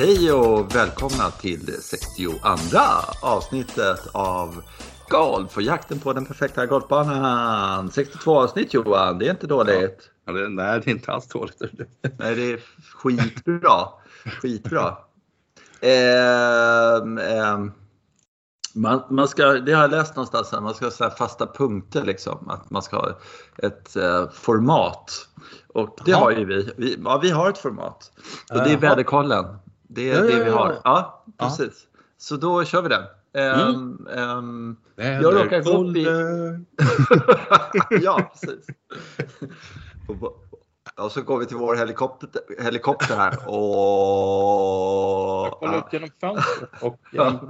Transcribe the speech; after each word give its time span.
Hej 0.00 0.32
och 0.32 0.74
välkomna 0.74 1.30
till 1.30 1.64
det 1.64 1.72
62 1.72 2.32
avsnittet 3.22 4.06
av 4.12 4.62
Golf 5.08 5.56
och 5.56 5.62
jakten 5.62 5.98
på 5.98 6.12
den 6.12 6.26
perfekta 6.26 6.66
golfbanan. 6.66 7.90
62 7.90 8.40
avsnitt 8.40 8.74
Johan, 8.74 9.18
det 9.18 9.26
är 9.26 9.30
inte 9.30 9.46
dåligt. 9.46 10.10
Ja, 10.26 10.32
det, 10.32 10.48
nej, 10.48 10.80
det 10.80 10.90
är 10.90 10.94
inte 10.94 11.12
alls 11.12 11.28
dåligt. 11.28 11.60
Nej, 12.18 12.34
det 12.34 12.52
är 12.52 12.60
skitbra. 12.94 13.88
Skitbra. 14.42 14.96
Eh, 15.80 16.94
eh, 16.94 17.58
man, 18.74 19.02
man 19.10 19.28
ska, 19.28 19.46
det 19.52 19.72
har 19.72 19.82
jag 19.82 19.90
läst 19.90 20.16
någonstans, 20.16 20.52
man 20.52 20.74
ska 20.74 21.04
ha 21.04 21.10
fasta 21.10 21.46
punkter 21.46 22.04
liksom. 22.04 22.48
Att 22.50 22.70
man 22.70 22.82
ska 22.82 22.96
ha 22.96 23.18
ett 23.56 23.96
eh, 23.96 24.30
format. 24.30 25.28
Och 25.68 25.98
det 26.04 26.12
Aha. 26.12 26.24
har 26.24 26.30
ju 26.30 26.44
vi. 26.44 26.72
vi. 26.76 26.98
Ja, 27.04 27.18
vi 27.22 27.30
har 27.30 27.50
ett 27.50 27.58
format. 27.58 28.12
Och 28.50 28.58
det 28.58 28.72
är 28.72 28.76
väderkollen. 28.76 29.46
Det 29.92 30.10
är 30.10 30.14
ja, 30.14 30.22
det 30.22 30.32
ja, 30.32 30.44
vi 30.44 30.50
har. 30.50 30.80
Ja, 30.84 31.24
precis. 31.38 31.86
Så 32.18 32.36
då 32.36 32.64
kör 32.64 32.82
vi 32.82 32.88
den. 32.88 33.02
Um, 33.32 34.08
um, 34.10 34.76
jag 34.96 35.24
råkar 35.24 35.62
gå 35.62 35.84
upp 35.84 35.96
i... 35.96 36.06
ja, 38.04 38.30
precis. 38.32 38.66
Och 40.96 41.12
så 41.12 41.22
går 41.22 41.38
vi 41.38 41.46
till 41.46 41.56
vår 41.56 41.76
helikopter, 41.76 42.28
helikopter 42.58 43.16
här. 43.16 43.48
Och... 43.48 43.56
Jag 45.46 45.52
kollar 45.52 45.78
ut 45.78 45.92
genom 45.92 46.08
fönstret. 46.20 46.82
Och 46.82 46.98
ja, 47.12 47.40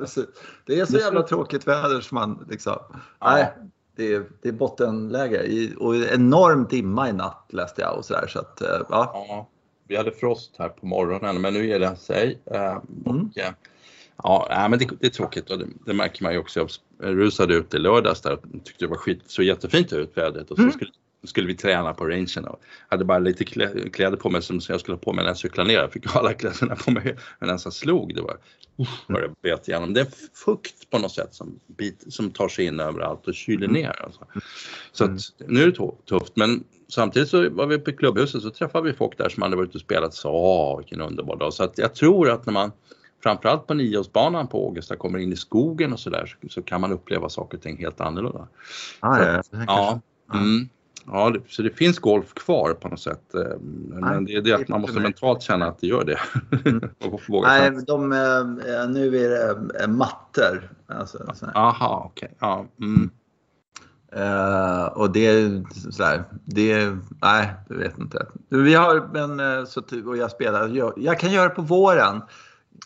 det 0.67 0.81
är 0.81 0.85
så 0.85 0.97
jävla 0.97 1.23
tråkigt 1.23 1.69
väder 1.69 2.01
som 2.01 2.15
man 2.15 2.47
liksom... 2.51 2.79
Ja. 2.91 3.33
Nej, 3.33 3.53
det 3.97 4.15
är, 4.15 4.25
det 4.43 4.49
är 4.49 4.53
bottenläge. 4.53 5.43
I, 5.43 5.75
och 5.79 5.97
enorm 5.97 6.67
dimma 6.71 7.09
i 7.09 7.13
natt 7.13 7.47
läste 7.49 7.81
jag 7.83 7.99
och 7.99 8.05
sådär. 8.05 8.27
Så 8.27 8.39
att, 8.39 8.63
ja. 8.63 8.85
ja. 8.89 9.49
Vi 9.91 9.97
hade 9.97 10.13
frost 10.13 10.55
här 10.59 10.69
på 10.69 10.87
morgonen 10.87 11.41
men 11.41 11.55
nu 11.55 11.67
ger 11.67 11.79
det 11.79 11.97
sig. 11.97 12.39
Eh, 12.45 12.77
och, 13.05 13.15
mm. 13.15 13.31
Ja, 14.23 14.67
men 14.71 14.79
det, 14.79 14.89
det, 15.01 15.07
är 15.07 15.11
tråkigt 15.11 15.51
och 15.51 15.59
det, 15.59 15.67
det, 15.87 15.95
märker 15.95 16.23
man 16.23 16.33
ju 16.33 16.39
också. 16.39 16.69
Jag 16.99 17.19
rusade 17.19 17.55
ut 17.55 17.75
i 17.75 17.79
lördags 17.79 18.21
där 18.21 18.33
och 18.33 18.43
tyckte 18.65 18.85
det 18.85 18.87
var 18.87 18.97
skit, 18.97 19.21
så 19.27 19.43
jättefint 19.43 19.93
ut 19.93 20.17
vädret 20.17 20.51
och 20.51 20.57
så 20.57 20.63
mm. 20.63 20.73
skulle, 20.73 20.91
skulle 21.25 21.47
vi 21.47 21.55
träna 21.55 21.95
på 21.95 22.05
rangen 22.05 22.45
och 22.45 22.61
hade 22.89 23.05
bara 23.05 23.19
lite 23.19 23.45
kläder 23.45 24.17
på 24.17 24.31
mig 24.31 24.43
som 24.43 24.61
jag 24.69 24.81
skulle 24.81 24.95
ha 24.97 25.03
på 25.03 25.13
mig 25.13 25.25
när 25.25 25.31
jag 25.31 25.39
cyklade 25.39 25.69
ner. 25.69 25.79
Jag 25.79 25.93
fick 25.93 26.17
alla 26.17 26.33
kläderna 26.35 26.77
på 26.77 26.91
mig 26.91 27.17
men 27.39 27.49
den 27.49 27.59
som 27.59 27.73
slog 27.73 28.15
det 28.15 28.23
var 28.23 28.37
vad 29.07 29.23
det 29.23 29.35
bet 29.43 29.69
igenom. 29.69 29.95
Det 29.95 30.01
är 30.01 30.09
fukt 30.35 30.91
på 30.91 30.99
något 30.99 31.13
sätt 31.13 31.35
som, 31.35 31.61
bit, 31.67 32.05
som 32.09 32.31
tar 32.31 32.49
sig 32.49 32.65
in 32.65 32.81
överallt 32.81 33.29
och 33.29 33.35
kyler 33.35 33.69
mm. 33.69 33.83
ner. 33.83 34.03
Alltså. 34.05 34.27
Så 34.93 35.05
att, 35.05 35.21
nu 35.47 35.63
är 35.63 35.67
det 35.67 35.93
tufft 36.07 36.37
men 36.37 36.65
samtidigt 36.91 37.29
så 37.29 37.51
var 37.51 37.67
vi 37.67 37.75
i 37.75 37.79
klubbhuset 37.79 38.43
så 38.43 38.51
träffade 38.51 38.85
vi 38.85 38.93
folk 38.93 39.19
där 39.19 39.29
som 39.29 39.43
hade 39.43 39.57
varit 39.57 39.69
ute 39.69 39.79
och 39.79 39.83
spelat 39.83 40.15
så 40.15 40.31
åh 40.31 40.79
vilken 40.79 41.01
underbar 41.01 41.37
dag. 41.37 41.53
Så 41.53 41.65
att 41.65 41.79
jag 41.79 41.95
tror 41.95 42.31
att 42.31 42.47
när 42.47 42.53
man 42.53 42.73
framförallt 43.23 43.67
på 43.67 43.75
nioårsbanan 43.75 44.47
på 44.47 44.69
Ågesta 44.69 44.97
kommer 44.97 45.19
in 45.19 45.33
i 45.33 45.37
skogen 45.37 45.93
och 45.93 46.01
sådär 46.01 46.37
så, 46.43 46.49
så, 46.49 46.63
kan 46.63 46.81
man 46.81 46.93
uppleva 46.93 47.29
saker 47.29 47.57
och 47.57 47.63
ting 47.63 47.79
helt 47.79 48.01
annorlunda. 48.01 48.49
Ah, 49.01 49.19
ja, 49.19 49.43
ja, 49.67 50.01
mm, 50.35 50.69
ja 51.07 51.31
det, 51.31 51.41
så 51.49 51.63
det 51.63 51.71
finns 51.71 51.99
golf 51.99 52.35
kvar 52.35 52.75
på 52.75 52.89
något 52.89 53.01
sätt. 53.01 53.35
Eh, 53.35 53.59
men 53.61 54.01
Nej, 54.01 54.25
det 54.25 54.33
är 54.33 54.43
det 54.43 54.63
att 54.63 54.69
man 54.69 54.81
måste 54.81 55.01
mentalt 55.01 55.43
känna 55.43 55.67
att 55.67 55.79
det 55.79 55.87
gör 55.87 56.05
det. 56.05 56.19
Mm. 56.71 56.81
Nej, 57.43 57.85
de, 57.87 58.13
eh, 58.13 58.89
nu 58.89 59.17
är 59.17 59.29
det 59.29 59.81
eh, 59.83 59.89
mattor. 59.89 60.73
Alltså, 60.87 61.19
Aha, 61.55 62.11
okej. 62.11 62.27
Okay. 62.27 62.37
Ja, 62.41 62.67
mm. 62.81 63.11
Uh, 64.17 64.85
och 64.85 65.13
det 65.13 65.27
är 65.27 65.65
sådär, 65.91 66.25
det, 66.45 66.97
nej, 67.23 67.55
jag 67.69 67.77
vet 67.77 67.99
inte. 67.99 68.27
Vi 68.49 68.75
har, 68.75 69.09
men 69.13 69.67
så, 69.67 69.83
och 70.07 70.17
jag 70.17 70.31
spelar, 70.31 70.69
jag, 70.69 70.93
jag 70.97 71.21
kan 71.21 71.33
göra 71.33 71.49
det 71.49 71.55
på 71.55 71.63
våren 71.63 72.23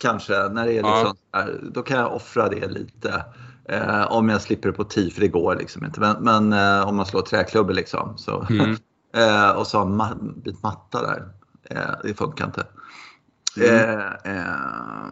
kanske, 0.00 0.48
när 0.48 0.66
det 0.66 0.72
är 0.72 0.82
liksom, 0.82 1.16
ja. 1.32 1.46
då 1.62 1.82
kan 1.82 1.98
jag 1.98 2.14
offra 2.14 2.48
det 2.48 2.68
lite. 2.68 3.24
Eh, 3.68 4.12
om 4.12 4.28
jag 4.28 4.42
slipper 4.42 4.72
på 4.72 4.84
tee, 4.84 5.10
för 5.10 5.20
det 5.20 5.28
går 5.28 5.56
liksom 5.56 5.84
inte. 5.84 6.00
Men, 6.00 6.16
men 6.20 6.52
eh, 6.52 6.88
om 6.88 6.96
man 6.96 7.06
slår 7.06 7.22
träklubbor 7.22 7.74
liksom. 7.74 8.18
Så, 8.18 8.46
mm. 8.50 8.76
eh, 9.16 9.50
och 9.50 9.66
så 9.66 9.78
har 9.78 10.10
en 10.10 10.40
bit 10.40 10.62
matta 10.62 11.02
där. 11.02 11.28
Eh, 11.70 11.94
det 12.02 12.14
funkar 12.14 12.44
inte. 12.44 12.66
Mm. 13.56 14.00
Eh, 14.24 14.44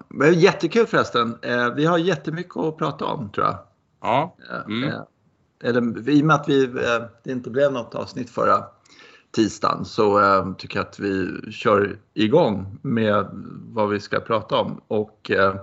men 0.09 0.35
jättekul 0.35 0.87
förresten. 0.87 1.39
vi 1.77 1.85
har 1.85 1.99
jättemycket 1.99 2.57
att 2.57 2.79
prata 2.79 3.05
om 3.05 3.31
tror 3.31 3.47
jag. 3.47 3.59
Ja. 4.01 4.37
Mm. 4.67 4.93
Eller, 5.63 6.09
I 6.09 6.23
och 6.23 6.27
med 6.27 6.37
att 6.37 6.49
vi, 6.49 6.67
det 7.25 7.33
inte 7.33 7.51
blev 7.51 7.73
något 7.73 7.95
avsnitt 7.95 8.31
förra 8.31 8.65
tisdagen 9.33 9.85
så 9.85 10.21
eh, 10.21 10.55
tycker 10.55 10.79
jag 10.79 10.87
att 10.87 10.99
vi 10.99 11.41
kör 11.53 11.99
igång 12.15 12.79
med 12.83 13.27
vad 13.65 13.89
vi 13.89 14.01
ska 14.01 14.21
prata 14.21 14.57
om. 14.57 14.81
Och 14.89 15.31
eh, 15.31 15.57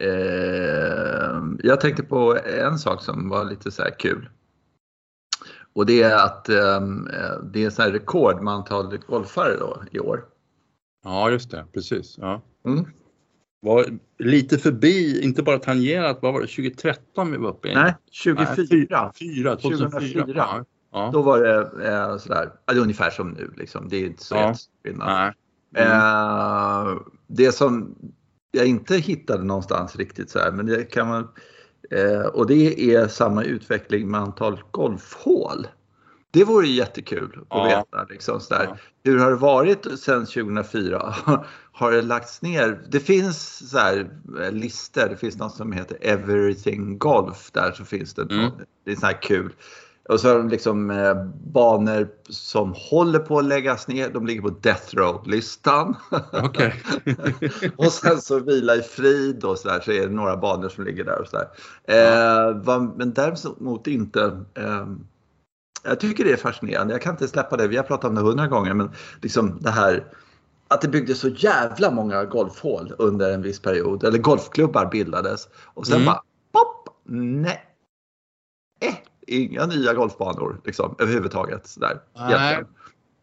eh, 0.00 1.42
jag 1.58 1.80
tänkte 1.80 2.02
på 2.02 2.38
en 2.44 2.78
sak 2.78 3.02
som 3.02 3.28
var 3.28 3.44
lite 3.44 3.70
så 3.70 3.82
här 3.82 3.98
kul. 3.98 4.28
Och 5.72 5.86
det 5.86 6.02
är 6.02 6.24
att 6.24 6.48
eh, 6.48 6.80
det 7.52 7.64
är 7.64 7.70
så 7.70 7.82
här 7.82 7.90
rekord 7.90 8.42
med 8.42 8.54
antalet 8.54 9.06
golfare 9.06 9.56
då 9.56 9.82
i 9.90 9.98
år. 9.98 10.24
Ja, 11.04 11.30
just 11.30 11.50
det, 11.50 11.66
precis. 11.72 12.16
Ja. 12.18 12.42
Mm. 12.64 12.86
Var 13.62 13.86
lite 14.18 14.58
förbi, 14.58 15.24
inte 15.24 15.42
bara 15.42 15.58
tangerat, 15.58 16.18
vad 16.22 16.32
var 16.32 16.40
det, 16.40 16.46
2013 16.46 17.32
vi 17.32 17.36
var 17.38 17.48
uppe 17.48 17.68
i? 17.68 17.74
Nej, 17.74 17.94
24. 18.10 18.46
Nej, 18.56 19.10
4, 19.18 19.56
2004. 19.56 19.90
2004. 19.90 20.34
Ja. 20.36 20.64
Ja. 20.92 21.10
Då 21.12 21.22
var 21.22 21.40
det 21.40 21.88
eh, 21.88 22.16
sådär, 22.16 22.52
alltså, 22.64 22.82
ungefär 22.82 23.10
som 23.10 23.30
nu. 23.30 23.50
Liksom. 23.56 23.88
Det 23.88 23.96
är 23.96 24.06
inte 24.06 24.24
så 24.24 24.34
ja. 24.34 24.54
skillnad. 24.84 25.34
Mm. 25.76 25.92
Eh, 25.92 26.96
det 27.26 27.52
som 27.52 27.94
jag 28.50 28.66
inte 28.66 28.96
hittade 28.96 29.44
någonstans 29.44 29.96
riktigt 29.96 30.30
så 30.30 30.38
här, 30.38 30.52
men 30.52 30.66
det 30.66 30.84
kan 30.84 31.08
man, 31.08 31.28
eh, 31.90 32.26
och 32.26 32.46
det 32.46 32.94
är 32.94 33.08
samma 33.08 33.44
utveckling 33.44 34.10
med 34.10 34.20
antal 34.20 34.60
golfhål. 34.70 35.66
Det 36.30 36.44
vore 36.44 36.66
jättekul 36.66 37.38
att 37.40 37.46
ja. 37.50 37.64
veta. 37.64 38.06
Liksom, 38.10 38.40
sådär. 38.40 38.66
Ja. 38.68 38.76
Hur 39.04 39.18
har 39.18 39.30
det 39.30 39.36
varit 39.36 40.00
sedan 40.00 40.26
2004? 40.26 41.14
Har 41.80 41.92
det 41.92 42.02
lagts 42.02 42.42
ner? 42.42 42.80
Det 42.88 43.00
finns 43.00 43.70
så 43.70 43.78
här, 43.78 44.10
eh, 44.40 44.52
listor. 44.52 45.08
Det 45.08 45.16
finns 45.16 45.38
något 45.38 45.56
som 45.56 45.72
heter 45.72 45.98
Everything 46.00 46.98
Golf. 46.98 47.50
Där 47.52 47.72
så 47.72 47.84
finns 47.84 48.14
det. 48.14 48.22
Mm. 48.22 48.50
Det 48.84 48.92
är 48.92 48.96
så 48.96 49.06
här 49.06 49.22
kul. 49.22 49.52
Och 50.08 50.20
så 50.20 50.28
har 50.28 50.38
de 50.38 50.48
liksom 50.48 50.90
eh, 50.90 51.24
banor 51.52 52.08
som 52.28 52.74
håller 52.76 53.18
på 53.18 53.38
att 53.38 53.44
läggas 53.44 53.88
ner. 53.88 54.10
De 54.10 54.26
ligger 54.26 54.42
på 54.42 54.50
Death 54.50 54.94
Row-listan. 54.94 55.96
Okay. 56.44 56.72
och 57.76 57.92
sen 57.92 58.20
så 58.20 58.38
Vila 58.38 58.76
i 58.76 58.82
frid 58.82 59.44
och 59.44 59.58
så 59.58 59.68
där 59.68 59.80
så 59.80 59.92
är 59.92 60.00
det 60.00 60.14
några 60.14 60.36
banor 60.36 60.68
som 60.68 60.84
ligger 60.84 61.04
där 61.04 61.20
och 61.20 61.28
så 61.28 61.36
där. 61.36 61.48
Eh, 61.84 62.56
va, 62.56 62.92
men 62.96 63.12
däremot 63.12 63.86
inte 63.86 64.44
eh, 64.54 64.86
jag 65.84 66.00
tycker 66.00 66.24
det 66.24 66.32
är 66.32 66.36
fascinerande. 66.36 66.94
Jag 66.94 67.02
kan 67.02 67.14
inte 67.14 67.28
släppa 67.28 67.56
det. 67.56 67.68
Vi 67.68 67.76
har 67.76 67.84
pratat 67.84 68.08
om 68.08 68.14
det 68.14 68.20
hundra 68.20 68.46
gånger 68.46 68.74
men 68.74 68.90
liksom 69.22 69.58
det 69.60 69.70
här 69.70 70.04
att 70.70 70.80
det 70.80 70.88
byggdes 70.88 71.20
så 71.20 71.28
jävla 71.28 71.90
många 71.90 72.24
golfhål 72.24 72.94
under 72.98 73.32
en 73.32 73.42
viss 73.42 73.60
period. 73.60 74.04
Eller 74.04 74.18
golfklubbar 74.18 74.86
bildades. 74.86 75.48
Och 75.54 75.86
sen 75.86 75.96
mm. 75.96 76.06
bara 76.06 76.22
pop! 76.52 76.88
Nej. 77.04 77.64
Eh, 78.80 78.94
inga 79.26 79.66
nya 79.66 79.94
golfbanor 79.94 80.60
liksom, 80.64 80.94
överhuvudtaget. 80.98 81.66
Sådär, 81.66 82.00
Nej, 82.14 82.64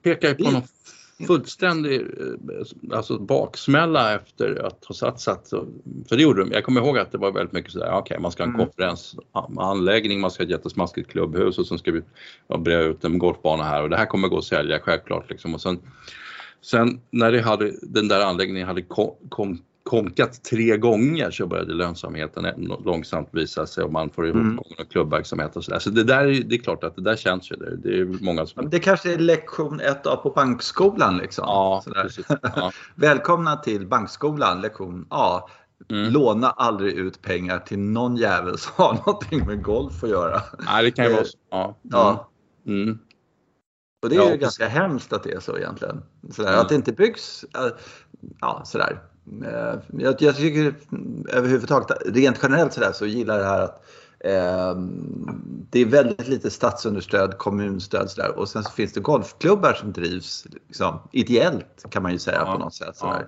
pekar 0.04 0.28
ju 0.28 0.36
på 0.36 0.52
någon 0.52 0.62
fullständig 1.28 2.02
eh, 2.02 2.98
alltså 2.98 3.20
baksmälla 3.20 4.16
efter 4.16 4.66
att 4.66 4.86
ha 4.86 4.96
satsat. 4.96 5.50
För 6.10 6.16
det 6.16 6.24
gjorde 6.24 6.44
de. 6.44 6.52
Jag 6.52 6.64
kommer 6.64 6.82
ihåg 6.82 6.98
att 6.98 7.12
det 7.12 7.18
var 7.18 7.32
väldigt 7.32 7.54
mycket 7.54 7.72
sådär, 7.72 7.90
okej 7.90 8.00
okay, 8.00 8.20
man 8.20 8.32
ska 8.32 8.44
ha 8.44 8.48
en 8.48 8.56
mm. 8.56 8.66
konferensanläggning, 8.66 10.20
man 10.20 10.32
ska 10.32 10.44
ha 10.44 10.46
ett 10.46 10.52
jättesmaskigt 10.52 11.12
klubbhus 11.12 11.58
och 11.60 11.68
sen 11.68 11.78
ska 11.78 11.92
vi 11.92 12.02
bre 12.58 12.84
ut 12.84 13.04
en 13.04 13.20
golfbana 13.20 13.64
här 13.64 13.84
och 13.84 13.90
det 13.90 13.98
här 13.98 14.06
kommer 14.06 14.28
gå 14.28 14.38
att 14.38 14.44
sälja 14.44 14.80
självklart. 14.80 15.30
Liksom. 15.30 15.54
Och 15.54 15.62
sen, 15.62 15.80
sen 16.62 17.02
när 17.10 17.32
det 17.32 17.42
hade, 17.42 17.74
den 17.82 18.08
där 18.08 18.22
anläggningen 18.22 18.68
hade 18.68 18.82
kom, 18.82 19.16
kom, 19.30 19.60
konkat 19.84 20.44
tre 20.44 20.78
gånger 20.78 21.32
så 21.32 21.48
började 21.48 21.74
lönsamheten 21.74 22.46
långsamt 22.86 23.30
visa 23.32 23.66
sig 23.66 23.84
och 23.84 23.92
man 23.92 24.10
får 24.10 24.28
ihop 24.28 24.36
mm. 24.36 24.60
klubbverksamhet 24.92 25.56
och 25.56 25.64
sådär. 25.64 25.80
Så 25.80 25.90
det 25.90 26.04
där 26.04 26.26
är, 26.26 26.44
det 26.44 26.56
är 26.56 26.60
klart 26.60 26.84
att 26.84 26.96
det 26.96 27.02
där 27.02 27.16
känns 27.16 27.52
ju. 27.52 27.56
Det, 27.56 27.78
det 27.78 28.00
är 28.00 28.24
många 28.24 28.46
som... 28.46 28.70
Det 28.70 28.80
kanske 28.80 29.14
är 29.14 29.18
lektion 29.18 29.82
1A 29.82 30.16
på 30.16 30.30
bankskolan 30.30 31.18
liksom. 31.18 31.44
Ja. 31.48 31.84
Ja. 32.56 32.72
Välkomna 32.96 33.56
till 33.56 33.88
bankskolan, 33.88 34.62
lektion 34.62 35.06
A. 35.10 35.42
Mm. 35.90 36.14
Låna 36.14 36.50
aldrig 36.50 36.94
ut 36.94 37.22
pengar 37.22 37.60
till 37.60 37.80
någon 37.80 38.16
jävel 38.16 38.58
som 38.58 38.72
har 38.76 38.94
någonting 39.06 39.46
med 39.46 39.64
golf 39.64 40.04
att 40.04 40.10
göra. 40.10 40.42
Nej, 40.66 40.84
det 40.84 40.92
kan 40.92 41.06
ju 41.06 41.14
vara 41.14 41.26
så. 41.26 41.38
Ja. 41.50 41.76
ja. 41.82 42.30
Mm. 42.68 43.00
Och 44.02 44.10
det 44.10 44.16
är 44.16 44.20
ja, 44.20 44.32
ju 44.32 44.38
ganska 44.38 44.68
hemskt 44.68 45.14
att 45.14 45.24
det 45.24 45.32
är 45.32 45.40
så 45.40 45.58
egentligen. 45.58 46.04
Sådär, 46.32 46.50
mm. 46.50 46.62
Att 46.62 46.70
det 46.70 46.76
inte 46.76 46.92
byggs, 46.92 47.46
ja 48.42 48.62
sådär. 48.66 49.04
Eh, 49.44 49.80
jag, 49.98 50.22
jag 50.22 50.36
tycker 50.36 50.76
överhuvudtaget, 51.30 51.98
rent 52.06 52.40
generellt 52.44 52.74
sådär, 52.74 52.92
så 52.92 53.06
gillar 53.06 53.38
det 53.38 53.46
här 53.46 53.62
att 53.62 53.86
eh, 54.20 54.82
det 55.70 55.80
är 55.82 55.86
väldigt 55.86 56.28
lite 56.28 56.50
statsunderstöd, 56.50 57.38
kommunstöd 57.38 58.10
sådär. 58.10 58.40
och 58.40 58.50
sen 58.50 58.64
så 58.64 58.72
finns 58.72 58.94
det 58.94 59.00
golfklubbar 59.00 59.74
som 59.74 59.92
drivs 59.92 60.48
liksom, 60.68 61.00
ideellt 61.12 61.86
kan 61.90 62.04
man 62.04 62.12
ju 62.12 62.20
säga 62.20 62.44
ja, 62.46 62.54
på 62.54 62.60
något 62.60 62.76
sätt. 62.76 62.98
Sådär. 62.98 63.28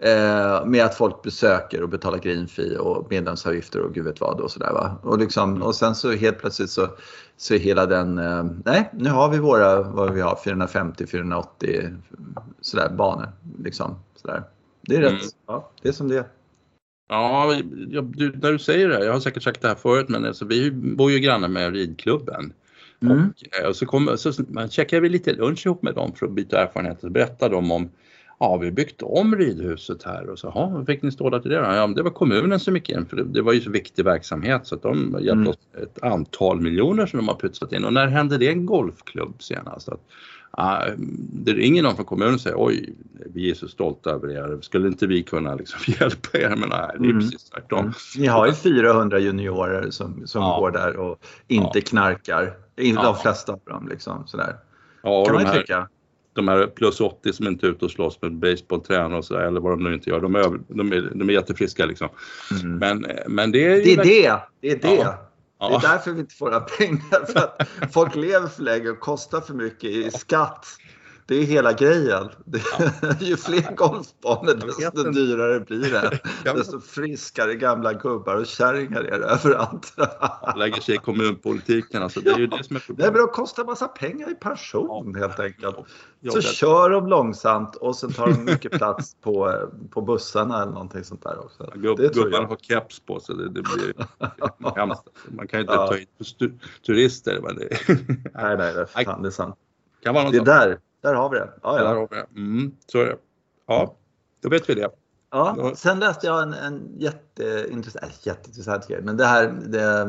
Eh, 0.00 0.66
med 0.66 0.84
att 0.84 0.94
folk 0.94 1.22
besöker 1.22 1.82
och 1.82 1.88
betalar 1.88 2.18
green 2.18 2.48
fee 2.48 2.78
och 2.78 3.06
medlemsavgifter 3.10 3.80
och 3.80 3.94
gud 3.94 4.04
vet 4.04 4.20
vad 4.20 4.40
och 4.40 4.50
sådär 4.50 4.72
va. 4.72 4.98
Och, 5.02 5.18
liksom, 5.18 5.50
mm. 5.50 5.62
och 5.62 5.74
sen 5.74 5.94
så 5.94 6.12
helt 6.12 6.38
plötsligt 6.38 6.70
så, 6.70 6.88
så 7.36 7.54
är 7.54 7.58
hela 7.58 7.86
den, 7.86 8.18
eh, 8.18 8.44
nej 8.64 8.90
nu 8.92 9.10
har 9.10 9.28
vi 9.28 9.38
våra, 9.38 9.82
vad 9.82 10.12
vi 10.14 10.20
har, 10.20 10.34
450-480 10.34 11.96
sådär 12.60 12.88
banor. 12.88 13.28
Liksom, 13.64 13.98
sådär. 14.16 14.42
Det 14.80 14.96
är 14.96 15.00
rätt, 15.00 15.10
mm. 15.10 15.22
ja, 15.46 15.70
det 15.82 15.88
är 15.88 15.92
som 15.92 16.08
det 16.08 16.18
är. 16.18 16.24
Ja, 17.08 17.54
jag, 17.88 18.04
du, 18.04 18.32
när 18.42 18.52
du 18.52 18.58
säger 18.58 18.88
det, 18.88 19.04
jag 19.04 19.12
har 19.12 19.20
säkert 19.20 19.42
sagt 19.42 19.62
det 19.62 19.68
här 19.68 19.74
förut, 19.74 20.08
men 20.08 20.24
alltså, 20.24 20.44
vi 20.44 20.70
bor 20.70 21.10
ju 21.10 21.18
grannar 21.18 21.48
med 21.48 21.74
ridklubben. 21.74 22.52
Mm. 23.02 23.18
Och, 23.18 23.58
eh, 23.60 23.68
och, 23.68 23.76
så, 23.76 23.86
kom, 23.86 24.16
så 24.18 24.32
man 24.48 24.70
checkade 24.70 25.02
vi 25.02 25.08
lite 25.08 25.32
lunch 25.32 25.66
ihop 25.66 25.82
med 25.82 25.94
dem 25.94 26.12
för 26.12 26.26
att 26.26 26.32
byta 26.32 26.62
erfarenheter 26.62 27.06
och 27.06 27.12
berätta 27.12 27.48
dem 27.48 27.70
om 27.70 27.90
Ja, 28.40 28.56
vi 28.56 28.70
byggt 28.70 29.02
om 29.02 29.36
ridhuset 29.36 30.02
här 30.02 30.30
och 30.30 30.38
så, 30.38 30.52
ja, 30.54 30.84
fick 30.86 31.02
ni 31.02 31.12
stå 31.12 31.30
där 31.30 31.40
till 31.40 31.50
det 31.50 31.56
då? 31.56 31.64
Ja, 31.64 31.86
det 31.86 32.02
var 32.02 32.10
kommunen 32.10 32.60
som 32.60 32.74
gick 32.76 32.90
in 32.90 33.06
för 33.06 33.16
det, 33.16 33.24
det 33.24 33.42
var 33.42 33.52
ju 33.52 33.60
så 33.60 33.70
viktig 33.70 34.04
verksamhet 34.04 34.66
så 34.66 34.74
att 34.74 34.82
de 34.82 35.12
hjälpte 35.12 35.32
mm. 35.32 35.48
oss 35.48 35.58
ett 35.82 36.02
antal 36.02 36.60
miljoner 36.60 37.06
som 37.06 37.16
de 37.16 37.28
har 37.28 37.34
pytsat 37.34 37.72
in 37.72 37.84
och 37.84 37.92
när 37.92 38.06
hände 38.06 38.38
det 38.38 38.48
en 38.48 38.66
golfklubb 38.66 39.42
senast? 39.42 39.88
Att, 39.88 40.00
uh, 40.58 40.94
det 41.32 41.52
ringer 41.52 41.82
någon 41.82 41.96
från 41.96 42.04
kommunen 42.04 42.34
och 42.34 42.40
säger 42.40 42.56
oj, 42.58 42.94
vi 43.34 43.50
är 43.50 43.54
så 43.54 43.68
stolta 43.68 44.10
över 44.10 44.30
er, 44.30 44.58
skulle 44.60 44.88
inte 44.88 45.06
vi 45.06 45.22
kunna 45.22 45.54
liksom 45.54 45.80
hjälpa 46.00 46.38
er? 46.38 46.56
Men 46.56 46.68
nej, 46.68 46.90
det 46.98 47.06
är 47.06 47.10
mm. 47.10 47.20
precis 47.20 47.50
tvärtom. 47.50 47.78
Mm. 47.78 47.92
Ni 48.18 48.26
har 48.26 48.46
ju 48.46 48.52
400 48.52 49.18
juniorer 49.18 49.90
som, 49.90 50.26
som 50.26 50.42
ja. 50.42 50.58
går 50.60 50.70
där 50.70 50.96
och 50.96 51.26
inte 51.48 51.78
ja. 51.78 51.84
knarkar, 51.86 52.52
inte 52.76 53.00
ja. 53.02 53.12
de 53.12 53.16
flesta 53.16 53.52
av 53.52 53.60
dem 53.64 53.88
liksom 53.88 54.26
sådär. 54.26 54.56
Ja, 55.02 55.24
kan 55.24 55.34
man 55.34 55.44
ju 55.44 55.60
tycka 55.60 55.88
de 56.38 56.48
här 56.48 56.66
plus 56.66 57.00
80 57.00 57.32
som 57.32 57.46
inte 57.46 57.66
är 57.66 57.70
ute 57.70 57.84
och 57.84 57.90
slåss 57.90 58.22
med 58.22 58.32
baseballtränare 58.32 59.18
och 59.18 59.24
sådär 59.24 59.40
eller 59.40 59.60
vad 59.60 59.72
de 59.72 59.84
nu 59.84 59.94
inte 59.94 60.10
gör. 60.10 60.20
De 60.20 60.34
är, 60.34 60.60
de 60.68 60.92
är, 60.92 61.10
de 61.14 61.28
är 61.28 61.32
jättefriska 61.32 61.86
liksom. 61.86 62.08
Mm. 62.62 62.78
Men, 62.78 63.06
men 63.26 63.52
det 63.52 63.64
är 63.64 63.84
Det 63.84 63.92
är 63.92 64.04
det! 64.04 64.40
Det 64.60 64.70
är 64.70 64.78
det! 64.78 65.02
Ja. 65.02 65.24
Ja. 65.60 65.68
Det 65.68 65.86
är 65.86 65.92
därför 65.92 66.12
vi 66.12 66.20
inte 66.20 66.34
får 66.34 66.46
några 66.46 66.60
pengar. 66.78 67.32
För 67.32 67.38
att 67.38 67.68
folk 67.92 68.16
lever 68.16 68.46
för 68.46 68.62
länge 68.62 68.90
och 68.90 69.00
kostar 69.00 69.40
för 69.40 69.54
mycket 69.54 69.90
i 69.90 70.10
skatt. 70.10 70.66
Det 71.28 71.34
är 71.34 71.44
hela 71.44 71.72
grejen. 71.72 72.28
Det, 72.44 72.62
ja. 72.78 73.14
ju 73.20 73.36
fler 73.36 73.74
golfbanor 73.76 74.54
desto 74.54 75.10
dyrare 75.10 75.60
blir 75.60 75.90
det. 75.90 76.20
Desto 76.54 76.80
friskare 76.80 77.54
gamla 77.54 77.92
gubbar 77.92 78.34
och 78.34 78.46
kärringar 78.46 79.00
är 79.00 79.18
det 79.18 79.26
överallt. 79.26 79.92
Lägger 80.56 80.80
sig 80.80 80.94
i 80.94 80.98
kommunpolitiken. 80.98 82.02
Alltså, 82.02 82.20
det 82.20 82.30
är 82.30 82.38
ju 82.38 82.46
det 82.46 82.64
som 82.64 82.76
är 82.76 82.80
problemet. 82.80 83.14
Det 83.14 83.26
kostar 83.32 83.64
massa 83.64 83.88
pengar 83.88 84.30
i 84.30 84.34
pension 84.34 85.12
ja. 85.14 85.20
helt 85.20 85.40
enkelt. 85.40 85.76
Ja. 86.20 86.32
Så 86.32 86.40
kör 86.40 86.90
de 86.90 87.06
långsamt 87.06 87.76
och 87.76 87.96
sen 87.96 88.12
tar 88.12 88.26
de 88.26 88.44
mycket 88.44 88.72
plats 88.72 89.16
på, 89.20 89.68
på 89.90 90.00
bussarna 90.02 90.62
eller 90.62 90.72
någonting 90.72 91.04
sånt 91.04 91.22
där 91.22 91.38
också. 91.38 91.72
Gubb, 91.74 91.98
gubbarna 91.98 92.46
har 92.46 92.56
keps 92.56 93.00
på 93.00 93.20
sig. 93.20 93.36
Det, 93.36 93.44
det 93.44 93.62
blir 93.62 93.94
hemskt. 94.76 95.02
Man 95.28 95.48
kan 95.48 95.58
ju 95.58 95.62
inte 95.62 95.74
ta 95.74 95.94
hit 95.94 96.08
turister. 96.86 97.40
Men 97.42 97.56
det... 97.56 97.68
nej, 98.34 98.56
nej, 98.56 98.74
det 98.74 98.80
är, 98.80 99.04
fan, 99.04 99.22
det 99.22 99.28
är 99.28 99.30
sant. 99.30 99.56
Kan 100.02 100.14
vara 100.14 100.24
något 100.24 100.32
det 100.32 100.38
är 100.38 100.44
där 100.44 100.78
där 101.00 101.14
har 101.14 101.30
vi 101.30 101.38
det. 101.38 101.52
Ja, 101.62 101.78
ja. 101.78 101.84
Där 101.84 101.94
har 101.94 102.08
vi 102.10 102.16
det. 102.16 102.26
Mm, 102.40 102.72
så 102.86 103.00
är 103.00 103.06
det. 103.06 103.16
Ja, 103.66 103.96
då 104.42 104.48
vet 104.48 104.70
vi 104.70 104.74
det. 104.74 104.90
Ja, 105.30 105.72
sen 105.74 106.00
läste 106.00 106.26
jag 106.26 106.42
en, 106.42 106.54
en 106.54 106.94
jätteintressant, 106.98 108.04
äh, 108.04 108.26
jätteintressant 108.26 108.88
grej, 108.88 109.02
men 109.02 109.16
det 109.16 109.24
här 109.24 109.54
det, 109.66 110.08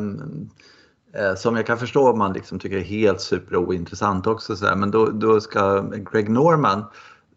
eh, 1.13 1.35
som 1.35 1.55
jag 1.55 1.65
kan 1.65 1.77
förstå 1.77 2.11
om 2.11 2.17
man 2.17 2.33
liksom 2.33 2.59
tycker 2.59 2.77
är 2.77 2.81
helt 2.81 3.21
superointressant 3.21 4.27
också. 4.27 4.55
Så 4.55 4.65
här, 4.65 4.75
men 4.75 4.91
då, 4.91 5.05
då 5.05 5.41
ska 5.41 5.81
Greg 5.81 6.29
Norman 6.29 6.83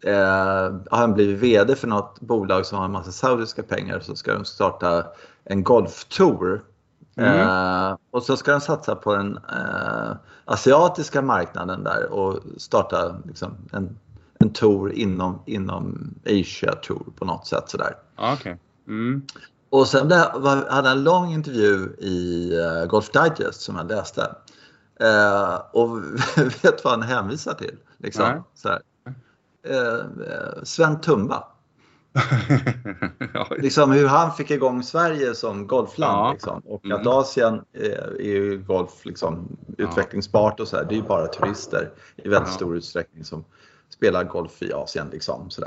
eh, 0.05 0.75
han 0.91 1.15
blivit 1.15 1.39
VD 1.39 1.77
för 1.77 1.89
något 1.89 2.21
bolag 2.21 2.67
som 2.67 2.79
har 2.79 2.85
en 2.85 2.93
massa 2.93 3.13
saudiska 3.13 3.63
pengar 3.63 4.01
så 4.01 4.17
ska 4.17 4.35
de 4.35 4.45
starta 4.45 5.07
en 5.45 5.63
golftour. 5.65 6.63
Mm. 7.17 7.41
Eh, 7.41 7.97
och 8.11 8.23
så 8.23 8.37
ska 8.37 8.53
de 8.53 8.61
satsa 8.61 8.95
på 8.95 9.15
den 9.15 9.37
eh, 9.37 10.13
asiatiska 10.45 11.23
marknaden 11.23 11.85
där 11.85 12.13
och 12.13 12.41
starta 12.57 13.17
liksom, 13.27 13.57
en, 13.73 13.99
en 14.39 14.53
tour 14.53 14.93
inom, 14.93 15.43
inom 15.47 16.15
Asia 16.25 16.73
Tour 16.73 17.07
på 17.19 17.25
något 17.25 17.47
sätt 17.47 17.65
sådär. 17.69 17.97
Okay. 18.35 18.57
Mm. 18.89 19.23
Och 19.71 19.89
sen 19.89 20.11
hade 20.13 20.67
han 20.71 20.87
en 20.87 21.05
lång 21.05 21.33
intervju 21.33 21.97
i 21.99 22.51
uh, 22.59 22.87
Golf 22.87 23.11
Digest 23.11 23.61
som 23.61 23.77
jag 23.77 23.89
läste. 23.89 24.35
Uh, 25.03 25.55
och 25.73 26.01
vet 26.63 26.85
vad 26.85 26.93
han 26.93 27.03
hänvisar 27.03 27.55
till? 27.55 27.77
Liksom, 27.99 28.45
så 28.55 28.69
här. 28.69 28.83
Uh, 29.71 30.05
Sven 30.63 31.01
Tumba. 31.01 31.45
liksom 33.59 33.91
hur 33.91 34.07
han 34.07 34.33
fick 34.33 34.51
igång 34.51 34.83
Sverige 34.83 35.35
som 35.35 35.67
golfland. 35.67 36.19
Ja. 36.19 36.33
Liksom. 36.33 36.63
Och 36.65 36.85
mm. 36.85 37.01
att 37.01 37.07
Asien 37.07 37.65
är, 37.73 38.21
är 38.21 38.25
ju 38.25 38.59
golf 38.59 39.05
liksom, 39.05 39.57
utvecklingsbart 39.79 40.61
och 40.61 40.69
så 40.69 40.77
här. 40.77 40.85
Det 40.85 40.95
är 40.95 40.97
ju 40.97 41.03
bara 41.03 41.27
turister 41.27 41.91
i 42.17 42.29
väldigt 42.29 42.51
ja. 42.51 42.57
stor 42.57 42.77
utsträckning 42.77 43.25
som 43.25 43.45
spelar 43.89 44.25
golf 44.25 44.63
i 44.63 44.73
Asien. 44.73 45.09
Liksom, 45.13 45.51
så 45.51 45.63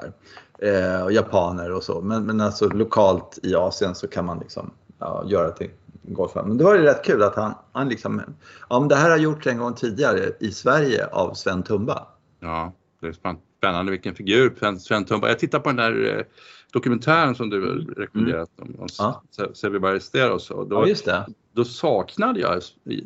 eh, 0.60 1.04
och 1.04 1.12
japaner 1.12 1.72
och 1.72 1.84
så. 1.84 2.02
Men, 2.02 2.26
men 2.26 2.42
alltså 2.42 2.70
lokalt 2.70 3.40
i 3.44 3.56
Asien 3.56 3.96
så 3.96 4.08
kan 4.08 4.26
man 4.26 4.40
liksom 4.40 4.72
ja, 5.00 5.24
göra 5.28 5.50
till 5.50 5.70
golfland. 6.04 6.48
Men 6.48 6.58
då 6.58 6.66
var 6.66 6.78
det 6.78 6.84
rätt 6.84 7.06
kul 7.06 7.24
att 7.24 7.36
han, 7.36 7.54
han 7.72 7.90
liksom, 7.90 8.22
ja 8.70 8.80
men 8.80 8.90
det 8.90 8.96
här 8.96 9.10
har 9.10 9.18
gjorts 9.18 9.48
en 9.48 9.58
gång 9.58 9.74
tidigare 9.74 10.32
i 10.40 10.52
Sverige 10.52 11.08
av 11.08 11.34
Sven 11.34 11.64
Tumba. 11.64 12.08
Ja, 12.40 12.74
det 13.02 13.08
är 13.08 13.14
spännande 13.14 13.45
spännande 13.58 13.92
vilken 13.92 14.16
figur 14.16 14.78
Sven 14.80 15.06
Tumba. 15.06 15.28
Jag 15.28 15.40
tittar 15.40 15.60
på 15.60 15.70
den 15.70 15.76
där 15.76 16.18
eh, 16.18 16.26
dokumentären 16.74 17.36
som 17.36 17.50
du 17.50 17.72
mm. 17.72 17.88
rekommenderat 17.98 18.50
om, 18.62 18.76
om 18.80 18.88
ja. 18.98 19.24
Sevi 19.54 19.80
Ballesteros. 19.80 20.52
Och 20.52 20.68
då, 20.68 20.88
ja, 21.06 21.26
då 21.54 21.66
saknade 21.66 22.40
jag 22.40 22.64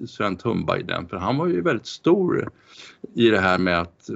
Sven 0.07 0.37
Tumba 0.37 0.77
i 0.77 0.83
den 0.83 1.07
för 1.07 1.17
han 1.17 1.37
var 1.37 1.47
ju 1.47 1.61
väldigt 1.61 1.87
stor 1.87 2.49
i 3.15 3.29
det 3.29 3.39
här 3.39 3.57
med 3.57 3.79
att 3.81 4.09
eh, 4.09 4.15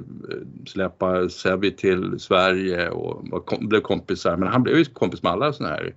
släppa 0.66 1.28
Sevi 1.28 1.70
till 1.70 2.20
Sverige 2.20 2.90
och 2.90 3.24
blev 3.60 3.80
kompisar. 3.80 4.36
Men 4.36 4.48
han 4.48 4.62
blev 4.62 4.78
ju 4.78 4.84
kompis 4.84 5.22
med 5.22 5.32
alla 5.32 5.52
sådana 5.52 5.74
här 5.74 5.94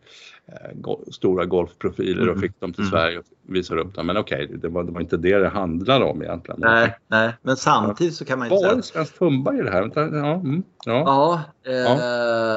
stora 1.11 1.45
golfprofiler 1.45 2.21
och 2.21 2.37
mm. 2.37 2.41
fick 2.41 2.59
dem 2.59 2.73
till 2.73 2.81
mm. 2.81 2.91
Sverige 2.91 3.19
och 3.19 3.25
visade 3.41 3.81
upp 3.81 3.95
dem. 3.95 4.07
Men 4.07 4.17
okej, 4.17 4.45
okay, 4.45 4.57
det, 4.57 4.69
var, 4.69 4.83
det 4.83 4.91
var 4.91 5.01
inte 5.01 5.17
det 5.17 5.37
det 5.37 5.49
handlade 5.49 6.05
om 6.05 6.21
egentligen. 6.23 6.59
Nej, 6.61 6.97
nej. 7.07 7.33
men 7.41 7.57
samtidigt 7.57 8.15
så 8.15 8.25
kan 8.25 8.39
man 8.39 8.47
inte 8.47 8.57
säga... 8.57 8.69
Var 8.69 8.75
det 8.75 8.83
svensk 8.83 9.19
tumba 9.19 9.53
i 9.53 9.61
det 9.61 9.71
här? 9.71 9.91
Ja, 9.95 10.33
mm, 10.33 10.63
ja. 10.85 11.03
Ja, 11.05 11.41
eh, 11.71 11.75
ja. 11.75 11.97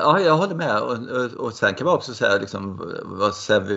ja. 0.02 0.20
jag 0.20 0.36
håller 0.36 0.54
med. 0.54 0.82
Och, 0.82 0.92
och, 0.92 1.46
och, 1.46 1.52
sen 1.52 1.74
kan 1.74 1.84
man 1.84 1.94
också 1.94 2.14
säga 2.14 2.38
liksom 2.38 2.94
vad 3.04 3.34
Sevi... 3.34 3.74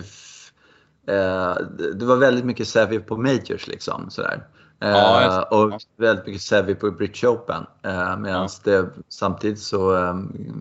Eh, 1.07 1.55
det 1.95 2.05
var 2.05 2.15
väldigt 2.15 2.45
mycket 2.45 2.67
Sevi 2.67 2.99
på 2.99 3.17
Majors 3.17 3.67
liksom 3.67 4.09
sådär. 4.09 4.43
Eh, 4.79 4.89
ja, 4.89 5.43
och 5.43 5.81
väldigt 5.97 6.25
mycket 6.25 6.41
Sevi 6.41 6.75
på 6.75 6.91
British 6.91 7.23
Open. 7.23 7.65
Eh, 7.83 8.17
Medan 8.17 8.49
det 8.63 8.89
samtidigt 9.09 9.59
så, 9.59 9.95
eh, 9.95 10.15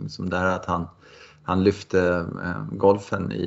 som 0.09 0.31
det 0.31 0.37
här 0.37 0.57
att 0.57 0.67
han 0.67 0.89
han 1.43 1.65
lyfte 1.65 2.27
eh, 2.45 2.65
golfen 2.73 3.33
i, 3.33 3.45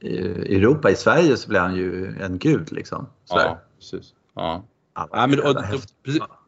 i, 0.00 0.08
i, 0.08 0.56
Europa. 0.56 0.90
I 0.90 0.96
Sverige 0.96 1.36
så 1.36 1.48
blev 1.48 1.62
han 1.62 1.76
ju 1.76 2.16
en 2.20 2.38
gud 2.38 2.72
liksom. 2.72 3.06
Ja, 3.28 3.60
precis. 3.78 4.14
Ja. 4.34 4.64
Ja, 4.94 5.26
men, 5.26 5.40
och, 5.40 5.54
de, 5.54 5.80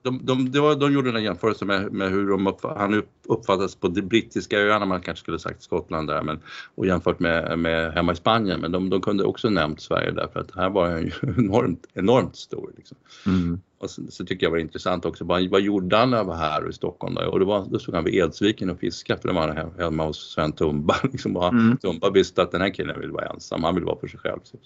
de, 0.03 0.21
de, 0.27 0.51
de, 0.51 0.79
de 0.79 0.93
gjorde 0.93 1.11
en 1.11 1.23
jämförelse 1.23 1.65
med, 1.65 1.93
med 1.93 2.11
hur 2.11 2.31
de 2.31 2.47
upp, 2.47 2.63
han 2.63 3.03
uppfattades 3.29 3.77
på 3.77 3.89
de 3.89 4.03
brittiska 4.03 4.59
öarna, 4.59 4.87
man 4.87 5.01
kanske 5.01 5.23
skulle 5.23 5.39
sagt 5.39 5.63
Skottland 5.63 6.09
där, 6.09 6.23
men, 6.23 6.41
och 6.75 6.87
jämfört 6.87 7.21
med, 7.21 7.59
med 7.59 7.93
hemma 7.93 8.13
i 8.13 8.17
Spanien. 8.17 8.61
Men 8.61 8.73
de, 8.73 8.91
de 8.91 9.01
kunde 9.01 9.25
också 9.25 9.51
nämnt 9.51 9.81
Sverige 9.81 10.11
därför 10.11 10.41
att 10.41 10.57
här 10.57 10.71
var 10.71 10.91
han 10.91 11.03
ju 11.03 11.13
enormt, 11.39 11.87
enormt 11.95 12.37
stor. 12.37 12.73
Liksom. 12.77 12.97
Mm. 13.27 13.61
Och 13.81 13.91
så, 13.91 14.03
så, 14.09 14.25
tycker 14.25 14.47
jag 14.47 14.51
var 14.51 14.59
intressant 14.59 15.05
också, 15.05 15.25
vad, 15.25 15.49
vad 15.49 15.61
gjorde 15.61 15.97
han 15.97 16.11
när 16.11 16.17
han 16.17 16.27
var 16.27 16.37
här 16.37 16.69
i 16.69 16.73
Stockholm? 16.73 17.15
Då? 17.15 17.31
Och 17.31 17.41
då, 17.41 17.47
var, 17.47 17.67
då 17.71 17.79
stod 17.79 17.95
han 17.95 18.05
vid 18.05 18.15
Edsviken 18.15 18.71
och 18.71 18.79
fiskade 18.79 19.21
för 19.21 19.29
då 19.29 19.35
var 19.35 19.73
hemma 19.79 20.05
hos 20.05 20.33
Sven 20.33 20.53
Tumba. 20.53 20.97
Liksom, 21.13 21.37
mm. 21.37 21.77
Tumba 21.77 22.11
visste 22.11 22.43
att 22.43 22.53
den 22.53 22.61
här 22.61 22.71
killen 22.71 23.01
vill 23.01 23.11
vara 23.11 23.27
ensam, 23.27 23.65
han 23.65 23.75
vill 23.75 23.85
vara 23.85 23.99
för 23.99 24.09
sig 24.09 24.21
själv. 24.21 24.39
Så, 24.43 24.57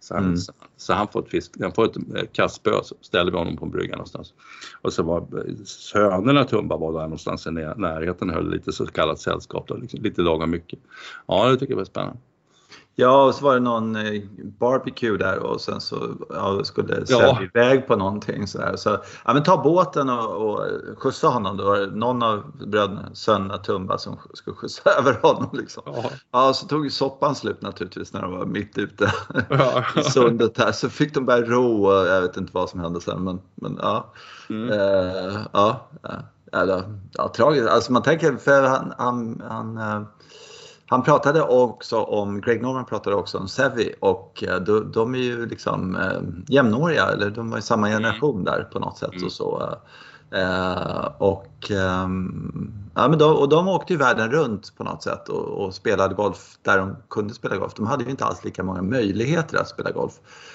så, 0.00 0.14
han, 0.14 0.24
mm. 0.24 0.36
så, 0.36 0.52
så, 0.76 0.92
han 0.92 1.08
får 1.08 1.22
ett, 1.22 1.30
fisk, 1.30 1.52
han 1.60 1.72
får 1.72 1.84
ett 1.84 2.32
kastspö 2.32 2.80
så 2.82 2.94
ställer 3.00 3.32
vi 3.32 3.38
honom 3.38 3.56
på 3.56 3.64
en 3.64 3.70
brygga 3.70 3.92
någonstans. 3.92 4.34
Och 4.82 4.92
så 4.92 5.02
var 5.02 5.26
sönerna 5.64 6.44
Tumba 6.44 6.76
var 6.76 6.92
där 6.92 7.00
någonstans 7.00 7.46
i 7.46 7.50
närheten 7.50 8.30
höll 8.30 8.50
lite 8.50 8.72
så 8.72 8.86
kallat 8.86 9.20
sällskap, 9.20 9.68
då, 9.68 9.76
liksom, 9.76 10.02
lite 10.02 10.22
lagom 10.22 10.50
mycket. 10.50 10.78
Ja, 11.26 11.48
det 11.48 11.56
tycker 11.56 11.72
jag 11.72 11.78
var 11.78 11.84
spännande. 11.84 12.18
Ja, 12.94 13.24
och 13.24 13.34
så 13.34 13.44
var 13.44 13.54
det 13.54 13.60
någon 13.60 13.96
eh, 13.96 14.22
barbecue 14.58 15.16
där 15.16 15.38
och 15.38 15.60
sen 15.60 15.80
så 15.80 16.16
ja, 16.30 16.64
skulle 16.64 17.06
sälja 17.06 17.26
ja. 17.26 17.42
iväg 17.42 17.86
på 17.86 17.96
någonting. 17.96 18.46
Så, 18.46 18.58
där. 18.58 18.76
så 18.76 18.98
ja, 19.24 19.34
men 19.34 19.42
ta 19.42 19.62
båten 19.62 20.10
och, 20.10 20.50
och 20.50 20.66
skjutsa 20.96 21.28
honom. 21.28 21.56
Då 21.56 21.86
någon 21.92 22.22
av 22.22 22.42
bröderna, 22.66 23.08
sönerna 23.12 23.58
Tumba 23.58 23.98
som 23.98 24.18
skulle 24.34 24.56
skjutsa 24.56 24.90
över 24.98 25.18
honom. 25.22 25.48
Liksom. 25.52 25.82
Ja. 25.86 26.10
ja, 26.32 26.52
så 26.52 26.66
tog 26.66 26.92
soppan 26.92 27.34
slut 27.34 27.62
naturligtvis 27.62 28.12
när 28.12 28.22
de 28.22 28.32
var 28.32 28.46
mitt 28.46 28.78
ute 28.78 29.12
ja. 29.48 29.84
i 30.00 30.02
sundet 30.02 30.58
här. 30.58 30.72
Så 30.72 30.88
fick 30.88 31.14
de 31.14 31.24
börja 31.26 31.46
ro 31.46 31.86
och 31.86 32.06
jag 32.06 32.22
vet 32.22 32.36
inte 32.36 32.52
vad 32.54 32.70
som 32.70 32.80
hände 32.80 33.00
sen. 33.00 33.24
Men, 33.24 33.40
men 33.54 33.78
ja. 33.82 34.12
Mm. 34.50 34.70
Uh, 34.70 35.38
ja. 35.52 35.88
eller, 36.52 36.82
ja, 37.12 37.28
tragiskt. 37.28 37.68
Alltså 37.68 37.92
man 37.92 38.02
tänker, 38.02 38.36
för 38.36 38.62
han, 38.62 38.94
han, 38.98 39.42
han, 39.48 39.78
eh, 39.78 40.02
han 40.86 41.02
pratade 41.02 41.42
också 41.42 42.02
om, 42.02 42.40
Greg 42.40 42.62
Norman 42.62 42.84
pratade 42.84 43.16
också 43.16 43.38
om 43.38 43.48
Sevi 43.48 43.94
och 44.00 44.44
eh, 44.46 44.60
de, 44.60 44.92
de 44.92 45.14
är 45.14 45.18
ju 45.18 45.46
liksom 45.46 45.96
eh, 45.96 46.54
jämnåriga, 46.54 47.06
eller 47.06 47.30
de 47.30 47.50
var 47.50 47.58
i 47.58 47.62
samma 47.62 47.88
mm. 47.88 48.02
generation 48.02 48.44
där 48.44 48.68
på 48.72 48.78
något 48.78 48.98
sätt. 48.98 49.12
Mm. 49.12 49.24
Och 49.24 49.32
så. 49.32 49.76
Eh, 50.30 51.08
och, 51.18 51.70
eh, 51.70 52.08
ja, 52.94 53.08
men 53.08 53.18
de, 53.18 53.36
och 53.36 53.48
de 53.48 53.68
åkte 53.68 53.92
ju 53.92 53.98
världen 53.98 54.30
runt 54.30 54.76
på 54.76 54.84
något 54.84 55.02
sätt 55.02 55.28
och, 55.28 55.64
och, 55.64 55.74
spelade 55.74 56.14
golf 56.14 56.58
där 56.62 56.78
de 56.78 56.96
kunde 57.10 57.34
spela 57.34 57.56
golf. 57.56 57.74
De 57.74 57.86
hade 57.86 58.04
ju 58.04 58.10
inte 58.10 58.24
alls 58.24 58.44
lika 58.44 58.62
många 58.62 58.82
möjligheter 58.82 59.58
att 59.58 59.68
spela 59.68 59.90
golf 59.90 60.12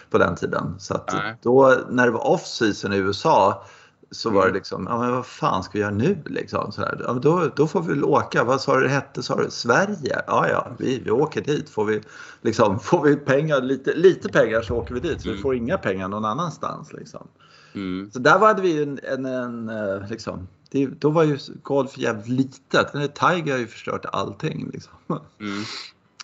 på 0.09 0.17
den 0.17 0.35
tiden. 0.35 0.75
Så 0.79 0.93
att 0.93 1.15
då 1.41 1.75
när 1.89 2.05
det 2.05 2.11
var 2.11 2.27
off-season 2.27 2.93
i 2.93 2.97
USA 2.97 3.63
så 4.11 4.29
var 4.29 4.47
det 4.47 4.53
liksom, 4.53 4.87
ja 4.89 4.99
men 4.99 5.11
vad 5.11 5.25
fan 5.25 5.63
ska 5.63 5.73
vi 5.73 5.79
göra 5.79 5.91
nu 5.91 6.17
liksom? 6.25 6.71
Så 6.71 6.81
här, 6.81 7.01
ja, 7.07 7.13
då, 7.13 7.51
då 7.55 7.67
får 7.67 7.81
vi 7.81 7.87
väl 7.87 8.03
åka. 8.03 8.43
Vad 8.43 8.61
sa 8.61 8.75
du 8.75 8.83
det 8.83 8.89
hette? 8.89 9.23
Sa 9.23 9.35
du 9.35 9.49
Sverige? 9.49 10.21
Ja, 10.27 10.49
ja, 10.49 10.67
vi, 10.79 10.99
vi 10.99 11.11
åker 11.11 11.41
dit. 11.41 11.69
Får 11.69 11.85
vi, 11.85 12.01
liksom, 12.41 12.79
får 12.83 13.03
vi 13.03 13.15
pengar, 13.15 13.61
lite, 13.61 13.93
lite 13.93 14.29
pengar 14.29 14.61
så 14.61 14.75
åker 14.75 14.93
vi 14.93 14.99
dit. 14.99 15.21
Så 15.21 15.27
vi 15.27 15.31
mm. 15.31 15.41
får 15.41 15.55
inga 15.55 15.77
pengar 15.77 16.07
någon 16.07 16.25
annanstans. 16.25 16.93
Liksom. 16.93 17.27
Mm. 17.73 18.11
Så 18.11 18.19
där 18.19 18.39
hade 18.39 18.61
vi 18.61 18.83
en, 18.83 18.99
en, 19.03 19.25
en 19.25 19.69
eh, 19.69 20.09
liksom, 20.09 20.47
det, 20.71 20.85
då 20.85 21.09
var 21.09 21.23
ju 21.23 21.37
golf 21.63 21.97
jävligt 21.97 22.27
litet. 22.27 22.93
Den 22.93 23.07
Tiger 23.07 23.51
har 23.51 23.59
ju 23.59 23.67
förstört 23.67 24.05
allting. 24.05 24.69
Liksom. 24.73 24.93
Mm. 25.39 25.63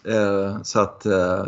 Eh, 0.05 0.61
så 0.63 0.79
att 0.79 1.05
eh, 1.05 1.43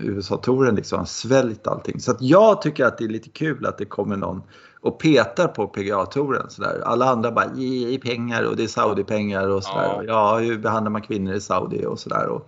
USA-touren 0.00 0.74
liksom 0.74 0.98
har 0.98 1.06
sväljt 1.06 1.66
allting. 1.66 2.00
Så 2.00 2.10
att 2.10 2.22
jag 2.22 2.62
tycker 2.62 2.84
att 2.84 2.98
det 2.98 3.04
är 3.04 3.08
lite 3.08 3.28
kul 3.28 3.66
att 3.66 3.78
det 3.78 3.84
kommer 3.84 4.16
någon 4.16 4.42
och 4.84 4.98
petar 4.98 5.48
på 5.48 5.66
PGA-touren. 5.66 6.48
Alla 6.84 7.10
andra 7.10 7.32
bara 7.32 7.54
ge 7.54 7.98
pengar 7.98 8.42
och 8.42 8.56
det 8.56 8.64
är 8.64 8.68
Saudi-pengar 8.68 9.48
och 9.48 9.64
sådär. 9.64 9.94
Ja. 9.96 10.02
ja, 10.06 10.38
hur 10.38 10.58
behandlar 10.58 10.90
man 10.90 11.02
kvinnor 11.02 11.34
i 11.34 11.40
Saudi 11.40 11.86
och 11.86 11.98
sådär. 11.98 12.40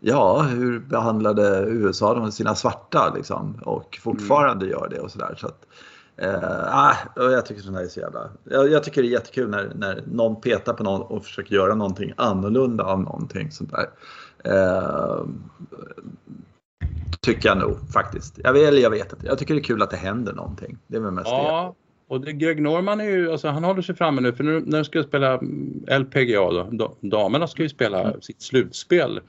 Ja, 0.00 0.42
hur 0.42 0.78
behandlade 0.78 1.64
USA 1.68 2.14
de 2.14 2.32
sina 2.32 2.54
svarta 2.54 3.12
liksom? 3.14 3.60
Och 3.64 3.98
fortfarande 4.02 4.66
mm. 4.66 4.78
gör 4.78 4.88
det 4.88 5.00
och 5.00 5.10
sådär. 5.10 5.34
Så 5.38 5.46
att, 5.46 5.66
eh, 6.16 7.30
jag 7.32 7.46
tycker 7.46 7.62
sånt 7.62 7.76
här 7.76 7.84
är 7.84 7.88
så 7.88 8.00
jävla... 8.00 8.28
Jag, 8.44 8.70
jag, 8.70 8.84
tycker 8.84 9.02
det 9.02 9.08
är 9.08 9.12
jättekul 9.12 9.50
när, 9.50 9.72
när 9.74 10.02
någon 10.06 10.40
petar 10.40 10.72
på 10.72 10.82
någon 10.82 11.02
och 11.02 11.24
försöker 11.24 11.54
göra 11.54 11.74
någonting 11.74 12.12
annorlunda 12.16 12.84
av 12.84 13.00
någonting 13.00 13.50
sånt 13.50 13.72
där. 13.72 13.90
Eh, 14.44 15.24
Tycker 17.20 17.48
jag 17.48 17.58
nog 17.58 17.92
faktiskt. 17.92 18.40
Jag 18.44 18.62
eller 18.62 18.82
jag 18.82 18.90
vet 18.90 19.12
inte. 19.12 19.26
Jag 19.26 19.38
tycker 19.38 19.54
det 19.54 19.60
är 19.60 19.64
kul 19.64 19.82
att 19.82 19.90
det 19.90 19.96
händer 19.96 20.32
någonting. 20.32 20.78
Det 20.86 20.96
är 20.96 21.00
väl 21.00 21.10
mest 21.10 21.28
ja, 21.28 21.74
det. 22.08 22.14
och 22.14 22.20
det, 22.20 22.32
Greg 22.32 22.62
Norman 22.62 23.00
är 23.00 23.04
ju, 23.04 23.32
alltså 23.32 23.48
han 23.48 23.64
håller 23.64 23.82
sig 23.82 23.94
framme 23.94 24.20
nu 24.20 24.32
för 24.32 24.44
nu 24.44 24.62
när 24.66 24.78
de 24.78 24.84
ska 24.84 25.02
spela 25.02 25.40
LPGA 25.98 26.66
då, 26.70 26.96
damerna 27.00 27.46
ska 27.46 27.62
ju 27.62 27.68
spela 27.68 28.02
mm. 28.02 28.20
sitt 28.20 28.42
slutspel 28.42 29.20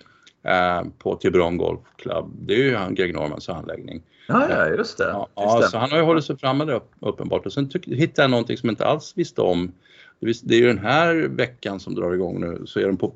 eh, 0.44 0.84
på 0.98 1.16
Tiburon 1.16 1.58
Golf 1.58 1.80
Club. 1.96 2.32
Det 2.40 2.54
är 2.54 2.58
ju 2.58 2.76
han, 2.76 2.96
Greg 2.96 3.14
Normans 3.14 3.50
anläggning. 3.50 4.04
Ja, 4.28 4.50
ja 4.50 4.68
just 4.68 4.98
det. 4.98 5.04
Ja, 5.04 5.30
just 5.38 5.62
det. 5.62 5.72
så 5.72 5.78
han 5.78 5.92
har 5.92 5.98
ju 5.98 6.04
hållit 6.04 6.26
sig 6.26 6.38
framme 6.38 6.66
där 6.66 6.82
uppenbart 7.00 7.46
och 7.46 7.54
sen 7.54 7.70
hittade 7.86 8.24
jag 8.24 8.32
någonting 8.32 8.58
som 8.58 8.70
jag 8.70 8.72
inte 8.72 8.86
alls 8.86 9.14
visste 9.16 9.42
om. 9.42 9.72
Det 10.20 10.56
är 10.56 10.60
ju 10.60 10.68
den 10.68 10.80
här 10.80 11.16
veckan 11.16 11.80
som 11.80 11.96
drar 11.96 12.14
igång 12.14 12.42
nu 12.42 12.66
så 12.66 12.80
är 12.80 12.88
de 12.88 12.98
på, 12.98 13.14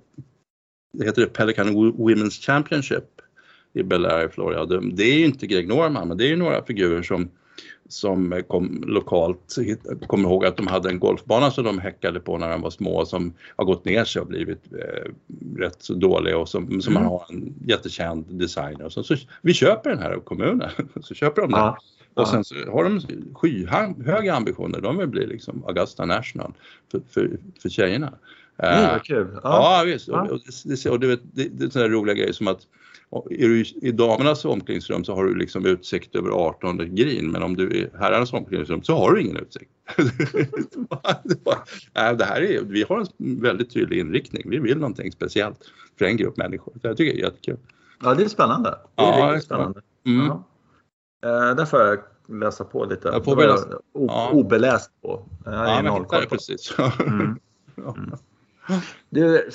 det 0.93 1.05
heter 1.05 1.21
det 1.21 1.27
Pelican 1.27 1.67
Women's 1.75 2.45
Championship 2.45 3.14
i 3.75 3.83
Bel 3.83 4.05
Air 4.05 4.25
i 4.25 4.29
Florida. 4.29 4.65
Det 4.65 5.03
är 5.03 5.17
ju 5.17 5.25
inte 5.25 5.47
Greg 5.47 5.67
Norman 5.67 6.07
men 6.07 6.17
det 6.17 6.25
är 6.25 6.29
ju 6.29 6.35
några 6.35 6.65
figurer 6.65 7.03
som 7.03 7.29
som 7.89 8.43
kom 8.47 8.83
lokalt, 8.87 9.55
kommer 10.07 10.29
ihåg 10.29 10.45
att 10.45 10.57
de 10.57 10.67
hade 10.67 10.89
en 10.89 10.99
golfbana 10.99 11.51
som 11.51 11.63
de 11.63 11.79
häckade 11.79 12.19
på 12.19 12.37
när 12.37 12.49
de 12.49 12.61
var 12.61 12.69
små 12.69 13.05
som 13.05 13.33
har 13.55 13.65
gått 13.65 13.85
ner 13.85 14.03
sig 14.05 14.21
och 14.21 14.27
blivit 14.27 14.73
eh, 14.73 15.11
rätt 15.57 15.77
så 15.79 15.93
dålig 15.93 16.37
och 16.37 16.49
som, 16.49 16.81
som 16.81 16.93
mm. 16.93 17.03
man 17.03 17.11
har 17.11 17.25
en 17.29 17.53
jättekänd 17.67 18.25
designer. 18.29 18.85
Och 18.85 18.91
så, 18.91 19.03
så, 19.03 19.15
vi 19.41 19.53
köper 19.53 19.89
den 19.89 19.99
här 19.99 20.11
av 20.11 20.19
kommunen, 20.19 20.69
så 21.01 21.13
köper 21.13 21.41
de 21.41 21.51
den. 21.51 21.59
Ja. 21.59 21.77
Och 22.13 22.27
sen 22.27 22.43
så 22.43 22.55
har 22.55 22.83
de 22.83 23.01
skyhöga 23.33 24.35
ambitioner, 24.35 24.81
de 24.81 24.97
vill 24.97 25.07
bli 25.07 25.27
liksom 25.27 25.63
Augusta 25.67 26.05
National 26.05 26.53
för, 26.91 27.01
för, 27.09 27.37
för 27.61 27.69
tjejerna. 27.69 28.13
Mm, 28.57 28.91
vad 28.91 29.03
kul. 29.03 29.27
Ja, 29.33 29.39
ja 29.43 29.83
visst. 29.85 30.07
Ja. 30.07 30.21
Och, 30.21 30.39
det, 30.65 30.89
och 30.89 30.99
det, 30.99 31.19
det, 31.33 31.49
det 31.49 31.65
är 31.65 31.69
sådana 31.69 31.89
roliga 31.89 32.15
grejer 32.15 32.33
som 32.33 32.47
att 32.47 32.67
är 33.29 33.47
du 33.47 33.63
i 33.81 33.91
damernas 33.91 34.45
omklädningsrum 34.45 35.03
så 35.03 35.15
har 35.15 35.25
du 35.25 35.35
liksom 35.35 35.65
utsikt 35.65 36.15
över 36.15 36.29
18 36.29 36.95
green 36.95 37.31
men 37.31 37.43
om 37.43 37.55
du 37.55 37.67
är 37.67 37.73
i 37.73 37.89
herrarnas 37.99 38.33
omklädningsrum 38.33 38.83
så 38.83 38.97
har 38.97 39.11
du 39.11 39.21
ingen 39.21 39.37
utsikt. 39.37 39.71
det 42.17 42.25
här 42.25 42.41
är, 42.41 42.61
vi 42.61 42.83
har 42.89 42.99
en 42.99 43.41
väldigt 43.41 43.73
tydlig 43.73 43.99
inriktning. 43.99 44.49
Vi 44.49 44.59
vill 44.59 44.77
någonting 44.77 45.11
speciellt 45.11 45.59
för 45.99 46.05
en 46.05 46.17
grupp 46.17 46.37
människor. 46.37 46.73
Så 46.73 46.87
jag 46.87 46.97
tycker 46.97 47.13
det 47.13 47.21
är 47.21 47.23
jättekul. 47.23 47.57
Ja, 48.03 48.13
det 48.13 48.23
är 48.23 48.27
spännande. 48.27 48.69
Det 48.95 49.03
är 49.03 49.19
ja, 49.19 49.27
riktigt 49.27 49.45
spännande. 49.45 49.81
Mm. 50.05 50.25
Ja. 50.25 50.43
Uh, 51.25 51.55
där 51.55 51.65
får 51.65 51.81
jag 51.81 51.99
läsa 52.27 52.63
på 52.63 52.85
lite. 52.85 53.07
Jag 53.07 53.25
får 53.25 53.35
läsa. 53.35 53.67
Ja. 53.93 54.29
Obeläst 54.33 54.91
på. 55.01 55.25
Jag 55.45 55.53
ja, 55.53 55.81
men 55.83 55.93
hittar 55.93 56.21
det 56.21 56.27
precis. 56.27 56.75
mm. 57.07 57.39
Mm. 58.69 58.81
Du, 59.09 59.49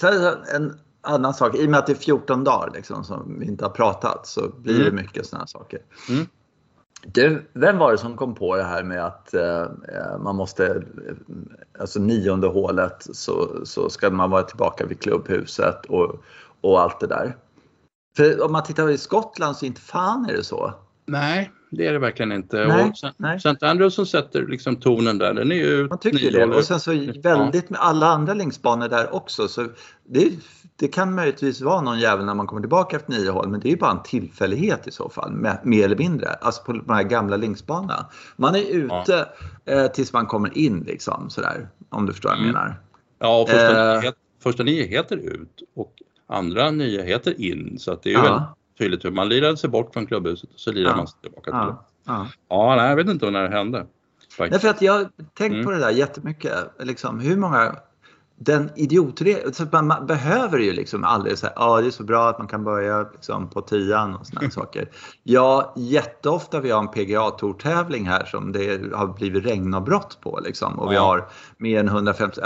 en 0.54 0.78
annan 1.00 1.34
sak, 1.34 1.54
i 1.54 1.66
och 1.66 1.70
med 1.70 1.78
att 1.78 1.86
det 1.86 1.92
är 1.92 1.96
14 1.96 2.44
dagar 2.44 2.70
liksom, 2.74 3.04
som 3.04 3.38
vi 3.38 3.46
inte 3.46 3.64
har 3.64 3.70
pratat 3.70 4.26
så 4.26 4.48
blir 4.56 4.74
mm. 4.74 4.84
det 4.84 5.02
mycket 5.02 5.26
sådana 5.26 5.46
saker. 5.46 5.80
Mm. 6.08 6.26
Du, 7.02 7.50
vem 7.52 7.78
var 7.78 7.92
det 7.92 7.98
som 7.98 8.16
kom 8.16 8.34
på 8.34 8.56
det 8.56 8.62
här 8.62 8.82
med 8.82 9.06
att 9.06 9.34
eh, 9.34 9.66
man 10.20 10.36
måste, 10.36 10.82
alltså 11.78 12.00
nionde 12.00 12.46
hålet 12.46 13.06
så, 13.12 13.60
så 13.64 13.90
ska 13.90 14.10
man 14.10 14.30
vara 14.30 14.42
tillbaka 14.42 14.86
vid 14.86 15.00
klubbhuset 15.00 15.86
och, 15.86 16.24
och 16.60 16.80
allt 16.80 17.00
det 17.00 17.06
där. 17.06 17.36
För 18.16 18.44
om 18.44 18.52
man 18.52 18.62
tittar 18.62 18.90
i 18.90 18.98
Skottland 18.98 19.56
så 19.56 19.66
inte 19.66 19.80
fan 19.80 20.26
är 20.30 20.32
det 20.32 20.44
så. 20.44 20.74
Nej, 21.06 21.50
det 21.70 21.86
är 21.86 21.92
det 21.92 21.98
verkligen 21.98 22.32
inte. 22.32 22.66
Nej, 22.66 22.90
och 22.90 22.98
sen, 22.98 23.12
nej. 23.16 23.36
St. 23.36 23.66
Andrews 23.66 23.94
som 23.94 24.06
sätter 24.06 24.46
liksom 24.46 24.76
tonen 24.76 25.18
där, 25.18 25.34
den 25.34 25.52
är 25.52 25.56
ju... 25.56 25.88
Man 25.88 25.98
tycker 25.98 26.30
det. 26.30 26.44
Och 26.44 26.64
sen 26.64 26.80
så 26.80 26.90
väldigt 27.22 27.70
med 27.70 27.80
alla 27.80 28.06
andra 28.06 28.34
linksbanor 28.34 28.88
där 28.88 29.14
också. 29.14 29.48
Så 29.48 29.66
det, 30.04 30.30
det 30.80 30.88
kan 30.88 31.14
möjligtvis 31.14 31.60
vara 31.60 31.80
någon 31.80 31.98
jävel 31.98 32.24
när 32.24 32.34
man 32.34 32.46
kommer 32.46 32.62
tillbaka 32.62 32.96
efter 32.96 33.12
nio 33.12 33.30
hål, 33.30 33.48
men 33.48 33.60
det 33.60 33.68
är 33.68 33.70
ju 33.70 33.76
bara 33.76 33.90
en 33.90 34.02
tillfällighet 34.02 34.86
i 34.86 34.90
så 34.90 35.08
fall, 35.08 35.32
mer 35.62 35.84
eller 35.84 35.96
mindre. 35.96 36.28
Alltså 36.28 36.62
på 36.62 36.72
de 36.72 36.94
här 36.94 37.02
gamla 37.02 37.36
linksbanorna. 37.36 38.06
Man 38.36 38.54
är 38.54 38.64
ute 38.70 39.28
ja. 39.64 39.72
eh, 39.72 39.86
tills 39.86 40.12
man 40.12 40.26
kommer 40.26 40.58
in 40.58 40.80
liksom 40.80 41.30
sådär, 41.30 41.68
om 41.88 42.06
du 42.06 42.12
förstår 42.12 42.28
vad 42.28 42.38
jag 42.38 42.42
mm. 42.42 42.54
menar. 42.54 42.80
Ja, 43.18 43.46
första, 43.48 43.94
eh, 43.94 44.00
nio, 44.64 45.02
första 45.02 45.14
ut 45.14 45.62
och 45.76 45.92
andra 46.26 46.70
nio 46.70 47.02
heter 47.02 47.40
in, 47.40 47.78
så 47.78 47.92
att 47.92 48.02
det 48.02 48.10
är 48.10 48.18
ju 48.18 48.18
ja. 48.18 48.24
väldigt 48.24 48.48
tydligt 48.78 49.04
hur 49.04 49.10
man 49.10 49.28
lirade 49.28 49.56
sig 49.56 49.70
bort 49.70 49.92
från 49.92 50.06
klubbhuset 50.06 50.50
och 50.54 50.60
så 50.60 50.72
lirade 50.72 50.90
ja. 50.90 50.96
man 50.96 51.06
sig 51.06 51.20
tillbaka 51.22 51.50
till 51.50 51.52
ja. 51.52 51.86
Ja. 52.06 52.28
ja, 52.48 52.76
nej, 52.76 52.88
jag 52.88 52.96
vet 52.96 53.08
inte 53.08 53.30
när 53.30 53.42
det 53.42 53.56
hände. 53.56 53.86
Nej, 54.38 54.60
för 54.60 54.68
att 54.68 54.82
jag 54.82 54.92
har 54.92 55.10
tänkt 55.34 55.52
mm. 55.52 55.64
på 55.64 55.70
det 55.70 55.78
där 55.78 55.90
jättemycket. 55.90 56.54
Liksom, 56.78 57.20
hur 57.20 57.36
många 57.36 57.76
den 58.42 58.70
idiotregeln, 58.76 59.86
man 59.86 60.06
behöver 60.06 60.58
ju 60.58 60.72
liksom 60.72 61.04
aldrig 61.04 61.38
säga 61.38 61.52
ja 61.56 61.62
ah, 61.62 61.80
det 61.80 61.86
är 61.86 61.90
så 61.90 62.04
bra 62.04 62.28
att 62.28 62.38
man 62.38 62.48
kan 62.48 62.64
börja 62.64 63.02
liksom 63.12 63.50
på 63.50 63.60
tian 63.60 64.14
och 64.14 64.26
sådana 64.26 64.50
saker. 64.50 64.90
Ja, 65.22 65.74
jätteofta 65.76 66.60
vi 66.60 66.70
har 66.70 66.80
en 66.80 66.88
PGA-tourtävling 66.88 68.08
här 68.08 68.24
som 68.24 68.52
det 68.52 68.94
har 68.94 69.06
blivit 69.06 69.46
regnavbrott 69.46 70.18
på 70.20 70.40
liksom 70.44 70.78
och 70.78 70.92
vi 70.92 70.96
har 70.96 71.28
mer 71.56 71.80
än 71.80 71.88
150, 71.88 72.40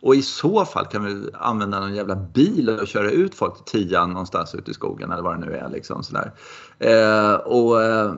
och 0.00 0.14
i 0.14 0.22
så 0.22 0.64
fall 0.64 0.86
kan 0.86 1.04
vi 1.04 1.30
använda 1.34 1.80
någon 1.80 1.94
jävla 1.94 2.16
bil 2.16 2.68
och 2.80 2.86
köra 2.86 3.10
ut 3.10 3.34
folk 3.34 3.64
till 3.64 3.88
tian 3.88 4.10
någonstans 4.10 4.54
ute 4.54 4.70
i 4.70 4.74
skogen 4.74 5.12
eller 5.12 5.22
vad 5.22 5.40
det 5.40 5.46
nu 5.46 5.56
är 5.56 5.68
liksom 5.68 6.02
sådär. 6.02 6.32
Eh, 6.78 7.34
och, 7.34 7.82
eh, 7.82 8.14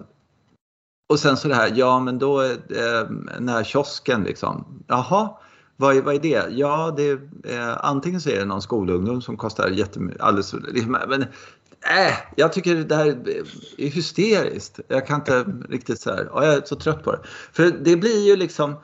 och 1.08 1.18
sen 1.18 1.36
så 1.36 1.48
det 1.48 1.54
här, 1.54 1.72
ja 1.74 2.00
men 2.00 2.18
då, 2.18 2.42
eh, 2.42 3.08
den 3.36 3.48
här 3.48 3.64
kiosken 3.64 4.22
liksom, 4.22 4.84
jaha, 4.86 5.28
vad 5.76 5.96
är, 5.96 6.02
vad 6.02 6.14
är 6.14 6.18
det? 6.18 6.46
Ja, 6.50 6.94
det 6.96 7.02
är, 7.02 7.20
eh, 7.44 7.84
antingen 7.84 8.20
så 8.20 8.30
är 8.30 8.38
det 8.38 8.44
någon 8.44 8.62
skolungdom 8.62 9.22
som 9.22 9.36
kostar 9.36 9.68
jättemycket. 9.68 10.20
Alldeles, 10.20 10.54
liksom, 10.68 10.98
men 11.08 11.22
äh, 11.22 12.14
jag 12.36 12.52
tycker 12.52 12.74
det 12.74 12.96
här 12.96 13.06
är 13.78 13.90
hysteriskt. 13.90 14.80
Jag 14.88 15.06
kan 15.06 15.20
inte 15.20 15.44
riktigt 15.68 16.00
så 16.00 16.10
här, 16.10 16.28
jag 16.34 16.44
är 16.44 16.62
så 16.64 16.76
trött 16.76 17.04
på 17.04 17.12
det. 17.12 17.20
För 17.52 17.70
det 17.84 17.96
blir 17.96 18.26
ju 18.26 18.36
liksom, 18.36 18.76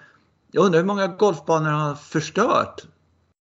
jag 0.53 0.65
undrar 0.65 0.81
hur 0.81 0.87
många 0.87 1.07
golfbanor 1.07 1.71
har 1.71 1.95
förstört 1.95 2.87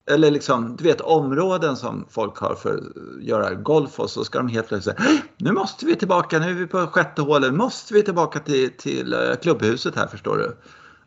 eller 0.10 0.32
liksom, 0.32 0.76
du 0.76 0.84
vet 0.84 1.02
områden 1.02 1.78
som 1.78 2.06
folk 2.10 2.38
har 2.38 2.56
för 2.56 2.78
att 2.78 3.24
göra 3.24 3.54
golf 3.54 4.00
och 4.00 4.10
så 4.10 4.24
ska 4.24 4.38
de 4.38 4.48
helt 4.48 4.68
plötsligt 4.68 4.98
säga 4.98 5.22
nu 5.38 5.52
måste 5.52 5.86
vi 5.86 5.96
tillbaka, 5.96 6.40
nu 6.40 6.50
är 6.50 6.54
vi 6.54 6.68
på 6.68 6.88
sjätte 6.88 7.22
hålet, 7.22 7.54
måste 7.54 7.94
vi 7.94 8.04
tillbaka 8.04 8.40
till, 8.40 8.72
till 8.78 9.14
eh, 9.14 9.36
klubbhuset 9.42 9.96
här 9.96 10.08
förstår 10.08 10.38
du. 10.38 10.58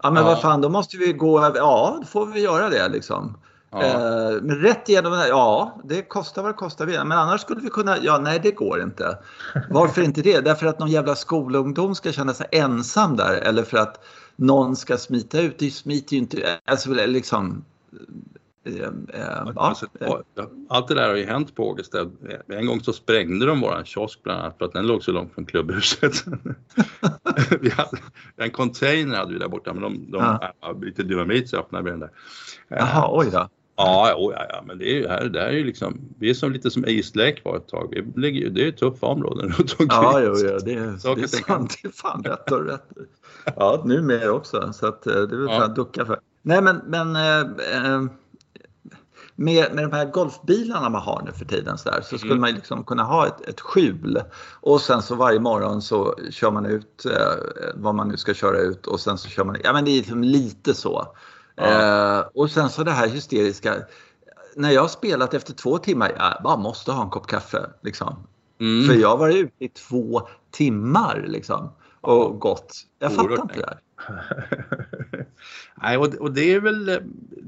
Ja 0.02 0.10
men 0.10 0.22
ja. 0.22 0.28
vad 0.28 0.40
fan, 0.40 0.60
då 0.60 0.68
måste 0.68 0.96
vi 0.96 1.12
gå 1.12 1.52
Ja, 1.54 1.96
då 2.00 2.06
får 2.06 2.26
vi 2.26 2.40
göra 2.40 2.68
det 2.68 2.88
liksom. 2.88 3.36
Ja. 3.70 3.82
Eh, 3.82 4.42
men 4.42 4.56
rätt 4.60 4.88
igenom, 4.88 5.12
ja 5.28 5.80
det 5.84 6.02
kostar 6.02 6.42
vad 6.42 6.50
det 6.50 6.56
kostar. 6.56 6.86
Men 6.86 7.12
annars 7.12 7.40
skulle 7.40 7.60
vi 7.60 7.70
kunna, 7.70 7.98
ja 7.98 8.18
nej 8.18 8.40
det 8.42 8.50
går 8.50 8.82
inte. 8.82 9.18
Varför 9.70 10.02
inte 10.02 10.22
det? 10.22 10.40
Därför 10.40 10.66
att 10.66 10.78
någon 10.78 10.90
jävla 10.90 11.14
skolungdom 11.14 11.94
ska 11.94 12.12
känna 12.12 12.34
sig 12.34 12.46
ensam 12.52 13.16
där 13.16 13.34
eller 13.34 13.62
för 13.62 13.78
att 13.78 14.04
någon 14.36 14.76
ska 14.76 14.98
smita 14.98 15.40
ut. 15.40 15.58
Det 15.58 15.70
smiter 15.70 16.12
ju 16.12 16.18
inte, 16.18 16.58
alltså 16.64 16.90
liksom 16.90 17.64
alltså, 19.56 19.86
allt 20.68 20.88
det 20.88 20.94
där 20.94 21.08
har 21.08 21.16
ju 21.16 21.24
hänt 21.24 21.54
på 21.54 21.68
Ågesta. 21.68 22.10
En 22.48 22.66
gång 22.66 22.80
så 22.80 22.92
sprängde 22.92 23.46
de 23.46 23.60
våran 23.60 23.84
kiosk 23.84 24.22
bland 24.22 24.40
annat 24.40 24.58
för 24.58 24.64
att 24.64 24.72
den 24.72 24.86
låg 24.86 25.02
så 25.02 25.12
långt 25.12 25.34
från 25.34 25.46
klubbhuset. 25.46 26.24
vi 27.60 27.70
hade, 27.70 27.98
en 28.36 28.50
container 28.50 29.16
hade 29.16 29.32
vi 29.32 29.38
där 29.38 29.48
borta 29.48 29.72
men 29.72 29.82
de, 29.82 30.10
de 30.10 30.38
ja. 30.60 30.72
lite 30.82 31.02
dynamit 31.02 31.48
så 31.48 31.56
öppnade 31.56 31.84
vi 31.84 31.90
den 31.90 32.00
där. 32.00 32.10
Jaha, 32.68 33.08
oj 33.10 33.28
då. 33.32 33.48
Ja, 33.76 34.14
oh, 34.16 34.32
ja, 34.32 34.46
ja, 34.48 34.62
men 34.66 34.78
det 34.78 34.84
är 34.84 34.94
ju 34.94 35.08
här, 35.08 35.24
det 35.24 35.40
här 35.40 35.48
är 35.48 35.52
ju 35.52 35.64
liksom, 35.64 36.00
vi 36.18 36.30
är 36.30 36.34
som 36.34 36.52
lite 36.52 36.70
som 36.70 36.84
East 36.88 37.16
Lake 37.16 37.40
var 37.44 37.56
ett 37.56 37.68
tag. 37.68 37.88
Vi 37.90 38.20
ligger, 38.20 38.50
det 38.50 38.66
är 38.66 38.72
tuffa 38.72 39.06
områden 39.06 39.48
runt 39.48 39.72
omkring. 39.72 39.88
Ja, 39.88 40.20
jo, 40.20 40.36
ja 40.36 40.58
det, 40.64 40.72
är, 40.74 41.14
det 41.16 41.22
är 41.22 41.26
sant. 41.26 41.78
Det 41.82 41.88
är 41.88 41.92
fan 41.92 42.22
rätt 42.22 42.52
och 42.52 42.64
rätt. 42.64 42.88
Ja, 43.56 43.82
numera 43.84 44.32
också, 44.32 44.72
så 44.72 44.86
att 44.86 45.06
eh, 45.06 45.14
det 45.14 45.36
vill 45.36 45.46
jag 45.48 45.74
ducka 45.74 46.06
för. 46.06 46.20
Nej, 46.42 46.62
men, 46.62 46.80
men 46.86 47.16
äh, 47.16 48.12
med, 49.42 49.74
med 49.74 49.84
de 49.84 49.92
här 49.92 50.04
golfbilarna 50.04 50.88
man 50.88 51.02
har 51.02 51.22
nu 51.24 51.32
för 51.32 51.44
tiden 51.44 51.78
så, 51.78 51.90
där, 51.90 52.00
så 52.00 52.18
skulle 52.18 52.32
mm. 52.32 52.40
man 52.40 52.54
liksom 52.54 52.84
kunna 52.84 53.02
ha 53.02 53.26
ett, 53.26 53.48
ett 53.48 53.60
skjul 53.60 54.22
och 54.60 54.80
sen 54.80 55.02
så 55.02 55.14
varje 55.14 55.40
morgon 55.40 55.82
så 55.82 56.18
kör 56.30 56.50
man 56.50 56.66
ut 56.66 57.04
eh, 57.04 57.72
vad 57.74 57.94
man 57.94 58.08
nu 58.08 58.16
ska 58.16 58.34
köra 58.34 58.58
ut 58.58 58.86
och 58.86 59.00
sen 59.00 59.18
så 59.18 59.28
kör 59.28 59.44
man, 59.44 59.56
ja 59.64 59.72
men 59.72 59.84
det 59.84 59.90
är 59.90 59.96
liksom 59.96 60.24
lite 60.24 60.74
så. 60.74 61.14
Ja. 61.56 61.64
Eh, 62.18 62.24
och 62.34 62.50
sen 62.50 62.68
så 62.68 62.84
det 62.84 62.90
här 62.90 63.08
hysteriska, 63.08 63.74
när 64.56 64.70
jag 64.70 64.80
har 64.80 64.88
spelat 64.88 65.34
efter 65.34 65.52
två 65.52 65.78
timmar, 65.78 66.12
jag 66.16 66.42
bara 66.42 66.56
måste 66.56 66.92
ha 66.92 67.02
en 67.02 67.10
kopp 67.10 67.26
kaffe. 67.26 67.70
Liksom. 67.82 68.16
Mm. 68.60 68.88
För 68.88 68.94
jag 68.94 69.08
har 69.08 69.16
varit 69.16 69.36
ute 69.36 69.64
i 69.64 69.68
två 69.68 70.28
timmar 70.50 71.24
liksom, 71.28 71.72
och 72.00 72.40
gått. 72.40 72.74
Jag 72.98 73.14
fattar 73.14 73.42
inte 73.42 73.54
det 73.54 73.66
här. 73.66 73.78
Nej, 75.82 75.96
och, 75.96 76.14
och, 76.14 76.32
det 76.32 76.52
är 76.52 76.60
väl, 76.60 77.00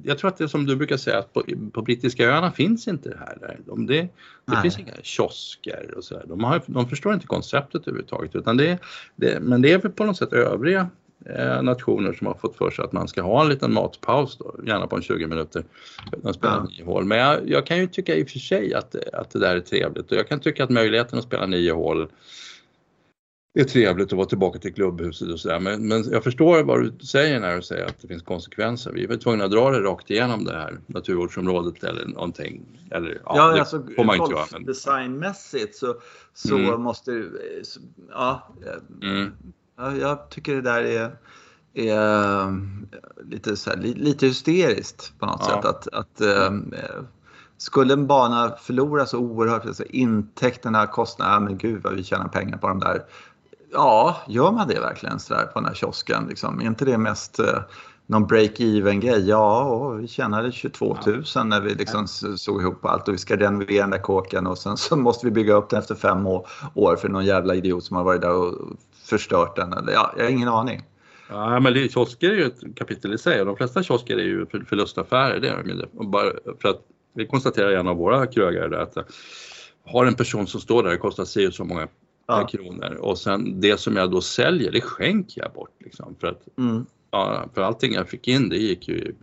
jag 0.02 0.18
tror 0.18 0.28
att 0.28 0.36
det 0.36 0.44
är 0.44 0.48
som 0.48 0.66
du 0.66 0.76
brukar 0.76 0.96
säga, 0.96 1.18
att 1.18 1.32
på, 1.32 1.42
på 1.72 1.82
brittiska 1.82 2.28
öarna 2.28 2.52
finns 2.52 2.88
inte 2.88 3.08
det 3.08 3.18
här. 3.18 3.58
De, 3.66 3.86
det, 3.86 4.08
det 4.44 4.62
finns 4.62 4.78
inga 4.78 4.92
kiosker 5.02 5.94
och 5.96 6.04
så 6.04 6.14
där. 6.14 6.24
De, 6.26 6.44
har, 6.44 6.62
de 6.66 6.88
förstår 6.88 7.14
inte 7.14 7.26
konceptet 7.26 7.82
överhuvudtaget. 7.82 8.36
Utan 8.36 8.56
det, 8.56 8.78
det, 9.16 9.40
men 9.40 9.62
det 9.62 9.72
är 9.72 9.78
väl 9.78 9.92
på 9.92 10.04
något 10.04 10.16
sätt 10.16 10.32
övriga 10.32 10.88
eh, 11.26 11.62
nationer 11.62 12.12
som 12.12 12.26
har 12.26 12.34
fått 12.34 12.56
för 12.56 12.70
sig 12.70 12.84
att 12.84 12.92
man 12.92 13.08
ska 13.08 13.22
ha 13.22 13.42
en 13.42 13.48
liten 13.48 13.72
matpaus, 13.72 14.36
då, 14.38 14.54
gärna 14.66 14.86
på 14.86 14.96
en 14.96 15.02
20 15.02 15.26
minuter. 15.26 15.64
De 16.22 16.34
spelar 16.34 16.56
ja. 16.56 16.64
nio 16.64 16.84
hål. 16.84 17.04
Men 17.04 17.18
jag, 17.18 17.50
jag, 17.50 17.66
kan 17.66 17.78
ju 17.78 17.86
tycka 17.86 18.14
i 18.14 18.24
och 18.24 18.28
för 18.28 18.38
sig 18.38 18.74
att, 18.74 18.96
att 19.12 19.30
det 19.30 19.38
där 19.38 19.56
är 19.56 19.60
trevligt 19.60 20.12
och 20.12 20.16
jag 20.16 20.28
kan 20.28 20.40
tycka 20.40 20.64
att 20.64 20.70
möjligheten 20.70 21.18
att 21.18 21.24
spela 21.24 21.46
nio 21.46 21.72
hål 21.72 22.08
det 23.54 23.61
är 23.61 23.64
trevligt 23.64 24.06
att 24.06 24.12
vara 24.12 24.26
tillbaka 24.26 24.58
till 24.58 24.75
klubbhuset 24.75 25.28
och 25.28 25.40
sådär. 25.40 25.61
Men, 25.61 25.88
men 25.88 26.11
jag 26.11 26.25
förstår 26.25 26.62
vad 26.62 26.82
du 26.82 27.06
säger 27.06 27.40
när 27.40 27.56
du 27.56 27.62
säger 27.62 27.87
att 27.87 28.00
det 28.00 28.08
finns 28.08 28.23
konsekvenser. 28.23 28.92
Vi 28.92 29.04
är 29.04 29.16
tvungna 29.16 29.44
att 29.44 29.50
dra 29.50 29.70
det 29.70 29.80
rakt 29.80 30.11
igenom 30.11 30.44
det 30.44 30.52
här 30.52 30.80
naturvårdsområdet 30.87 31.84
eller 31.84 32.06
någonting. 32.06 32.62
Eller, 32.90 33.20
ja, 33.25 33.37
ja 33.37 33.46
det 33.52 33.61
alltså, 33.61 33.87
får 33.96 34.04
man 34.04 34.16
inte 34.16 34.32
göra. 34.32 34.44
Men... 34.52 34.64
Designmässigt 34.64 35.76
så, 35.76 35.96
så 36.32 36.56
mm. 36.56 36.82
måste 36.82 37.25
ja, 38.11 38.49
mm. 39.02 39.32
ja, 39.76 39.96
jag 39.96 40.30
tycker 40.30 40.54
det 40.54 40.62
där 40.62 40.82
är, 40.82 41.16
är 41.75 42.61
lite, 43.30 43.56
så 43.56 43.70
här, 43.70 43.76
lite 43.76 44.26
hysteriskt 44.26 45.12
på 45.18 45.26
något 45.26 45.42
ja. 45.49 45.54
sätt. 45.54 45.64
Att, 45.64 45.88
att 45.88 46.20
mm. 46.20 46.75
skulle 47.56 47.92
en 47.92 48.06
bana 48.06 48.56
förlora 48.61 49.06
så 49.06 49.18
oerhört, 49.18 49.66
alltså 49.66 49.84
intäkterna, 49.84 50.87
kostnaderna, 50.87 51.40
men 51.40 51.58
gud 51.58 51.82
vad 51.82 51.94
vi 51.94 52.04
tjänar 52.04 52.28
pengar 52.28 52.58
på 52.58 52.68
de 52.68 52.80
där 52.80 53.04
Ja, 53.75 54.16
gör 54.28 54.52
man 54.52 54.69
det 54.69 54.81
verkligen 54.81 55.21
så 55.21 55.35
där 55.35 55.47
på 55.47 55.61
den 55.61 55.69
här 55.69 55.75
kiosken? 55.75 56.26
Liksom? 56.28 56.61
Är 56.61 56.64
inte 56.64 56.85
det 56.85 56.99
mest 56.99 57.38
eh, 57.38 57.59
någon 58.07 58.26
break-even 58.26 59.00
grej? 59.00 59.28
Ja, 59.28 59.88
vi 59.88 60.09
tjänade 60.09 60.52
22 60.52 60.97
000 61.07 61.46
när 61.46 61.61
vi 61.61 61.75
liksom 61.75 62.07
såg 62.37 62.61
ihop 62.61 62.85
allt 62.85 63.09
och 63.09 63.14
vi 63.14 63.18
ska 63.18 63.37
renovera 63.37 63.83
den 63.83 63.90
där 63.90 63.98
kåken 63.98 64.46
och 64.46 64.59
sen 64.59 64.77
så 64.77 64.96
måste 64.96 65.27
vi 65.27 65.33
bygga 65.33 65.55
upp 65.55 65.70
den 65.70 65.79
efter 65.79 65.94
fem 65.94 66.27
år 66.75 66.96
för 66.96 67.09
någon 67.09 67.25
jävla 67.25 67.55
idiot 67.55 67.85
som 67.85 67.96
har 67.96 68.05
varit 68.05 68.20
där 68.20 68.33
och 68.33 68.55
förstört 69.05 69.57
den. 69.57 69.72
Eller, 69.72 69.92
ja, 69.92 70.14
jag 70.16 70.25
har 70.25 70.31
ingen 70.31 70.48
aning. 70.48 70.83
Ja, 71.29 71.61
men 71.61 71.75
det, 71.75 71.92
kiosker 71.92 72.31
är 72.31 72.35
ju 72.35 72.44
ett 72.44 72.77
kapitel 72.77 73.14
i 73.14 73.18
sig 73.18 73.40
och 73.40 73.46
de 73.46 73.57
flesta 73.57 73.83
kiosker 73.83 74.16
är 74.16 74.25
ju 74.25 74.46
förlustaffärer. 74.46 75.40
Det 75.40 75.48
är 75.48 75.88
Och 75.98 76.07
bara 76.07 76.31
för 76.62 76.68
att 76.68 76.81
vi 77.14 77.27
konstaterar 77.27 77.70
i 77.70 77.75
en 77.75 77.88
av 77.88 77.96
våra 77.96 78.27
krögare 78.27 78.83
att 78.83 78.96
har 79.87 80.07
en 80.07 80.14
person 80.14 80.46
som 80.46 80.61
står 80.61 80.83
där, 80.83 80.90
det 80.90 80.96
kostar 80.96 81.25
sig 81.25 81.53
så 81.53 81.64
många 81.64 81.88
ja. 82.26 82.46
kronor 82.46 82.94
och 83.00 83.18
sen 83.18 83.60
det 83.60 83.80
som 83.80 83.96
jag 83.96 84.10
då 84.10 84.20
säljer 84.20 84.72
det 84.72 84.80
skänker 84.80 85.42
jag 85.42 85.52
bort 85.52 85.76
liksom 85.80 86.16
för 86.20 86.26
att 86.26 86.58
mm. 86.58 86.87
ja, 87.10 87.44
för 87.54 87.62
allting 87.62 87.92
jag 87.92 88.08
fick 88.08 88.28
in 88.28 88.48
det 88.48 88.56
gick 88.56 88.88
ju 88.88 89.14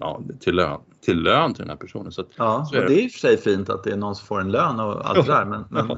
ja, 0.00 0.20
till, 0.40 0.54
lön, 0.54 0.80
till 1.04 1.22
lön 1.22 1.54
till 1.54 1.62
den 1.62 1.70
här 1.70 1.76
personen. 1.76 2.12
Så, 2.12 2.20
att, 2.20 2.28
ja, 2.36 2.66
så 2.70 2.76
är 2.76 2.80
det. 2.80 2.86
det 2.86 2.94
är 2.94 3.04
i 3.04 3.08
och 3.08 3.12
för 3.12 3.18
sig 3.18 3.36
fint 3.36 3.70
att 3.70 3.84
det 3.84 3.90
är 3.90 3.96
någon 3.96 4.14
som 4.14 4.26
får 4.26 4.40
en 4.40 4.50
lön 4.50 4.80
och 4.80 5.08
allt 5.08 5.26
det 5.26 5.32
där 5.32 5.44
men, 5.44 5.64
men 5.70 5.90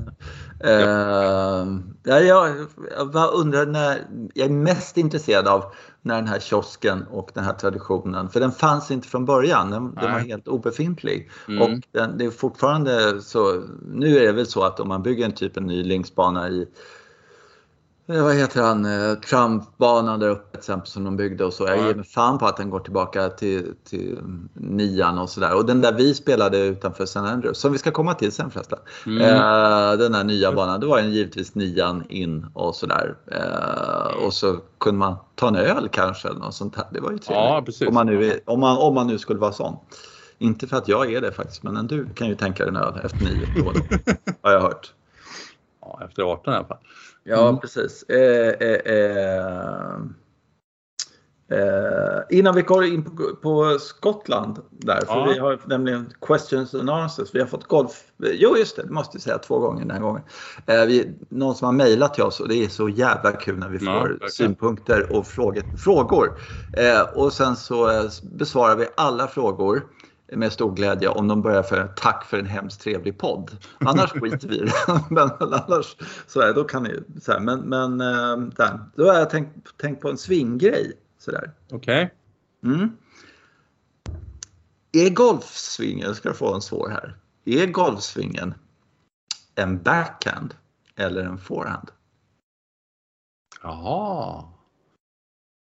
äh, 0.64 1.82
ja, 2.02 2.20
jag, 2.20 2.66
jag 3.12 3.34
undrar 3.34 3.66
när, 3.66 3.98
jag 4.34 4.46
är 4.46 4.52
mest 4.52 4.96
intresserad 4.96 5.48
av 5.48 5.64
när 6.06 6.14
den 6.14 6.28
här 6.28 6.40
kiosken 6.40 7.04
och 7.10 7.30
den 7.34 7.44
här 7.44 7.52
traditionen, 7.52 8.28
för 8.28 8.40
den 8.40 8.52
fanns 8.52 8.90
inte 8.90 9.08
från 9.08 9.24
början, 9.24 9.70
den, 9.70 9.94
den 9.94 10.12
var 10.12 10.18
helt 10.18 10.48
obefintlig. 10.48 11.30
Mm. 11.48 11.62
Och 11.62 11.80
den, 11.92 12.18
det 12.18 12.24
är 12.24 12.30
fortfarande 12.30 13.22
så, 13.22 13.62
nu 13.92 14.18
är 14.18 14.26
det 14.26 14.32
väl 14.32 14.46
så 14.46 14.62
att 14.62 14.80
om 14.80 14.88
man 14.88 15.02
bygger 15.02 15.24
en 15.24 15.32
typ 15.32 15.56
en 15.56 15.66
ny 15.66 15.82
linksbana 15.82 16.48
i 16.48 16.66
vad 18.06 18.34
heter 18.34 18.62
han, 18.62 18.84
eh, 18.84 19.14
Trumpbanan 19.14 20.20
där 20.20 20.28
uppe 20.28 20.50
till 20.50 20.58
exempel 20.58 20.86
som 20.86 21.04
de 21.04 21.16
byggde 21.16 21.44
och 21.44 21.52
så. 21.52 21.66
Jag 21.66 21.86
ger 21.86 21.94
mig 21.94 22.04
fan 22.04 22.38
på 22.38 22.46
att 22.46 22.56
den 22.56 22.70
går 22.70 22.80
tillbaka 22.80 23.28
till, 23.28 23.74
till 23.84 24.18
nian 24.54 25.18
och 25.18 25.30
sådär. 25.30 25.54
Och 25.54 25.66
den 25.66 25.80
där 25.80 25.92
vi 25.92 26.14
spelade 26.14 26.58
utanför 26.58 27.04
St. 27.04 27.18
Andrews, 27.18 27.58
som 27.58 27.72
vi 27.72 27.78
ska 27.78 27.90
komma 27.90 28.14
till 28.14 28.32
sen 28.32 28.50
förresten. 28.50 28.78
Mm. 29.06 29.22
Eh, 29.22 29.98
den 29.98 30.12
där 30.12 30.24
nya 30.24 30.52
banan, 30.52 30.80
då 30.80 30.88
var 30.88 30.96
den 30.96 31.12
givetvis 31.12 31.54
nian 31.54 32.04
in 32.08 32.46
och 32.54 32.74
sådär. 32.74 33.16
Eh, 33.32 34.24
och 34.24 34.32
så 34.32 34.58
kunde 34.80 34.98
man 34.98 35.16
ta 35.34 35.48
en 35.48 35.56
öl 35.56 35.88
kanske 35.92 36.28
eller 36.28 36.40
något 36.40 36.54
sånt 36.54 36.74
där. 36.74 36.84
Det 36.90 37.00
var 37.00 37.10
ju 37.10 37.18
trevligt. 37.18 37.80
Ja. 37.80 37.88
Om, 37.88 37.94
man 37.94 38.06
nu 38.06 38.24
är, 38.24 38.40
om, 38.44 38.60
man, 38.60 38.78
om 38.78 38.94
man 38.94 39.06
nu 39.06 39.18
skulle 39.18 39.38
vara 39.38 39.52
sån. 39.52 39.76
Inte 40.38 40.66
för 40.66 40.76
att 40.76 40.88
jag 40.88 41.12
är 41.12 41.20
det 41.20 41.32
faktiskt, 41.32 41.62
men 41.62 41.86
du 41.86 42.06
kan 42.14 42.28
ju 42.28 42.34
tänka 42.34 42.64
dig 42.64 42.68
en 42.68 42.76
öl 42.76 43.00
efter 43.04 43.24
nio 43.24 43.46
då, 43.56 43.72
då 44.24 44.32
har 44.42 44.52
jag 44.52 44.60
hört. 44.60 44.92
Ja, 45.80 46.00
efter 46.04 46.22
18 46.22 46.54
i 46.54 46.56
alla 46.56 46.66
fall. 46.66 46.78
Ja, 47.28 47.48
mm. 47.48 47.60
precis. 47.60 48.02
Eh, 48.02 48.48
eh, 48.60 48.94
eh, 48.94 49.94
eh, 51.50 52.22
innan 52.30 52.54
vi 52.54 52.62
går 52.62 52.84
in 52.84 53.04
på, 53.04 53.36
på 53.42 53.78
Skottland 53.78 54.58
där, 54.70 55.00
för 55.06 55.14
ja. 55.14 55.28
vi 55.32 55.38
har 55.38 55.60
nämligen 55.66 56.12
questions 56.20 56.74
and 56.74 56.90
answers. 56.90 57.34
Vi 57.34 57.40
har 57.40 57.46
fått 57.46 57.64
golf. 57.64 58.04
Jo, 58.18 58.56
just 58.56 58.76
det, 58.76 58.82
det 58.82 58.92
måste 58.92 59.16
jag 59.16 59.22
säga 59.22 59.38
två 59.38 59.58
gånger 59.58 59.80
den 59.80 59.90
här 59.90 60.00
gången. 60.00 60.22
Eh, 60.66 60.84
vi, 60.84 61.14
någon 61.28 61.54
som 61.54 61.66
har 61.66 61.72
mejlat 61.72 62.14
till 62.14 62.24
oss 62.24 62.40
och 62.40 62.48
det 62.48 62.64
är 62.64 62.68
så 62.68 62.88
jävla 62.88 63.32
kul 63.32 63.58
när 63.58 63.68
vi 63.68 63.78
får 63.78 64.18
ja, 64.20 64.28
synpunkter 64.28 65.12
och 65.12 65.26
frågor. 65.26 65.62
frågor. 65.76 66.38
Och 67.14 67.32
sen 67.32 67.56
så 67.56 68.08
besvarar 68.22 68.76
vi 68.76 68.86
alla 68.96 69.26
frågor 69.26 69.82
med 70.32 70.52
stor 70.52 70.72
glädje 70.72 71.08
om 71.08 71.28
de 71.28 71.42
börjar 71.42 71.62
för 71.62 71.92
tack 71.96 72.24
för 72.24 72.38
en 72.38 72.46
hemskt 72.46 72.80
trevlig 72.80 73.18
podd. 73.18 73.50
Annars 73.78 74.10
skiter 74.20 74.48
vi 74.48 74.56
i 74.56 74.64
det. 74.64 74.72
men 75.10 75.30
annars 75.40 75.96
så 76.26 76.40
är, 76.40 76.54
då 76.54 76.64
kan 76.64 76.82
ni, 76.82 77.02
så 77.20 77.32
här, 77.32 77.40
men, 77.40 77.60
men 77.60 78.00
äh, 78.00 78.36
där. 78.36 78.80
då 78.94 79.06
har 79.06 79.14
jag 79.14 79.30
tänkt, 79.30 79.76
tänkt 79.76 80.02
på 80.02 80.10
en 80.10 80.18
svinggrej. 80.18 80.92
Okej. 81.26 81.46
Okay. 81.70 82.08
Mm. 82.74 82.96
Är 84.92 85.10
golfsvingen, 85.10 86.06
jag 86.06 86.16
ska 86.16 86.32
få 86.32 86.54
en 86.54 86.62
svår 86.62 86.88
här. 86.88 87.16
Är 87.44 87.66
golfsvingen 87.66 88.54
en 89.54 89.82
backhand 89.82 90.54
eller 90.96 91.24
en 91.24 91.38
forehand? 91.38 91.90
Jaha. 93.62 94.44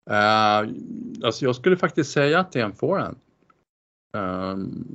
Uh, 0.10 0.74
alltså 1.24 1.46
jag 1.46 1.56
skulle 1.56 1.78
faktiskt 1.78 2.12
säga 2.12 2.40
att 2.40 2.52
det 2.52 2.60
är 2.60 2.66
en 2.66 2.76
forehand. 2.76 3.18
Ehm, 4.14 4.86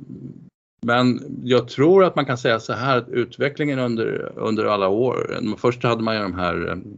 men 0.81 1.21
jag 1.43 1.67
tror 1.67 2.03
att 2.03 2.15
man 2.15 2.25
kan 2.25 2.37
säga 2.37 2.59
så 2.59 2.73
här 2.73 2.97
att 2.97 3.09
utvecklingen 3.09 3.79
under, 3.79 4.31
under 4.35 4.65
alla 4.65 4.87
år, 4.87 5.37
först 5.57 5.83
hade 5.83 6.03
man 6.03 6.15
ju 6.15 6.21
de 6.21 6.33
här 6.33 6.71
ehm, 6.71 6.97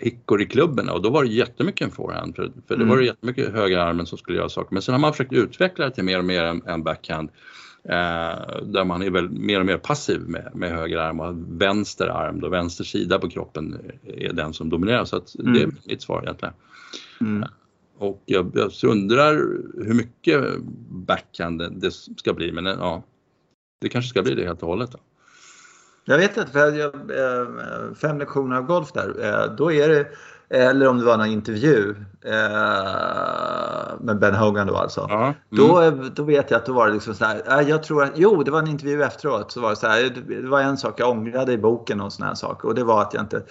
Hickory-klubborna 0.00 0.92
och 0.92 1.02
då 1.02 1.10
var 1.10 1.24
det 1.24 1.30
jättemycket 1.30 1.86
en 1.86 1.90
forehand 1.90 2.36
för, 2.36 2.52
för 2.66 2.74
mm. 2.74 2.86
det 2.86 2.90
var 2.90 3.00
det 3.00 3.06
jättemycket 3.06 3.52
högerarmen 3.52 4.06
som 4.06 4.18
skulle 4.18 4.38
göra 4.38 4.48
saker. 4.48 4.72
Men 4.72 4.82
sen 4.82 4.94
har 4.94 5.00
man 5.00 5.12
försökt 5.12 5.32
utveckla 5.32 5.84
det 5.84 5.90
till 5.90 6.04
mer 6.04 6.18
och 6.18 6.24
mer 6.24 6.44
en, 6.44 6.62
en 6.66 6.82
backhand 6.82 7.30
eh, 7.84 8.62
där 8.64 8.84
man 8.84 9.02
är 9.02 9.10
väl 9.10 9.30
mer 9.30 9.60
och 9.60 9.66
mer 9.66 9.78
passiv 9.78 10.20
med, 10.20 10.50
med 10.54 10.70
höger 10.70 10.98
arm 10.98 11.20
och 11.20 11.60
vänster 11.62 12.06
arm, 12.06 12.40
då 12.40 12.48
vänster 12.48 12.84
sida 12.84 13.18
på 13.18 13.28
kroppen 13.30 13.80
är 14.04 14.32
den 14.32 14.52
som 14.52 14.68
dominerar. 14.68 15.04
Så 15.04 15.16
att 15.16 15.34
mm. 15.34 15.52
det 15.52 15.62
är 15.62 15.70
mitt 15.84 16.02
svar 16.02 16.22
egentligen. 16.22 16.54
Mm. 17.20 17.48
Och 17.98 18.22
jag, 18.24 18.50
jag 18.54 18.90
undrar 18.90 19.34
hur 19.84 19.94
mycket 19.94 20.44
backhand 20.88 21.80
det 21.80 21.90
ska 21.90 22.32
bli, 22.34 22.52
men 22.52 22.66
ja, 22.66 23.02
det 23.80 23.88
kanske 23.88 24.08
ska 24.08 24.22
bli 24.22 24.34
det 24.34 24.44
helt 24.44 24.62
och 24.62 24.68
hållet. 24.68 24.92
Då. 24.92 24.98
Jag 26.04 26.18
vet 26.18 26.36
inte, 26.36 26.50
för 26.50 26.72
jag, 26.72 26.94
eh, 26.94 27.94
fem 27.94 28.18
lektioner 28.18 28.56
av 28.56 28.62
golf 28.62 28.92
där, 28.92 29.24
eh, 29.24 29.56
då 29.56 29.72
är 29.72 29.88
det 29.88 30.08
eller 30.48 30.88
om 30.88 30.98
det 30.98 31.04
var 31.04 31.16
någon 31.16 31.26
intervju 31.26 31.94
eh, 32.24 32.32
med 34.00 34.18
Ben 34.18 34.34
Hogan 34.34 34.66
då 34.66 34.76
alltså. 34.76 35.06
Ja. 35.08 35.22
Mm. 35.24 35.34
Då, 35.50 35.92
då 36.14 36.22
vet 36.22 36.50
jag 36.50 36.58
att 36.58 36.66
då 36.66 36.72
var 36.72 36.86
det 36.86 36.92
liksom 36.92 37.14
så 37.14 37.24
här, 37.24 37.62
jag 37.68 37.82
tror 37.82 38.02
att, 38.02 38.12
jo 38.14 38.42
det 38.42 38.50
var 38.50 38.58
en 38.58 38.66
intervju 38.66 39.02
efteråt, 39.02 39.52
så 39.52 39.60
var 39.60 39.70
det 39.70 39.76
så 39.76 39.86
här, 39.86 40.12
det 40.28 40.48
var 40.48 40.60
en 40.60 40.76
sak 40.76 41.00
jag 41.00 41.10
ångrade 41.10 41.52
i 41.52 41.58
boken 41.58 42.00
och 42.00 42.12
såna 42.12 42.28
här 42.28 42.34
saker 42.34 42.68
och 42.68 42.74
det 42.74 42.84
var 42.84 43.02
att 43.02 43.14
jag 43.14 43.22
inte 43.22 43.42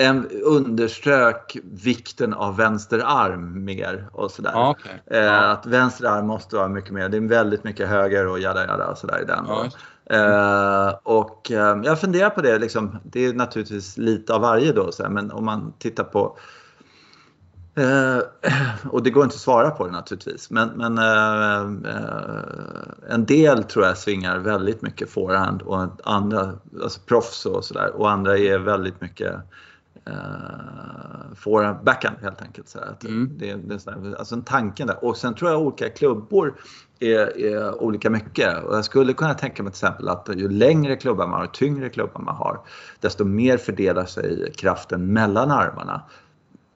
en, 0.00 0.28
underströk 0.44 1.56
vikten 1.64 2.34
av 2.34 2.56
vänster 2.56 3.02
arm 3.06 3.64
mer 3.64 4.08
och 4.12 4.30
sådär. 4.30 4.68
Okay. 4.68 5.18
Eh, 5.18 5.50
att 5.50 5.66
vänster 5.66 6.04
arm 6.04 6.26
måste 6.26 6.56
vara 6.56 6.68
mycket 6.68 6.90
mer, 6.90 7.08
det 7.08 7.16
är 7.16 7.20
väldigt 7.20 7.64
mycket 7.64 7.88
höger 7.88 8.26
och 8.26 8.40
jada 8.40 8.66
jada 8.66 8.86
och 8.86 8.98
sådär 8.98 9.22
i 9.22 9.24
den. 9.24 9.44
Ja. 9.48 9.66
Eh, 10.10 10.94
och 11.02 11.50
eh, 11.50 11.80
jag 11.84 12.00
funderar 12.00 12.30
på 12.30 12.40
det, 12.42 12.58
liksom, 12.58 12.98
det 13.02 13.26
är 13.26 13.32
naturligtvis 13.32 13.98
lite 13.98 14.34
av 14.34 14.40
varje 14.40 14.72
då, 14.72 14.92
så 14.92 15.02
här, 15.02 15.10
men 15.10 15.30
om 15.30 15.44
man 15.44 15.72
tittar 15.78 16.04
på 16.04 16.38
eh, 17.74 18.18
och 18.90 19.02
det 19.02 19.10
går 19.10 19.24
inte 19.24 19.34
att 19.34 19.40
svara 19.40 19.70
på 19.70 19.86
det 19.86 19.92
naturligtvis, 19.92 20.50
men, 20.50 20.68
men 20.68 20.98
eh, 20.98 21.92
eh, 21.94 23.14
en 23.14 23.26
del 23.26 23.64
tror 23.64 23.86
jag 23.86 23.98
svingar 23.98 24.38
väldigt 24.38 24.82
mycket 24.82 25.10
forehand 25.10 25.62
och 25.62 25.88
andra, 26.04 26.52
alltså 26.82 27.00
proffs 27.00 27.46
och 27.46 27.64
sådär, 27.64 27.90
och 27.96 28.10
andra 28.10 28.38
är 28.38 28.58
väldigt 28.58 29.00
mycket 29.00 29.34
uh, 30.08 31.34
forehand, 31.36 31.84
backhand 31.84 32.16
helt 32.22 32.42
enkelt. 32.42 32.68
Så 32.68 32.78
att 32.78 33.04
mm. 33.04 33.30
det, 33.38 33.54
det 33.54 33.74
är 33.74 33.78
så 33.78 33.90
här, 33.90 34.14
alltså 34.18 34.34
en 34.34 34.42
tanke 34.42 34.84
där. 34.84 35.04
Och 35.04 35.16
sen 35.16 35.34
tror 35.34 35.50
jag 35.50 35.60
olika 35.60 35.88
klubbor 35.88 36.54
är, 37.00 37.40
är, 37.40 37.82
olika 37.82 38.10
mycket. 38.10 38.64
Och 38.64 38.76
jag 38.76 38.84
skulle 38.84 39.12
kunna 39.12 39.34
tänka 39.34 39.62
mig 39.62 39.72
till 39.72 39.76
exempel 39.76 40.08
att 40.08 40.28
ju 40.36 40.48
längre 40.48 40.96
klubbar 40.96 41.26
man 41.26 41.40
har, 41.40 41.46
tyngre 41.46 41.88
klubbar 41.88 42.20
man 42.20 42.36
har, 42.36 42.60
desto 43.00 43.24
mer 43.24 43.56
fördelar 43.56 44.04
sig 44.04 44.52
kraften 44.56 45.12
mellan 45.12 45.50
armarna. 45.50 46.02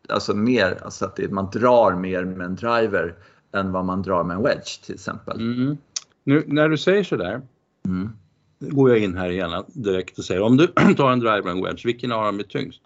Alltså 0.08 0.34
mer, 0.34 0.78
alltså 0.84 1.04
att 1.04 1.16
det, 1.16 1.32
man 1.32 1.50
drar 1.52 1.94
mer 1.94 2.24
med 2.24 2.46
en 2.46 2.56
driver 2.56 3.14
än 3.52 3.72
vad 3.72 3.84
man 3.84 4.02
drar 4.02 4.24
med 4.24 4.36
en 4.36 4.42
wedge 4.42 4.84
till 4.84 4.94
exempel. 4.94 5.40
Mm. 5.40 5.76
Nu 6.24 6.44
när 6.46 6.68
du 6.68 6.76
säger 6.76 7.04
sådär, 7.04 7.42
mm. 7.86 8.10
går 8.58 8.90
jag 8.90 8.98
in 8.98 9.16
här 9.16 9.28
igen 9.30 9.64
direkt 9.68 10.18
och 10.18 10.24
säger 10.24 10.42
om 10.42 10.56
du 10.56 10.66
tar 10.96 11.12
en 11.12 11.20
driver 11.20 11.42
och 11.42 11.50
en 11.50 11.62
wedge, 11.64 11.86
vilken 11.86 12.12
av 12.12 12.24
dem 12.24 12.38
är 12.38 12.42
tyngst? 12.42 12.80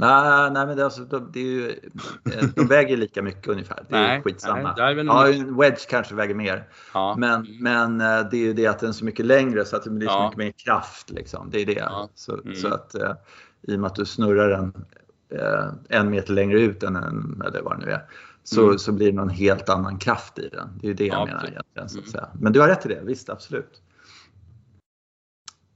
Nej, 0.00 0.50
nej 0.50 0.66
men 0.66 0.76
det, 0.76 0.84
alltså, 0.84 1.04
det 1.04 1.40
är 1.40 1.44
ju, 1.44 1.68
eh, 1.68 2.48
de 2.54 2.66
väger 2.66 2.96
lika 2.96 3.22
mycket 3.22 3.48
ungefär. 3.48 3.84
Det 3.88 3.96
är 3.96 4.02
nej, 4.02 4.22
skitsamma. 4.22 4.74
Nej, 4.76 5.06
ja, 5.06 5.28
en 5.28 5.56
wedge 5.56 5.86
kanske 5.88 6.14
väger 6.14 6.34
mer. 6.34 6.68
Ja. 6.94 7.16
Men, 7.18 7.46
men 7.60 8.00
eh, 8.00 8.30
det 8.30 8.36
är 8.36 8.40
ju 8.40 8.52
det 8.52 8.66
att 8.66 8.78
den 8.78 8.88
är 8.88 8.92
så 8.92 9.04
mycket 9.04 9.26
längre 9.26 9.64
så 9.64 9.76
att 9.76 9.84
det 9.84 9.90
blir 9.90 10.08
så 10.08 10.22
mycket 10.22 10.38
mer 10.38 10.52
kraft. 10.52 11.10
Liksom. 11.10 11.50
Det 11.50 11.60
är 11.60 11.66
det. 11.66 11.72
Ja. 11.72 12.08
Så, 12.14 12.40
mm. 12.40 12.54
så, 12.54 12.74
att 12.74 12.94
uh, 12.94 13.12
i 13.62 13.76
och 13.76 13.80
med 13.80 13.86
att 13.86 13.94
du 13.94 14.04
snurrar 14.04 14.48
den 14.48 14.84
en 15.88 16.10
meter 16.10 16.32
längre 16.32 16.60
ut 16.60 16.82
än 16.82 16.96
en, 16.96 17.42
eller 17.46 17.62
vad 17.62 17.80
det 17.80 17.86
nu 17.86 17.92
är. 17.92 18.02
Så, 18.42 18.64
mm. 18.64 18.78
så 18.78 18.92
blir 18.92 19.06
det 19.06 19.16
någon 19.16 19.28
helt 19.28 19.68
annan 19.68 19.98
kraft 19.98 20.38
i 20.38 20.48
den. 20.48 20.68
Det 20.80 20.88
är 20.88 20.94
det 20.94 21.06
jag 21.06 21.28
menar 21.28 21.48
egentligen. 21.48 21.88
Så 21.88 21.98
att 21.98 22.04
mm. 22.04 22.12
säga. 22.12 22.28
Men 22.34 22.52
du 22.52 22.60
har 22.60 22.68
rätt 22.68 22.86
i 22.86 22.88
det, 22.88 23.00
visst 23.04 23.30
absolut. 23.30 23.82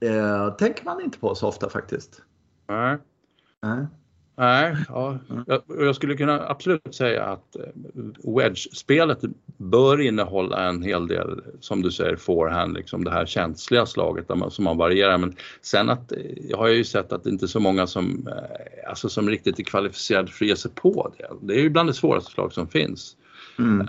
Uh, 0.05 0.57
tänker 0.57 0.85
man 0.85 1.01
inte 1.01 1.19
på 1.19 1.35
så 1.35 1.49
ofta 1.49 1.69
faktiskt. 1.69 2.23
Nej. 2.69 2.99
Nej. 3.63 3.87
Nej, 4.37 4.77
ja. 4.89 5.19
jag, 5.47 5.63
jag 5.69 5.97
skulle 5.97 6.17
kunna 6.17 6.49
absolut 6.49 6.95
säga 6.95 7.25
att 7.25 7.57
eh, 7.57 7.63
wedge-spelet 8.37 9.19
bör 9.57 10.01
innehålla 10.01 10.69
en 10.69 10.83
hel 10.83 11.07
del, 11.07 11.41
som 11.61 11.83
du 11.83 11.91
säger, 11.91 12.17
forehand, 12.17 12.75
liksom 12.75 13.05
det 13.05 13.11
här 13.11 13.27
känsliga 13.27 13.87
slaget 13.87 14.29
man, 14.29 14.51
som 14.51 14.65
man 14.65 14.77
varierar. 14.77 15.19
Men 15.19 15.37
sen 15.63 15.91
att, 15.91 16.13
eh, 16.13 16.19
jag 16.49 16.59
har 16.59 16.69
ju 16.69 16.85
sett 16.85 17.13
att 17.13 17.25
det 17.25 17.31
inte 17.31 17.45
är 17.45 17.49
så 17.49 17.61
många 17.61 17.87
som, 17.87 18.29
eh, 18.29 18.89
alltså 18.89 19.09
som 19.09 19.31
riktigt 19.31 19.59
är 19.59 19.63
kvalificerade 19.63 20.29
för 20.29 20.45
att 20.45 20.49
ge 20.49 20.57
sig 20.57 20.71
på 20.75 21.13
det. 21.19 21.29
Det 21.41 21.55
är 21.55 21.63
ju 21.63 21.71
bland 21.71 21.89
det 21.89 21.95
svåraste 21.95 22.31
slag 22.31 22.53
som 22.53 22.69
finns. 22.69 23.17
Mm. 23.59 23.87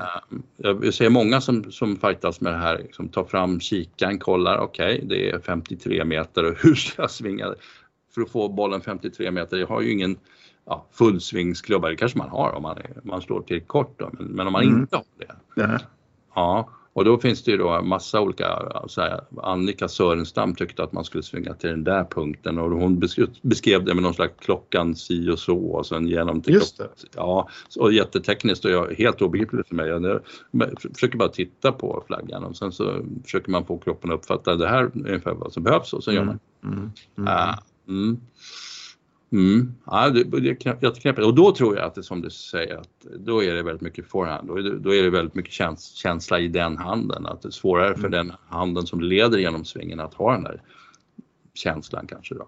Jag 0.57 0.93
ser 0.93 1.09
många 1.09 1.41
som, 1.41 1.71
som 1.71 1.95
fightas 1.95 2.41
med 2.41 2.53
det 2.53 2.57
här, 2.57 2.77
liksom, 2.77 3.09
tar 3.09 3.23
fram 3.23 3.59
kikaren, 3.59 4.19
kollar, 4.19 4.57
okej 4.57 4.95
okay, 4.95 5.07
det 5.07 5.29
är 5.29 5.39
53 5.39 6.05
meter 6.05 6.43
och 6.43 6.57
hur 6.63 6.75
ska 6.75 7.01
jag 7.01 7.11
svinga 7.11 7.55
för 8.15 8.21
att 8.21 8.31
få 8.31 8.49
bollen 8.49 8.81
53 8.81 9.31
meter? 9.31 9.57
Jag 9.57 9.67
har 9.67 9.81
ju 9.81 9.91
ingen 9.91 10.17
ja, 10.65 10.85
fullsvingsklubba, 10.91 11.89
det 11.89 11.95
kanske 11.95 12.17
man 12.17 12.29
har 12.29 12.51
om 12.51 12.63
man, 12.63 12.77
man 13.03 13.21
slår 13.21 13.41
till 13.41 13.61
kort 13.61 13.99
då, 13.99 14.09
men, 14.13 14.27
men 14.27 14.47
om 14.47 14.53
man 14.53 14.63
mm. 14.63 14.79
inte 14.79 14.95
har 14.95 15.05
det. 15.17 15.35
Ja. 15.55 15.79
ja. 16.35 16.69
Och 16.95 17.05
då 17.05 17.17
finns 17.17 17.43
det 17.43 17.51
ju 17.51 17.57
då 17.57 17.81
massa 17.81 18.21
olika, 18.21 18.71
så 18.87 19.01
här, 19.01 19.21
Annika 19.43 19.87
Sörenstam 19.87 20.55
tyckte 20.55 20.83
att 20.83 20.91
man 20.91 21.05
skulle 21.05 21.23
svinga 21.23 21.53
till 21.53 21.69
den 21.69 21.83
där 21.83 22.03
punkten 22.03 22.59
och 22.59 22.69
hon 22.69 22.99
beskrev 23.41 23.85
det 23.85 23.93
med 23.93 24.03
någon 24.03 24.13
slags 24.13 24.33
klockan 24.39 24.95
si 24.95 25.29
och 25.29 25.39
så 25.39 25.57
och 25.57 25.85
sen 25.85 26.07
genom 26.07 26.41
till 26.41 26.53
Just 26.53 26.77
det. 26.77 26.89
Ja, 27.15 27.49
och 27.79 27.93
jättetekniskt 27.93 28.65
och 28.65 28.71
jag, 28.71 28.93
helt 28.93 29.21
obegripligt 29.21 29.67
för 29.67 29.75
mig. 29.75 29.87
Jag 29.87 30.21
försöker 30.93 31.17
bara 31.17 31.29
titta 31.29 31.71
på 31.71 32.03
flaggan 32.07 32.43
och 32.43 32.57
sen 32.57 32.71
så 32.71 33.05
försöker 33.23 33.51
man 33.51 33.65
få 33.65 33.77
kroppen 33.77 34.11
att 34.11 34.17
uppfatta 34.17 34.55
det 34.55 34.67
här 34.67 34.91
ungefär 34.93 35.33
vad 35.33 35.53
som 35.53 35.63
behövs 35.63 35.93
och 35.93 36.03
så 36.03 36.11
gör 36.11 36.23
man. 36.23 36.39
Mm. 36.63 36.77
Mm. 36.77 36.91
Mm. 37.17 37.33
Uh, 37.33 37.55
mm. 37.87 38.17
Mm. 39.31 39.75
Ja, 39.85 40.09
det, 40.09 40.23
det 40.23 40.37
är 40.37 40.83
jätteknepigt. 40.83 41.25
Och 41.25 41.35
då 41.35 41.51
tror 41.51 41.75
jag 41.75 41.85
att 41.85 41.95
det 41.95 42.03
som 42.03 42.21
du 42.21 42.29
säger, 42.29 42.77
att 42.77 43.05
då 43.19 43.43
är 43.43 43.55
det 43.55 43.63
väldigt 43.63 43.81
mycket 43.81 44.09
forehand. 44.09 44.47
Då 44.47 44.57
är 44.57 44.63
det, 44.63 44.79
då 44.79 44.95
är 44.95 45.03
det 45.03 45.09
väldigt 45.09 45.35
mycket 45.35 45.53
käns 45.53 45.93
känsla 45.93 46.39
i 46.39 46.47
den 46.47 46.77
handen. 46.77 47.25
Att 47.25 47.41
det 47.41 47.49
är 47.49 47.51
svårare 47.51 47.87
mm. 47.87 48.01
för 48.01 48.09
den 48.09 48.33
handen 48.47 48.85
som 48.87 49.01
leder 49.01 49.37
genom 49.37 49.65
svingen 49.65 49.99
att 49.99 50.13
ha 50.13 50.31
den 50.31 50.43
där 50.43 50.61
känslan 51.53 52.07
kanske 52.07 52.35
då. 52.35 52.47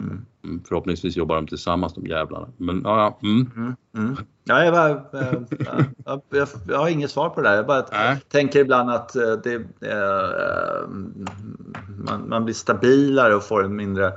Mm. 0.00 0.26
mm 0.44 0.62
förhoppningsvis 0.68 1.16
jobbar 1.16 1.36
de 1.36 1.46
tillsammans 1.46 1.94
de 1.94 2.06
jävlarna. 2.06 2.48
Men 2.56 2.82
ja, 2.84 3.18
mm. 3.22 3.50
Mm, 3.56 3.74
mm. 3.96 4.16
ja 4.44 4.64
jag, 4.64 4.74
bara, 4.74 4.88
jag, 6.04 6.22
jag, 6.30 6.48
jag, 6.68 6.78
har 6.78 6.88
inget 6.88 7.10
svar 7.10 7.28
på 7.30 7.42
det 7.42 7.48
där. 7.48 7.56
Jag 7.56 7.66
bara 7.66 8.10
äh. 8.12 8.18
tänker 8.28 8.60
ibland 8.60 8.90
att 8.90 9.16
eh, 9.16 9.32
det, 9.44 9.54
eh, 9.80 10.88
man, 12.04 12.28
man, 12.28 12.44
blir 12.44 12.54
stabilare 12.54 13.34
och 13.34 13.44
får 13.44 13.64
en 13.64 13.76
mindre 13.76 14.12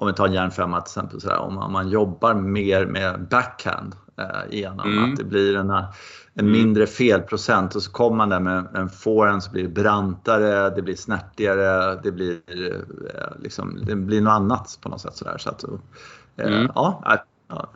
om 0.00 0.06
vi 0.06 0.12
tar 0.12 0.28
järnfemma 0.28 0.80
till 0.80 0.90
exempel, 0.90 1.20
så 1.20 1.36
om, 1.36 1.54
man, 1.54 1.72
man 1.72 1.88
jobbar 1.88 2.34
mer 2.34 2.86
med 2.86 3.28
backhand 3.28 3.94
eh, 4.18 4.58
genom 4.58 4.92
mm. 4.92 5.04
att 5.04 5.18
det 5.18 5.24
blir 5.24 5.56
en, 5.56 5.70
en 5.70 5.84
mm. 6.34 6.52
mindre 6.52 6.86
felprocent 6.86 7.74
och 7.74 7.82
så 7.82 7.92
kommer 7.92 8.16
man 8.16 8.28
där 8.28 8.40
med 8.40 8.66
en 8.74 8.88
forehand 8.88 9.42
så 9.42 9.50
blir 9.50 9.62
det 9.62 9.68
brantare, 9.68 10.70
det 10.70 10.82
blir 10.82 10.94
snärtigare, 10.94 12.00
det 12.02 12.12
blir, 12.12 12.40
eh, 12.48 13.42
liksom, 13.42 13.80
det 13.86 13.96
blir 13.96 14.20
något 14.20 14.30
annat 14.30 14.78
på 14.82 14.88
något 14.88 15.00
sätt. 15.00 15.16
Så 15.16 15.24
där, 15.24 15.38
så 15.38 15.50
att, 15.50 15.64
eh, 15.64 16.46
mm. 16.46 16.70
ja, 16.74 17.02
ja, 17.48 17.68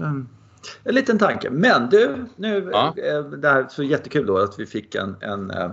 en 0.85 0.95
liten 0.95 1.19
tanke. 1.19 1.51
Men 1.51 1.89
du, 1.89 2.25
nu, 2.37 2.71
ja. 2.73 2.95
Eh, 2.97 3.25
det 3.25 3.49
här 3.49 3.61
är 3.61 3.69
så 3.69 3.83
jättekul 3.83 4.27
då 4.27 4.39
att 4.39 4.59
vi 4.59 4.67
fick 4.67 4.95
en, 4.95 5.17
en 5.21 5.51
eh, 5.51 5.71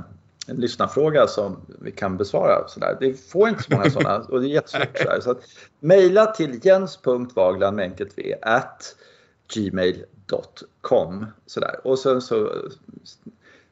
en 0.50 0.56
lyssnarfråga 0.56 1.28
som 1.28 1.66
vi 1.82 1.92
kan 1.92 2.18
besvara. 2.18 2.68
Sådär. 2.68 2.98
Det 3.00 3.14
får 3.14 3.50
inte 3.50 3.64
så 3.64 3.74
många 3.74 3.90
sådana 3.90 4.18
och 4.18 4.42
det 4.42 4.48
är 4.48 4.50
jättesvårt. 4.50 5.24
Så 5.24 5.32
att, 5.32 5.42
mejla 5.80 6.26
till 6.26 6.60
jens.vagland 6.66 7.76
med 7.76 7.84
enkelt 7.84 8.18
v 8.18 8.36
at 8.42 8.96
gmail.com. 9.54 11.26
Sådär. 11.46 11.80
Och 11.84 12.00
sen 12.00 12.22
så 12.22 12.52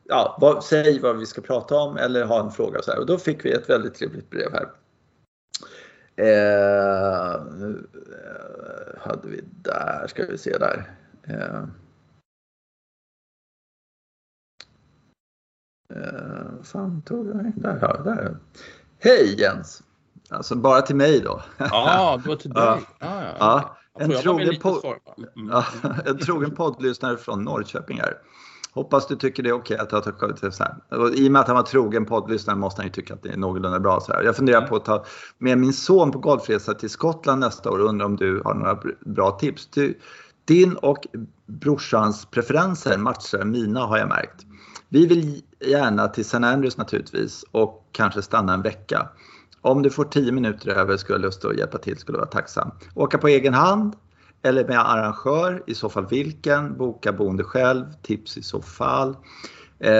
ja, 0.03 0.37
vad, 0.41 0.63
säg 0.63 0.99
vad 0.99 1.17
vi 1.17 1.25
ska 1.25 1.41
prata 1.41 1.75
om 1.75 1.97
eller 1.97 2.25
ha 2.25 2.45
en 2.45 2.51
fråga. 2.51 2.81
Så 2.81 2.99
Och 2.99 3.05
då 3.05 3.17
fick 3.17 3.45
vi 3.45 3.51
ett 3.51 3.69
väldigt 3.69 3.95
trevligt 3.95 4.29
brev 4.29 4.51
här. 4.51 4.69
Eh, 6.15 7.41
hade 8.97 9.27
vi 9.27 9.43
där, 9.61 10.07
ska 10.07 10.25
vi 10.25 10.37
se 10.37 10.57
där. 10.57 10.91
Eh, 11.23 11.63
Fan 16.63 17.01
tog 17.01 17.27
jag 17.27 17.51
Där, 17.55 17.79
ja, 17.81 18.01
där. 18.03 18.37
Hej 18.99 19.41
Jens! 19.41 19.83
Alltså 20.29 20.55
bara 20.55 20.81
till 20.81 20.95
mig 20.95 21.21
då. 21.21 21.41
Ja, 21.57 22.21
var 22.27 22.35
till 22.35 22.51
dig. 22.51 22.63
Ja, 22.63 22.79
ja, 22.99 23.35
ja. 23.39 23.77
En, 23.99 24.11
trogen 24.11 24.53
po- 24.53 24.95
mm. 25.35 25.63
en 26.05 26.17
trogen 26.17 26.55
poddlyssnare 26.55 27.17
från 27.17 27.43
Norrköping 27.43 27.99
här. 27.99 28.13
Hoppas 28.73 29.07
du 29.07 29.15
tycker 29.15 29.43
det 29.43 29.49
är 29.49 29.53
okej 29.53 29.77
att 29.77 29.91
jag 29.91 30.01
har 30.01 30.11
tagit 30.11 30.53
så 30.55 30.63
här. 30.63 30.99
Och 30.99 31.09
I 31.09 31.27
och 31.27 31.31
med 31.31 31.41
att 31.41 31.47
han 31.47 31.55
var 31.55 31.63
trogen 31.63 32.05
poddlyssnare 32.05 32.57
måste 32.57 32.81
han 32.81 32.87
ju 32.87 32.91
tycka 32.91 33.13
att 33.13 33.23
det 33.23 33.29
är 33.29 33.37
någorlunda 33.37 33.79
bra. 33.79 33.99
Så 33.99 34.13
här. 34.13 34.23
Jag 34.23 34.35
funderar 34.35 34.67
på 34.67 34.75
att 34.75 34.85
ta 34.85 35.05
med 35.37 35.57
min 35.57 35.73
son 35.73 36.11
på 36.11 36.19
golfresa 36.19 36.73
till 36.73 36.89
Skottland 36.89 37.39
nästa 37.39 37.71
år 37.71 37.79
och 37.79 37.89
undrar 37.89 38.05
om 38.05 38.15
du 38.15 38.41
har 38.45 38.53
några 38.53 38.79
bra 39.05 39.31
tips. 39.31 39.67
Du, 39.67 39.99
din 40.45 40.75
och 40.75 41.07
brorsans 41.45 42.25
preferenser 42.25 42.97
matchar 42.97 43.45
mina 43.45 43.79
har 43.79 43.97
jag 43.97 44.09
märkt. 44.09 44.45
Vi 44.89 45.05
vill 45.05 45.41
gärna 45.59 46.07
till 46.07 46.25
San 46.25 46.43
Andreas 46.43 46.77
naturligtvis 46.77 47.45
och 47.51 47.89
kanske 47.91 48.21
stanna 48.21 48.53
en 48.53 48.61
vecka. 48.61 49.09
Om 49.61 49.81
du 49.81 49.89
får 49.89 50.05
10 50.05 50.31
minuter 50.31 50.69
över 50.69 50.97
skulle 50.97 51.15
jag 51.15 51.21
lust 51.21 51.45
att 51.45 51.57
hjälpa 51.57 51.77
till 51.77 51.97
skulle 51.97 52.17
vara 52.17 52.27
tacksam. 52.27 52.71
Åka 52.95 53.17
på 53.17 53.27
egen 53.27 53.53
hand 53.53 53.95
eller 54.41 54.67
med 54.67 54.79
arrangör, 54.79 55.63
i 55.67 55.75
så 55.75 55.89
fall 55.89 56.05
vilken? 56.07 56.77
Boka 56.77 57.13
boende 57.13 57.43
själv, 57.43 57.85
tips 58.01 58.37
i 58.37 58.43
så 58.43 58.61
fall. 58.61 59.17
Eh, 59.79 59.91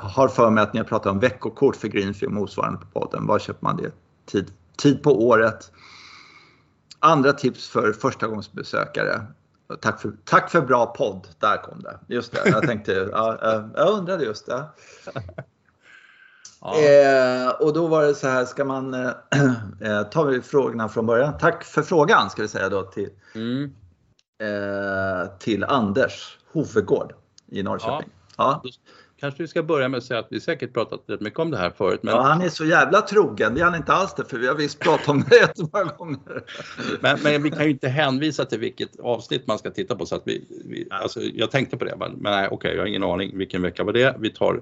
har 0.00 0.28
för 0.28 0.50
mig 0.50 0.62
att 0.62 0.72
ni 0.72 0.80
har 0.80 0.84
pratat 0.84 1.12
om 1.12 1.18
veckokort 1.18 1.76
för 1.76 1.88
Greenfield 1.88 2.34
motsvarande 2.34 2.78
på 2.78 3.00
podden. 3.00 3.26
Var 3.26 3.38
köper 3.38 3.64
man 3.66 3.76
det? 3.76 3.90
Tid, 4.26 4.52
tid 4.76 5.02
på 5.02 5.26
året? 5.26 5.72
Andra 7.00 7.32
tips 7.32 7.68
för 7.68 7.92
förstagångsbesökare. 7.92 9.26
Tack 9.80 10.00
för, 10.00 10.12
tack 10.24 10.50
för 10.50 10.60
bra 10.60 10.86
podd. 10.86 11.28
Där 11.38 11.62
kom 11.62 11.80
det. 11.82 11.98
Just 12.08 12.32
det, 12.32 12.42
jag 12.44 12.66
tänkte, 12.66 12.92
ja, 13.12 13.38
jag 13.74 13.90
undrade 13.90 14.24
just 14.24 14.46
det. 14.46 14.64
Ja. 16.60 16.78
Eh, 16.78 17.48
och 17.48 17.72
då 17.72 17.86
var 17.86 18.02
det 18.02 18.14
så 18.14 18.28
här, 18.28 18.44
ska 18.44 18.64
man 18.64 18.94
eh, 18.94 19.10
eh, 19.80 20.02
ta 20.02 20.40
frågorna 20.42 20.88
från 20.88 21.06
början. 21.06 21.38
Tack 21.38 21.64
för 21.64 21.82
frågan 21.82 22.30
ska 22.30 22.42
vi 22.42 22.48
säga 22.48 22.68
då 22.68 22.82
till, 22.82 23.10
mm. 23.34 23.64
eh, 24.42 25.38
till 25.38 25.64
Anders 25.64 26.38
Hovegård 26.52 27.14
i 27.46 27.62
Norrköping. 27.62 28.10
Ja. 28.36 28.62
ja 28.64 28.70
kanske 29.24 29.42
vi 29.42 29.48
ska 29.48 29.62
börja 29.62 29.88
med 29.88 29.98
att 29.98 30.04
säga 30.04 30.20
att 30.20 30.26
vi 30.30 30.40
säkert 30.40 30.72
pratat 30.72 31.00
rätt 31.06 31.20
mycket 31.20 31.38
om 31.38 31.50
det 31.50 31.58
här 31.58 31.70
förut. 31.70 32.00
Men... 32.02 32.14
Ja, 32.14 32.22
han 32.22 32.40
är 32.40 32.48
så 32.48 32.64
jävla 32.64 33.00
trogen. 33.00 33.54
Det 33.54 33.60
är 33.60 33.64
han 33.64 33.74
inte 33.74 33.92
alls 33.92 34.14
det, 34.14 34.24
för 34.24 34.38
vi 34.38 34.46
har 34.46 34.54
visst 34.54 34.80
pratat 34.80 35.08
om 35.08 35.24
det 35.30 35.36
jättemånga 35.40 35.92
gånger. 35.98 36.44
Men, 37.00 37.18
men, 37.22 37.42
vi 37.42 37.50
kan 37.50 37.64
ju 37.64 37.70
inte 37.70 37.88
hänvisa 37.88 38.44
till 38.44 38.58
vilket 38.58 39.00
avsnitt 39.00 39.46
man 39.46 39.58
ska 39.58 39.70
titta 39.70 39.96
på. 39.96 40.06
Så 40.06 40.14
att 40.14 40.22
vi, 40.24 40.44
vi 40.64 40.88
alltså, 40.90 41.20
jag 41.20 41.50
tänkte 41.50 41.76
på 41.76 41.84
det, 41.84 41.96
men 41.98 42.12
nej, 42.20 42.48
okej, 42.50 42.74
jag 42.74 42.82
har 42.82 42.86
ingen 42.86 43.04
aning 43.04 43.38
vilken 43.38 43.62
vecka 43.62 43.84
var 43.84 43.92
det. 43.92 44.16
Vi 44.18 44.30
tar, 44.30 44.60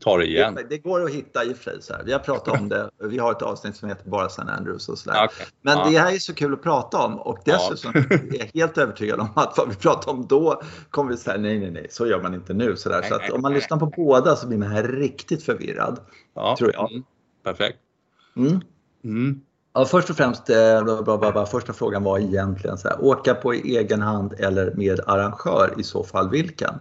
tar 0.00 0.18
det 0.18 0.26
igen. 0.26 0.54
Det, 0.54 0.66
det 0.70 0.78
går 0.78 1.04
att 1.04 1.10
hitta 1.10 1.44
i 1.44 1.52
och 1.52 1.56
för 1.56 1.70
sig. 1.70 1.82
Så 1.82 1.94
här. 1.94 2.02
Vi 2.04 2.12
har 2.12 2.18
pratat 2.18 2.60
om 2.60 2.68
det. 2.68 2.90
Vi 2.98 3.18
har 3.18 3.32
ett 3.32 3.42
avsnitt 3.42 3.76
som 3.76 3.88
heter 3.88 4.10
bara 4.10 4.26
St. 4.26 4.42
Andrews 4.58 4.88
och 4.88 4.98
sådär. 4.98 5.24
Okay. 5.24 5.46
Men 5.62 5.78
ja. 5.78 5.88
det 5.90 5.98
här 5.98 6.14
är 6.14 6.18
så 6.18 6.34
kul 6.34 6.52
att 6.52 6.62
prata 6.62 6.98
om 6.98 7.18
och 7.18 7.38
dessutom 7.44 7.92
ja. 7.94 8.16
är 8.16 8.38
jag 8.38 8.60
helt 8.60 8.78
övertygad 8.78 9.20
om 9.20 9.28
att 9.34 9.54
vad 9.56 9.68
vi 9.68 9.74
pratar 9.74 10.12
om 10.12 10.26
då 10.26 10.62
kommer 10.90 11.10
vi 11.10 11.16
säga 11.16 11.38
nej, 11.38 11.58
nej, 11.58 11.70
nej, 11.70 11.86
så 11.90 12.06
gör 12.06 12.22
man 12.22 12.34
inte 12.34 12.54
nu. 12.54 12.76
Så, 12.76 12.88
där. 12.88 13.02
så 13.02 13.14
att 13.14 13.30
om 13.30 13.42
man 13.42 13.54
lyssnar 13.54 13.78
på 13.78 13.90
båda 14.04 14.36
så 14.36 14.46
blir 14.46 14.58
man 14.58 14.68
här 14.68 14.82
riktigt 14.82 15.42
förvirrad. 15.42 16.00
Ja, 16.34 16.56
tror 16.58 16.72
jag. 16.74 16.92
Mm, 16.92 17.04
perfekt. 17.44 17.78
Mm. 18.36 18.60
Mm. 19.04 19.40
Ja, 19.74 19.84
först 19.84 20.10
och 20.10 20.16
främst, 20.16 20.50
eh, 20.50 20.84
bra, 20.84 21.02
bra, 21.02 21.32
bra, 21.32 21.46
första 21.46 21.72
frågan 21.72 22.04
var 22.04 22.18
egentligen 22.18 22.78
så 22.78 22.88
här, 22.88 23.04
åka 23.04 23.34
på 23.34 23.52
egen 23.52 24.02
hand 24.02 24.34
eller 24.38 24.74
med 24.74 25.00
arrangör, 25.06 25.74
i 25.78 25.82
så 25.82 26.04
fall 26.04 26.30
vilken? 26.30 26.74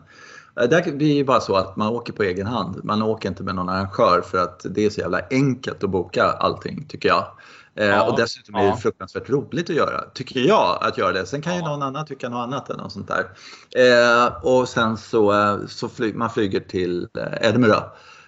Eh, 0.61 0.69
det 0.69 0.97
blir 0.97 1.13
ju 1.13 1.23
bara 1.23 1.39
så 1.39 1.55
att 1.55 1.75
man 1.75 1.87
åker 1.87 2.13
på 2.13 2.23
egen 2.23 2.47
hand. 2.47 2.79
Man 2.83 3.01
åker 3.01 3.29
inte 3.29 3.43
med 3.43 3.55
någon 3.55 3.69
arrangör 3.69 4.21
för 4.21 4.37
att 4.37 4.65
det 4.69 4.85
är 4.85 4.89
så 4.89 5.01
jävla 5.01 5.21
enkelt 5.31 5.83
att 5.83 5.89
boka 5.89 6.23
allting 6.23 6.85
tycker 6.87 7.09
jag. 7.09 7.27
Eh, 7.75 7.85
ja, 7.85 8.09
och 8.09 8.17
dessutom 8.17 8.55
är 8.55 8.59
det 8.59 8.67
ja. 8.67 8.77
fruktansvärt 8.77 9.29
roligt 9.29 9.69
att 9.69 9.75
göra, 9.75 10.03
tycker 10.13 10.39
jag, 10.39 10.77
att 10.81 10.97
göra 10.97 11.11
det. 11.11 11.25
Sen 11.25 11.41
kan 11.41 11.55
ju 11.55 11.61
någon 11.61 11.81
annan 11.81 12.05
tycka 12.05 12.29
något 12.29 12.43
annat 12.43 12.69
eller 12.69 12.83
något 12.83 12.91
sånt 12.91 13.07
där. 13.07 13.25
Eh, 13.75 14.45
och 14.45 14.69
sen 14.69 14.97
så, 14.97 15.33
eh, 15.33 15.67
så 15.67 15.89
flyg, 15.89 16.15
man 16.15 16.29
flyger 16.29 16.59
till 16.59 17.07
Edinburgh. 17.41 17.83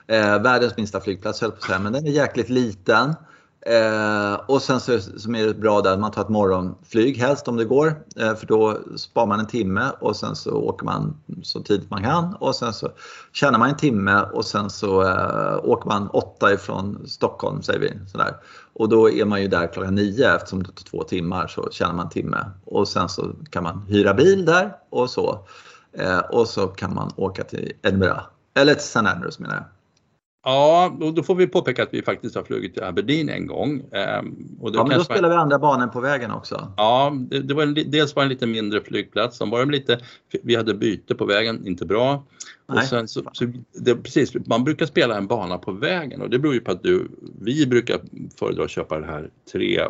Eh, 0.07 0.41
världens 0.41 0.77
minsta 0.77 0.99
flygplats 0.99 1.41
höll 1.41 1.51
på 1.51 1.57
att 1.57 1.63
säga, 1.63 1.79
men 1.79 1.93
den 1.93 2.07
är 2.07 2.11
jäkligt 2.11 2.49
liten. 2.49 3.15
Eh, 3.65 4.33
och 4.33 4.61
sen 4.61 4.79
så, 4.79 4.99
som 4.99 5.35
är 5.35 5.45
det 5.47 5.53
bra 5.53 5.81
där, 5.81 5.97
man 5.97 6.11
tar 6.11 6.21
ett 6.21 6.29
morgonflyg 6.29 7.17
helst 7.17 7.47
om 7.47 7.57
det 7.57 7.65
går. 7.65 7.95
Eh, 8.15 8.35
för 8.35 8.47
då 8.47 8.77
sparar 8.95 9.27
man 9.27 9.39
en 9.39 9.47
timme 9.47 9.91
och 9.99 10.15
sen 10.15 10.35
så 10.35 10.51
åker 10.51 10.85
man 10.85 11.17
så 11.43 11.59
tidigt 11.59 11.89
man 11.89 12.03
kan. 12.03 12.35
Och 12.35 12.55
sen 12.55 12.73
så 12.73 12.89
tjänar 13.33 13.59
man 13.59 13.69
en 13.69 13.77
timme 13.77 14.21
och 14.21 14.45
sen 14.45 14.69
så 14.69 15.01
eh, 15.01 15.59
åker 15.63 15.89
man 15.89 16.07
åtta 16.09 16.53
ifrån 16.53 17.03
Stockholm 17.07 17.61
säger 17.61 17.79
vi. 17.79 17.91
Sådär. 18.11 18.35
Och 18.73 18.89
då 18.89 19.09
är 19.09 19.25
man 19.25 19.41
ju 19.41 19.47
där 19.47 19.67
klockan 19.73 19.95
nio 19.95 20.35
eftersom 20.35 20.63
det 20.63 20.71
tar 20.71 20.83
två 20.83 21.03
timmar 21.03 21.47
så 21.47 21.69
tjänar 21.71 21.93
man 21.93 22.05
en 22.05 22.11
timme. 22.11 22.45
Och 22.65 22.87
sen 22.87 23.09
så 23.09 23.31
kan 23.49 23.63
man 23.63 23.85
hyra 23.87 24.13
bil 24.13 24.45
där 24.45 24.75
och 24.89 25.09
så. 25.09 25.39
Eh, 25.93 26.19
och 26.19 26.47
så 26.47 26.67
kan 26.67 26.93
man 26.93 27.11
åka 27.15 27.43
till 27.43 27.71
Edinburgh. 27.81 28.21
Eller 28.53 28.73
till 28.73 28.83
St. 28.83 28.99
Andrews 28.99 29.39
menar 29.39 29.55
jag. 29.55 29.65
Ja, 30.45 30.97
då 31.15 31.23
får 31.23 31.35
vi 31.35 31.47
påpeka 31.47 31.83
att 31.83 31.93
vi 31.93 32.01
faktiskt 32.01 32.35
har 32.35 32.43
flugit 32.43 32.73
till 32.73 32.83
Aberdeen 32.83 33.29
en 33.29 33.47
gång. 33.47 33.83
Ehm, 33.91 34.57
och 34.59 34.71
ja, 34.73 34.85
men 34.85 34.97
då 34.97 35.03
spelar 35.03 35.29
vi 35.29 35.35
andra 35.35 35.59
banor 35.59 35.87
på 35.87 35.99
vägen 35.99 36.31
också. 36.31 36.73
Ja, 36.77 37.13
det, 37.29 37.39
det 37.39 37.53
var 37.53 37.63
en, 37.63 37.73
dels 37.73 38.15
var 38.15 38.23
det 38.23 38.25
en 38.25 38.29
lite 38.29 38.47
mindre 38.47 38.81
flygplats. 38.81 39.37
Som 39.37 39.49
var 39.49 39.65
lite, 39.65 39.99
vi 40.43 40.55
hade 40.55 40.73
byte 40.73 41.15
på 41.15 41.25
vägen, 41.25 41.67
inte 41.67 41.85
bra. 41.85 42.23
Nej. 42.67 42.77
Och 42.77 42.83
sen 42.83 43.07
så, 43.07 43.21
så 43.33 43.45
det, 43.71 43.95
precis, 43.95 44.33
man 44.45 44.63
brukar 44.63 44.85
spela 44.85 45.17
en 45.17 45.27
bana 45.27 45.57
på 45.57 45.71
vägen 45.71 46.21
och 46.21 46.29
det 46.29 46.39
beror 46.39 46.53
ju 46.53 46.59
på 46.59 46.71
att 46.71 46.83
du, 46.83 47.07
vi 47.41 47.67
brukar 47.67 47.99
föredra 48.35 48.63
att 48.63 48.69
köpa 48.69 48.99
det 48.99 49.05
här 49.05 49.29
tre 49.51 49.81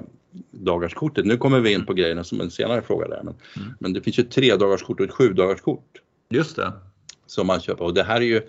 dagarskortet. 0.51 1.25
Nu 1.25 1.37
kommer 1.37 1.59
vi 1.59 1.73
in 1.73 1.85
på 1.85 1.93
grejerna 1.93 2.23
som 2.23 2.41
en 2.41 2.51
senare 2.51 2.81
fråga 2.81 3.07
där. 3.07 3.21
Men, 3.23 3.35
mm. 3.55 3.73
men 3.79 3.93
det 3.93 4.01
finns 4.01 4.19
ju 4.19 4.23
tre 4.23 4.55
dagarskort 4.55 4.99
och 4.99 5.05
ett 5.05 5.11
sju 5.11 5.33
dagarskort. 5.33 6.01
Just 6.29 6.55
det 6.55 6.71
som 7.25 7.47
man 7.47 7.59
köper. 7.59 7.83
Och 7.83 7.93
det 7.93 8.03
här 8.03 8.15
är 8.15 8.25
ju 8.25 8.41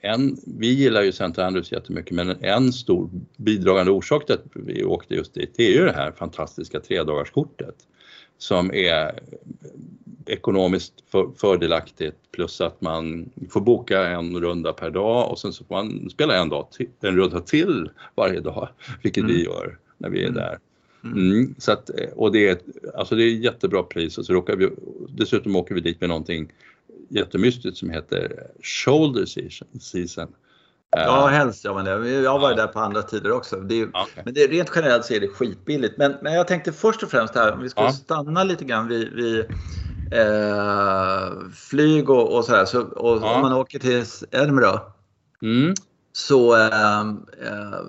en, 0.00 0.36
vi 0.46 0.66
gillar 0.66 1.02
ju 1.02 1.08
St. 1.08 1.42
Andrews 1.42 1.72
jättemycket 1.72 2.12
men 2.12 2.36
en 2.40 2.72
stor 2.72 3.10
bidragande 3.36 3.92
orsak 3.92 4.26
till 4.26 4.34
att 4.34 4.44
vi 4.52 4.84
åkte 4.84 5.14
just 5.14 5.34
dit 5.34 5.52
det 5.56 5.66
är 5.66 5.72
ju 5.72 5.84
det 5.84 5.92
här 5.92 6.12
fantastiska 6.12 6.80
tredagarskortet 6.80 7.76
som 8.38 8.74
är 8.74 9.20
ekonomiskt 10.26 10.92
för, 11.10 11.30
fördelaktigt 11.36 12.16
plus 12.32 12.60
att 12.60 12.80
man 12.80 13.30
får 13.50 13.60
boka 13.60 14.06
en 14.06 14.40
runda 14.40 14.72
per 14.72 14.90
dag 14.90 15.30
och 15.30 15.38
sen 15.38 15.52
så 15.52 15.64
får 15.64 15.74
man 15.74 16.10
spela 16.10 16.36
en, 16.36 16.48
dag 16.48 16.70
till, 16.70 16.88
en 17.00 17.16
runda 17.16 17.40
till 17.40 17.90
varje 18.14 18.40
dag, 18.40 18.68
vilket 19.02 19.22
mm. 19.22 19.34
vi 19.36 19.44
gör 19.44 19.78
när 19.98 20.10
vi 20.10 20.22
är 20.22 20.28
mm. 20.28 20.34
där. 20.34 20.58
Mm. 21.04 21.18
mm. 21.18 21.54
så 21.58 21.72
att, 21.72 21.90
och 22.14 22.32
det 22.32 22.48
är, 22.48 22.58
alltså 22.94 23.14
det 23.14 23.24
är 23.24 23.30
jättebra 23.30 23.82
pris 23.82 24.18
och 24.18 24.26
så 24.26 24.32
råkar 24.32 24.56
vi, 24.56 24.70
dessutom 25.08 25.56
åker 25.56 25.74
vi 25.74 25.80
dit 25.80 26.00
med 26.00 26.08
någonting 26.08 26.52
jättemystiskt 27.12 27.78
som 27.78 27.90
heter 27.90 28.46
Shoulder 28.62 29.26
Season. 29.80 30.28
Ja, 30.96 31.26
helst 31.26 31.64
gör 31.64 31.74
man 31.74 31.84
det. 31.84 32.10
Jag 32.10 32.30
har 32.30 32.38
varit 32.38 32.58
ja. 32.58 32.66
där 32.66 32.72
på 32.72 32.80
andra 32.80 33.02
tider 33.02 33.32
också. 33.32 33.56
Det 33.56 33.80
är, 33.80 33.88
okay. 33.88 34.22
Men 34.24 34.34
det, 34.34 34.46
rent 34.46 34.72
generellt 34.74 35.04
så 35.04 35.14
är 35.14 35.20
det 35.20 35.28
skitbilligt. 35.28 35.98
Men, 35.98 36.14
men 36.22 36.32
jag 36.32 36.48
tänkte 36.48 36.72
först 36.72 37.02
och 37.02 37.10
främst 37.10 37.34
här, 37.34 37.52
om 37.52 37.62
vi 37.62 37.68
ska 37.68 37.82
ja. 37.82 37.92
stanna 37.92 38.44
lite 38.44 38.64
grann 38.64 38.88
vid, 38.88 39.12
vid 39.12 39.40
eh, 40.12 41.50
flyg 41.54 42.10
och, 42.10 42.36
och 42.36 42.44
sådär. 42.44 42.64
Så, 42.64 42.82
och 42.82 43.22
ja. 43.22 43.34
Om 43.34 43.40
man 43.40 43.52
åker 43.52 43.78
till 43.78 44.04
Edinburgh 44.30 44.80
mm. 45.42 45.74
så 46.12 46.56
eh, 46.56 47.00
eh, 47.00 47.80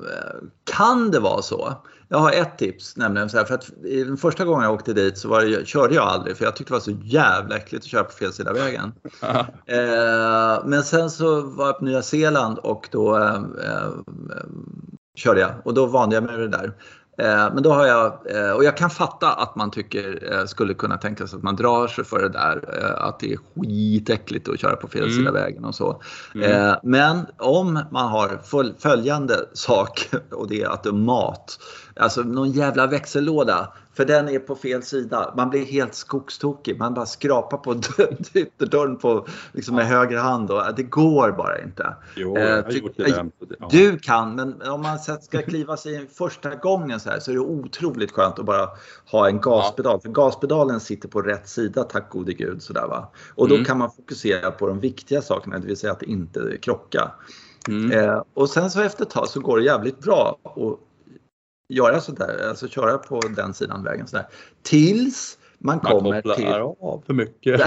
kan 0.64 1.12
det 1.12 1.20
vara 1.20 1.42
så 1.42 1.74
jag 2.14 2.20
har 2.20 2.32
ett 2.32 2.58
tips, 2.58 2.98
nämligen 2.98 3.30
så 3.30 3.38
här, 3.38 3.46
för 3.46 3.56
att 3.56 3.70
den 3.84 4.18
första 4.18 4.46
gången 4.46 4.64
jag 4.64 4.74
åkte 4.74 4.94
dit 4.94 5.18
så 5.18 5.28
var 5.28 5.42
det, 5.42 5.68
körde 5.68 5.96
jag 5.96 6.08
aldrig 6.08 6.38
för 6.38 6.46
jag 6.46 6.56
tyckte 6.56 6.74
det 6.74 6.76
var 6.76 6.82
så 6.82 6.98
jävla 7.04 7.58
äckligt 7.58 7.84
att 7.84 7.90
köra 7.90 8.04
på 8.04 8.12
fel 8.12 8.34
sida 8.34 8.54
vägen. 8.54 8.94
eh, 9.66 10.66
men 10.66 10.84
sen 10.84 11.10
så 11.10 11.42
var 11.42 11.66
jag 11.66 11.80
på 11.80 11.86
Nya 11.86 12.02
Zeeland 12.02 12.58
och 12.58 12.88
då 12.92 13.18
eh, 13.18 13.36
eh, 13.36 13.90
körde 15.16 15.40
jag 15.40 15.52
och 15.66 15.74
då 15.74 15.86
vande 15.86 16.16
jag 16.16 16.24
mig 16.24 16.38
med 16.38 16.52
det 16.52 16.58
där. 16.58 16.74
Eh, 17.18 17.54
men 17.54 17.64
då 17.64 17.74
har 17.74 17.86
jag, 17.86 18.06
eh, 18.30 18.52
och 18.52 18.64
jag 18.64 18.78
kan 18.78 18.90
fatta 18.90 19.34
att 19.34 19.56
man 19.56 19.72
tycker, 19.72 20.34
eh, 20.34 20.46
skulle 20.46 20.74
kunna 20.74 20.98
tänka 20.98 21.28
sig 21.28 21.38
att 21.38 21.44
man 21.44 21.56
drar 21.56 21.88
sig 21.88 22.04
för 22.04 22.22
det 22.22 22.30
där, 22.30 22.86
att 23.00 23.20
det 23.20 23.34
är 23.34 23.38
skitäckligt 23.38 24.50
att 24.50 24.60
köra 24.60 24.76
på 24.76 24.88
fel 24.88 25.10
sida 25.12 25.30
mm. 25.30 25.34
vägen 25.34 25.66
och 25.66 25.76
så. 25.76 26.02
Mm. 26.36 26.76
Men 26.84 27.26
om 27.38 27.80
man 27.92 28.10
har 28.10 28.40
följande 28.80 29.36
sak 29.54 30.10
och 30.32 30.48
det 30.48 30.62
är 30.62 30.70
att 30.70 30.84
det 30.84 30.90
är 30.90 30.94
mat. 30.94 31.60
Alltså 31.96 32.22
någon 32.22 32.52
jävla 32.52 32.88
växellåda 32.88 33.74
för 33.94 34.06
den 34.06 34.30
är 34.30 34.40
på 34.40 34.56
fel 34.56 34.84
sida. 34.84 35.34
Man 35.38 35.50
blir 35.50 35.66
helt 35.66 35.96
skogstokig. 35.96 36.80
Man 36.80 36.94
bara 36.94 37.06
skrapar 37.06 37.58
på 37.58 37.76
ytterdörren 38.34 38.98
på, 38.98 39.28
liksom 39.52 39.76
med 39.76 39.86
höger 39.86 40.18
hand. 40.18 40.52
Och, 40.52 40.64
det 40.76 40.84
går 40.84 41.32
bara 41.32 41.62
inte. 41.62 41.96
Jo, 42.16 42.38
jag 42.38 42.64
har 42.64 42.72
gjort 42.72 42.98
det. 42.98 43.04
Där. 43.04 43.30
Du 43.70 44.00
kan, 44.00 44.36
men 44.36 44.62
om 44.62 44.82
man 44.82 45.00
ska 45.00 45.42
kliva 45.42 45.78
sig 45.78 46.08
första 46.08 46.56
gången 46.56 47.00
så 47.00 47.10
här 47.10 47.20
så 47.20 47.32
är 47.32 47.36
det 47.36 47.42
otroligt 47.42 48.12
skönt 48.12 48.40
att 48.40 48.46
bara 48.46 48.70
ha 49.12 49.28
en 49.28 49.42
gaspedal. 49.42 50.02
För 50.02 50.10
gaspedalen 50.10 50.80
sitter 50.80 51.10
på 51.10 51.22
rätt 51.22 51.48
sida, 51.50 51.84
tack 51.84 52.10
gode 52.10 52.34
gud. 52.34 52.62
Sådär, 52.62 52.88
va? 52.88 53.12
Och 53.36 53.48
då 53.48 53.56
mm. 53.56 53.66
kan 53.66 53.78
man 53.78 53.92
fokusera 53.92 54.52
på 54.52 54.68
de 54.68 54.80
viktiga 54.80 55.22
sakerna, 55.22 55.60
det 55.60 55.68
vill 55.68 55.78
säga 55.78 55.94
att 55.94 56.02
inte 56.04 56.58
krocka. 56.62 57.12
Mm. 57.68 57.92
Eh, 57.92 58.24
och 58.34 58.50
sen 58.50 58.72
så 58.72 58.82
efter 58.82 59.04
ett 59.04 59.10
tag 59.10 59.28
så 59.28 59.40
går 59.40 59.58
det 59.58 59.64
jävligt 59.64 60.00
bra. 60.00 60.38
Och 60.44 60.80
göra 61.70 62.02
sådär, 62.02 62.48
alltså 62.50 62.68
köra 62.68 62.98
på 62.98 63.20
den 63.36 63.54
sidan 63.54 63.84
vägen 63.84 64.08
sådär. 64.08 64.28
Tills 64.62 65.38
man, 65.64 65.80
man 65.84 65.92
kommer 65.92 66.22
till... 66.36 66.48
av 66.48 67.04
för 67.06 67.14
mycket. 67.14 67.62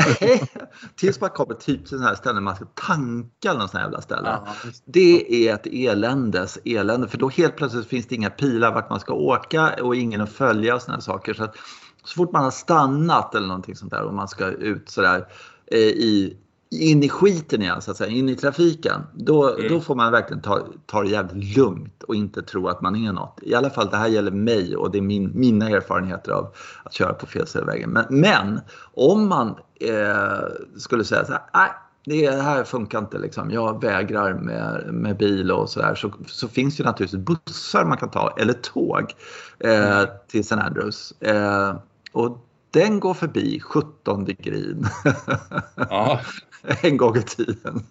tills 0.96 1.20
man 1.20 1.30
kommer 1.30 1.54
typ 1.54 1.80
till 1.80 1.88
sådana 1.88 2.06
här 2.06 2.14
ställen 2.14 2.42
man 2.42 2.56
ska 2.56 2.64
tanka 2.64 3.52
sån 3.52 3.68
här 3.72 3.80
jävla 3.80 4.00
ställe. 4.00 4.28
Ja, 4.28 4.46
det 4.84 5.48
är 5.48 5.54
ett 5.54 5.66
eländes 5.66 6.58
elände 6.64 7.08
för 7.08 7.18
då 7.18 7.28
helt 7.28 7.56
plötsligt 7.56 7.86
finns 7.86 8.06
det 8.06 8.14
inga 8.14 8.30
pilar 8.30 8.74
vart 8.74 8.90
man 8.90 9.00
ska 9.00 9.14
åka 9.14 9.74
och 9.82 9.96
ingen 9.96 10.20
att 10.20 10.32
följa 10.32 10.74
och 10.74 10.82
sådana 10.82 11.00
saker. 11.00 11.34
Så, 11.34 11.44
att, 11.44 11.56
så 12.04 12.14
fort 12.14 12.32
man 12.32 12.44
har 12.44 12.50
stannat 12.50 13.34
eller 13.34 13.46
någonting 13.46 13.76
sånt 13.76 13.90
där 13.92 14.02
och 14.02 14.14
man 14.14 14.28
ska 14.28 14.46
ut 14.46 14.90
sådär 14.90 15.26
eh, 15.66 15.78
i 15.78 16.36
in 16.70 17.02
i 17.02 17.08
skiten 17.08 17.62
igen, 17.62 17.82
så 17.82 17.90
att 17.90 17.96
säga, 17.96 18.10
in 18.10 18.28
i 18.28 18.36
trafiken, 18.36 19.02
då, 19.14 19.54
mm. 19.54 19.68
då 19.68 19.80
får 19.80 19.94
man 19.94 20.12
verkligen 20.12 20.42
ta, 20.42 20.66
ta 20.86 21.02
det 21.02 21.08
jävligt 21.08 21.56
lugnt 21.56 22.02
och 22.02 22.14
inte 22.14 22.42
tro 22.42 22.68
att 22.68 22.80
man 22.80 22.96
är 22.96 23.12
något. 23.12 23.38
I 23.42 23.54
alla 23.54 23.70
fall, 23.70 23.88
det 23.90 23.96
här 23.96 24.08
gäller 24.08 24.30
mig 24.30 24.76
och 24.76 24.90
det 24.90 24.98
är 24.98 25.02
min, 25.02 25.30
mina 25.34 25.68
erfarenheter 25.70 26.32
av 26.32 26.54
att 26.84 26.92
köra 26.92 27.12
på 27.12 27.26
fel 27.26 27.46
sida 27.46 27.64
vägen. 27.64 27.90
Men, 27.90 28.04
men, 28.08 28.60
om 28.94 29.28
man 29.28 29.48
eh, 29.80 30.78
skulle 30.78 31.04
säga 31.04 31.24
så 31.24 31.32
här, 31.32 31.42
nej, 31.54 31.70
det 32.04 32.42
här 32.42 32.64
funkar 32.64 32.98
inte 32.98 33.18
liksom. 33.18 33.50
Jag 33.50 33.82
vägrar 33.82 34.34
med, 34.34 34.94
med 34.94 35.16
bil 35.16 35.50
och 35.50 35.70
sådär. 35.70 35.94
Så, 35.94 36.12
så 36.26 36.48
finns 36.48 36.76
det 36.76 36.84
naturligtvis 36.84 37.20
bussar 37.20 37.84
man 37.84 37.96
kan 37.96 38.10
ta 38.10 38.34
eller 38.38 38.52
tåg 38.52 39.14
eh, 39.58 39.92
mm. 39.92 40.06
till 40.28 40.40
St. 40.40 40.54
Andrews. 40.54 41.12
Eh, 41.20 41.76
och 42.12 42.45
den 42.80 43.00
går 43.00 43.14
förbi 43.14 43.60
17 43.60 44.24
green. 44.24 44.86
Ja. 45.76 46.20
en 46.82 46.96
gång 46.96 47.16
i 47.16 47.22
tiden. 47.22 47.82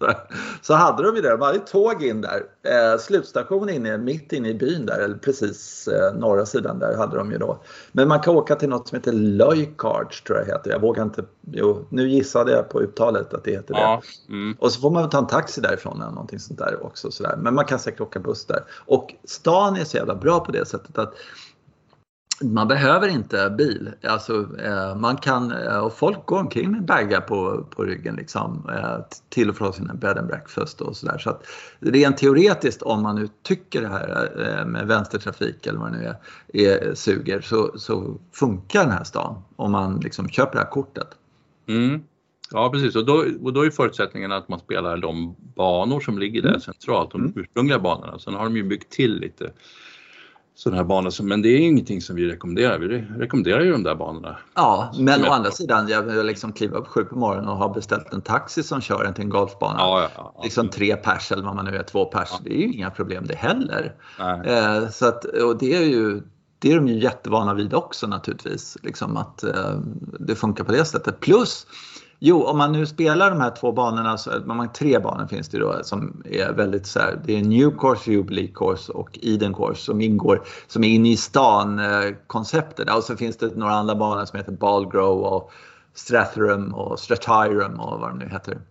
Så 0.61 0.73
hade 0.73 1.03
de 1.03 1.15
ju 1.15 1.21
det, 1.21 1.29
de 1.29 1.41
hade 1.41 1.59
tåg 1.59 2.03
in 2.03 2.21
där. 2.21 2.43
Eh, 2.63 2.99
slutstation 2.99 3.69
inne, 3.69 3.97
mitt 3.97 4.33
inne 4.33 4.49
i 4.49 4.53
byn 4.53 4.85
där, 4.85 4.99
eller 4.99 5.17
precis 5.17 5.87
eh, 5.87 6.15
norra 6.15 6.45
sidan 6.45 6.79
där 6.79 6.97
hade 6.97 7.17
de 7.17 7.31
ju 7.31 7.37
då. 7.37 7.63
Men 7.91 8.07
man 8.07 8.19
kan 8.19 8.35
åka 8.35 8.55
till 8.55 8.69
något 8.69 8.87
som 8.87 8.95
heter 8.95 9.11
Loikards 9.11 10.21
tror 10.21 10.39
jag 10.39 10.45
heter. 10.45 10.71
Jag 10.71 10.81
vågar 10.81 11.03
inte, 11.03 11.23
jo, 11.51 11.85
nu 11.89 12.09
gissade 12.09 12.51
jag 12.51 12.69
på 12.69 12.81
uttalet 12.81 13.33
att 13.33 13.43
det 13.43 13.51
heter 13.51 13.73
det. 13.73 14.01
Mm. 14.33 14.57
Och 14.59 14.71
så 14.71 14.81
får 14.81 14.91
man 14.91 15.09
ta 15.09 15.17
en 15.17 15.27
taxi 15.27 15.61
därifrån 15.61 16.01
eller 16.01 16.11
någonting 16.11 16.39
sånt 16.39 16.59
där 16.59 16.85
också. 16.85 17.11
Sådär. 17.11 17.35
Men 17.37 17.55
man 17.55 17.65
kan 17.65 17.79
säkert 17.79 18.01
åka 18.01 18.19
buss 18.19 18.45
där. 18.45 18.63
Och 18.85 19.15
stan 19.23 19.75
är 19.75 19.83
så 19.83 19.97
jävla 19.97 20.15
bra 20.15 20.39
på 20.39 20.51
det 20.51 20.65
sättet 20.65 20.97
att 20.97 21.13
man 22.41 22.67
behöver 22.67 23.07
inte 23.07 23.55
bil. 23.57 23.91
Alltså, 24.03 24.59
eh, 24.59 24.95
man 24.95 25.17
kan, 25.17 25.51
eh, 25.51 25.77
och 25.77 25.93
folk 25.93 26.25
går 26.25 26.39
omkring 26.39 26.71
med 26.71 26.85
baggar 26.85 27.21
på, 27.21 27.65
på 27.69 27.83
ryggen 27.83 28.15
liksom, 28.15 28.69
eh, 28.69 28.97
till 29.29 29.49
och 29.49 29.55
från 29.55 29.73
sina 29.73 29.93
bed 29.93 30.17
and 30.17 30.27
breakfast 30.27 30.81
och 30.81 30.97
sådär. 30.97 31.17
Så 31.17 31.29
att 31.29 31.43
rent 31.79 32.17
teoretiskt 32.17 32.81
om 32.81 33.01
man 33.01 33.15
nu 33.15 33.27
tycker 33.43 33.81
det 33.81 33.87
här 33.87 34.65
med 34.65 34.87
vänstertrafik 34.87 35.67
eller 35.67 35.79
vad 35.79 35.91
det 35.91 35.97
nu 35.97 36.05
är, 36.05 36.87
är 36.87 36.95
suger 36.95 37.41
så, 37.41 37.71
så 37.75 38.17
funkar 38.33 38.83
den 38.83 38.91
här 38.91 39.03
stan 39.03 39.41
om 39.55 39.71
man 39.71 39.99
liksom 39.99 40.29
köper 40.29 40.53
det 40.53 40.63
här 40.63 40.71
kortet. 40.71 41.07
Mm. 41.67 42.03
Ja 42.51 42.69
precis 42.69 42.95
och 42.95 43.05
då, 43.05 43.25
och 43.43 43.53
då 43.53 43.65
är 43.65 43.69
förutsättningen 43.69 44.31
att 44.31 44.49
man 44.49 44.59
spelar 44.59 44.97
de 44.97 45.35
banor 45.55 45.99
som 45.99 46.19
ligger 46.19 46.41
där 46.41 46.49
mm. 46.49 46.61
centralt, 46.61 47.11
de 47.11 47.21
mm. 47.21 47.33
ursprungliga 47.35 47.79
banorna. 47.79 48.19
Sen 48.19 48.33
har 48.33 48.43
de 48.43 48.57
ju 48.57 48.63
byggt 48.63 48.91
till 48.91 49.15
lite 49.19 49.51
sådana 50.55 50.77
här 50.77 50.83
banor. 50.83 51.23
Men 51.23 51.41
det 51.41 51.49
är 51.49 51.59
ingenting 51.59 52.01
som 52.01 52.15
vi 52.15 52.27
rekommenderar. 52.27 52.79
Vi 52.79 52.87
rekommenderar 53.17 53.61
ju 53.61 53.71
de 53.71 53.83
där 53.83 53.95
banorna. 53.95 54.37
Ja, 54.55 54.93
men 54.99 55.25
å 55.25 55.31
andra 55.31 55.51
sidan, 55.51 55.87
jag 55.87 56.01
vill 56.01 56.25
liksom 56.25 56.53
kliva 56.53 56.77
upp 56.77 56.87
sju 56.87 57.03
på 57.03 57.15
morgonen 57.15 57.47
och 57.47 57.57
ha 57.57 57.73
beställt 57.73 58.13
en 58.13 58.21
taxi 58.21 58.63
som 58.63 58.81
kör 58.81 59.03
en 59.03 59.13
till 59.13 59.23
en 59.23 59.29
golfbana. 59.29 59.79
Ja, 59.79 60.01
ja, 60.01 60.09
ja, 60.15 60.41
liksom 60.43 60.69
tre 60.69 60.95
pers 60.95 61.31
eller 61.31 61.43
vad 61.43 61.55
man 61.55 61.65
nu 61.65 61.75
är, 61.75 61.83
två 61.83 62.05
pers. 62.05 62.29
Det 62.43 62.53
är 62.53 62.67
ju 62.67 62.73
inga 62.73 62.91
problem 62.91 63.25
det 63.27 63.35
heller. 63.35 63.95
Eh, 64.45 64.89
så 64.89 65.07
att, 65.07 65.25
och 65.25 65.57
det 65.57 65.75
är 65.75 65.83
ju 65.83 66.21
det 66.59 66.71
är 66.71 66.75
de 66.75 66.87
ju 66.87 66.99
jättevana 66.99 67.53
vid 67.53 67.73
också 67.73 68.07
naturligtvis. 68.07 68.77
Liksom 68.83 69.17
att 69.17 69.43
eh, 69.43 69.79
det 70.19 70.35
funkar 70.35 70.63
på 70.63 70.71
det 70.71 70.85
sättet. 70.85 71.19
Plus 71.19 71.67
Jo, 72.19 72.43
om 72.43 72.57
man 72.57 72.71
nu 72.71 72.85
spelar 72.85 73.29
de 73.29 73.41
här 73.41 73.51
två 73.51 73.71
banorna, 73.71 74.17
så, 74.17 74.31
man, 74.45 74.73
tre 74.73 74.99
banor 74.99 75.27
finns 75.27 75.49
det 75.49 75.59
då 75.59 75.79
som 75.83 76.23
är 76.25 76.53
väldigt 76.53 76.87
så 76.87 76.99
här, 76.99 77.21
det 77.25 77.39
är 77.39 77.43
New 77.43 77.71
Course, 77.77 78.11
Jubilee 78.11 78.47
Course 78.47 78.91
och 78.91 79.19
Eden 79.21 79.53
Course 79.53 79.81
som 79.81 80.01
ingår, 80.01 80.41
som 80.67 80.83
är 80.83 80.89
inne 80.89 81.09
i 81.11 81.17
stan-konceptet. 81.17 82.95
Och 82.95 83.03
så 83.03 83.15
finns 83.15 83.37
det 83.37 83.55
några 83.55 83.73
andra 83.73 83.95
banor 83.95 84.25
som 84.25 84.37
heter 84.37 84.51
Ballgrow 84.51 85.21
och 85.21 85.51
Strathrum 85.93 86.73
och 86.73 86.99
Stratirum 86.99 87.79
och 87.79 87.99
vad 87.99 88.09
de 88.09 88.17
nu 88.17 88.29
heter. 88.29 88.61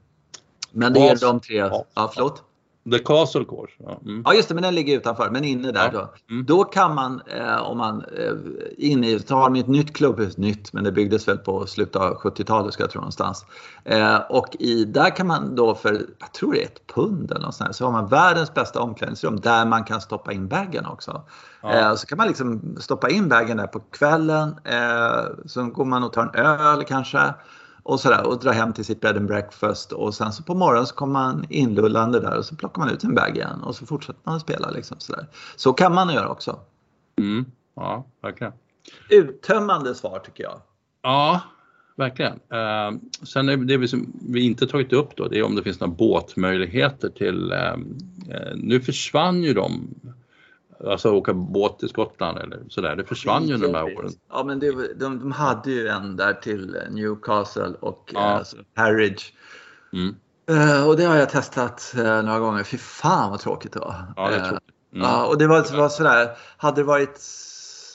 Men 0.73 0.93
det 0.93 1.09
är 1.09 1.21
de 1.21 1.41
tre, 1.41 1.57
ja 1.95 2.11
förlåt? 2.15 2.43
The 2.91 2.99
Castle 2.99 3.45
Course. 3.45 3.73
Ja. 3.79 4.01
Mm. 4.05 4.23
ja, 4.25 4.35
just 4.35 4.49
det, 4.49 4.55
men 4.55 4.63
den 4.63 4.75
ligger 4.75 4.97
utanför. 4.97 5.31
Men 5.31 5.45
inne 5.45 5.73
där 5.73 5.91
ja. 5.93 6.01
då. 6.01 6.35
Mm. 6.35 6.47
Då 6.47 6.65
kan 6.65 6.95
man, 6.95 7.23
eh, 7.27 7.57
om 7.57 7.79
man 7.79 8.05
eh, 8.19 8.33
inne 8.79 9.11
i, 9.11 9.19
så 9.19 9.35
har 9.35 9.51
de 9.51 9.61
ett 9.61 9.69
nytt 9.69 9.97
klubbhus, 9.97 10.37
nytt, 10.37 10.73
men 10.73 10.85
det 10.85 10.93
byggdes 10.93 11.29
väl 11.29 11.39
på 11.39 11.67
slutet 11.67 11.97
av 11.97 12.17
70-talet 12.17 12.75
ska 12.75 12.83
jag 12.83 12.91
tro 12.91 13.01
någonstans. 13.01 13.47
Eh, 13.85 14.17
och 14.17 14.57
i, 14.59 14.85
där 14.85 15.17
kan 15.17 15.27
man 15.27 15.55
då 15.55 15.75
för, 15.75 15.93
jag 16.19 16.33
tror 16.33 16.53
det 16.53 16.63
är 16.63 16.67
ett 16.67 16.87
pund 16.95 17.31
eller 17.31 17.41
något 17.41 17.55
sånt 17.55 17.77
så 17.77 17.85
har 17.85 17.93
man 17.93 18.07
världens 18.07 18.55
bästa 18.55 18.81
omklädningsrum 18.81 19.41
där 19.41 19.67
man 19.67 19.85
kan 19.85 20.01
stoppa 20.01 20.33
in 20.33 20.49
bagen 20.49 20.87
också. 20.87 21.23
Ja. 21.63 21.73
Eh, 21.73 21.95
så 21.95 22.07
kan 22.07 22.19
man 22.19 22.27
liksom 22.27 22.77
stoppa 22.81 23.11
in 23.11 23.29
bagen 23.29 23.57
där 23.57 23.67
på 23.67 23.81
kvällen. 23.81 24.57
Eh, 24.65 25.25
så 25.47 25.65
går 25.65 25.85
man 25.85 26.05
och 26.05 26.13
tar 26.13 26.23
en 26.23 26.35
öl 26.35 26.85
kanske 26.85 27.35
och 27.85 28.01
sådär 28.01 28.27
och 28.27 28.39
dra 28.39 28.51
hem 28.51 28.73
till 28.73 28.85
sitt 28.85 29.01
bed 29.01 29.17
and 29.17 29.27
breakfast 29.27 29.93
och 29.93 30.15
sen 30.15 30.33
så 30.33 30.43
på 30.43 30.55
morgonen 30.55 30.87
så 30.87 30.95
kommer 30.95 31.13
man 31.13 31.47
inlullande 31.49 32.21
där 32.21 32.39
och 32.39 32.45
så 32.45 32.57
plockar 32.57 32.83
man 32.83 32.91
ut 32.91 33.01
sin 33.01 33.15
bag 33.15 33.37
igen 33.37 33.63
och 33.63 33.77
så 33.77 33.87
fortsätter 33.87 34.21
man 34.25 34.35
att 34.35 34.43
spela 34.43 34.71
liksom 34.71 34.97
sådär. 35.01 35.27
Så 35.57 35.73
kan 35.73 35.95
man 35.95 36.15
göra 36.15 36.29
också. 36.29 36.59
Mm. 37.17 37.45
Ja, 37.77 38.07
verkligen. 38.23 38.53
Uttömmande 39.11 39.95
svar 39.95 40.19
tycker 40.19 40.45
jag. 40.45 40.61
Ja, 41.03 41.41
verkligen. 41.97 42.33
Uh, 42.33 43.01
sen 43.23 43.49
är 43.49 43.57
det 43.57 43.77
vi, 43.77 43.89
som 43.89 44.13
vi 44.29 44.41
inte 44.41 44.67
tagit 44.67 44.93
upp 44.93 45.17
då, 45.17 45.29
det 45.29 45.39
är 45.39 45.43
om 45.43 45.55
det 45.57 45.63
finns 45.63 45.81
några 45.81 45.95
båtmöjligheter 45.95 47.09
till, 47.09 47.53
uh, 47.53 47.77
nu 48.57 48.81
försvann 48.81 49.43
ju 49.43 49.55
de 49.55 49.95
Alltså 50.87 51.11
åka 51.11 51.35
båt 51.35 51.79
till 51.79 51.89
Skottland 51.89 52.39
eller 52.39 52.63
sådär. 52.69 52.97
Det 52.97 53.05
försvann 53.05 53.49
ju 53.49 53.55
under 53.55 53.69
de 53.69 53.75
här 53.75 53.99
åren. 53.99 54.11
Ja 54.31 54.45
men 54.45 54.59
det, 54.59 54.95
de, 54.95 55.19
de 55.19 55.33
hade 55.33 55.71
ju 55.71 55.89
en 55.89 56.17
där 56.17 56.33
till 56.33 56.77
Newcastle 56.91 57.73
och 57.81 58.11
ja. 58.15 58.21
eh, 58.21 58.37
alltså 58.37 58.57
Harwich. 58.75 59.33
Mm. 59.93 60.17
Uh, 60.51 60.89
och 60.89 60.97
det 60.97 61.05
har 61.05 61.17
jag 61.17 61.31
testat 61.31 61.95
uh, 61.99 62.23
några 62.23 62.39
gånger. 62.39 62.65
Fy 62.65 62.79
fan 62.79 63.31
vad 63.31 63.41
tråkigt 63.41 63.73
det 63.73 63.81
var. 63.81 64.13
Ja, 64.17 64.31
det 64.31 64.37
är 64.37 64.49
tråkigt. 64.49 64.69
Mm. 64.95 65.07
Uh, 65.07 65.23
och 65.23 65.39
det 65.39 65.47
var, 65.47 65.77
var 65.77 65.89
sådär, 65.89 66.37
hade 66.57 66.81
det 66.81 66.85
varit 66.85 67.21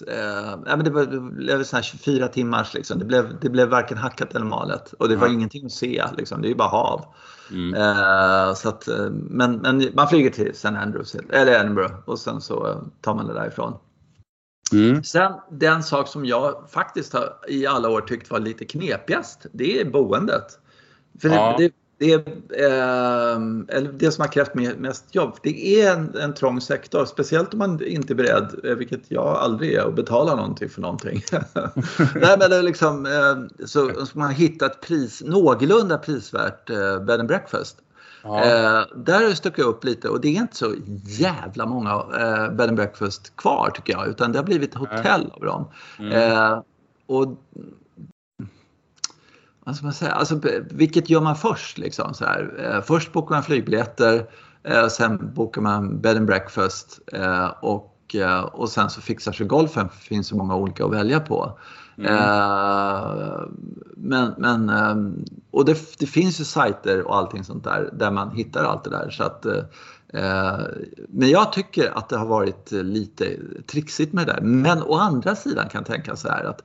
eh, 0.07 0.59
ja, 0.65 0.75
men 0.75 0.83
det, 0.83 0.89
var, 0.89 1.05
det 1.05 1.19
blev 1.19 1.63
sån 1.63 1.81
24 1.81 2.27
timmars 2.27 2.73
liksom. 2.73 2.99
Det 2.99 3.05
blev, 3.05 3.39
det 3.39 3.49
blev 3.49 3.69
varken 3.69 3.97
hackat 3.97 4.35
eller 4.35 4.45
malet. 4.45 4.93
Och 4.93 5.09
det 5.09 5.15
var 5.15 5.27
ingenting 5.27 5.65
att 5.65 5.71
se 5.71 6.03
liksom. 6.17 6.41
Det 6.41 6.47
är 6.47 6.49
ju 6.49 6.55
bara 6.55 6.69
hav. 6.69 7.05
Mm. 7.51 7.73
Eh, 7.73 8.53
så 8.53 8.69
att, 8.69 8.88
eh, 8.88 9.09
men, 9.09 9.55
men 9.55 9.89
man 9.93 10.07
flyger 10.07 10.29
till 10.29 10.49
St. 10.49 10.67
Andrews, 10.67 11.15
eller 11.15 11.59
Edinburgh 11.59 11.93
och 12.05 12.19
sen 12.19 12.41
så 12.41 12.67
eh, 12.67 12.77
tar 13.01 13.15
man 13.15 13.27
det 13.27 13.33
därifrån. 13.33 13.73
Mm. 14.71 15.03
Sen 15.03 15.33
den 15.51 15.83
sak 15.83 16.07
som 16.07 16.25
jag 16.25 16.69
faktiskt 16.69 17.13
har 17.13 17.33
i 17.47 17.67
alla 17.67 17.89
år 17.89 18.01
tyckt 18.01 18.31
var 18.31 18.39
lite 18.39 18.65
knepigast, 18.65 19.45
det 19.51 19.81
är 19.81 19.85
boendet. 19.85 20.59
För 21.21 21.29
ja. 21.29 21.55
det, 21.57 21.73
det, 21.99 22.13
är, 22.13 22.19
eh, 23.77 23.83
det 23.93 24.12
som 24.12 24.21
har 24.21 24.31
krävt 24.31 24.53
mest 24.79 25.15
jobb. 25.15 25.38
Det 25.43 25.81
är 25.81 25.93
en, 25.93 26.15
en 26.15 26.33
trång 26.33 26.62
sektor, 26.62 27.05
speciellt 27.05 27.53
om 27.53 27.59
man 27.59 27.83
inte 27.83 28.13
är 28.13 28.15
beredd, 28.15 28.59
eh, 28.63 28.75
vilket 28.75 29.12
jag 29.12 29.27
aldrig 29.27 29.73
är, 29.73 29.88
att 29.88 29.95
betala 29.95 30.35
någonting 30.35 30.69
för 30.69 30.81
någonting. 30.81 31.23
Nej, 32.15 32.35
men 32.39 32.49
det 32.49 32.62
liksom, 32.62 33.05
eh, 33.05 33.65
så 33.65 34.05
ska 34.05 34.19
man 34.19 34.31
hitta 34.31 34.65
ett 34.65 34.81
pris, 34.81 35.23
någorlunda 35.25 35.97
prisvärt 35.97 36.69
eh, 36.69 36.99
bed 36.99 37.19
and 37.19 37.27
breakfast. 37.27 37.77
Ja. 38.23 38.43
Eh, 38.43 38.85
där 38.95 39.13
har 39.13 39.29
det 39.29 39.35
stuckit 39.35 39.65
upp 39.65 39.83
lite 39.83 40.09
och 40.09 40.21
det 40.21 40.27
är 40.27 40.41
inte 40.41 40.57
så 40.57 40.73
jävla 41.03 41.65
många 41.65 41.91
eh, 41.91 42.51
bed 42.51 42.67
and 42.67 42.75
breakfast 42.75 43.35
kvar 43.35 43.71
tycker 43.75 43.93
jag 43.93 44.07
utan 44.07 44.31
det 44.31 44.39
har 44.39 44.45
blivit 44.45 44.75
hotell 44.75 45.31
av 45.33 45.45
dem. 45.45 45.67
Mm. 45.99 46.12
Eh, 46.12 46.62
och 47.07 47.25
vad 49.69 49.75
ska 49.75 49.86
man 49.86 49.93
säga, 49.93 50.12
alltså, 50.12 50.39
vilket 50.69 51.10
gör 51.10 51.21
man 51.21 51.36
först? 51.36 51.77
Liksom, 51.77 52.13
så 52.13 52.25
här? 52.25 52.53
Eh, 52.63 52.82
först 52.82 53.12
bokar 53.12 53.36
man 53.36 53.43
flygbiljetter, 53.43 54.25
eh, 54.63 54.88
sen 54.88 55.34
bokar 55.34 55.62
man 55.62 56.01
bed 56.01 56.17
and 56.17 56.25
breakfast 56.25 56.99
eh, 57.13 57.47
och, 57.47 57.95
och 58.51 58.69
sen 58.69 58.89
så 58.89 59.01
fixar 59.01 59.32
sig 59.32 59.45
golfen 59.45 59.89
för 59.89 59.97
det 59.97 60.05
finns 60.05 60.27
så 60.27 60.36
många 60.36 60.55
olika 60.55 60.86
att 60.86 60.91
välja 60.91 61.19
på. 61.19 61.60
Mm. 61.97 62.13
Men, 63.95 64.34
men, 64.38 65.25
och 65.51 65.65
det, 65.65 65.99
det, 65.99 66.05
finns 66.05 66.39
ju 66.39 66.43
sajter 66.43 67.08
och 67.08 67.15
allting 67.15 67.43
sånt 67.43 67.63
där 67.63 67.89
där 67.93 68.12
man 68.12 68.32
hittar 68.32 68.63
allt 68.63 68.84
det 68.84 68.89
där. 68.89 69.10
Så 69.10 69.23
att, 69.23 69.45
men 71.08 71.29
jag 71.29 71.51
tycker 71.53 71.97
att 71.97 72.10
det 72.10 72.17
har 72.17 72.25
varit 72.25 72.71
lite 72.71 73.38
trixigt 73.71 74.13
med 74.13 74.27
det 74.27 74.34
där. 74.34 74.41
Men 74.41 74.84
å 74.84 74.95
andra 74.95 75.36
sidan 75.36 75.69
kan 75.69 75.79
jag 75.79 75.88
tänka 75.88 76.15
så 76.15 76.29
här 76.29 76.43
att 76.43 76.62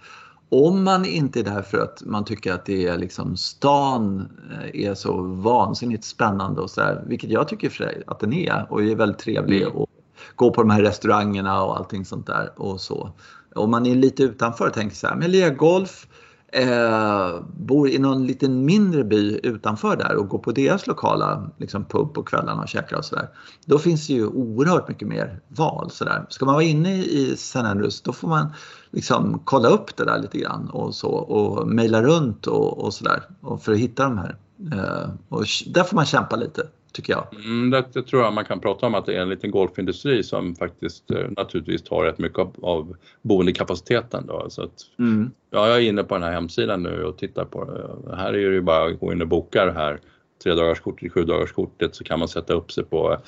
om 0.54 0.84
man 0.84 1.04
inte 1.04 1.40
är 1.40 1.44
där 1.44 1.62
för 1.62 1.78
att 1.78 2.02
man 2.04 2.24
tycker 2.24 2.52
att 2.52 2.66
det 2.66 2.86
är 2.86 2.98
liksom 2.98 3.36
stan 3.36 4.28
eh, 4.52 4.86
är 4.86 4.94
så 4.94 5.22
vansinnigt 5.22 6.04
spännande 6.04 6.60
och 6.60 6.70
så 6.70 6.80
där, 6.80 7.04
vilket 7.06 7.30
jag 7.30 7.48
tycker 7.48 7.68
för 7.68 7.76
sig 7.76 8.02
att 8.06 8.20
den 8.20 8.32
är 8.32 8.66
och 8.70 8.82
är 8.82 8.96
väldigt 8.96 9.18
trevlig 9.18 9.62
mm. 9.62 9.74
och 9.76 9.88
gå 10.34 10.50
på 10.50 10.62
de 10.62 10.70
här 10.70 10.82
restaurangerna 10.82 11.62
och 11.62 11.76
allting 11.76 12.04
sånt 12.04 12.26
där 12.26 12.52
och 12.56 12.80
så. 12.80 13.12
Om 13.54 13.70
man 13.70 13.86
är 13.86 13.94
lite 13.94 14.22
utanför 14.22 14.66
och 14.66 14.74
tänker 14.74 14.96
så 14.96 15.06
här, 15.06 15.16
men 15.16 15.30
lirar 15.30 15.50
golf, 15.50 16.06
eh, 16.54 17.40
bor 17.56 17.88
i 17.88 17.98
någon 17.98 18.26
liten 18.26 18.64
mindre 18.64 19.04
by 19.04 19.40
utanför 19.42 19.96
där 19.96 20.16
och 20.16 20.28
går 20.28 20.38
på 20.38 20.52
deras 20.52 20.86
lokala 20.86 21.50
liksom, 21.58 21.84
pub 21.84 22.14
på 22.14 22.22
kvällarna 22.22 22.62
och 22.62 22.68
käkar 22.68 22.96
och 22.96 23.04
sådär. 23.04 23.28
Då 23.66 23.78
finns 23.78 24.06
det 24.06 24.12
ju 24.12 24.26
oerhört 24.26 24.88
mycket 24.88 25.08
mer 25.08 25.40
val. 25.48 25.90
Så 25.90 26.04
där. 26.04 26.26
Ska 26.28 26.44
man 26.44 26.54
vara 26.54 26.64
inne 26.64 26.96
i 26.96 27.32
St. 27.32 27.58
Andrews 27.58 28.02
då 28.02 28.12
får 28.12 28.28
man 28.28 28.52
liksom 28.94 29.40
kolla 29.44 29.68
upp 29.68 29.96
det 29.96 30.04
där 30.04 30.18
lite 30.18 30.38
grann 30.38 30.70
och 30.70 30.94
så 30.94 31.08
och 31.08 31.68
mejla 31.68 32.02
runt 32.02 32.46
och, 32.46 32.84
och 32.84 32.94
sådär 32.94 33.22
för 33.60 33.72
att 33.72 33.78
hitta 33.78 34.04
de 34.04 34.18
här. 34.18 34.36
Eh, 34.72 35.10
och 35.28 35.44
där 35.66 35.84
får 35.84 35.96
man 35.96 36.06
kämpa 36.06 36.36
lite 36.36 36.62
tycker 36.92 37.12
jag. 37.12 37.26
Mm, 37.44 37.70
det, 37.70 37.84
det, 37.92 38.02
tror 38.02 38.22
jag 38.22 38.32
man 38.32 38.44
kan 38.44 38.60
prata 38.60 38.86
om 38.86 38.94
att 38.94 39.06
det 39.06 39.16
är 39.16 39.20
en 39.20 39.28
liten 39.28 39.50
golfindustri 39.50 40.22
som 40.22 40.54
faktiskt 40.54 41.10
eh, 41.10 41.30
naturligtvis 41.36 41.82
tar 41.82 42.04
rätt 42.04 42.18
mycket 42.18 42.38
av, 42.38 42.54
av 42.62 42.96
boendekapaciteten. 43.22 44.26
Då. 44.26 44.46
Så 44.50 44.62
att, 44.62 44.72
mm. 44.98 45.30
ja, 45.50 45.68
jag 45.68 45.76
är 45.76 45.80
inne 45.80 46.04
på 46.04 46.14
den 46.14 46.22
här 46.22 46.32
hemsidan 46.32 46.82
nu 46.82 47.04
och 47.04 47.18
tittar 47.18 47.44
på 47.44 47.64
det. 47.64 48.16
Här 48.16 48.28
är 48.28 48.48
det 48.48 48.54
ju 48.54 48.60
bara 48.60 48.84
att 48.84 49.00
gå 49.00 49.12
in 49.12 49.22
och 49.22 49.28
boka 49.28 49.64
det 49.64 49.72
här 49.72 50.00
tre 50.42 50.54
dagars 50.54 50.80
kortet, 50.80 51.12
sju 51.12 51.24
dagars 51.24 51.52
kortet 51.52 51.94
så 51.94 52.04
kan 52.04 52.18
man 52.18 52.28
sätta 52.28 52.52
upp 52.52 52.72
sig 52.72 52.84
på 52.84 53.18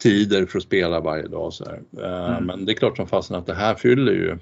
tider 0.00 0.46
för 0.46 0.58
att 0.58 0.64
spela 0.64 1.00
varje 1.00 1.26
dag. 1.26 1.52
Så 1.52 1.64
mm. 1.64 2.44
Men 2.44 2.64
det 2.64 2.72
är 2.72 2.74
klart 2.74 2.96
som 2.96 3.06
fasen 3.06 3.36
att 3.36 3.46
det 3.46 3.54
här 3.54 3.74
fyller 3.74 4.12
ju 4.12 4.38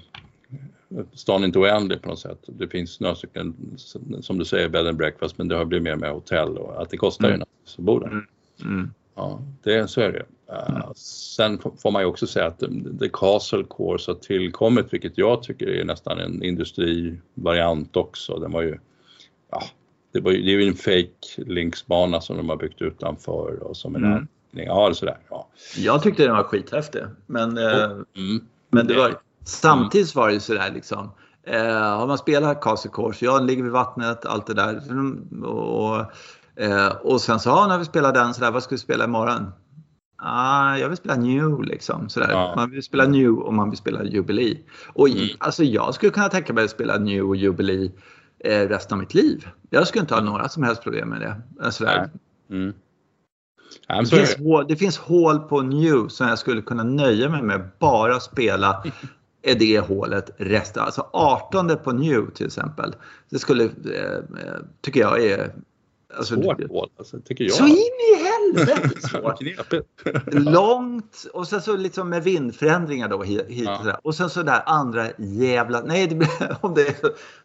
stan 1.13 1.41
är 1.41 1.45
inte 1.45 1.59
oändlig 1.59 2.01
på 2.01 2.09
något 2.09 2.19
sätt. 2.19 2.39
Det 2.45 2.67
finns 2.67 2.99
några 2.99 3.15
stycken, 3.15 3.77
som 4.21 4.37
du 4.37 4.45
säger, 4.45 4.69
bed 4.69 4.87
and 4.87 4.97
breakfast, 4.97 5.37
men 5.37 5.47
det 5.47 5.55
har 5.55 5.65
blivit 5.65 5.83
mer 5.83 5.95
med 5.95 6.11
hotell 6.11 6.57
och 6.57 6.81
att 6.81 6.89
det 6.89 6.97
kostar 6.97 7.27
mm. 7.27 7.39
ju 7.39 7.43
att 7.43 7.77
bo 7.77 7.99
där. 7.99 8.07
Mm. 8.07 8.25
Mm. 8.61 8.93
Ja, 9.15 9.41
det, 9.63 9.87
så 9.87 10.01
är 10.01 10.11
det. 10.11 10.25
Uh, 10.53 10.91
sen 10.95 11.59
får 11.59 11.91
man 11.91 12.01
ju 12.01 12.05
också 12.05 12.27
säga 12.27 12.47
att 12.47 12.59
The 12.99 13.09
Castle 13.13 13.63
Course 13.77 14.11
har 14.11 14.15
tillkommit, 14.15 14.93
vilket 14.93 15.17
jag 15.17 15.43
tycker 15.43 15.67
är 15.67 15.85
nästan 15.85 16.19
en 16.19 16.43
industrivariant 16.43 17.97
också. 17.97 18.39
Den 18.39 18.51
var 18.51 18.61
ju, 18.61 18.77
ja, 19.51 19.63
det, 20.11 20.19
var 20.19 20.31
ju, 20.31 20.41
det 20.41 20.51
är 20.51 20.59
ju 20.59 20.67
en 20.67 20.75
fake 20.75 21.43
linksbana 21.51 22.21
som 22.21 22.37
de 22.37 22.49
har 22.49 22.57
byggt 22.57 22.81
utanför 22.81 23.63
och 23.63 23.77
som 23.77 23.95
en 23.95 24.03
mm. 24.03 24.27
Ja, 24.51 24.93
sådär. 24.93 25.17
Ja. 25.29 25.47
Jag 25.77 26.03
tyckte 26.03 26.23
den 26.23 26.35
var 26.35 26.43
skithäftig, 26.43 27.01
men, 27.25 27.57
mm. 27.57 28.05
men 28.69 28.87
det 28.87 28.95
var, 28.95 29.21
samtidigt 29.43 30.15
var 30.15 30.27
det 30.27 30.33
ju 30.33 30.39
sådär 30.39 30.71
liksom. 30.73 31.11
Eh, 31.47 31.97
har 31.97 32.07
man 32.07 32.17
spelat 32.17 32.61
Castle 32.61 32.91
Course, 32.93 33.25
jag 33.25 33.45
ligger 33.45 33.63
vid 33.63 33.71
vattnet, 33.71 34.25
allt 34.25 34.47
det 34.47 34.53
där. 34.53 34.81
Och, 35.45 36.05
eh, 36.63 36.87
och 36.87 37.21
sen 37.21 37.39
så, 37.39 37.49
ja, 37.49 37.67
när 37.67 37.77
vi 37.77 37.85
spelar 37.85 38.13
den 38.13 38.33
sådär, 38.33 38.51
vad 38.51 38.63
ska 38.63 38.75
vi 38.75 38.79
spela 38.79 39.03
imorgon? 39.03 39.51
Ah, 40.23 40.77
jag 40.77 40.89
vill 40.89 40.97
spela 40.97 41.15
New 41.15 41.63
liksom. 41.63 42.09
Sådär. 42.09 42.31
Ja. 42.31 42.53
Man 42.55 42.71
vill 42.71 42.83
spela 42.83 43.05
New 43.05 43.31
och 43.31 43.53
man 43.53 43.69
vill 43.69 43.77
spela 43.77 44.03
Jubilee. 44.03 44.57
Och 44.93 45.09
mm. 45.09 45.27
alltså 45.39 45.63
jag 45.63 45.93
skulle 45.93 46.11
kunna 46.11 46.29
tänka 46.29 46.53
mig 46.53 46.63
att 46.63 46.71
spela 46.71 46.97
New 46.97 47.29
och 47.29 47.35
Jubilee 47.35 47.91
eh, 48.39 48.67
resten 48.67 48.95
av 48.95 48.99
mitt 48.99 49.13
liv. 49.13 49.47
Jag 49.69 49.87
skulle 49.87 50.01
inte 50.01 50.13
ha 50.13 50.21
några 50.21 50.49
som 50.49 50.63
helst 50.63 50.83
problem 50.83 51.09
med 51.09 51.21
det. 51.21 51.71
Sådär. 51.71 52.09
Mm. 52.49 52.73
Det 53.87 54.05
finns, 54.05 54.37
hål, 54.37 54.65
det 54.67 54.75
finns 54.75 54.97
hål 54.97 55.39
på 55.39 55.61
New 55.61 56.07
som 56.07 56.27
jag 56.27 56.39
skulle 56.39 56.61
kunna 56.61 56.83
nöja 56.83 57.29
mig 57.29 57.41
med 57.41 57.69
bara 57.79 58.19
spela 58.19 58.83
är 59.41 59.55
det 59.55 59.79
hålet 59.79 60.29
resten. 60.37 60.83
Alltså 60.83 61.09
18 61.13 61.77
på 61.83 61.91
New 61.91 62.31
till 62.31 62.45
exempel. 62.45 62.95
Det 63.29 63.39
skulle, 63.39 63.63
eh, 63.63 64.15
eh 64.15 64.59
tycker 64.81 64.99
jag 64.99 65.23
är 65.23 65.51
Alltså, 66.17 66.35
Svårt 66.35 66.69
hål, 66.69 66.89
alltså, 66.97 67.19
tycker 67.19 67.43
jag. 67.43 67.53
Så 67.53 67.67
in 67.67 67.75
i 67.75 68.15
helvete 68.23 68.89
svårt. 69.07 69.41
Långt 70.33 71.25
och 71.33 71.47
sen 71.47 71.61
så 71.61 71.77
liksom 71.77 72.09
med 72.09 72.23
vindförändringar 72.23 73.09
då 73.09 73.23
hit 73.23 73.45
ja. 73.49 73.99
och 74.03 74.15
sen 74.15 74.29
så 74.29 74.43
där 74.43 74.63
andra 74.65 75.07
jävla, 75.17 75.81
nej 75.81 76.07
det 76.07 76.15
blir, 76.15 76.57
om 76.61 76.73
det 76.73 76.87
är 76.87 76.95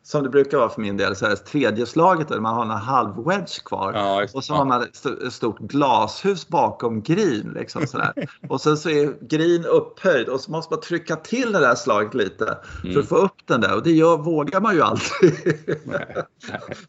som 0.03 0.23
det 0.23 0.29
brukar 0.29 0.59
vara 0.59 0.69
för 0.69 0.81
min 0.81 0.97
del, 0.97 1.17
så 1.17 1.27
här, 1.27 1.37
tredje 1.37 1.87
slaget 1.87 2.29
där 2.29 2.41
man 2.41 2.55
har 2.55 2.63
en 2.63 2.71
halv 2.71 3.25
wedge 3.25 3.65
kvar 3.65 3.93
ja, 3.93 4.27
och 4.35 4.45
så 4.45 4.53
ja. 4.53 4.57
har 4.57 4.65
man 4.65 4.83
ett 4.83 5.33
stort 5.33 5.59
glashus 5.59 6.49
bakom 6.49 7.03
green 7.03 7.53
liksom 7.55 7.87
sådär. 7.87 8.13
och 8.49 8.61
sen 8.61 8.77
så 8.77 8.91
är 8.91 9.27
green 9.29 9.65
upphöjd 9.65 10.29
och 10.29 10.41
så 10.41 10.51
måste 10.51 10.75
man 10.75 10.81
trycka 10.81 11.17
till 11.17 11.53
det 11.53 11.61
där 11.61 11.75
slaget 11.75 12.15
lite 12.15 12.59
mm. 12.83 12.95
för 12.95 13.01
att 13.01 13.09
få 13.09 13.17
upp 13.17 13.47
den 13.47 13.61
där 13.61 13.77
och 13.77 13.83
det 13.83 13.93
gör, 13.93 14.17
vågar 14.17 14.61
man 14.61 14.75
ju 14.75 14.83
aldrig. 14.83 15.33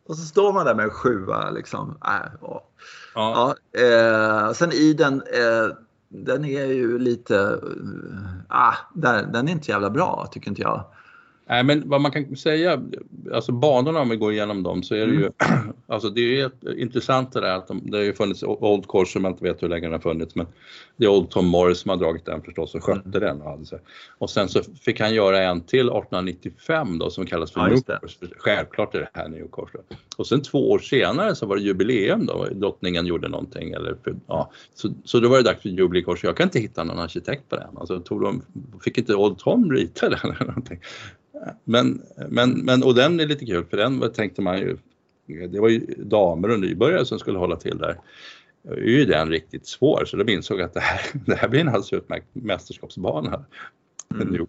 och 0.07 0.17
så 0.17 0.25
står 0.25 0.53
man 0.53 0.65
där 0.65 0.75
med 0.75 0.83
en 0.83 0.91
sjua 0.91 1.49
liksom 1.49 1.66
liksom. 1.67 1.97
Äh, 2.05 2.31
ja. 2.41 2.63
Ja. 3.13 3.55
eh, 3.81 4.53
sen 4.53 4.71
i 4.71 4.93
den, 4.93 5.21
eh, 5.21 5.75
den 6.09 6.45
är 6.45 6.65
ju 6.65 6.99
lite, 6.99 7.37
eh, 7.37 8.67
ah, 8.69 8.75
där, 8.93 9.23
den 9.23 9.47
är 9.47 9.51
inte 9.51 9.71
jävla 9.71 9.89
bra 9.89 10.27
tycker 10.31 10.49
inte 10.49 10.61
jag. 10.61 10.85
Nej, 11.49 11.63
men 11.63 11.89
vad 11.89 12.01
man 12.01 12.11
kan 12.11 12.35
säga, 12.35 12.81
alltså 13.33 13.51
banorna 13.51 13.99
om 13.99 14.09
vi 14.09 14.15
går 14.15 14.31
igenom 14.31 14.63
dem 14.63 14.83
så 14.83 14.95
är 14.95 14.99
det 14.99 15.03
mm. 15.03 15.19
ju, 15.19 15.29
alltså 15.87 16.09
det 16.09 16.41
är 16.41 16.79
intressant 16.79 17.31
det 17.31 17.41
där 17.41 17.55
att 17.55 17.67
de, 17.67 17.81
det 17.91 17.97
har 17.97 18.03
ju 18.03 18.13
funnits 18.13 18.43
Old 18.43 18.87
Course 18.87 19.11
som 19.11 19.23
jag 19.23 19.33
inte 19.33 19.43
vet 19.43 19.63
hur 19.63 19.69
länge 19.69 19.85
den 19.85 19.91
har 19.91 19.99
funnits 19.99 20.35
men 20.35 20.47
det 20.97 21.05
är 21.05 21.09
Old 21.09 21.29
Tom 21.29 21.47
Morris 21.47 21.79
som 21.79 21.89
har 21.89 21.97
dragit 21.97 22.25
den 22.25 22.41
förstås 22.41 22.75
och 22.75 22.83
skötte 22.83 23.17
mm. 23.17 23.21
den. 23.21 23.41
Alltså. 23.41 23.79
Och 24.17 24.29
sen 24.29 24.49
så 24.49 24.61
fick 24.81 24.99
han 24.99 25.13
göra 25.13 25.43
en 25.43 25.61
till 25.61 25.79
1895 25.79 26.99
då 26.99 27.09
som 27.09 27.25
kallas 27.25 27.51
för 27.51 27.59
ja, 27.59 27.67
New 27.67 27.81
Course. 27.81 28.17
Självklart 28.37 28.95
är 28.95 28.99
det 28.99 29.09
här 29.13 29.29
New 29.29 29.47
Course. 29.51 29.77
Och 30.17 30.27
sen 30.27 30.41
två 30.41 30.71
år 30.71 30.79
senare 30.79 31.35
så 31.35 31.45
var 31.45 31.55
det 31.55 31.61
jubileum 31.61 32.25
då, 32.25 32.47
drottningen 32.51 33.05
gjorde 33.05 33.27
någonting 33.27 33.71
eller 33.71 33.97
ja, 34.27 34.51
så, 34.73 34.89
så 35.03 35.19
då 35.19 35.29
var 35.29 35.37
det 35.37 35.43
dags 35.43 35.61
för 35.61 35.69
Jubilee 35.69 36.03
Course. 36.03 36.27
Jag 36.27 36.37
kan 36.37 36.43
inte 36.43 36.59
hitta 36.59 36.83
någon 36.83 36.99
arkitekt 36.99 37.49
på 37.49 37.55
den. 37.55 37.77
Alltså, 37.77 37.99
tog 37.99 38.21
de, 38.21 38.41
fick 38.83 38.97
inte 38.97 39.15
Old 39.15 39.37
Tom 39.37 39.71
rita 39.71 40.09
den 40.09 40.19
eller 40.19 40.45
någonting. 40.45 40.79
Men, 41.63 42.01
men, 42.29 42.51
men, 42.51 42.83
och 42.83 42.95
den 42.95 43.19
är 43.19 43.25
lite 43.25 43.45
kul 43.45 43.65
för 43.65 43.77
den 43.77 44.11
tänkte 44.13 44.41
man 44.41 44.57
ju, 44.57 44.77
det 45.47 45.59
var 45.59 45.69
ju 45.69 45.79
damer 45.97 46.49
och 46.49 46.59
nybörjare 46.59 47.05
som 47.05 47.19
skulle 47.19 47.37
hålla 47.37 47.55
till 47.55 47.77
där. 47.77 47.99
Nu 48.61 48.71
är 48.71 48.99
ju 48.99 49.05
den 49.05 49.29
riktigt 49.29 49.67
svår 49.67 50.05
så 50.05 50.17
de 50.17 50.29
insåg 50.29 50.61
att 50.61 50.73
det 50.73 50.79
här, 50.79 51.01
det 51.25 51.35
här 51.35 51.47
blir 51.47 51.61
en 51.61 51.67
alldeles 51.67 51.93
utmärkt 51.93 52.27
mästerskapsbana. 52.33 53.45
Mm. 54.13 54.47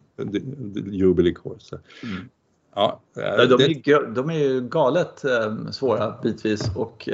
Jubilee 0.93 1.35
Course. 1.35 1.79
Mm. 2.03 2.29
Ja, 2.75 3.01
de, 3.15 3.23
är, 3.23 4.15
de 4.15 4.31
är 4.31 4.39
ju 4.39 4.61
galet 4.61 5.25
eh, 5.25 5.71
svåra 5.71 6.15
bitvis 6.23 6.71
och 6.77 7.09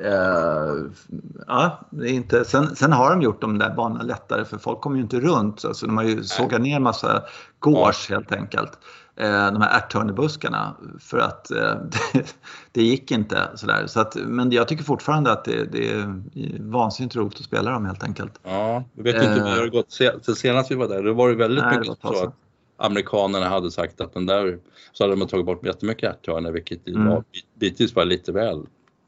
Eh, 0.00 0.74
ja, 1.46 1.80
inte, 2.06 2.44
sen, 2.44 2.76
sen, 2.76 2.92
har 2.92 3.10
de 3.10 3.22
gjort 3.22 3.40
de 3.40 3.58
där 3.58 3.74
banorna 3.74 4.02
lättare 4.02 4.44
för 4.44 4.58
folk 4.58 4.80
kommer 4.80 4.96
ju 4.96 5.02
inte 5.02 5.20
runt. 5.20 5.64
Alltså, 5.64 5.86
de 5.86 5.96
har 5.96 6.04
ju 6.04 6.24
sågat 6.24 6.60
ner 6.60 6.80
massa 6.80 7.22
gårs 7.58 8.10
helt 8.10 8.32
enkelt. 8.32 8.78
Eh, 9.16 9.52
de 9.52 9.62
här 9.62 9.78
ärthörnebuskarna 9.78 10.76
för 11.00 11.18
att 11.18 11.50
eh, 11.50 11.56
det, 12.12 12.36
det, 12.72 12.82
gick 12.82 13.10
inte 13.10 13.48
sådär. 13.54 13.86
Så 13.86 14.00
att, 14.00 14.16
men 14.16 14.52
jag 14.52 14.68
tycker 14.68 14.84
fortfarande 14.84 15.32
att 15.32 15.44
det, 15.44 15.64
det 15.72 15.90
är 15.90 16.22
vansinnigt 16.60 17.16
roligt 17.16 17.38
att 17.38 17.44
spela 17.44 17.70
dem 17.70 17.84
helt 17.86 18.02
enkelt. 18.02 18.40
Ja, 18.42 18.84
jag 18.94 19.04
vet 19.04 19.14
inte 19.14 19.28
hur 19.28 19.40
det 19.40 19.60
har 19.60 19.66
gått. 19.66 19.92
Sen, 19.92 20.20
senast 20.36 20.70
vi 20.70 20.74
var 20.74 20.88
där, 20.88 21.02
då 21.02 21.12
var 21.12 21.28
det 21.28 21.34
väldigt 21.34 21.64
nej, 21.64 21.78
mycket 21.78 21.98
så 22.00 22.24
att 22.24 22.34
amerikanerna 22.76 23.48
hade 23.48 23.70
sagt 23.70 24.00
att 24.00 24.14
den 24.14 24.26
där, 24.26 24.58
så 24.92 25.04
hade 25.04 25.16
de 25.16 25.28
tagit 25.28 25.46
bort 25.46 25.66
jättemycket 25.66 26.10
ärthörnor 26.10 26.50
vilket 26.50 26.88
mm. 26.88 27.22
bitvis 27.54 27.94
var 27.94 28.04
lite 28.04 28.32
väl 28.32 28.66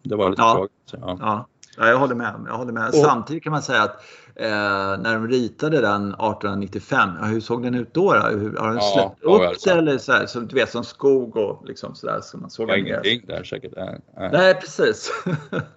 det 0.08 0.16
var 0.16 0.30
lite 0.30 0.42
ja. 0.42 0.54
tråkigt. 0.54 0.92
Ja. 0.92 1.16
ja. 1.20 1.48
Ja, 1.76 1.88
jag 1.88 1.98
håller 1.98 2.14
med. 2.14 2.34
Jag 2.46 2.56
håller 2.56 2.72
med. 2.72 2.88
Och, 2.88 2.94
Samtidigt 2.94 3.42
kan 3.42 3.52
man 3.52 3.62
säga 3.62 3.82
att 3.82 4.04
eh, 4.34 5.02
när 5.02 5.14
de 5.14 5.28
ritade 5.28 5.80
den 5.80 6.08
1895, 6.08 7.10
hur 7.22 7.40
såg 7.40 7.62
den 7.62 7.74
ut 7.74 7.94
då? 7.94 8.12
då? 8.14 8.20
Hur, 8.20 8.56
har 8.56 8.68
den 8.68 8.76
ja, 8.76 9.14
släppt 9.16 9.22
upp 9.22 9.64
det 9.64 9.70
eller 9.70 9.98
så, 9.98 10.12
här, 10.12 10.26
så 10.26 10.40
du 10.40 10.54
vet 10.54 10.70
som 10.70 10.84
skog 10.84 11.36
och 11.36 11.66
liksom 11.66 11.94
sådär 11.94 12.20
som 12.22 12.40
man 12.40 12.50
såg? 12.50 12.66
Det 12.66 12.72
var 12.72 12.78
ingenting 12.78 13.22
där 13.26 13.44
säkert. 13.44 13.72
Nej, 13.76 14.00
nej 14.32 14.54
precis. 14.54 15.10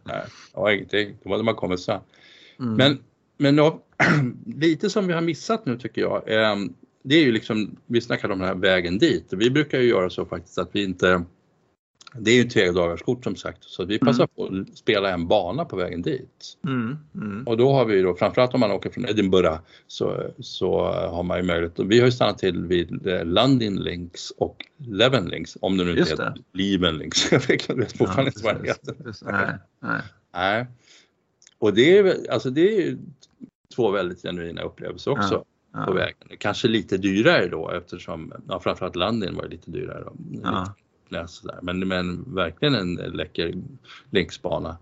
nej, 0.03 0.25
det 0.53 0.59
var 0.59 0.69
ingenting. 0.69 1.17
Då 1.23 1.32
hade 1.32 1.43
man 1.43 1.55
kommit 1.55 1.80
sen. 1.80 1.99
Mm. 2.59 2.73
Men, 2.73 2.97
men 3.38 3.55
då, 3.55 3.80
lite 4.45 4.89
som 4.89 5.07
vi 5.07 5.13
har 5.13 5.21
missat 5.21 5.65
nu 5.65 5.77
tycker 5.77 6.01
jag. 6.01 6.32
Eh, 6.32 6.55
det 7.03 7.15
är 7.15 7.23
ju 7.23 7.32
liksom, 7.32 7.75
vi 7.86 8.01
snackade 8.01 8.34
om 8.34 8.39
den 8.39 8.47
här 8.47 8.55
vägen 8.55 8.97
dit. 8.97 9.27
Vi 9.32 9.51
brukar 9.51 9.80
ju 9.80 9.89
göra 9.89 10.09
så 10.09 10.25
faktiskt 10.25 10.57
att 10.57 10.69
vi 10.71 10.84
inte 10.84 11.23
det 12.14 12.32
är 12.32 12.36
ju 12.36 12.43
tre 12.43 12.72
dagars 12.72 13.01
kort 13.01 13.24
som 13.24 13.36
sagt 13.36 13.64
så 13.64 13.86
vi 13.86 13.99
passar 13.99 14.28
mm. 14.38 14.66
på 14.66 14.72
att 14.72 14.78
spela 14.78 15.12
en 15.12 15.28
bana 15.28 15.66
på 15.66 15.76
vägen 15.76 16.01
dit. 16.01 16.57
Mm. 16.68 16.97
Mm. 17.16 17.47
Och 17.47 17.57
då 17.57 17.74
har 17.74 17.86
vi 17.86 18.01
då 18.01 18.16
framförallt 18.16 18.53
om 18.53 18.60
man 18.60 18.72
åker 18.72 18.89
från 18.89 19.05
Edinburgh 19.05 19.60
så, 19.88 20.32
så 20.39 20.82
har 20.91 21.24
man 21.24 21.38
ju 21.38 21.43
möjlighet. 21.43 21.80
Vi 21.80 21.99
har 21.99 22.05
ju 22.05 22.12
stannat 22.12 22.38
till 22.38 22.66
vid 22.66 23.07
eh, 23.07 23.26
London 23.26 23.76
Links 23.76 24.32
och 24.32 24.66
Leven 24.78 25.26
Links 25.26 25.57
om 25.62 25.78
det 25.78 25.84
nu 25.84 25.89
inte 25.89 26.10
heter 26.10 26.34
Leven 26.53 26.97
Links. 26.97 27.32
Jag 27.68 27.76
vet 27.76 27.97
fortfarande 27.97 28.32
inte 28.32 28.43
vad 28.43 28.62
det 28.62 28.68
heter. 28.68 28.95
Nej, 29.22 29.55
nej. 29.80 30.01
nej. 30.34 30.68
Och 31.60 31.74
det 31.74 31.97
är, 31.97 32.32
alltså 32.32 32.49
det 32.49 32.88
är 32.88 32.97
två 33.76 33.91
väldigt 33.91 34.22
genuina 34.22 34.62
upplevelser 34.62 35.12
också. 35.12 35.34
Ja. 35.34 35.45
Ja. 35.74 35.86
på 35.86 35.93
vägen. 35.93 36.16
Kanske 36.38 36.68
lite 36.68 36.97
dyrare 36.97 37.47
då 37.47 37.72
eftersom, 37.72 38.34
ja, 38.47 38.60
framförallt 38.60 38.95
London 38.95 39.36
var 39.36 39.47
lite 39.47 39.72
dyrare. 39.72 40.03
Då. 40.03 40.14
Ja 40.43 40.76
läsa 41.12 41.47
där. 41.47 41.60
Men, 41.62 41.88
men 41.88 42.36
verkligen 42.36 42.76
en 42.76 42.93
läcker 42.95 43.53
länksbana. 44.10 44.78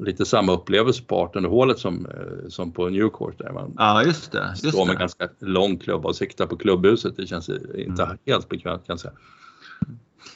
Lite 0.00 0.24
samma 0.24 0.52
upplevelse 0.52 1.02
på 1.02 1.16
18 1.16 1.44
hålet 1.44 1.78
som, 1.78 2.06
eh, 2.06 2.48
som 2.48 2.72
på 2.72 2.88
Newcourt 2.88 3.38
där 3.38 3.52
man 3.52 3.74
ja, 3.78 4.02
just 4.04 4.32
det, 4.32 4.48
just 4.48 4.68
står 4.68 4.86
med 4.86 4.94
det. 4.94 4.98
ganska 4.98 5.28
lång 5.38 5.78
klubba 5.78 6.08
och 6.08 6.16
siktar 6.16 6.46
på 6.46 6.56
klubbhuset. 6.56 7.16
Det 7.16 7.26
känns 7.26 7.48
inte 7.48 8.02
mm. 8.02 8.18
helt 8.26 8.48
bekvämt 8.48 8.86
kan 8.86 8.92
jag 8.92 9.00
säga. 9.00 9.14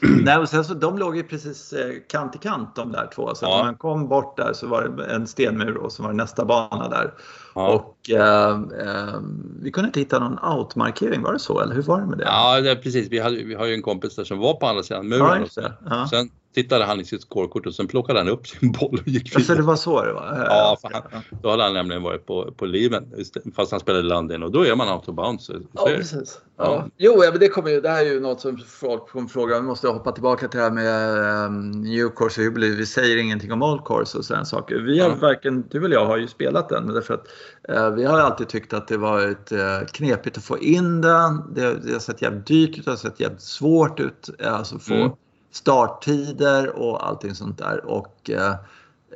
Nej, 0.01 0.39
och 0.39 0.49
sen 0.49 0.65
så, 0.65 0.75
de 0.75 0.99
låg 0.99 1.17
ju 1.17 1.23
precis 1.23 1.73
eh, 1.73 1.95
kant 2.09 2.37
i 2.37 2.39
kant 2.39 2.77
de 2.77 2.93
där 2.93 3.11
två. 3.15 3.35
Så 3.35 3.45
ja. 3.45 3.57
när 3.57 3.65
man 3.65 3.75
kom 3.75 4.09
bort 4.09 4.37
där 4.37 4.53
så 4.53 4.67
var 4.67 4.89
det 4.89 5.05
en 5.05 5.27
stenmur 5.27 5.77
och 5.77 5.93
så 5.93 6.03
var 6.03 6.11
det 6.11 6.17
nästa 6.17 6.45
bana 6.45 6.89
där. 6.89 7.15
Ja. 7.55 7.69
Och 7.69 8.11
eh, 8.11 8.51
eh, 8.81 9.21
vi 9.63 9.71
kunde 9.71 9.87
inte 9.87 10.01
hitta 10.01 10.19
någon 10.19 10.59
outmarkering, 10.59 11.23
var 11.23 11.33
det 11.33 11.39
så? 11.39 11.61
Eller 11.61 11.75
hur 11.75 11.83
var 11.83 12.01
det 12.01 12.07
med 12.07 12.19
det? 12.19 12.25
Ja, 12.25 12.61
det, 12.61 12.77
precis. 12.77 13.09
Vi, 13.09 13.19
hade, 13.19 13.37
vi 13.37 13.55
har 13.55 13.67
ju 13.67 13.75
en 13.75 13.83
kompis 13.83 14.17
där 14.17 14.25
som 14.25 14.39
var 14.39 14.55
på 14.55 14.67
andra 14.67 14.83
sidan 14.83 15.09
muren. 15.09 15.47
Ja, 15.91 16.09
sen, 16.11 16.31
tittade 16.55 16.85
han 16.85 17.01
i 17.01 17.05
sitt 17.05 17.23
scorekort 17.23 17.67
och 17.67 17.75
sen 17.75 17.87
plockade 17.87 18.19
han 18.19 18.29
upp 18.29 18.47
sin 18.47 18.73
boll 18.73 18.99
och 19.03 19.09
gick 19.09 19.25
vidare. 19.25 19.39
Alltså 19.39 19.55
det 19.55 19.63
var 19.63 19.77
så 19.77 20.05
det 20.05 20.13
var? 20.13 20.47
Ja, 20.49 20.79
han, 20.83 21.23
då 21.43 21.51
hade 21.51 21.63
han 21.63 21.75
nämligen 21.75 22.03
varit 22.03 22.27
på, 22.27 22.53
på 22.57 22.67
liven 22.67 23.15
fast 23.57 23.71
han 23.71 23.81
spelade 23.81 24.03
London 24.03 24.43
och 24.43 24.51
då 24.51 24.67
är 24.67 24.77
man 24.77 24.89
out 24.89 25.09
of 25.09 25.15
bounds. 25.15 25.51
Ja, 25.73 25.85
precis. 25.87 26.41
Ja. 26.57 26.65
Ja. 26.65 26.89
Jo, 26.97 27.23
men 27.31 27.41
det, 27.41 27.49
kommer 27.49 27.71
ju, 27.71 27.81
det 27.81 27.89
här 27.89 28.07
är 28.07 28.11
ju 28.11 28.21
något 28.21 28.41
som 28.41 28.59
folk 28.59 29.09
kommer 29.09 29.29
fråga. 29.29 29.61
Vi 29.61 29.67
måste 29.67 29.89
hoppa 29.89 30.13
tillbaka 30.13 30.49
till 30.49 30.59
det 30.59 30.65
här 30.65 30.71
med 30.71 31.47
um, 31.47 31.71
new 31.71 32.09
course 32.09 32.41
och 32.41 32.45
jubilee. 32.45 32.77
Vi 32.77 32.87
säger 32.87 33.17
ingenting 33.17 33.53
om 33.53 33.63
old 33.63 33.85
course 33.85 34.19
och 34.19 34.25
sådana 34.25 34.45
saker. 34.45 34.77
Vi 34.77 35.01
har 35.01 35.09
ja. 35.09 35.17
varken, 35.21 35.65
du 35.71 35.85
eller 35.85 35.97
jag 35.97 36.07
har 36.07 36.17
ju 36.17 36.29
spelat 36.29 36.69
den, 36.69 36.85
men 36.85 36.95
därför 36.95 37.15
att 37.15 37.27
uh, 37.71 37.91
vi 37.91 38.05
har 38.05 38.21
alltid 38.21 38.49
tyckt 38.49 38.73
att 38.73 38.89
det 38.89 38.97
varit 38.97 39.53
uh, 39.53 39.87
knepigt 39.93 40.39
att 40.39 40.45
få 40.45 40.59
in 40.59 41.01
den. 41.01 41.55
Det, 41.55 41.75
det 41.85 41.93
har 41.93 42.01
sett 42.01 42.23
jävligt 42.23 42.47
dyrt 42.47 42.79
ut, 42.79 42.85
det 42.85 42.91
har 42.91 42.97
sett 42.97 43.21
jävligt 43.21 43.43
svårt 43.43 44.01
ut. 44.01 44.31
Alltså 44.45 44.79
få 44.79 44.95
mm 44.95 45.11
starttider 45.55 46.77
och 46.77 47.07
allting 47.07 47.35
sånt 47.35 47.59
där. 47.59 47.85
Och, 47.85 48.31
eh, 48.31 48.55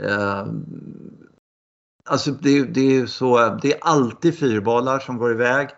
eh, 0.01 0.47
alltså 2.05 2.31
det, 2.31 2.65
det, 2.65 2.97
är 2.97 3.07
så, 3.07 3.59
det 3.63 3.73
är 3.73 3.79
alltid 3.81 4.39
fyrbollar 4.39 4.99
som 4.99 5.19
går 5.19 5.33
iväg. 5.33 5.69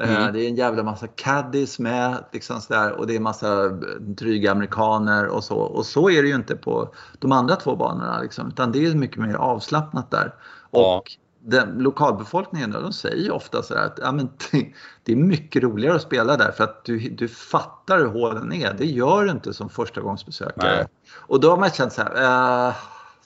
Eh, 0.00 0.20
mm. 0.20 0.32
Det 0.32 0.44
är 0.44 0.48
en 0.48 0.56
jävla 0.56 0.82
massa 0.82 1.06
caddies 1.06 1.78
med 1.78 2.24
liksom 2.32 2.60
sådär, 2.60 2.92
och 2.92 3.06
det 3.06 3.16
är 3.16 3.20
massa 3.20 3.68
dryga 3.98 4.52
amerikaner 4.52 5.26
och 5.26 5.44
så. 5.44 5.56
Och 5.56 5.86
så 5.86 6.10
är 6.10 6.22
det 6.22 6.28
ju 6.28 6.34
inte 6.34 6.56
på 6.56 6.94
de 7.18 7.32
andra 7.32 7.56
två 7.56 7.76
banorna. 7.76 8.20
Liksom, 8.20 8.48
utan 8.48 8.72
det 8.72 8.86
är 8.86 8.94
mycket 8.94 9.18
mer 9.18 9.34
avslappnat 9.34 10.10
där. 10.10 10.34
Ja. 10.70 10.96
Och 10.96 11.12
den, 11.42 11.78
lokalbefolkningen 11.78 12.70
de 12.70 12.92
säger 12.92 13.30
ofta 13.30 13.62
så 13.62 13.74
att 13.74 13.98
ja, 14.02 14.12
men 14.12 14.28
det, 14.50 14.72
det, 15.04 15.12
är 15.12 15.16
mycket 15.16 15.62
roligare 15.62 15.96
att 15.96 16.02
spela 16.02 16.36
där 16.36 16.52
för 16.52 16.64
att 16.64 16.84
du, 16.84 16.98
du 16.98 17.28
fattar 17.28 17.98
hur 17.98 18.06
hålen 18.06 18.52
är. 18.52 18.74
Det 18.74 18.86
gör 18.86 19.24
du 19.24 19.30
inte 19.30 19.54
som 19.54 19.68
förstagångsbesökare. 19.68 20.76
Nej. 20.76 20.86
Och 21.16 21.40
då 21.40 21.50
har 21.50 21.56
man 21.56 21.70
känt 21.70 21.92
så 21.92 22.02
här, 22.02 22.68
äh, 22.68 22.74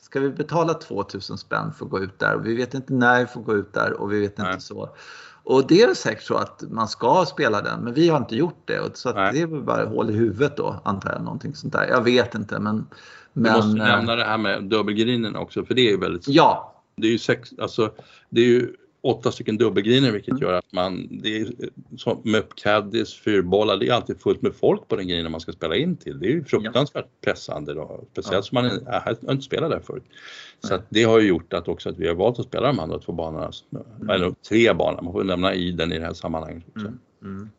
ska 0.00 0.20
vi 0.20 0.30
betala 0.30 0.74
2000 0.74 1.38
spänn 1.38 1.72
för 1.72 1.84
att 1.84 1.90
gå 1.90 2.00
ut 2.00 2.18
där? 2.18 2.34
Och 2.34 2.46
vi 2.46 2.54
vet 2.54 2.74
inte 2.74 2.92
när 2.92 3.20
vi 3.20 3.26
får 3.26 3.40
gå 3.40 3.54
ut 3.54 3.72
där 3.72 3.92
och 3.92 4.12
vi 4.12 4.20
vet 4.20 4.38
Nej. 4.38 4.52
inte 4.52 4.64
så. 4.64 4.96
Och 5.42 5.66
det 5.66 5.82
är 5.82 5.94
säkert 5.94 6.22
så 6.22 6.34
att 6.34 6.62
man 6.70 6.88
ska 6.88 7.24
spela 7.28 7.62
den, 7.62 7.80
men 7.80 7.94
vi 7.94 8.08
har 8.08 8.18
inte 8.18 8.36
gjort 8.36 8.62
det. 8.64 8.96
Så 8.96 9.12
det 9.12 9.40
är 9.40 9.46
väl 9.46 9.62
bara 9.62 9.86
hål 9.86 10.10
i 10.10 10.12
huvudet 10.12 10.56
då, 10.56 10.80
antar 10.84 11.12
jag. 11.12 11.22
Någonting 11.22 11.54
sånt 11.54 11.72
där. 11.72 11.86
Jag 11.88 12.02
vet 12.02 12.34
inte, 12.34 12.58
men... 12.58 12.86
men 13.32 13.52
du 13.52 13.58
måste 13.58 13.78
nämna 13.78 14.16
det 14.16 14.24
här 14.24 14.38
med 14.38 14.64
dubbelgrinen 14.64 15.36
också, 15.36 15.64
för 15.64 15.74
det 15.74 15.92
är 15.92 15.98
väldigt... 15.98 16.28
Ja, 16.28 16.73
det 16.96 17.06
är 17.06 17.10
ju, 17.10 17.18
sex, 17.18 17.50
alltså, 17.58 17.92
det 18.30 18.40
är 18.40 18.46
ju 18.46 18.72
åtta 19.04 19.32
stycken 19.32 19.58
dubbelgriner 19.58 20.12
vilket 20.12 20.30
mm. 20.30 20.42
gör 20.42 20.52
att 20.52 20.72
man, 20.72 21.08
det 21.22 21.36
är 21.36 21.46
som 21.96 22.20
med 22.24 22.54
caddies, 22.54 23.14
fyrbollar, 23.14 23.76
det 23.76 23.88
är 23.88 23.92
alltid 23.92 24.20
fullt 24.20 24.42
med 24.42 24.54
folk 24.54 24.88
på 24.88 24.96
den 24.96 25.08
grinen 25.08 25.32
man 25.32 25.40
ska 25.40 25.52
spela 25.52 25.76
in 25.76 25.96
till. 25.96 26.20
Det 26.20 26.26
är 26.26 26.30
ju 26.30 26.44
fruktansvärt 26.44 27.06
pressande 27.24 27.74
då, 27.74 28.04
speciellt 28.12 28.44
som 28.44 28.54
man 28.54 28.64
har 28.86 29.32
inte 29.32 29.44
spelat 29.44 29.70
där 29.70 29.80
förut. 29.80 30.04
Så 30.60 30.78
det 30.88 31.02
har 31.02 31.20
ju 31.20 31.28
gjort 31.28 31.52
att 31.52 31.68
också 31.68 31.88
att 31.88 31.98
vi 31.98 32.08
har 32.08 32.14
valt 32.14 32.38
att 32.38 32.46
spela 32.46 32.66
de 32.66 32.78
andra 32.78 32.98
två 32.98 33.12
banorna, 33.12 33.50
mm. 33.72 34.10
eller 34.10 34.34
tre 34.48 34.72
banor, 34.72 35.02
man 35.02 35.12
får 35.12 35.24
nämna 35.24 35.54
Iden 35.54 35.92
i 35.92 35.98
det 35.98 36.04
här 36.04 36.14
sammanhanget 36.14 36.64
också. 36.68 36.86
Mm. 36.86 36.98
Mm. 37.22 37.50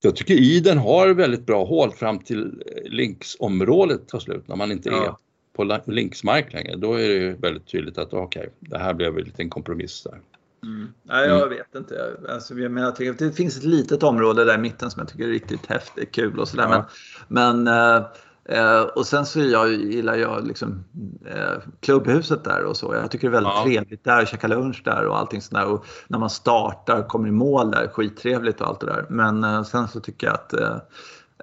Jag 0.00 0.16
tycker 0.16 0.34
Iden 0.34 0.78
har 0.78 1.08
väldigt 1.14 1.46
bra 1.46 1.64
hål 1.64 1.92
fram 1.92 2.18
till 2.18 2.62
linksområdet 2.84 4.08
tar 4.08 4.18
slut 4.18 4.48
när 4.48 4.56
man 4.56 4.72
inte 4.72 4.88
ja. 4.88 5.18
På 5.66 5.90
linksmark 5.90 6.52
längre, 6.52 6.76
då 6.76 6.94
är 6.94 7.08
det 7.08 7.32
väldigt 7.32 7.66
tydligt 7.66 7.98
att 7.98 8.12
okej, 8.12 8.40
okay, 8.40 8.50
det 8.60 8.78
här 8.78 8.94
blev 8.94 9.18
en 9.18 9.24
liten 9.24 9.50
kompromiss 9.50 10.02
där. 10.02 10.20
Mm. 10.62 10.92
Nej, 11.02 11.28
jag 11.28 11.36
mm. 11.36 11.48
vet 11.48 11.74
inte. 11.74 12.16
Alltså, 12.28 12.54
jag 12.54 12.72
menar, 12.72 12.94
det 13.18 13.32
finns 13.32 13.56
ett 13.56 13.64
litet 13.64 14.02
område 14.02 14.44
där 14.44 14.54
i 14.54 14.58
mitten 14.58 14.90
som 14.90 15.00
jag 15.00 15.08
tycker 15.08 15.24
är 15.24 15.28
riktigt 15.28 15.66
häftigt, 15.66 16.12
kul 16.12 16.38
och 16.38 16.48
sådär. 16.48 16.68
Ja. 16.70 16.86
Men, 17.28 17.64
men 17.64 18.00
eh, 18.44 18.80
och 18.82 19.06
sen 19.06 19.26
så 19.26 19.40
jag, 19.40 19.72
gillar 19.72 20.14
jag 20.14 20.46
liksom, 20.46 20.84
eh, 21.26 21.62
klubbhuset 21.80 22.44
där 22.44 22.64
och 22.64 22.76
så. 22.76 22.94
Jag 22.94 23.10
tycker 23.10 23.30
det 23.30 23.36
är 23.36 23.40
väldigt 23.42 23.52
ja. 23.56 23.64
trevligt 23.64 24.04
där, 24.04 24.24
käka 24.24 24.48
lunch 24.48 24.82
där 24.84 25.06
och 25.06 25.18
allting 25.18 25.42
sådär. 25.42 25.66
Och 25.66 25.86
när 26.08 26.18
man 26.18 26.30
startar, 26.30 27.08
kommer 27.08 27.28
i 27.28 27.32
mål 27.32 27.70
där, 27.70 27.88
skittrevligt 27.88 28.60
och 28.60 28.66
allt 28.66 28.80
det 28.80 28.86
där. 28.86 29.06
Men 29.08 29.44
eh, 29.44 29.62
sen 29.62 29.88
så 29.88 30.00
tycker 30.00 30.26
jag 30.26 30.34
att 30.34 30.52
eh, 30.52 30.76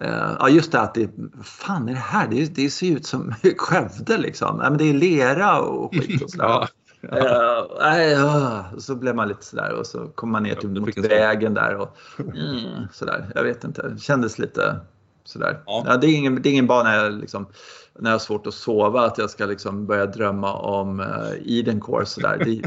ja, 0.02 0.50
just 0.50 0.72
det 0.72 0.82
att 0.82 0.93
det, 0.93 1.10
fan 1.43 1.89
är 1.89 1.93
det 1.93 2.00
här? 2.00 2.28
Det, 2.28 2.56
det 2.56 2.70
ser 2.70 2.91
ut 2.91 3.06
som 3.06 3.34
Skövde 3.58 4.18
liksom. 4.18 4.60
Ja, 4.64 4.70
men 4.70 4.78
det 4.78 4.89
är 4.89 4.93
lera 4.93 5.62
och 5.62 5.96
skit 5.96 6.22
och 6.22 6.30
sådär. 6.30 6.46
ja. 6.48 6.68
Uh, 7.06 8.26
uh, 8.26 8.78
så 8.78 8.96
blev 8.96 9.16
man 9.16 9.28
lite 9.28 9.46
sådär 9.46 9.80
och 9.80 9.86
så 9.86 10.08
kom 10.08 10.32
man 10.32 10.43
ner 10.43 10.56
till 10.56 10.70
mot 10.70 10.98
vägen 10.98 11.54
där 11.54 11.76
och 11.76 11.98
mm, 12.20 12.88
sådär. 12.91 13.32
Jag 13.36 13.43
vet 13.43 13.64
inte, 13.64 13.88
det 13.88 14.00
kändes 14.00 14.39
lite 14.39 14.80
sådär. 15.24 15.60
Ja. 15.66 15.84
Ja, 15.88 15.98
det, 15.98 16.08
är 16.08 16.16
ingen, 16.16 16.41
det 16.41 16.50
är 16.50 16.52
ingen 16.52 16.68
bana 16.68 16.96
jag 16.96 17.14
liksom, 17.14 17.48
när 18.00 18.10
jag 18.10 18.14
har 18.14 18.20
svårt 18.20 18.48
att 18.48 18.54
sova 18.54 19.06
att 19.06 19.18
jag 19.18 19.30
ska 19.30 19.46
liksom 19.46 19.86
börja 19.86 20.06
drömma 20.06 20.54
om 20.54 21.00
uh, 21.00 21.32
Eden 21.46 21.82
Course 21.82 22.14
sådär. 22.14 22.41
Det, 22.46 22.62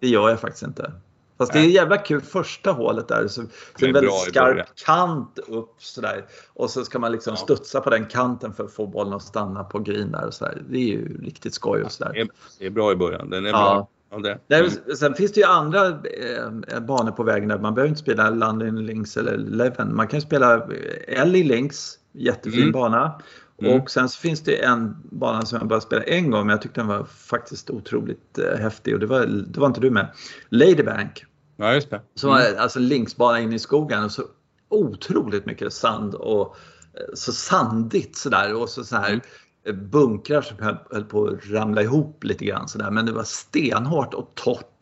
det 0.00 0.08
gör 0.08 0.28
jag 0.28 0.40
faktiskt 0.40 0.62
inte. 0.62 0.92
Fast 1.38 1.52
det 1.52 1.58
är 1.58 1.64
jävla 1.64 1.96
kul 1.96 2.20
första 2.20 2.72
hålet 2.72 3.08
där. 3.08 3.28
Så, 3.28 3.42
det 3.78 3.84
är 3.84 3.88
en 3.88 3.94
väldigt 3.94 4.20
skarp 4.20 4.66
kant 4.86 5.38
upp 5.48 5.74
sådär. 5.78 6.24
Och 6.52 6.70
så 6.70 6.84
ska 6.84 6.98
man 6.98 7.12
liksom 7.12 7.32
ja. 7.32 7.36
studsa 7.36 7.80
på 7.80 7.90
den 7.90 8.06
kanten 8.06 8.52
för 8.52 8.64
att 8.64 8.72
få 8.72 8.86
bollen 8.86 9.12
att 9.12 9.22
stanna 9.22 9.64
på 9.64 9.78
green 9.78 10.12
där 10.12 10.26
och 10.26 10.34
sådär. 10.34 10.62
Det 10.70 10.78
är 10.78 10.86
ju 10.86 11.22
riktigt 11.22 11.54
skoj 11.54 11.82
och 11.82 11.92
sådär. 11.92 12.12
Ja, 12.14 12.26
det 12.58 12.66
är 12.66 12.70
bra 12.70 12.92
i 12.92 12.96
början. 12.96 13.30
Den 13.30 13.46
är 13.46 13.50
ja. 13.50 13.88
bra. 14.10 14.18
det. 14.46 14.56
Mm. 14.56 14.70
Sen 14.96 15.14
finns 15.14 15.32
det 15.32 15.40
ju 15.40 15.46
andra 15.46 15.86
eh, 15.86 16.80
banor 16.80 17.10
på 17.10 17.22
vägen 17.22 17.48
där 17.48 17.58
man 17.58 17.74
behöver 17.74 17.88
inte 17.88 18.00
spela 18.00 18.30
London 18.30 18.86
Links 18.86 19.16
eller 19.16 19.36
Leven. 19.36 19.96
Man 19.96 20.08
kan 20.08 20.20
spela 20.20 20.68
Ellie 21.06 21.44
Links, 21.44 21.94
jättefin 22.12 22.62
mm. 22.62 22.72
bana. 22.72 23.20
Mm. 23.62 23.80
Och 23.80 23.90
sen 23.90 24.08
så 24.08 24.20
finns 24.20 24.40
det 24.40 24.64
en 24.64 24.96
bana 25.02 25.42
som 25.42 25.58
jag 25.58 25.68
bara 25.68 25.80
spelade 25.80 26.06
en 26.06 26.30
gång 26.30 26.46
men 26.46 26.50
jag 26.50 26.62
tyckte 26.62 26.80
den 26.80 26.88
var 26.88 27.04
faktiskt 27.04 27.70
otroligt 27.70 28.38
eh, 28.38 28.58
häftig 28.58 28.94
och 28.94 29.00
det 29.00 29.06
var, 29.06 29.26
det 29.26 29.60
var 29.60 29.66
inte 29.66 29.80
du 29.80 29.90
med. 29.90 30.08
Ladybank. 30.48 31.24
Ja, 31.60 31.74
just 31.74 31.90
det. 31.90 32.02
Som 32.14 32.30
var 32.30 32.40
mm. 32.40 32.58
alltså 32.58 32.78
linksbana 32.78 33.40
in 33.40 33.52
i 33.52 33.58
skogen 33.58 34.04
och 34.04 34.12
så 34.12 34.22
otroligt 34.68 35.46
mycket 35.46 35.72
sand 35.72 36.14
och 36.14 36.56
eh, 36.94 37.14
så 37.14 37.32
sandigt 37.32 38.16
sådär 38.16 38.54
och 38.54 38.68
så, 38.68 38.84
så 38.84 38.96
här 38.96 39.20
mm. 39.64 39.90
bunkrar 39.90 40.42
som 40.42 40.58
höll, 40.58 40.76
höll 40.90 41.04
på 41.04 41.26
att 41.26 41.50
ramla 41.50 41.82
ihop 41.82 42.24
lite 42.24 42.44
grann 42.44 42.68
sådär 42.68 42.90
men 42.90 43.06
det 43.06 43.12
var 43.12 43.24
stenhårt 43.24 44.14
och 44.14 44.32
torrt 44.34 44.77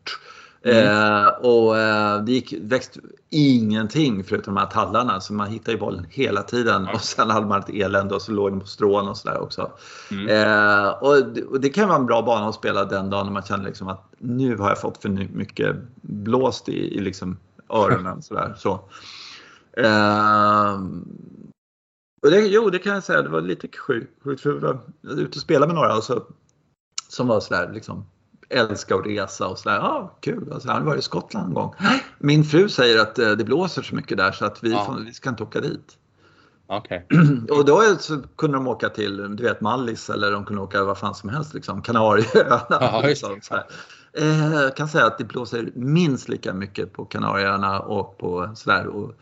Mm. 0.66 0.86
Eh, 0.86 1.28
och 1.28 1.78
eh, 1.78 2.24
det 2.24 2.32
gick, 2.32 2.54
växte 2.60 3.00
ingenting 3.30 4.24
förutom 4.24 4.54
de 4.54 4.60
här 4.60 4.66
tallarna 4.66 5.20
så 5.20 5.32
man 5.32 5.50
hittade 5.50 5.72
ju 5.72 5.78
bollen 5.78 6.06
hela 6.10 6.42
tiden 6.42 6.82
mm. 6.82 6.94
och 6.94 7.00
sen 7.00 7.30
hade 7.30 7.46
man 7.46 7.60
ett 7.60 7.68
elände 7.68 8.14
och 8.14 8.22
så 8.22 8.32
låg 8.32 8.52
den 8.52 8.60
på 8.60 8.66
strån 8.66 9.08
och 9.08 9.16
sådär 9.16 9.40
också. 9.40 9.72
Mm. 10.10 10.28
Eh, 10.28 10.88
och, 10.88 11.26
det, 11.26 11.42
och, 11.42 11.60
det 11.60 11.68
kan 11.68 11.88
vara 11.88 11.98
en 11.98 12.06
bra 12.06 12.22
bana 12.22 12.48
att 12.48 12.54
spela 12.54 12.84
den 12.84 13.10
dagen 13.10 13.26
när 13.26 13.32
man 13.32 13.42
känner 13.42 13.64
liksom 13.64 13.88
att 13.88 14.12
nu 14.18 14.56
har 14.56 14.68
jag 14.68 14.80
fått 14.80 15.02
för 15.02 15.08
mycket 15.08 15.76
blåst 16.02 16.68
i, 16.68 16.96
i 16.96 17.00
liksom 17.00 17.36
öronen. 17.70 18.22
sådär, 18.22 18.54
så. 18.58 18.80
Eh, 19.76 20.74
och 22.22 22.30
det, 22.30 22.40
jo, 22.46 22.70
det 22.70 22.78
kan 22.78 22.94
jag 22.94 23.04
säga, 23.04 23.22
det 23.22 23.28
var 23.28 23.40
lite 23.40 23.68
sjukt. 23.78 24.22
För 24.22 24.38
jag 24.44 24.60
var 24.60 24.80
ute 25.02 25.38
och 25.38 25.42
spelade 25.42 25.66
med 25.66 25.74
några 25.74 25.96
och 25.96 26.04
så, 26.04 26.22
som 27.08 27.26
var 27.26 27.40
sådär 27.40 27.70
liksom 27.74 28.04
älskar 28.48 28.98
att 28.98 29.06
resa 29.06 29.48
och 29.48 29.58
sådär. 29.58 29.76
Ja, 29.76 30.16
kul. 30.20 30.52
Alltså, 30.52 30.68
han 30.68 30.84
varit 30.84 30.98
i 30.98 31.02
Skottland 31.02 31.48
en 31.48 31.54
gång. 31.54 31.74
Min 32.18 32.44
fru 32.44 32.68
säger 32.68 33.00
att 33.00 33.18
eh, 33.18 33.30
det 33.30 33.44
blåser 33.44 33.82
så 33.82 33.94
mycket 33.94 34.18
där 34.18 34.32
så 34.32 34.44
att 34.44 34.64
vi, 34.64 34.70
ja. 34.70 34.84
får, 34.84 34.94
vi 34.94 35.12
ska 35.12 35.28
inte 35.28 35.42
åka 35.42 35.60
dit. 35.60 35.98
Okay. 36.68 37.00
och 37.50 37.64
då 37.64 37.82
kunde 38.36 38.56
de 38.56 38.68
åka 38.68 38.88
till 38.88 39.36
du 39.36 39.42
vet, 39.42 39.60
Mallis 39.60 40.10
eller 40.10 40.30
de 40.30 40.44
kunde 40.44 40.62
åka 40.62 40.84
vad 40.84 40.98
fan 40.98 41.14
som 41.14 41.28
helst, 41.28 41.54
liksom, 41.54 41.82
Kanarieöarna. 41.82 43.00
Liksom, 43.00 43.40
eh, 44.12 44.54
jag 44.54 44.76
kan 44.76 44.88
säga 44.88 45.06
att 45.06 45.18
det 45.18 45.24
blåser 45.24 45.70
minst 45.74 46.28
lika 46.28 46.52
mycket 46.52 46.92
på 46.92 47.04
Kanarieöarna 47.04 47.80
och 47.80 48.18
på 48.18 48.50
sådär. 48.54 48.86
Och, 48.86 49.12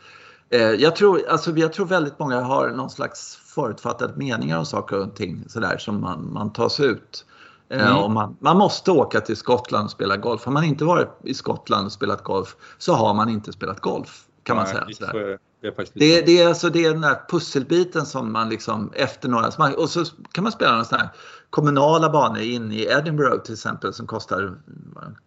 eh, 0.49 0.71
jag, 0.71 0.95
tror, 0.95 1.21
alltså, 1.29 1.51
jag 1.51 1.73
tror 1.73 1.85
väldigt 1.85 2.19
många 2.19 2.41
har 2.41 2.69
någon 2.69 2.89
slags 2.89 3.35
förutfattade 3.35 4.13
meningar 4.15 4.57
om 4.57 4.65
saker 4.65 4.99
och 4.99 5.15
ting 5.15 5.43
sådär 5.47 5.77
som 5.77 6.01
man, 6.01 6.33
man 6.33 6.53
tas 6.53 6.79
ut. 6.79 7.25
Eh, 7.69 7.97
mm. 7.97 8.13
man, 8.13 8.37
man, 8.39 8.57
måste 8.57 8.91
åka 8.91 9.21
till 9.21 9.37
Skottland 9.37 9.85
och 9.85 9.91
spela 9.91 10.17
golf. 10.17 10.45
Har 10.45 10.51
man 10.51 10.63
inte 10.63 10.85
varit 10.85 11.09
i 11.23 11.33
Skottland 11.33 11.85
och 11.85 11.91
spelat 11.91 12.23
golf 12.23 12.55
så 12.77 12.93
har 12.93 13.13
man 13.13 13.29
inte 13.29 13.51
spelat 13.53 13.79
golf. 13.79 14.25
Kan 14.43 14.55
man 14.55 14.67
säga. 14.67 14.87
Sådär. 14.93 15.39
Det 15.61 15.67
är, 15.67 15.75
det, 15.93 16.25
det, 16.25 16.41
är 16.41 16.47
alltså, 16.47 16.69
det 16.69 16.85
är 16.85 16.91
den 16.91 17.01
där 17.01 17.21
pusselbiten 17.29 18.05
som 18.05 18.31
man 18.31 18.49
liksom 18.49 18.91
efter 18.95 19.29
några... 19.29 19.47
Och 19.77 19.89
så 19.89 20.05
kan 20.31 20.43
man 20.43 20.51
spela 20.51 20.71
några 20.71 20.85
sådana 20.85 21.03
här 21.03 21.13
kommunala 21.49 22.09
banor 22.09 22.39
in 22.39 22.71
i 22.71 22.81
Edinburgh 22.83 23.43
till 23.43 23.53
exempel 23.53 23.93
som 23.93 24.07
kostar 24.07 24.57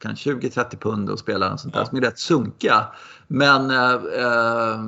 20-30 0.01 0.79
pund 0.79 1.11
att 1.11 1.19
spela. 1.19 1.53
Och 1.53 1.61
sånt 1.61 1.75
där, 1.75 1.81
ja. 1.81 1.87
som 1.87 1.99
är 1.99 2.03
rätt 2.03 2.19
sunkiga. 2.19 2.87
Men 3.27 3.71
eh, 3.71 3.93
eh, 3.93 4.79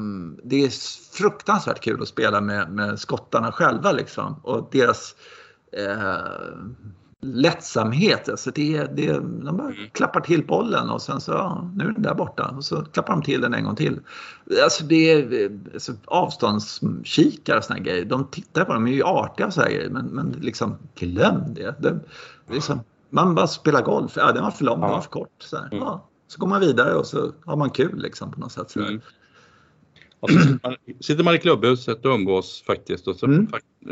det 0.44 0.64
är 0.64 0.70
fruktansvärt 1.16 1.80
kul 1.80 2.02
att 2.02 2.08
spela 2.08 2.40
med, 2.40 2.72
med 2.72 2.98
skottarna 2.98 3.52
själva 3.52 3.92
liksom. 3.92 4.40
Och 4.42 4.68
deras 4.72 5.14
eh, 5.72 6.18
lättsamhet. 7.20 8.28
Alltså 8.28 8.50
det, 8.50 8.96
det, 8.96 9.12
de 9.18 9.56
bara 9.56 9.68
mm. 9.68 9.90
klappar 9.92 10.20
till 10.20 10.46
bollen 10.46 10.90
och 10.90 11.02
sen 11.02 11.20
så, 11.20 11.32
ja, 11.32 11.70
nu 11.74 11.84
är 11.84 11.92
den 11.92 12.02
där 12.02 12.14
borta. 12.14 12.54
Och 12.56 12.64
så 12.64 12.84
klappar 12.84 13.12
de 13.12 13.22
till 13.22 13.40
den 13.40 13.54
en 13.54 13.64
gång 13.64 13.76
till. 13.76 14.00
Alltså 14.64 14.84
det 14.84 15.12
är 15.12 15.50
alltså, 15.74 15.92
avståndskikare 16.04 17.58
och 17.58 17.64
såna 17.64 17.78
grejer. 17.78 18.04
De 18.04 18.26
tittar 18.26 18.64
på 18.64 18.72
dem, 18.72 18.84
de 18.84 18.90
är 18.90 18.94
ju 18.94 19.04
artiga 19.04 19.46
och 19.46 19.52
sådana 19.52 19.72
grejer. 19.72 19.90
Men, 19.90 20.06
men 20.06 20.30
liksom 20.30 20.76
glöm 20.94 21.54
det. 21.54 21.74
det 21.78 22.00
liksom, 22.50 22.80
man 23.10 23.34
bara 23.34 23.46
spelar 23.46 23.82
golf. 23.82 24.12
Ja, 24.16 24.32
den 24.32 24.42
var 24.42 24.50
för 24.50 24.64
lång, 24.64 24.80
den 24.80 24.90
var 24.90 25.00
för 25.00 25.10
kort. 25.10 25.34
Så, 25.38 25.56
mm. 25.56 25.68
ja, 25.72 26.08
så 26.28 26.40
går 26.40 26.48
man 26.48 26.60
vidare 26.60 26.94
och 26.94 27.06
så 27.06 27.32
har 27.44 27.56
man 27.56 27.70
kul 27.70 28.02
liksom 28.02 28.32
på 28.32 28.40
något 28.40 28.52
sätt. 28.52 28.70
Så 28.70 28.80
mm. 28.80 29.00
Och 30.20 30.30
så 30.30 30.38
sitter, 30.38 30.60
man, 30.62 30.76
sitter 31.00 31.24
man 31.24 31.34
i 31.34 31.38
klubbhuset 31.38 32.04
och 32.04 32.14
umgås 32.14 32.62
faktiskt 32.66 33.08
och, 33.08 33.16
så, 33.16 33.26
mm. 33.26 33.48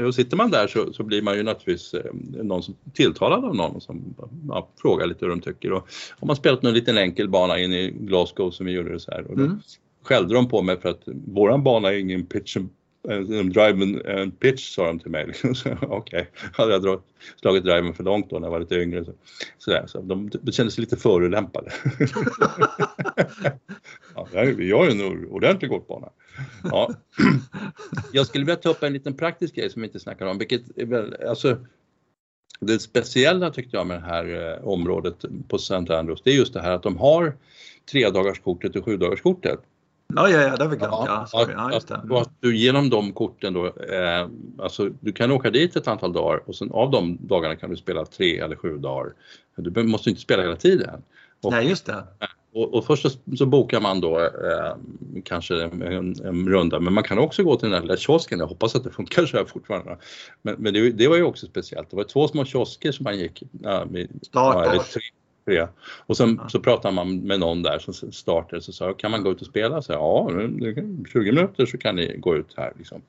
och 0.07 0.14
sitter 0.14 0.37
man 0.37 0.51
där 0.51 0.66
så, 0.66 0.93
så, 0.93 1.03
blir 1.03 1.22
man 1.22 1.37
ju 1.37 1.43
naturligtvis 1.43 1.95
eh, 1.95 2.12
någon 2.43 2.62
som 2.62 2.74
tilltalad 2.93 3.45
av 3.45 3.57
någon 3.57 3.81
som 3.81 4.14
ja, 4.49 4.68
frågar 4.81 5.07
lite 5.07 5.24
hur 5.24 5.31
de 5.31 5.41
tycker. 5.41 5.72
Och, 5.72 5.89
om 6.18 6.26
man 6.26 6.37
spelat 6.37 6.62
någon 6.62 6.74
liten 6.74 6.99
enkel 6.99 7.29
bana 7.29 7.59
in 7.59 7.72
i 7.72 7.91
Glasgow 7.91 8.51
som 8.51 8.66
vi 8.66 8.72
gjorde 8.72 8.93
det 8.93 9.01
så 9.01 9.11
här 9.11 9.31
och 9.31 9.37
då 9.37 9.45
mm. 9.45 9.61
skällde 10.03 10.35
de 10.35 10.49
på 10.49 10.62
mig 10.62 10.81
för 10.81 10.89
att 10.89 11.03
våran 11.26 11.64
bana 11.64 11.93
är 11.93 11.99
ingen 11.99 12.26
pitch 12.26 12.57
and 12.57 12.68
Eh, 13.09 13.17
en 13.17 13.53
drive 13.53 13.83
and 14.23 14.41
pitch 14.41 14.75
sa 14.75 14.87
de 14.87 14.99
till 14.99 15.11
mig. 15.11 15.33
Okej, 15.45 15.89
okay. 15.89 16.25
hade 16.53 16.73
jag 16.73 17.03
slagit 17.41 17.65
driven 17.65 17.95
för 17.95 18.05
långt 18.05 18.31
då 18.31 18.39
när 18.39 18.47
jag 18.47 18.53
var 18.53 18.61
lite 18.61 18.75
yngre. 18.75 19.05
Så, 19.05 19.13
sådär. 19.59 19.85
så 19.87 20.01
de, 20.01 20.31
de 20.43 20.53
kände 20.53 20.73
sig 20.73 20.81
lite 20.81 20.97
förolämpade. 20.97 21.73
ja, 24.15 24.29
har 24.33 24.45
ju 24.45 24.91
en 24.91 25.27
ordentlig 25.27 25.71
golfbana. 25.71 26.09
Ja. 26.65 26.91
Jag 28.13 28.27
skulle 28.27 28.45
vilja 28.45 28.57
ta 28.57 28.69
upp 28.69 28.83
en 28.83 28.93
liten 28.93 29.17
praktisk 29.17 29.55
grej 29.55 29.71
som 29.71 29.83
vi 29.83 29.89
inte 29.89 30.01
snackar 30.01 30.27
om, 30.27 30.39
vilket 30.39 30.79
är 30.79 30.87
väl, 30.87 31.17
alltså 31.29 31.57
det 32.61 32.79
speciella 32.79 33.51
tyckte 33.51 33.77
jag 33.77 33.87
med 33.87 33.97
det 33.97 34.07
här 34.07 34.55
eh, 34.55 34.69
området 34.69 35.25
på 35.49 35.57
St. 35.57 35.75
Andrews, 35.75 36.23
det 36.23 36.31
är 36.31 36.35
just 36.35 36.55
det 36.55 36.63
här 36.63 36.73
att 36.73 36.83
de 36.83 36.97
har 36.97 37.37
tre 37.91 38.07
och 38.07 38.85
sju. 38.85 38.99
Ja, 40.15 40.29
ja, 40.29 40.43
ja, 40.43 40.57
det 40.57 40.65
har 40.65 40.71
vi 40.71 40.77
glömt. 40.77 40.93
Ja, 40.93 41.27
ja, 41.33 41.47
ja, 41.53 41.73
just 41.73 41.89
det. 41.89 42.01
Och 42.11 42.21
att 42.21 42.31
du 42.41 42.57
genom 42.57 42.91
de 42.91 43.13
korten 43.13 43.53
då, 43.53 43.67
eh, 43.67 44.29
alltså 44.59 44.89
du 45.01 45.13
kan 45.13 45.31
åka 45.31 45.51
dit 45.51 45.77
ett 45.77 45.89
antal 45.89 46.13
dagar 46.13 46.43
och 46.47 46.55
sen 46.55 46.71
av 46.73 46.91
de 46.91 47.19
dagarna 47.21 47.57
kan 47.57 47.71
du 47.71 47.77
spela 47.77 48.05
tre 48.05 48.39
eller 48.39 48.57
sju 48.57 48.79
dagar. 48.79 49.13
Du 49.57 49.83
måste 49.83 50.11
inte 50.11 50.23
spela 50.23 50.43
hela 50.43 50.57
tiden. 50.57 51.03
Och, 51.43 51.53
Nej, 51.53 51.69
just 51.69 51.87
det. 51.87 52.05
Och, 52.53 52.75
och 52.75 52.87
först 52.87 53.03
så, 53.03 53.37
så, 53.37 53.47
bokar 53.47 53.81
man 53.81 54.01
då 54.01 54.21
eh, 54.21 54.77
kanske 55.25 55.63
en, 55.63 55.83
en, 56.25 56.49
runda, 56.49 56.81
men 56.81 56.93
man 56.93 57.05
kan 57.05 57.19
också 57.19 57.43
gå 57.43 57.57
till 57.57 57.71
den 57.71 57.73
där 57.73 57.81
lilla 57.81 57.97
kiosken. 57.97 58.39
Jag 58.39 58.47
hoppas 58.47 58.75
att 58.75 58.85
det 58.85 58.91
funkar 58.91 59.27
så 59.27 59.37
här 59.37 59.45
fortfarande. 59.45 59.99
Men, 60.43 60.55
men 60.59 60.75
det, 60.75 60.91
det, 60.91 61.09
var 61.09 61.17
ju 61.17 61.23
också 61.23 61.47
speciellt. 61.47 61.91
Det 61.91 61.97
var 61.97 62.05
två 62.05 62.29
små 62.29 62.45
kiosker 62.45 62.93
som 62.93 63.05
man 63.05 63.19
gick. 63.19 63.43
Ja, 63.63 63.85
med, 63.91 64.09
ja, 64.33 64.85
tre, 64.93 65.01
tre. 65.49 65.66
Och 66.07 66.16
sen 66.16 66.40
så 66.49 66.61
pratade 66.61 66.94
man 66.94 67.18
med 67.18 67.40
någon 67.40 67.62
där 67.62 67.78
som 67.78 68.12
startade 68.12 68.62
så 68.62 68.72
sa 68.72 68.92
kan 68.92 69.11
man 69.11 69.22
gå 69.22 69.30
ut 69.30 69.40
och 69.40 69.46
spela? 69.46 69.82
Så 69.82 69.92
ja, 69.92 70.30
20 71.12 71.32
minuter 71.32 71.66
så 71.66 71.78
kan 71.78 71.96
ni 71.96 72.16
gå 72.18 72.36
ut 72.36 72.55
här. 72.57 72.72
Liksom. 72.78 73.03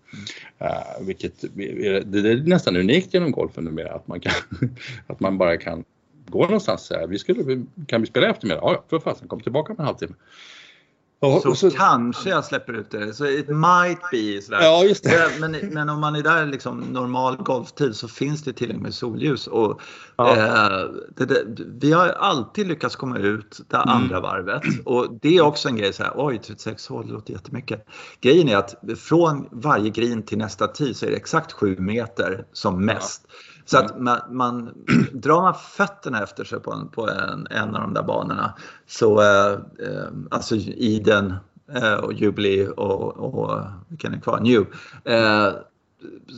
Uh, 0.62 1.06
vilket 1.08 1.34
det, 1.54 2.20
är 2.20 2.48
nästan 2.48 2.76
unikt 2.76 3.14
genom 3.14 3.32
golfen 3.32 3.64
numera 3.64 3.92
att 3.92 4.08
man, 4.08 4.20
kan, 4.20 4.34
att 5.08 5.20
man 5.20 5.38
bara 5.38 5.58
kan 5.58 5.84
gå 6.26 6.42
någonstans 6.42 6.86
så 6.86 6.94
här. 6.94 7.08
Vi 7.08 7.20
skulle, 7.20 7.66
kan 7.88 8.02
vi 8.02 8.08
spela 8.08 8.30
eftermiddag? 8.30 8.62
Ja, 8.64 8.84
för 8.90 9.00
fasen, 9.00 9.28
kom 9.28 9.40
tillbaka 9.40 9.74
om 9.74 9.80
en 9.80 9.86
halvtimme. 9.86 10.16
Ja, 11.22 11.40
så, 11.44 11.56
så, 11.56 11.72
kanske 11.72 12.30
jag 12.30 12.46
släpper 12.46 12.74
ut 12.74 12.92
det. 12.92 13.14
Så 13.14 13.26
it 13.26 13.48
might 13.48 14.00
be 14.12 14.42
sådär. 14.42 14.62
Ja, 14.62 14.84
just 14.84 15.04
det. 15.04 15.30
Men, 15.40 15.52
men 15.52 15.90
om 15.90 16.00
man 16.00 16.16
är 16.16 16.24
där 16.24 16.46
liksom 16.46 16.80
normal 16.80 17.36
golftid 17.36 17.96
så 17.96 18.08
finns 18.08 18.44
det 18.44 18.54
tillräckligt 18.54 18.84
med 18.84 18.94
solljus. 18.94 19.48
Och, 19.48 19.82
ja. 20.16 20.38
eh, 20.38 20.90
det, 21.16 21.26
det, 21.26 21.64
vi 21.82 21.92
har 21.92 22.08
alltid 22.08 22.68
lyckats 22.68 22.96
komma 22.96 23.18
ut 23.18 23.60
det 23.68 23.78
mm. 23.78 23.90
andra 23.90 24.20
varvet. 24.20 24.62
Och 24.86 25.08
det 25.22 25.38
är 25.38 25.42
också 25.42 25.70
en 25.70 25.76
grej 25.76 25.94
så 25.94 26.04
här, 26.04 26.14
oj 26.16 26.38
36 26.38 26.88
hål, 26.88 27.08
låter 27.08 27.34
jättemycket. 27.34 27.86
Grejen 28.22 28.50
är 28.50 28.58
att 28.58 28.76
från 28.98 29.48
varje 29.52 29.90
green 29.90 30.24
till 30.24 30.38
nästa 30.38 30.68
tee 30.68 30.94
så 30.94 31.06
är 31.06 31.10
det 31.10 31.18
exakt 31.18 31.52
7 31.52 31.76
meter 31.80 32.46
som 32.54 32.86
mest. 32.86 33.22
Ja. 33.28 33.34
Så 33.70 33.78
att 33.78 33.92
mm. 33.92 34.04
man, 34.04 34.20
man, 34.30 34.86
drar 35.14 35.42
man 35.42 35.54
fötterna 35.54 36.24
efter 36.24 36.44
sig 36.44 36.60
på 36.60 36.72
en, 36.72 36.88
på 36.88 37.10
en, 37.10 37.48
en 37.50 37.76
av 37.76 37.82
de 37.82 37.94
där 37.94 38.04
banorna 38.04 38.54
så 38.88 39.22
eh, 39.22 39.52
eh 39.54 40.08
alltså 40.32 40.56
i 40.56 41.02
den 41.06 41.34
eh, 41.76 41.94
och 41.94 42.14
Jubilee 42.14 42.68
och, 42.68 43.18
och 43.18 43.60
vilken 43.88 44.14
är 44.14 44.20
kvar? 44.20 44.40
New. 44.40 44.66
Eh, 45.14 45.54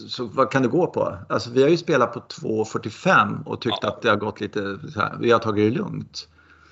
så 0.07 0.25
vad 0.25 0.51
kan 0.51 0.61
det 0.61 0.67
gå 0.67 0.87
på? 0.87 1.17
Alltså 1.29 1.49
vi 1.51 1.61
har 1.61 1.69
ju 1.69 1.77
spelat 1.77 2.13
på 2.13 2.19
2.45 2.19 3.45
och 3.45 3.61
tyckt 3.61 3.77
ja. 3.81 3.89
att 3.89 4.01
det 4.01 4.09
har 4.09 4.17
gått 4.17 4.41
lite 4.41 4.79
så 4.93 4.99
här, 4.99 5.17
vi 5.19 5.31
har 5.31 5.39
tagit 5.39 5.73
det 5.73 5.79
lugnt. 5.79 6.27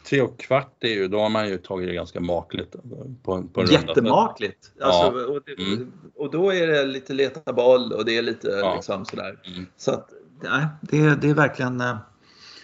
Tre 0.09 0.21
och 0.21 0.39
kvart 0.39 0.75
är 0.79 0.89
ju, 0.89 1.07
då 1.07 1.19
har 1.19 1.29
man 1.29 1.49
ju 1.49 1.57
tagit 1.57 1.87
det 1.87 1.93
ganska 1.93 2.19
makligt. 2.19 2.75
På, 3.23 3.43
på 3.53 3.63
Jättemakligt! 3.63 4.71
Alltså, 4.81 5.19
ja. 5.19 5.25
och, 5.25 5.41
det, 5.45 5.63
mm. 5.63 5.91
och, 6.15 6.31
då 6.31 6.53
är 6.53 6.67
det 6.67 6.85
lite 6.85 7.13
leta 7.13 7.53
boll 7.53 7.93
och 7.93 8.05
det 8.05 8.17
är 8.17 8.21
lite 8.21 8.47
ja. 8.47 8.75
liksom 8.75 9.05
sådär. 9.05 9.39
Mm. 9.43 9.65
Så 9.77 9.91
att 9.91 10.09
nej, 10.41 10.67
det, 10.81 11.15
det 11.15 11.29
är 11.29 11.33
verkligen... 11.33 11.81
Eh, 11.81 11.97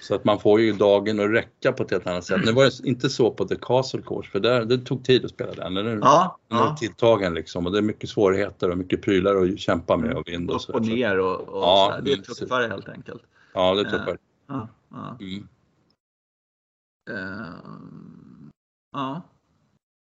så 0.02 0.16
att 0.16 0.26
man 0.26 0.40
får 0.40 0.62
ju 0.62 0.74
dagen 0.74 1.20
att 1.20 1.32
räcka 1.32 1.72
på 1.72 1.84
ett 1.84 1.92
helt 1.92 2.08
annat 2.08 2.24
sätt. 2.24 2.42
Nu 2.46 2.52
var 2.52 2.64
det 2.64 2.90
inte 2.90 3.10
så 3.10 3.32
på 3.32 3.46
The 3.46 3.56
Castle 3.56 4.02
Course 4.02 4.32
för 4.32 4.40
där, 4.40 4.66
det 4.66 4.78
tog 4.78 5.04
tid 5.04 5.26
att 5.26 5.32
spela 5.32 5.54
den. 5.54 5.74
Den 5.74 5.88
är, 5.88 5.98
ja, 6.02 6.40
den 6.48 6.58
är 6.58 6.62
ja. 6.62 6.76
tilltagen 6.80 7.34
liksom 7.34 7.66
och 7.66 7.72
det 7.72 7.78
är 7.78 7.82
mycket 7.82 8.10
svårigheter 8.10 8.70
och 8.70 8.78
mycket 8.78 9.02
prylar 9.02 9.36
att 9.36 9.60
kämpa 9.60 9.98
med 9.98 10.18
och 10.18 10.28
vind 10.28 10.52
och 10.52 10.62
så. 10.62 10.72
Upp 10.72 10.76
och 10.76 10.86
ner 10.86 11.20
och, 11.20 11.40
och 11.40 11.64
ja, 11.64 12.00
Det 12.04 12.12
är 12.12 12.18
tuffare 12.18 12.68
helt 12.68 12.90
enkelt. 12.90 13.22
Ja, 13.54 13.76
det 13.76 13.82
är 13.82 13.84
tuffare. 13.84 14.12
Uh, 14.12 14.18
ja, 14.48 14.68
ja. 14.90 15.18
Mm. 15.20 15.48
Uh, 17.10 17.46
ja. 18.94 19.22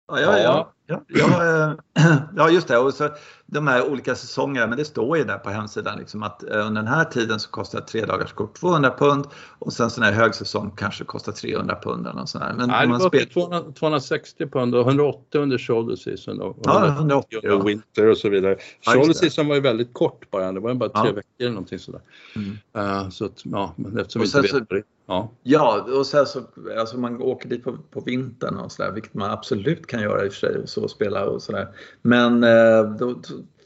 Ja, 0.06 0.20
ja, 0.20 0.38
ja. 0.38 0.72
Ja, 0.86 1.04
ja, 1.08 1.76
ja, 2.36 2.50
just 2.50 2.68
det. 2.68 2.78
Och 2.78 2.94
så 2.94 3.08
de 3.46 3.66
här 3.66 3.90
olika 3.90 4.14
säsongerna, 4.14 4.66
men 4.66 4.78
det 4.78 4.84
står 4.84 5.18
ju 5.18 5.24
där 5.24 5.38
på 5.38 5.50
hemsidan 5.50 5.98
liksom 5.98 6.22
att 6.22 6.42
eh, 6.42 6.66
under 6.66 6.82
den 6.82 6.92
här 6.92 7.04
tiden 7.04 7.40
så 7.40 7.50
kostar 7.50 7.78
ett 7.78 7.86
tre 7.86 8.04
dagars 8.04 8.32
kort 8.32 8.54
200 8.54 8.94
pund 8.98 9.26
och 9.58 9.72
sen 9.72 9.90
sån 9.90 10.04
här 10.04 10.12
högsäsong 10.12 10.70
kanske 10.76 11.04
kostar 11.04 11.32
300 11.32 11.78
pund 11.82 12.06
eller 12.06 12.26
sån 12.26 12.42
här. 12.42 12.54
Men 12.54 12.68
Nej, 12.68 12.86
det 12.86 12.92
var 12.92 13.32
200, 13.32 13.72
260 13.78 14.46
pund 14.46 14.74
och 14.74 14.80
180 14.80 15.40
under 15.40 15.58
shoulder 15.58 15.96
season 15.96 16.40
och, 16.40 16.58
ja, 16.62 16.86
180 16.86 17.38
under 17.42 17.56
ja. 17.56 17.62
winter 17.62 18.10
och 18.10 18.16
så 18.16 18.28
vidare. 18.28 18.56
Ja, 18.80 18.92
shoulder 18.92 19.14
season 19.14 19.48
var 19.48 19.54
ju 19.54 19.60
väldigt 19.60 19.94
kort 19.94 20.30
bara, 20.30 20.52
det 20.52 20.60
var 20.60 20.74
bara 20.74 20.88
tre 20.88 21.08
ja. 21.08 21.12
veckor 21.12 21.30
eller 21.38 21.50
någonting 21.50 21.78
sådär. 21.78 22.00
Mm. 22.36 22.58
Uh, 22.76 23.10
så 23.10 23.24
att, 23.24 23.40
ja, 23.44 23.74
men 23.76 23.98
eftersom 23.98 24.22
vi 24.22 24.26
inte 24.26 24.40
vet 24.40 24.50
så, 24.50 24.58
det. 24.58 24.82
Ja. 25.06 25.30
ja, 25.42 25.86
och 25.98 26.06
sen 26.06 26.26
så 26.26 26.42
alltså 26.78 26.98
man 26.98 27.22
åker 27.22 27.48
dit 27.48 27.64
på, 27.64 27.78
på 27.90 28.00
vintern 28.00 28.56
och 28.56 28.72
sådär, 28.72 28.90
vilket 28.92 29.14
man 29.14 29.30
absolut 29.30 29.86
kan 29.86 30.02
göra 30.02 30.24
i 30.24 30.28
och 30.28 30.32
för 30.32 30.40
sig, 30.40 30.66
så 30.72 30.88
spela 30.88 31.24
och 31.24 31.42
sådär. 31.42 31.68
Men 32.02 32.44
eh, 32.44 32.82
då, 32.98 33.14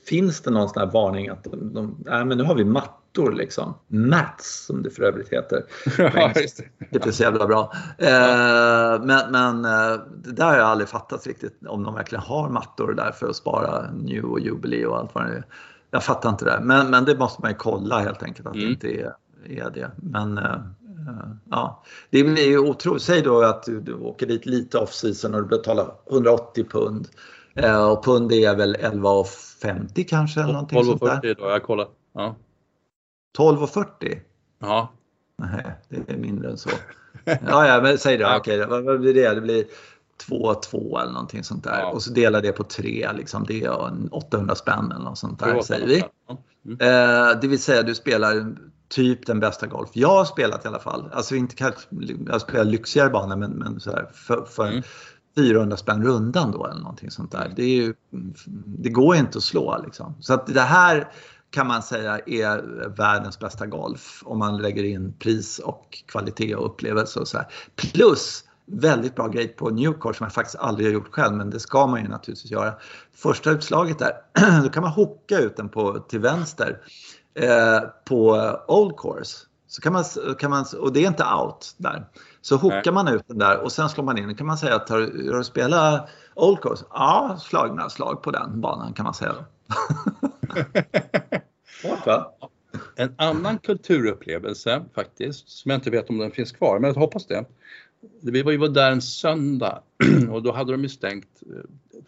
finns 0.06 0.40
det 0.40 0.50
någon 0.50 0.68
sån 0.68 0.80
här 0.80 0.90
varning 0.92 1.28
att 1.28 1.44
de, 1.44 1.74
de, 1.74 2.04
äh, 2.10 2.24
men 2.24 2.38
nu 2.38 2.44
har 2.44 2.54
vi 2.54 2.64
mattor 2.64 3.32
liksom. 3.32 3.74
Mats 3.86 4.64
som 4.66 4.82
det 4.82 4.90
för 4.90 5.02
övrigt 5.02 5.32
heter. 5.32 5.64
Ja, 5.98 6.32
det. 6.34 6.64
det 6.90 7.06
är 7.06 7.12
så 7.12 7.22
jävla 7.22 7.46
bra. 7.46 7.72
Eh, 7.98 9.04
men 9.04 9.32
men 9.32 9.64
eh, 9.64 10.00
det 10.24 10.32
där 10.32 10.44
har 10.44 10.56
jag 10.56 10.66
aldrig 10.66 10.88
fattat 10.88 11.26
riktigt 11.26 11.66
om 11.66 11.82
de 11.82 11.94
verkligen 11.94 12.24
har 12.24 12.48
mattor 12.48 12.92
där 12.92 13.12
för 13.12 13.28
att 13.28 13.36
spara 13.36 13.90
New 13.90 14.24
och 14.24 14.40
Jubilee 14.40 14.86
och 14.86 14.98
allt 14.98 15.14
vad 15.14 15.26
det 15.26 15.32
är. 15.32 15.44
Jag 15.90 16.04
fattar 16.04 16.28
inte 16.28 16.44
det. 16.44 16.60
Men, 16.62 16.90
men 16.90 17.04
det 17.04 17.18
måste 17.18 17.42
man 17.42 17.50
ju 17.50 17.56
kolla 17.56 17.98
helt 17.98 18.22
enkelt 18.22 18.46
att 18.46 18.54
mm. 18.54 18.66
det 18.66 18.72
inte 18.72 18.88
är, 18.88 19.14
är 19.66 19.70
det. 19.70 19.90
Men 19.96 20.38
eh, 20.38 20.56
ja, 21.50 21.82
det 22.10 22.24
blir 22.24 22.48
ju 22.48 22.58
otroligt. 22.58 23.02
Säg 23.02 23.22
då 23.22 23.42
att 23.42 23.62
du, 23.62 23.80
du 23.80 23.94
åker 23.94 24.26
dit 24.26 24.46
lite 24.46 24.78
off 24.78 24.92
season 24.94 25.34
och 25.34 25.42
du 25.42 25.48
betalar 25.48 25.94
180 26.10 26.64
pund. 26.70 27.08
Eh, 27.54 27.90
och 27.90 28.04
pund 28.04 28.32
är 28.32 28.56
väl 28.56 28.76
11,50 28.76 30.04
kanske? 30.08 30.40
Eller 30.40 30.52
någonting 30.52 30.78
12,40 30.78 30.84
sånt 30.84 31.22
där. 31.22 31.34
då, 31.34 31.48
jag 31.48 31.62
kollar. 31.62 31.88
Ja. 32.12 32.36
12,40? 33.38 34.20
Ja. 34.58 34.92
Nej, 35.38 35.64
det 35.88 36.12
är 36.12 36.16
mindre 36.16 36.50
än 36.50 36.58
så. 36.58 36.70
ja, 37.24 37.66
ja, 37.66 37.80
men 37.82 37.98
säg 37.98 38.16
det. 38.16 38.36
Okej, 38.36 38.64
okay, 38.64 38.82
vad 38.82 39.00
blir 39.00 39.14
det? 39.14 39.34
Det 39.34 39.40
blir 39.40 39.64
2-2 40.28 41.00
eller 41.00 41.12
någonting 41.12 41.44
sånt 41.44 41.64
där. 41.64 41.80
Ja. 41.80 41.90
Och 41.90 42.02
så 42.02 42.10
delar 42.10 42.42
det 42.42 42.52
på 42.52 42.64
tre, 42.64 43.12
liksom. 43.16 43.44
det 43.44 43.62
är 43.64 44.14
800 44.14 44.54
spänn 44.54 44.92
eller 44.92 45.04
något 45.04 45.18
sånt 45.18 45.38
där 45.38 45.60
säger 45.60 45.86
vi. 45.86 46.04
Mm. 46.66 46.78
Eh, 46.80 47.40
det 47.40 47.48
vill 47.48 47.62
säga 47.62 47.82
du 47.82 47.94
spelar 47.94 48.56
typ 48.88 49.26
den 49.26 49.40
bästa 49.40 49.66
golf 49.66 49.90
jag 49.92 50.08
har 50.08 50.24
spelat 50.24 50.64
i 50.64 50.68
alla 50.68 50.78
fall. 50.78 51.10
Alltså 51.12 51.36
inte 51.36 51.54
kanske, 51.54 51.80
jag 52.26 52.40
spelar 52.40 52.64
lyxigare 52.64 53.10
banor 53.10 53.36
men, 53.36 53.50
men 53.50 53.80
så 53.80 53.90
här, 53.90 54.10
för, 54.14 54.44
för 54.44 54.68
mm. 54.68 54.82
400 55.36 55.76
spänn 55.76 56.04
rundan 56.04 56.52
då 56.52 56.66
eller 56.66 56.80
någonting 56.80 57.10
sånt 57.10 57.32
där. 57.32 57.52
Det, 57.56 57.64
ju, 57.64 57.94
det 58.66 58.88
går 58.88 59.16
inte 59.16 59.38
att 59.38 59.44
slå 59.44 59.82
liksom. 59.84 60.14
Så 60.20 60.34
att 60.34 60.46
det 60.46 60.60
här 60.60 61.12
kan 61.50 61.66
man 61.66 61.82
säga 61.82 62.20
är 62.26 62.88
världens 62.96 63.38
bästa 63.38 63.66
golf 63.66 64.22
om 64.24 64.38
man 64.38 64.58
lägger 64.58 64.84
in 64.84 65.12
pris 65.18 65.58
och 65.58 66.02
kvalitet 66.06 66.54
och 66.54 66.66
upplevelse 66.66 67.20
och 67.20 67.28
så 67.28 67.38
här. 67.38 67.46
Plus 67.76 68.44
väldigt 68.66 69.14
bra 69.14 69.28
grej 69.28 69.48
på 69.48 69.70
Newcourt 69.70 70.16
som 70.16 70.24
jag 70.24 70.32
faktiskt 70.32 70.56
aldrig 70.56 70.88
har 70.88 70.92
gjort 70.92 71.12
själv 71.12 71.36
men 71.36 71.50
det 71.50 71.60
ska 71.60 71.86
man 71.86 72.02
ju 72.02 72.08
naturligtvis 72.08 72.50
göra. 72.50 72.74
Första 73.14 73.50
utslaget 73.50 73.98
där, 73.98 74.12
då 74.62 74.68
kan 74.68 74.82
man 74.82 74.92
hocka 74.92 75.38
ut 75.38 75.56
den 75.56 75.68
på, 75.68 75.98
till 75.98 76.20
vänster 76.20 76.80
eh, 77.36 77.80
på 78.04 78.50
Old 78.68 78.96
Course. 78.96 79.46
Så 79.66 79.82
kan 79.82 79.92
man, 79.92 80.04
kan 80.38 80.50
man, 80.50 80.64
och 80.80 80.92
det 80.92 81.04
är 81.04 81.08
inte 81.08 81.24
out 81.24 81.74
där. 81.76 82.06
Så 82.40 82.56
hookar 82.56 82.92
man 82.92 83.08
ut 83.08 83.28
den 83.28 83.38
där 83.38 83.58
och 83.58 83.72
sen 83.72 83.88
slår 83.88 84.04
man 84.04 84.18
in. 84.18 84.36
Kan 84.36 84.46
man 84.46 84.58
säga 84.58 84.74
att 84.74 84.88
har, 84.88 85.00
har 85.00 85.38
du 85.38 85.44
spelat 85.44 86.08
Old 86.34 86.60
Course? 86.60 86.84
Ja, 86.90 87.38
slagna 87.40 87.90
slag 87.90 88.22
på 88.22 88.30
den 88.30 88.60
banan 88.60 88.92
kan 88.92 89.04
man 89.04 89.14
säga. 89.14 89.34
en 92.96 93.14
annan 93.18 93.58
kulturupplevelse 93.58 94.84
faktiskt, 94.94 95.48
som 95.48 95.70
jag 95.70 95.78
inte 95.78 95.90
vet 95.90 96.10
om 96.10 96.18
den 96.18 96.30
finns 96.30 96.52
kvar, 96.52 96.78
men 96.78 96.92
jag 96.92 97.00
hoppas 97.00 97.26
det. 97.26 97.44
Vi 98.22 98.42
var 98.42 98.52
ju 98.52 98.68
där 98.68 98.92
en 98.92 99.02
söndag 99.02 99.82
och 100.30 100.42
då 100.42 100.52
hade 100.52 100.72
de 100.72 100.82
ju 100.82 100.88
stängt, 100.88 101.42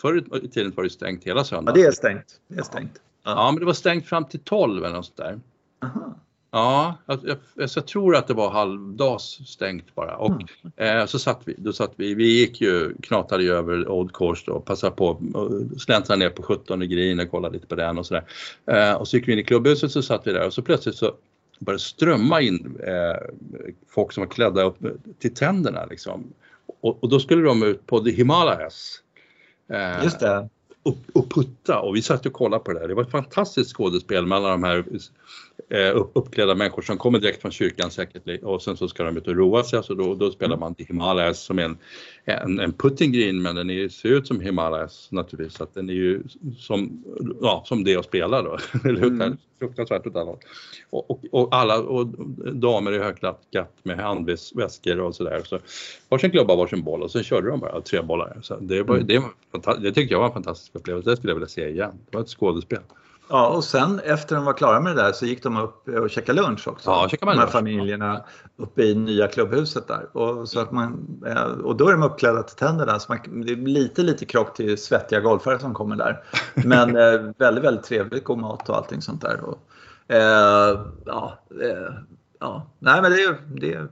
förr 0.00 0.44
i 0.44 0.48
tiden 0.48 0.72
var 0.76 0.84
det 0.84 0.90
stängt 0.90 1.24
hela 1.24 1.44
söndagen. 1.44 1.80
Ja, 1.80 1.82
det 1.82 1.88
är 1.88 1.92
stängt. 1.92 2.40
Det 2.48 2.58
är 2.58 2.62
stängt. 2.62 3.00
Ja. 3.36 3.50
men 3.50 3.60
det 3.60 3.66
var 3.66 3.72
stängt 3.72 4.06
fram 4.06 4.24
till 4.24 4.40
12 4.40 4.84
eller 4.84 4.96
något 4.96 5.06
sånt 5.06 5.16
där. 5.16 5.40
Aha. 5.82 6.14
Ja, 6.50 6.94
jag, 7.06 7.18
jag, 7.24 7.36
jag, 7.54 7.86
tror 7.86 8.16
att 8.16 8.26
det 8.26 8.34
var 8.34 8.50
halvdags 8.50 9.24
stängt 9.46 9.94
bara 9.94 10.16
och 10.16 10.42
mm. 10.76 10.98
eh, 11.00 11.06
så 11.06 11.18
satt 11.18 11.40
vi, 11.44 11.54
då 11.58 11.72
satt 11.72 11.92
vi, 11.96 12.14
vi 12.14 12.38
gick 12.38 12.60
ju, 12.60 12.94
knatade 13.02 13.42
ju 13.42 13.52
över 13.52 13.88
Old 13.88 14.12
Course 14.12 14.50
och 14.50 14.64
passade 14.64 14.96
på 14.96 15.10
att 15.10 15.80
släntra 15.80 16.16
ner 16.16 16.30
på 16.30 16.42
17 16.42 16.80
green 16.80 17.20
och 17.20 17.30
kolla 17.30 17.48
lite 17.48 17.66
på 17.66 17.74
den 17.74 17.98
och 17.98 18.06
sådär. 18.06 18.24
Eh, 18.66 18.92
och 18.92 19.08
så 19.08 19.16
gick 19.16 19.28
vi 19.28 19.32
in 19.32 19.38
i 19.38 19.44
klubbhuset 19.44 19.92
så 19.92 20.02
satt 20.02 20.26
vi 20.26 20.32
där 20.32 20.46
och 20.46 20.54
så 20.54 20.62
plötsligt 20.62 20.96
så 20.96 21.14
började 21.58 21.82
strömma 21.82 22.40
in 22.40 22.80
eh, 22.86 23.28
folk 23.88 24.12
som 24.12 24.20
var 24.20 24.28
klädda 24.28 24.62
upp 24.62 24.78
till 25.18 25.34
tänderna 25.34 25.86
liksom. 25.86 26.32
Och, 26.80 27.02
och 27.02 27.08
då 27.08 27.20
skulle 27.20 27.42
de 27.42 27.62
ut 27.62 27.86
på 27.86 28.00
The 28.00 28.10
Himalayas. 28.10 29.02
Eh, 29.72 30.04
Just 30.04 30.20
det 30.20 30.48
och, 30.88 30.96
och 31.12 31.30
putta 31.30 31.80
och 31.80 31.96
vi 31.96 32.02
satt 32.02 32.26
och 32.26 32.32
kollade 32.32 32.64
på 32.64 32.72
det 32.72 32.80
där. 32.80 32.88
Det 32.88 32.94
var 32.94 33.02
ett 33.02 33.10
fantastiskt 33.10 33.76
skådespel 33.76 34.26
med 34.26 34.38
alla 34.38 34.48
de 34.48 34.62
här 34.62 34.84
eh, 35.70 36.06
uppklädda 36.12 36.54
människor 36.54 36.82
som 36.82 36.98
kommer 36.98 37.18
direkt 37.18 37.42
från 37.42 37.50
kyrkan 37.50 37.90
säkert 37.90 38.42
och 38.42 38.62
sen 38.62 38.76
så 38.76 38.88
ska 38.88 39.04
de 39.04 39.16
ut 39.16 39.28
och 39.28 39.36
roa 39.36 39.64
sig. 39.64 39.82
Så 39.82 39.94
då, 39.94 40.14
då 40.14 40.30
spelar 40.30 40.56
man 40.56 40.74
Himalayas 40.78 41.40
som 41.40 41.58
en, 41.58 41.78
en, 42.24 42.60
en 42.60 42.72
putting 42.72 43.12
green 43.12 43.42
men 43.42 43.56
den 43.56 43.70
är, 43.70 43.88
ser 43.88 44.08
ut 44.08 44.26
som 44.26 44.40
Himalayas 44.40 45.08
naturligtvis. 45.10 45.56
Så 45.56 45.62
att 45.62 45.74
den 45.74 45.90
är 45.90 45.94
ju 45.94 46.22
som, 46.58 47.04
ja, 47.40 47.62
som 47.66 47.84
det 47.84 47.96
att 47.96 48.04
spela 48.04 48.42
då. 48.42 48.58
mm. 48.84 49.36
Fruktansvärt 49.58 50.06
åt 50.06 50.16
alla 50.16 50.30
och, 50.90 51.10
och, 51.10 51.24
och, 51.32 51.54
alla 51.54 51.78
och 51.78 52.06
damer 52.52 52.92
i 52.92 52.98
högklackat 52.98 53.76
med 53.82 53.98
handväskor 53.98 55.00
och 55.00 55.14
sådär. 55.14 55.42
Så 55.44 55.58
varsin 56.08 56.30
klubba, 56.30 56.56
varsin 56.56 56.82
boll 56.82 57.02
och 57.02 57.10
sen 57.10 57.24
körde 57.24 57.50
de 57.50 57.60
bara 57.60 57.80
tre 57.80 58.02
bollar. 58.02 58.38
Så 58.42 58.56
det, 58.60 58.82
var, 58.82 58.96
mm. 58.96 59.06
det, 59.06 59.22
det 59.82 59.92
tyckte 59.92 60.14
jag 60.14 60.20
var 60.20 60.26
en 60.26 60.32
fantastisk 60.32 60.74
upplevelse. 60.74 61.10
Det 61.10 61.16
skulle 61.16 61.30
jag 61.30 61.34
vilja 61.34 61.48
se 61.48 61.68
igen. 61.68 61.92
Det 62.10 62.16
var 62.16 62.24
ett 62.24 62.28
skådespel. 62.28 62.80
Ja, 63.30 63.48
och 63.48 63.64
sen 63.64 64.00
efter 64.04 64.36
de 64.36 64.44
var 64.44 64.52
klara 64.52 64.80
med 64.80 64.96
det 64.96 65.02
där 65.02 65.12
så 65.12 65.26
gick 65.26 65.42
de 65.42 65.56
upp 65.56 65.88
och 65.88 66.10
käkade 66.10 66.42
lunch 66.42 66.68
också. 66.68 66.90
Ja, 66.90 67.08
käkade 67.08 67.32
de 67.32 67.38
här 67.38 67.46
familjerna 67.46 68.24
uppe 68.56 68.82
i 68.82 68.94
nya 68.94 69.28
klubbhuset 69.28 69.88
där. 69.88 70.16
Och, 70.16 70.48
så 70.48 70.60
att 70.60 70.72
man, 70.72 71.20
eh, 71.26 71.42
och 71.42 71.76
då 71.76 71.88
är 71.88 71.92
de 71.92 72.02
uppklädda 72.02 72.42
till 72.42 72.56
tänderna. 72.56 72.98
Så 72.98 73.12
man, 73.12 73.44
det 73.46 73.52
är 73.52 73.56
lite, 73.56 74.02
lite 74.02 74.24
krock 74.24 74.56
till 74.56 74.78
svettiga 74.78 75.20
golfare 75.20 75.58
som 75.58 75.74
kommer 75.74 75.96
där. 75.96 76.24
Men 76.54 76.96
eh, 76.96 77.32
väldigt, 77.38 77.64
väldigt 77.64 77.84
trevligt, 77.84 78.24
god 78.24 78.38
mat 78.38 78.68
och 78.68 78.76
allting 78.76 79.02
sånt 79.02 79.22
där. 79.22 79.40
Och, 79.40 79.58
eh, 80.14 80.80
ja, 81.06 81.38
eh, 81.62 81.94
ja, 82.40 82.66
nej 82.78 83.02
men 83.02 83.10
det 83.10 83.22
är 83.22 83.36
det 83.46 83.74
är 83.74 83.88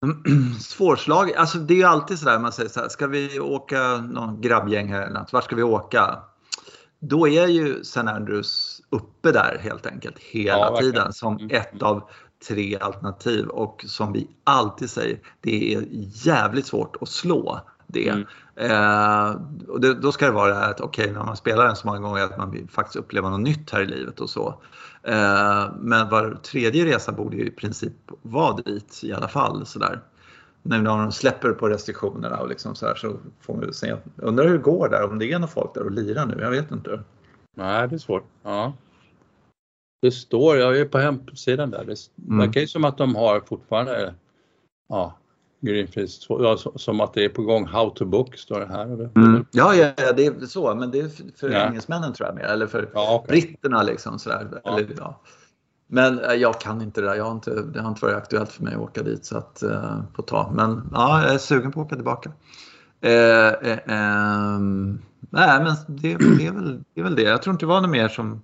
svårslag. 0.60 1.32
Alltså 1.32 1.58
det 1.58 1.74
är 1.74 1.78
ju 1.78 1.84
alltid 1.84 2.18
sådär 2.18 2.38
man 2.38 2.52
säger 2.52 2.70
så 2.70 2.80
här, 2.80 2.88
ska 2.88 3.06
vi 3.06 3.40
åka 3.40 3.96
någon 3.96 4.40
grabbgäng 4.40 4.92
här 4.92 5.02
eller 5.02 5.20
något, 5.20 5.32
vart 5.32 5.44
ska 5.44 5.56
vi 5.56 5.62
åka? 5.62 6.18
Då 7.00 7.28
är 7.28 7.46
ju 7.46 7.80
St. 7.80 8.00
Andrews 8.00 8.82
uppe 8.90 9.32
där 9.32 9.58
helt 9.62 9.86
enkelt 9.86 10.18
hela 10.18 10.58
ja, 10.58 10.76
tiden 10.80 11.12
som 11.12 11.36
mm. 11.36 11.56
ett 11.56 11.82
av 11.82 12.10
tre 12.48 12.78
alternativ 12.78 13.46
och 13.46 13.84
som 13.88 14.12
vi 14.12 14.28
alltid 14.44 14.90
säger, 14.90 15.18
det 15.40 15.74
är 15.74 15.84
jävligt 16.26 16.66
svårt 16.66 16.96
att 17.00 17.08
slå 17.08 17.60
det. 17.86 18.08
Mm. 18.08 18.26
Eh, 18.56 19.36
och 19.68 19.80
det, 19.80 19.94
då 19.94 20.12
ska 20.12 20.26
det 20.26 20.32
vara 20.32 20.58
att 20.58 20.80
okej, 20.80 21.04
okay, 21.04 21.16
när 21.16 21.24
man 21.24 21.36
spelar 21.36 21.66
den 21.66 21.76
så 21.76 21.86
många 21.86 21.98
gånger 21.98 22.24
att 22.24 22.38
man 22.38 22.50
vill 22.50 22.68
faktiskt 22.68 22.96
uppleva 22.96 23.30
något 23.30 23.40
nytt 23.40 23.70
här 23.70 23.82
i 23.82 23.86
livet 23.86 24.20
och 24.20 24.30
så. 24.30 24.62
Eh, 25.02 25.64
men 25.78 26.08
var 26.08 26.38
tredje 26.42 26.84
resa 26.84 27.12
borde 27.12 27.36
ju 27.36 27.46
i 27.46 27.50
princip 27.50 27.92
vara 28.22 28.56
dit 28.56 29.00
i 29.02 29.12
alla 29.12 29.28
fall 29.28 29.66
sådär 29.66 30.00
nu 30.62 30.82
när 30.82 30.98
de 30.98 31.12
släpper 31.12 31.52
på 31.52 31.68
restriktionerna 31.68 32.40
och 32.40 32.48
liksom 32.48 32.74
så 32.74 32.86
här 32.86 32.94
så 32.94 33.16
får 33.40 33.56
vi 33.56 33.72
se. 33.72 33.96
Undrar 34.16 34.44
hur 34.44 34.52
det 34.52 34.62
går 34.62 34.88
där, 34.88 35.04
om 35.04 35.18
det 35.18 35.32
är 35.32 35.38
någon 35.38 35.48
folk 35.48 35.74
där 35.74 35.82
och 35.82 35.90
lirar 35.90 36.26
nu, 36.26 36.36
jag 36.40 36.50
vet 36.50 36.70
inte. 36.70 37.00
Nej, 37.56 37.88
det 37.88 37.94
är 37.94 37.98
svårt. 37.98 38.24
Ja. 38.42 38.72
Det 40.02 40.10
står, 40.10 40.56
jag 40.56 40.78
är 40.78 40.84
på 40.84 40.98
hemsidan 40.98 41.70
där, 41.70 41.84
det 41.84 41.96
mm. 42.28 42.38
verkar 42.38 42.60
ju 42.60 42.66
som 42.66 42.84
att 42.84 42.98
de 42.98 43.14
har 43.14 43.40
fortfarande 43.40 44.14
ja, 44.88 45.18
Greenpeace, 45.60 46.20
som 46.76 47.00
att 47.00 47.14
det 47.14 47.24
är 47.24 47.28
på 47.28 47.42
gång 47.42 47.66
How 47.66 47.90
to 47.90 48.04
book 48.04 48.36
står 48.36 48.60
det 48.60 48.66
här. 48.66 49.10
Mm. 49.16 49.46
Ja, 49.50 49.74
ja, 49.74 50.12
det 50.12 50.26
är 50.26 50.46
så, 50.46 50.74
men 50.74 50.90
det 50.90 51.00
är 51.00 51.38
för 51.38 51.50
ja. 51.50 51.66
engelsmännen 51.66 52.12
tror 52.12 52.28
jag 52.28 52.36
mer, 52.36 52.44
eller 52.44 52.66
för 52.66 52.90
ja, 52.94 53.18
okay. 53.18 53.40
britterna 53.40 53.82
liksom 53.82 54.18
sådär. 54.18 54.60
Ja. 54.64 54.78
Eller, 54.78 54.94
ja. 54.98 55.20
Men 55.92 56.18
eh, 56.18 56.34
jag 56.34 56.60
kan 56.60 56.82
inte 56.82 57.00
det 57.00 57.06
där. 57.06 57.14
Jag 57.14 57.24
har 57.24 57.32
inte, 57.32 57.62
det 57.62 57.80
har 57.80 57.88
inte 57.88 58.04
varit 58.04 58.16
aktuellt 58.16 58.52
för 58.52 58.64
mig 58.64 58.74
att 58.74 58.80
åka 58.80 59.02
dit 59.02 59.24
så 59.24 59.38
att, 59.38 59.62
uh, 59.66 60.02
på 60.12 60.22
tag. 60.22 60.54
Men 60.54 60.90
ja, 60.92 61.22
jag 61.22 61.34
är 61.34 61.38
sugen 61.38 61.72
på 61.72 61.80
att 61.80 61.86
åka 61.86 61.96
tillbaka. 61.96 62.32
Uh, 63.06 63.12
uh, 63.68 64.56
um, 64.56 65.02
nej, 65.20 65.64
men 65.64 65.74
det, 65.88 66.16
det, 66.16 66.46
är 66.46 66.52
väl, 66.52 66.84
det 66.94 67.00
är 67.00 67.04
väl 67.04 67.14
det. 67.16 67.22
Jag 67.22 67.42
tror 67.42 67.52
inte 67.52 67.64
det 67.64 67.68
var 67.68 67.80
något 67.80 67.90
mer 67.90 68.08
som... 68.08 68.42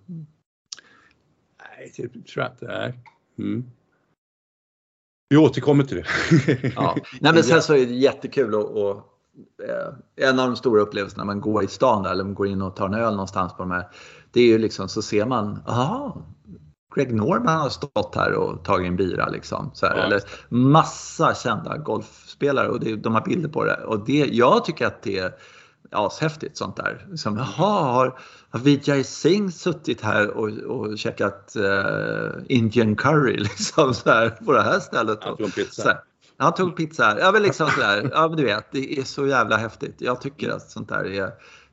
Nej, 1.59 1.93
det 1.97 2.09
tror 2.09 2.45
jag 2.45 2.53
inte. 2.53 2.67
Nej. 2.67 2.99
Mm. 3.39 3.65
Vi 5.29 5.37
återkommer 5.37 5.85
till 5.85 5.97
det. 5.97 6.73
ja. 6.77 6.97
Nej, 7.21 7.33
men 7.33 7.43
sen 7.43 7.63
så 7.63 7.75
är 7.75 7.87
det 7.87 7.95
jättekul 7.95 8.55
att, 8.55 8.65
och, 8.65 9.13
en 10.17 10.39
av 10.39 10.47
de 10.47 10.57
stora 10.57 10.83
upplevelserna 10.83 11.25
när 11.25 11.27
man 11.27 11.41
går 11.41 11.65
i 11.65 11.67
stan 11.67 12.03
där, 12.03 12.11
eller 12.11 12.25
man 12.25 12.35
går 12.35 12.47
in 12.47 12.63
och 12.63 12.77
tar 12.77 12.87
en 12.87 12.95
öl 12.95 13.13
någonstans 13.13 13.53
på 13.53 13.63
de 13.63 13.71
här. 13.71 13.89
Det 14.31 14.41
är 14.41 14.47
ju 14.47 14.59
liksom 14.59 14.89
så 14.89 15.03
ser 15.03 15.27
man, 15.27 15.63
aha, 15.67 16.23
Greg 16.97 17.15
Norman 17.15 17.61
har 17.61 17.69
stått 17.69 18.15
här 18.15 18.33
och 18.33 18.65
tagit 18.65 18.87
en 18.87 18.97
bira. 18.97 19.29
Liksom, 19.29 19.71
så 19.75 19.87
här, 19.87 19.97
ja. 19.97 20.03
Eller 20.03 20.23
massa 20.49 21.35
kända 21.35 21.77
golfspelare 21.77 22.69
och 22.69 22.81
det, 22.81 22.97
de 22.97 23.15
har 23.15 23.21
bilder 23.21 23.49
på 23.49 23.65
det. 23.65 23.77
Och 23.85 24.05
det, 24.05 24.27
jag 24.33 24.65
tycker 24.65 24.87
att 24.87 25.03
det 25.03 25.19
är 25.19 25.33
ashäftigt 25.91 26.57
sånt 26.57 26.77
där. 26.77 27.07
Liksom, 27.11 27.37
jaha, 27.37 27.93
har, 27.93 28.19
har 28.51 28.61
Vijay 28.61 29.05
Singh 29.05 29.53
suttit 29.53 30.01
här 30.01 30.31
och, 30.31 30.49
och 30.49 30.99
käkat 30.99 31.57
uh, 31.57 32.31
Indian 32.49 32.97
curry 32.97 33.37
liksom, 33.39 33.95
så 33.95 34.11
här, 34.11 34.31
på 34.31 34.53
det 34.53 34.63
här 34.63 34.81
stället? 34.81 35.19
Han 35.25 35.37
tog 35.37 35.55
pizza. 35.55 35.99
Han 36.39 36.55
tog 36.55 36.77
pizza 36.77 37.05
här. 37.05 37.19
Ja, 37.19 37.33
men 37.33 37.43
liksom 37.43 37.69
sådär. 37.71 38.11
Ja, 38.13 38.29
men 38.29 38.37
du 38.37 38.45
vet, 38.45 38.73
det 38.73 38.99
är 38.99 39.03
så 39.03 39.27
jävla 39.27 39.57
häftigt. 39.57 39.95
Jag 39.99 40.21
tycker 40.21 40.51
att 40.51 40.71
sånt 40.71 40.89
där 40.89 41.05
är... 41.05 41.31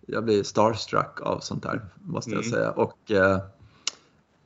Jag 0.08 0.26
blir 0.26 0.44
starstruck 0.44 1.22
av 1.22 1.40
sånt 1.40 1.64
där, 1.64 1.86
måste 2.02 2.32
jag 2.32 2.46
mm. 2.46 2.52
säga. 2.52 2.72
Och, 2.72 3.12
uh, 3.12 3.38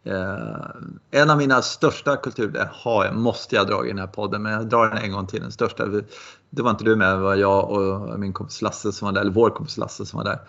Eh, 0.08 1.22
en 1.22 1.30
av 1.30 1.38
mina 1.38 1.62
största 1.62 2.18
kulturer 2.18 2.70
har, 2.74 3.12
måste 3.12 3.55
jag 3.55 3.68
dra 3.68 3.86
i 3.86 3.88
den 3.88 3.99
här 3.99 4.08
podden, 4.08 4.43
men 4.43 4.51
jag 4.51 4.70
drar 4.70 4.89
den 4.89 4.97
en 4.97 5.12
gång 5.12 5.28
till. 5.28 5.41
Den 5.41 5.51
största, 5.51 5.86
det 6.49 6.62
var 6.62 6.72
inte 6.72 6.84
du 6.84 6.95
med, 6.95 7.14
det 7.14 7.18
var 7.18 7.36
jag 7.36 7.70
och 7.70 8.20
min 8.20 8.34
kompis 8.34 8.62
Lasse 8.62 8.91
som 8.91 9.05
var 9.05 9.14
där, 9.14 9.22
eller 9.22 9.32
vår 9.32 9.49
kompis 9.49 9.78
Lasse 9.78 10.05
som 10.05 10.18
var 10.18 10.24
där. 10.24 10.39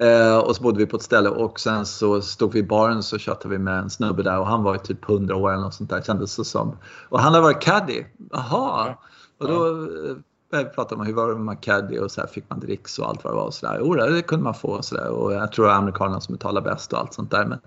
Eh, 0.00 0.38
och 0.38 0.56
så 0.56 0.62
bodde 0.62 0.78
vi 0.78 0.86
på 0.86 0.96
ett 0.96 1.02
ställe 1.02 1.28
och 1.28 1.60
sen 1.60 1.86
så 1.86 2.22
stod 2.22 2.52
vi 2.52 2.58
i 2.58 2.62
baren 2.62 3.02
så 3.02 3.18
tjötade 3.18 3.48
vi 3.48 3.58
med 3.58 3.78
en 3.78 3.90
snubbe 3.90 4.22
där 4.22 4.38
och 4.38 4.46
han 4.46 4.62
var 4.62 4.76
typ 4.76 5.08
100 5.08 5.36
år 5.36 5.52
eller 5.52 5.62
något 5.62 5.74
sånt 5.74 5.90
där 5.90 6.02
kändes 6.02 6.36
det 6.36 6.44
som. 6.44 6.76
Och 7.08 7.20
han 7.20 7.32
hade 7.32 7.42
varit 7.42 7.60
caddy. 7.60 8.04
Jaha. 8.30 8.94
Och 9.38 9.48
då 9.48 9.66
eh, 9.66 10.16
pratade 10.50 10.94
om 10.94 11.06
hur 11.06 11.14
var 11.14 11.28
det 11.28 11.38
med 11.38 11.60
caddy 11.60 11.98
och 11.98 12.10
så 12.10 12.20
här, 12.20 12.28
fick 12.28 12.50
man 12.50 12.60
dricks 12.60 12.98
och 12.98 13.08
allt 13.08 13.24
vad 13.24 13.32
det 13.32 13.36
var. 13.36 13.44
Och 13.44 13.54
så 13.54 13.66
där. 13.66 13.78
Jo, 13.80 13.94
det 13.94 14.22
kunde 14.22 14.44
man 14.44 14.54
få. 14.54 14.68
Och, 14.68 14.84
så 14.84 14.94
där. 14.94 15.08
och 15.08 15.32
jag 15.32 15.52
tror 15.52 15.66
det 15.66 15.72
är 15.72 15.76
amerikanerna 15.76 16.20
som 16.20 16.34
betalar 16.34 16.60
bäst 16.60 16.92
och 16.92 16.98
allt 16.98 17.14
sånt 17.14 17.30
där. 17.30 17.44
Men, 17.44 17.58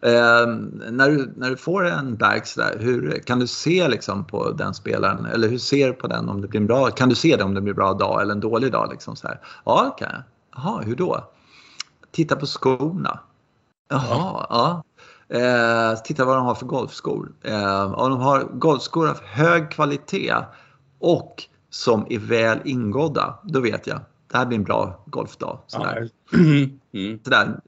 eh, 0.00 0.46
när, 0.92 1.10
du, 1.10 1.32
när 1.36 1.50
du 1.50 1.56
får 1.56 1.86
en 1.86 2.16
bag 2.16 2.46
så 2.46 2.60
där, 2.60 2.78
hur 2.78 3.22
kan 3.26 3.38
du 3.38 3.46
se 3.46 3.88
liksom 3.88 4.24
på 4.24 4.50
den 4.50 4.74
spelaren? 4.74 5.26
Eller 5.26 5.48
hur 5.48 5.58
ser 5.58 5.86
du 5.86 5.92
på 5.92 6.06
den 6.06 6.28
om 6.28 6.40
det 6.40 6.48
blir 6.48 6.60
en 6.60 6.66
bra? 6.66 6.90
Kan 6.90 7.08
du 7.08 7.14
se 7.14 7.36
det 7.36 7.44
om 7.44 7.54
det 7.54 7.60
blir 7.60 7.72
en 7.72 7.76
bra 7.76 7.92
dag 7.92 8.22
eller 8.22 8.32
en 8.32 8.40
dålig 8.40 8.72
dag? 8.72 8.88
Liksom 8.90 9.16
så 9.16 9.28
här? 9.28 9.40
Ja, 9.64 9.96
kan 9.98 10.08
jag. 10.12 10.22
Jaha, 10.56 10.82
hur 10.82 10.96
då? 10.96 11.30
Titta 12.10 12.36
på 12.36 12.46
skorna. 12.46 13.20
Jaha, 13.90 14.46
ja. 14.48 14.82
Eh, 15.36 15.98
titta 16.04 16.24
vad 16.24 16.36
de 16.36 16.46
har 16.46 16.54
för 16.54 16.66
golfskor. 16.66 17.32
Eh, 17.42 17.92
om 17.92 18.10
de 18.10 18.20
har 18.20 18.42
golfskor 18.42 19.08
av 19.08 19.20
hög 19.22 19.70
kvalitet 19.70 20.34
och 20.98 21.44
som 21.70 22.06
är 22.10 22.18
väl 22.18 22.58
ingådda, 22.64 23.38
då 23.44 23.60
vet 23.60 23.86
jag. 23.86 24.00
Det 24.30 24.38
här 24.38 24.46
blir 24.46 24.58
en 24.58 24.64
bra 24.64 25.04
golfdag. 25.06 25.58
Sådär. 25.66 26.08
Mm. 26.92 27.18
Sådär. 27.24 27.60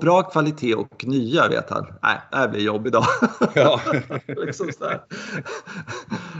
Bra 0.00 0.22
kvalitet 0.22 0.74
och 0.74 1.04
nya 1.06 1.48
vet 1.48 1.70
han. 1.70 1.86
Nej, 2.02 2.20
det 2.30 2.36
här 2.36 2.48
blir 2.48 2.60
jobb 2.60 2.86
idag. 2.86 3.04
Ja. 3.54 3.80
liksom 4.26 4.70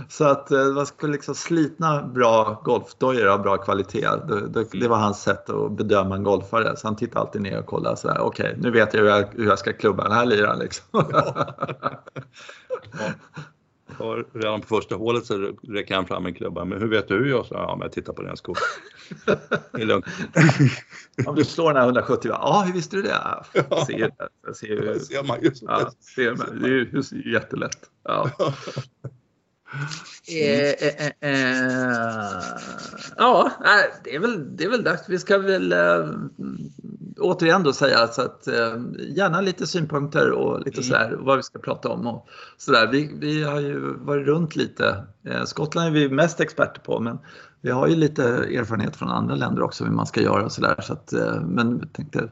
så 0.09 0.25
att 0.25 0.51
eh, 0.51 0.65
man 0.65 0.87
skulle 0.87 1.13
liksom 1.13 1.35
slitna 1.35 2.03
bra 2.03 2.61
golfdojor 2.65 3.27
av 3.27 3.43
bra 3.43 3.57
kvalitet. 3.57 4.09
Det, 4.29 4.49
det, 4.49 4.65
det, 4.73 4.89
var 4.89 4.97
hans 4.97 5.23
sätt 5.23 5.51
att 5.51 5.73
bedöma 5.73 6.17
en 6.17 6.23
golfare. 6.23 6.77
Så 6.77 6.87
han 6.87 6.97
tittade 6.97 7.21
alltid 7.21 7.43
ner 7.43 7.59
och 7.59 7.67
kollade 7.67 7.97
sådär. 7.97 8.19
Okej, 8.21 8.49
okay, 8.49 8.63
nu 8.63 8.71
vet 8.71 8.95
jag 8.95 9.01
hur 9.01 9.09
jag, 9.09 9.29
hur 9.33 9.47
jag 9.47 9.59
ska 9.59 9.73
klubba 9.73 10.03
den 10.03 10.13
här 10.13 10.27
liran 10.27 10.59
liksom. 10.59 10.85
Ja. 10.93 11.47
Och 13.99 14.25
redan 14.33 14.61
på 14.61 14.67
första 14.67 14.95
hålet 14.95 15.27
så 15.27 15.53
räcker 15.63 15.95
han 15.95 16.07
fram 16.07 16.27
en 16.27 16.35
klubba. 16.35 16.65
Men 16.65 16.81
hur 16.81 16.89
vet 16.89 17.09
du 17.09 17.15
hur 17.15 17.31
jag 17.31 17.47
sa? 17.47 17.55
Ja, 17.55 17.77
men 17.77 17.83
jag 17.83 17.93
tittar 17.93 18.13
på 18.13 18.23
den 18.23 18.37
skon. 18.37 18.55
Det 19.73 19.83
är 19.83 19.87
lugnt. 19.87 20.07
Om 21.27 21.35
du 21.35 21.45
slår 21.45 21.69
den 21.69 21.77
här 21.77 21.85
170, 21.85 22.31
ja 22.31 22.63
hur 22.67 22.73
visste 22.73 22.97
du 22.97 23.03
det? 23.03 23.45
Jag 23.53 23.87
ser, 23.87 24.13
jag 24.47 24.57
ser, 24.57 24.77
det 24.95 25.01
ser 25.01 25.23
man 25.23 25.43
ju. 25.43 25.51
Ja, 25.61 25.91
ser 26.17 26.35
man. 26.35 26.63
Det 26.63 26.69
är 26.69 26.71
ju 26.71 27.33
jättelätt. 27.33 27.91
Ja. 28.05 28.31
Eh, 30.29 30.89
eh, 30.89 31.07
eh, 31.21 32.43
ja, 33.17 33.51
det 34.05 34.15
är, 34.15 34.19
väl, 34.19 34.57
det 34.57 34.65
är 34.65 34.69
väl 34.69 34.85
dags. 34.85 35.09
Vi 35.09 35.19
ska 35.19 35.39
väl 35.39 35.73
äh, 35.73 36.09
återigen 37.19 37.63
då 37.63 37.73
säga 37.73 38.07
så 38.07 38.23
att 38.23 38.49
äh, 38.49 38.75
gärna 38.99 39.41
lite 39.41 39.67
synpunkter 39.67 40.31
och 40.31 40.59
lite 40.59 40.81
mm. 40.81 40.83
sådär 40.83 41.17
vad 41.19 41.37
vi 41.37 41.43
ska 41.43 41.59
prata 41.59 41.89
om 41.89 42.07
och 42.07 42.29
sådär. 42.57 42.87
Vi, 42.93 43.11
vi 43.15 43.43
har 43.43 43.61
ju 43.61 43.95
varit 43.97 44.27
runt 44.27 44.57
lite. 44.57 45.05
Skottland 45.45 45.89
är 45.89 45.93
vi 45.93 46.09
mest 46.09 46.41
experter 46.41 46.81
på 46.81 47.01
men 47.01 47.19
vi 47.61 47.71
har 47.71 47.89
ju 47.89 47.97
lite 47.97 48.25
erfarenhet 48.25 48.97
från 48.97 49.09
andra 49.09 49.35
länder 49.35 49.63
också 49.63 49.85
hur 49.85 49.93
man 49.93 50.07
ska 50.07 50.21
göra 50.21 50.45
och 50.45 50.53
sådär. 50.53 50.81
Så 50.83 50.93
att, 50.93 51.13
men 51.43 51.89
tänkte, 51.89 52.29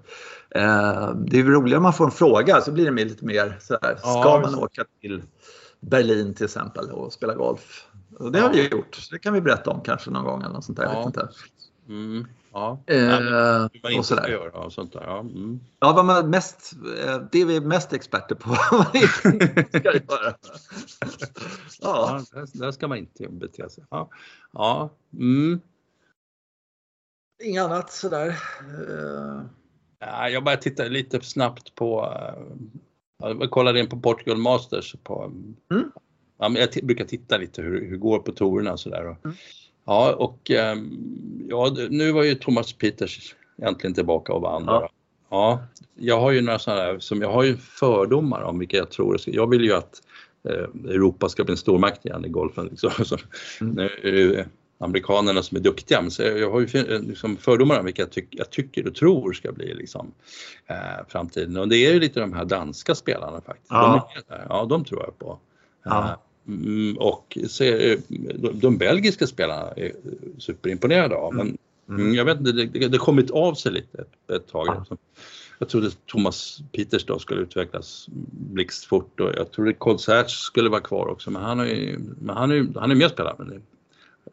det 0.51 1.39
är 1.39 1.43
roligare 1.45 1.76
om 1.76 1.82
man 1.82 1.93
får 1.93 2.05
en 2.05 2.11
fråga 2.11 2.61
så 2.61 2.72
blir 2.72 2.91
det 2.91 3.05
lite 3.05 3.24
mer 3.24 3.59
sådär. 3.61 3.97
Ska 3.97 4.41
man 4.41 4.55
åka 4.55 4.84
till 5.01 5.22
Berlin 5.91 6.34
till 6.34 6.45
exempel 6.45 6.91
och 6.91 7.12
spela 7.12 7.34
golf. 7.34 7.87
Och 8.18 8.32
det 8.32 8.41
har 8.41 8.53
vi 8.53 8.68
gjort, 8.68 9.11
det 9.11 9.18
kan 9.18 9.34
vi 9.34 9.41
berätta 9.41 9.70
om 9.70 9.80
kanske 9.80 10.11
någon 10.11 10.24
gång 10.24 10.43
eller 10.43 10.55
något 10.55 10.64
sånt 10.64 10.78
där. 10.78 10.84
Ja. 10.84 11.03
inte. 11.07 11.28
Mm. 11.89 12.26
Ja. 12.53 12.82
Eh, 12.87 13.20
man 13.82 13.93
inte 13.93 14.07
ska 14.07 14.30
göra 14.30 14.59
och 14.59 14.72
sånt 14.72 14.93
där. 14.93 15.03
Ja, 15.03 15.20
mm. 15.20 15.61
ja 15.80 15.93
vad 15.93 16.05
man 16.05 16.30
mest, 16.30 16.72
eh, 17.05 17.22
det 17.32 17.41
är 17.41 17.47
vi 17.47 17.61
mest 17.61 17.93
experter 17.93 18.34
på. 18.34 18.55
ska 19.78 19.93
göra. 19.93 20.34
ja, 21.80 22.22
ja 22.32 22.47
där, 22.53 22.70
ska 22.70 22.89
man 22.89 22.99
inte 22.99 23.28
bete 23.28 23.68
sig. 23.68 23.84
Ja. 23.91 24.11
Ja. 24.53 24.91
Mm. 25.12 25.61
Inget 27.43 27.62
annat 27.62 27.93
sådär. 27.93 28.39
Ja, 29.99 30.28
jag 30.28 30.45
bara 30.45 30.57
tittar 30.57 30.89
lite 30.89 31.20
snabbt 31.20 31.74
på 31.74 32.14
jag 33.19 33.51
kollade 33.51 33.81
in 33.81 33.89
på 33.89 34.01
Portugal 34.01 34.39
Masters. 34.39 34.95
På, 35.03 35.25
mm. 35.71 35.91
ja, 36.39 36.49
men 36.49 36.62
jag 36.62 36.87
brukar 36.87 37.05
titta 37.05 37.37
lite 37.37 37.62
hur, 37.62 37.81
hur 37.81 37.91
det 37.91 37.97
går 37.97 38.19
på 38.19 38.33
tourerna 38.33 38.77
sådär. 38.77 39.17
Mm. 39.25 39.37
Ja, 39.87 40.14
och 40.14 40.51
ehm, 40.51 40.99
ja, 41.49 41.77
nu 41.91 42.12
var 42.12 42.23
ju 42.23 42.35
Thomas 42.35 42.73
Peters 42.73 43.35
äntligen 43.62 43.95
tillbaka 43.95 44.33
och 44.33 44.43
vann. 44.43 44.64
Ja. 44.67 44.91
ja, 45.31 45.67
jag 45.95 46.21
har 46.21 46.31
ju 46.31 46.41
några 46.41 46.59
sådana 46.59 46.83
där, 46.83 46.99
som 46.99 47.23
jag 47.23 47.33
har 47.33 47.43
ju 47.43 47.57
fördomar 47.57 48.43
om 48.43 48.59
vilka 48.59 48.77
jag 48.77 48.91
tror. 48.91 49.19
Jag 49.27 49.51
vill 49.51 49.64
ju 49.64 49.73
att 49.73 50.03
eh, 50.49 50.91
Europa 50.91 51.29
ska 51.29 51.45
bli 51.45 51.53
en 51.53 51.57
stormakt 51.57 52.07
igen 52.07 52.25
i 52.25 52.29
golfen. 52.29 52.67
Liksom. 52.67 52.91
Så, 53.05 53.17
mm. 53.61 53.75
nu, 54.03 54.45
amerikanerna 54.79 55.43
som 55.43 55.57
är 55.57 55.61
duktiga. 55.61 56.03
Men 56.03 56.11
så 56.11 56.22
jag 56.22 56.51
har 56.51 56.61
ju 56.61 56.81
eh, 56.81 57.01
liksom 57.01 57.37
fördomar 57.37 57.79
om 57.79 57.85
vilka 57.85 58.03
jag, 58.03 58.11
tyck, 58.11 58.29
jag, 58.31 58.51
tycker 58.51 58.87
och 58.87 58.95
tror 58.95 59.33
ska 59.33 59.53
bli 59.53 59.74
liksom, 59.74 60.12
eh, 60.66 61.07
framtiden. 61.09 61.57
Och 61.57 61.68
det 61.68 61.77
är 61.77 61.93
ju 61.93 62.01
lite 62.01 62.20
de 62.20 62.33
här 62.33 62.45
danska 62.45 62.95
spelarna 62.95 63.41
faktiskt. 63.41 63.70
Ja, 63.70 64.09
de, 64.29 64.35
ja, 64.49 64.64
de 64.64 64.85
tror 64.85 65.03
jag 65.03 65.18
på. 65.18 65.39
Ja. 65.85 66.05
Eh, 66.05 66.55
mm, 66.55 66.97
och 66.97 67.39
så, 67.49 67.64
de, 68.35 68.61
de 68.61 68.79
belgiska 68.79 69.27
spelarna 69.27 69.70
är 69.77 69.93
superimponerade 70.39 71.16
av. 71.16 71.35
Men 71.35 71.59
mm. 71.89 72.01
mm. 72.01 72.14
jag 72.14 72.24
vet 72.24 72.39
inte, 72.39 72.53
det, 72.53 72.89
det 72.89 72.99
kommit 72.99 73.31
av 73.31 73.55
sig 73.55 73.72
lite 73.72 73.99
ett, 73.99 74.31
ett 74.31 74.49
tag. 74.49 74.66
Ja. 74.66 74.97
Jag 75.59 75.68
trodde 75.68 75.91
Thomas 76.07 76.62
Peters 76.72 77.05
då 77.05 77.18
skulle 77.18 77.41
utvecklas 77.41 78.07
blixtfort 78.31 79.20
och 79.20 79.33
jag 79.37 79.53
trodde 79.53 79.72
Colts 79.72 80.09
skulle 80.27 80.68
vara 80.68 80.81
kvar 80.81 81.07
också 81.07 81.31
men 81.31 81.43
han 81.43 81.61
är 81.61 81.64
ju, 81.64 81.99
men 82.20 82.37
han 82.37 82.51
är, 82.51 82.81
han 82.81 82.91
är 82.91 82.95
med 82.95 83.07
och 83.07 83.12
spelar. 83.12 83.35
Men 83.39 83.62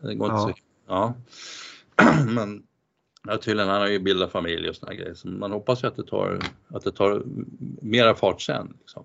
det 0.02 0.16
går 0.16 0.30
ja. 0.30 0.41
inte 0.41 0.54
så, 0.54 0.66
ja. 0.88 1.14
Men 2.28 2.64
ja, 3.28 3.38
tydligen, 3.38 3.70
han 3.70 3.82
har 3.82 3.88
ju 3.88 4.00
bildat 4.00 4.32
familj 4.32 4.70
och 4.70 4.76
såna 4.76 4.94
grejer 4.94 5.14
så 5.14 5.28
man 5.28 5.52
hoppas 5.52 5.84
ju 5.84 5.88
att 5.88 5.96
det 5.96 6.08
tar, 6.08 6.39
att 6.68 6.84
det 6.84 6.91
tar 6.91 7.24
mera 7.82 8.16
fart 8.16 8.41
sen. 8.41 8.78
Liksom. 8.80 9.04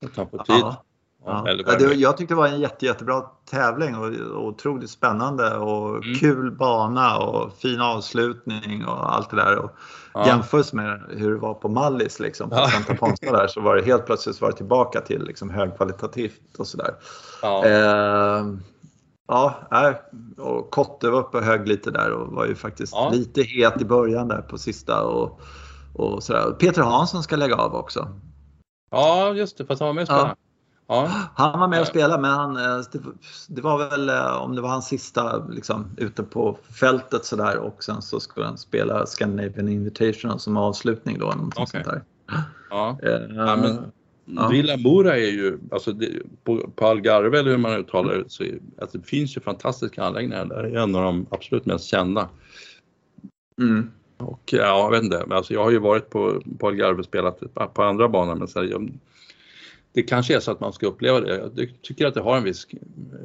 Det 0.00 0.08
tar 0.08 0.24
på 0.24 0.38
tid. 0.38 0.56
Ja. 0.60 0.84
Ja. 1.26 1.44
Ja, 1.66 1.76
det, 1.78 1.94
jag 1.94 2.16
tyckte 2.16 2.34
det 2.34 2.38
var 2.38 2.48
en 2.48 2.60
jätte, 2.60 2.86
jättebra 2.86 3.20
tävling 3.50 3.96
och, 3.96 4.06
och 4.06 4.46
otroligt 4.46 4.90
spännande 4.90 5.56
och 5.56 6.04
mm. 6.04 6.14
kul 6.14 6.50
bana 6.50 7.18
och 7.18 7.52
fin 7.58 7.80
avslutning 7.80 8.86
och 8.86 9.14
allt 9.14 9.30
det 9.30 9.36
där. 9.36 9.58
Och 9.58 9.70
ja. 10.14 10.26
Jämfört 10.26 10.72
med 10.72 11.00
hur 11.08 11.30
det 11.30 11.40
var 11.40 11.54
på 11.54 11.68
Mallis 11.68 12.20
liksom, 12.20 12.50
på 12.50 12.56
ja. 12.56 12.68
Santa 12.68 12.94
Ponsa 12.94 13.32
där 13.32 13.46
så 13.46 13.60
var 13.60 13.76
det 13.76 13.82
helt 13.82 14.06
plötsligt 14.06 14.40
var 14.40 14.50
det 14.50 14.56
tillbaka 14.56 15.00
till 15.00 15.24
liksom, 15.24 15.50
högkvalitativt 15.50 16.58
och 16.58 16.66
sådär. 16.66 16.94
Ja. 17.42 17.66
Eh, 17.66 18.44
Ja, 19.28 19.54
och 20.38 20.70
Kotte 20.70 21.10
var 21.10 21.20
uppe 21.20 21.38
och 21.38 21.44
hög 21.44 21.68
lite 21.68 21.90
där 21.90 22.12
och 22.12 22.32
var 22.32 22.46
ju 22.46 22.54
faktiskt 22.54 22.92
ja. 22.92 23.10
lite 23.12 23.42
het 23.42 23.80
i 23.80 23.84
början 23.84 24.28
där 24.28 24.42
på 24.42 24.58
sista 24.58 25.02
och, 25.02 25.40
och 25.94 26.22
sådär. 26.22 26.50
Peter 26.50 26.82
Hansson 26.82 27.22
ska 27.22 27.36
lägga 27.36 27.56
av 27.56 27.74
också. 27.74 28.08
Ja, 28.90 29.32
just 29.34 29.58
det, 29.58 29.66
fast 29.66 29.80
han 29.80 29.86
var 29.86 29.94
med 29.94 30.02
och 30.02 30.08
spelade. 30.08 30.34
Ja. 30.86 31.10
Han 31.34 31.60
var 31.60 31.68
med 31.68 31.80
och 31.80 31.86
spelade 31.86 32.22
men 32.22 32.30
han, 32.30 32.56
eh, 32.56 32.84
det, 33.48 33.62
var 33.62 33.90
väl 33.90 34.08
eh, 34.08 34.42
om 34.42 34.54
det 34.54 34.60
var 34.60 34.68
hans 34.68 34.86
sista 34.86 35.46
liksom, 35.46 35.96
ute 35.96 36.22
på 36.22 36.58
fältet 36.80 37.24
sådär 37.24 37.56
och 37.56 37.84
sen 37.84 38.02
så 38.02 38.20
skulle 38.20 38.46
han 38.46 38.58
spela 38.58 39.06
Scandinavian 39.06 39.68
Invitation 39.68 40.38
som 40.38 40.56
avslutning 40.56 41.18
då. 41.18 41.26
okay. 41.26 41.66
sånt 41.66 41.84
där. 41.84 42.02
Ja. 42.70 42.98
Ja, 43.02 43.56
men 43.56 43.92
Ja. 44.24 44.48
Villa 44.48 44.76
Mora 44.76 45.16
är 45.16 45.30
ju, 45.30 45.58
alltså 45.70 45.92
det, 45.92 46.08
på, 46.44 46.70
på 46.74 46.86
Algarve 46.86 47.38
eller 47.38 47.50
hur 47.50 47.58
man 47.58 47.80
uttalar 47.80 48.14
det, 48.14 48.24
så 48.28 48.44
alltså 48.80 48.98
det 48.98 49.06
finns 49.06 49.36
ju 49.36 49.40
fantastiska 49.40 50.02
anläggningar 50.02 50.44
där. 50.44 50.62
Det 50.62 50.68
är 50.68 50.82
en 50.82 50.94
av 50.94 51.02
de 51.02 51.26
absolut 51.30 51.66
mest 51.66 51.84
kända. 51.84 52.28
Mm. 53.60 53.90
Och 54.16 54.52
ja, 54.52 54.58
jag 54.58 54.90
vet 54.90 55.02
inte, 55.02 55.26
alltså 55.30 55.54
jag 55.54 55.64
har 55.64 55.70
ju 55.70 55.78
varit 55.78 56.10
på, 56.10 56.42
på 56.58 56.68
Algarve 56.68 56.98
och 56.98 57.04
spelat 57.04 57.54
på 57.74 57.82
andra 57.82 58.08
banor 58.08 58.34
men 58.34 58.48
så 58.48 58.60
här, 58.60 58.66
jag, 58.66 58.92
det 59.92 60.02
kanske 60.02 60.36
är 60.36 60.40
så 60.40 60.50
att 60.50 60.60
man 60.60 60.72
ska 60.72 60.86
uppleva 60.86 61.20
det. 61.20 61.36
Jag 61.36 61.68
tycker 61.82 62.06
att 62.06 62.14
det 62.14 62.20
har 62.20 62.36
en 62.36 62.44
viss, 62.44 62.66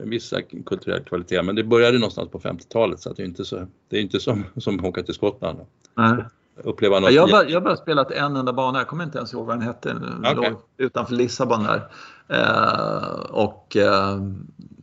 en 0.03 0.09
viss 0.09 0.33
kulturell 0.65 1.03
kvalitet 1.03 1.43
men 1.43 1.55
det 1.55 1.63
började 1.63 1.99
någonstans 1.99 2.29
på 2.29 2.39
50-talet 2.39 2.99
så 2.99 3.09
att 3.09 3.17
det 3.17 3.23
är 3.23 3.27
inte 3.27 3.45
så, 3.45 3.67
det 3.89 3.97
är 3.97 4.01
inte 4.01 4.19
som, 4.19 4.45
som 4.57 4.79
att 4.79 4.85
åka 4.85 5.03
till 5.03 5.13
Skottland. 5.13 5.59
Nej 5.95 6.23
uppleva 6.63 6.99
något. 6.99 7.11
Jag 7.11 7.27
har, 7.27 7.45
bara, 7.45 7.61
bara 7.61 7.77
spelat 7.77 8.11
en 8.11 8.35
enda 8.35 8.53
bana, 8.53 8.79
jag 8.79 8.87
kommer 8.87 9.03
inte 9.03 9.17
ens 9.17 9.33
ihåg 9.33 9.45
vad 9.45 9.55
den 9.55 9.67
hette. 9.67 9.95
Okay. 10.19 10.35
Låg 10.35 10.55
utanför 10.77 11.13
Lissabon 11.13 11.63
där. 11.63 11.89
Eh, 12.27 13.19
och 13.29 13.77
eh, 13.77 14.17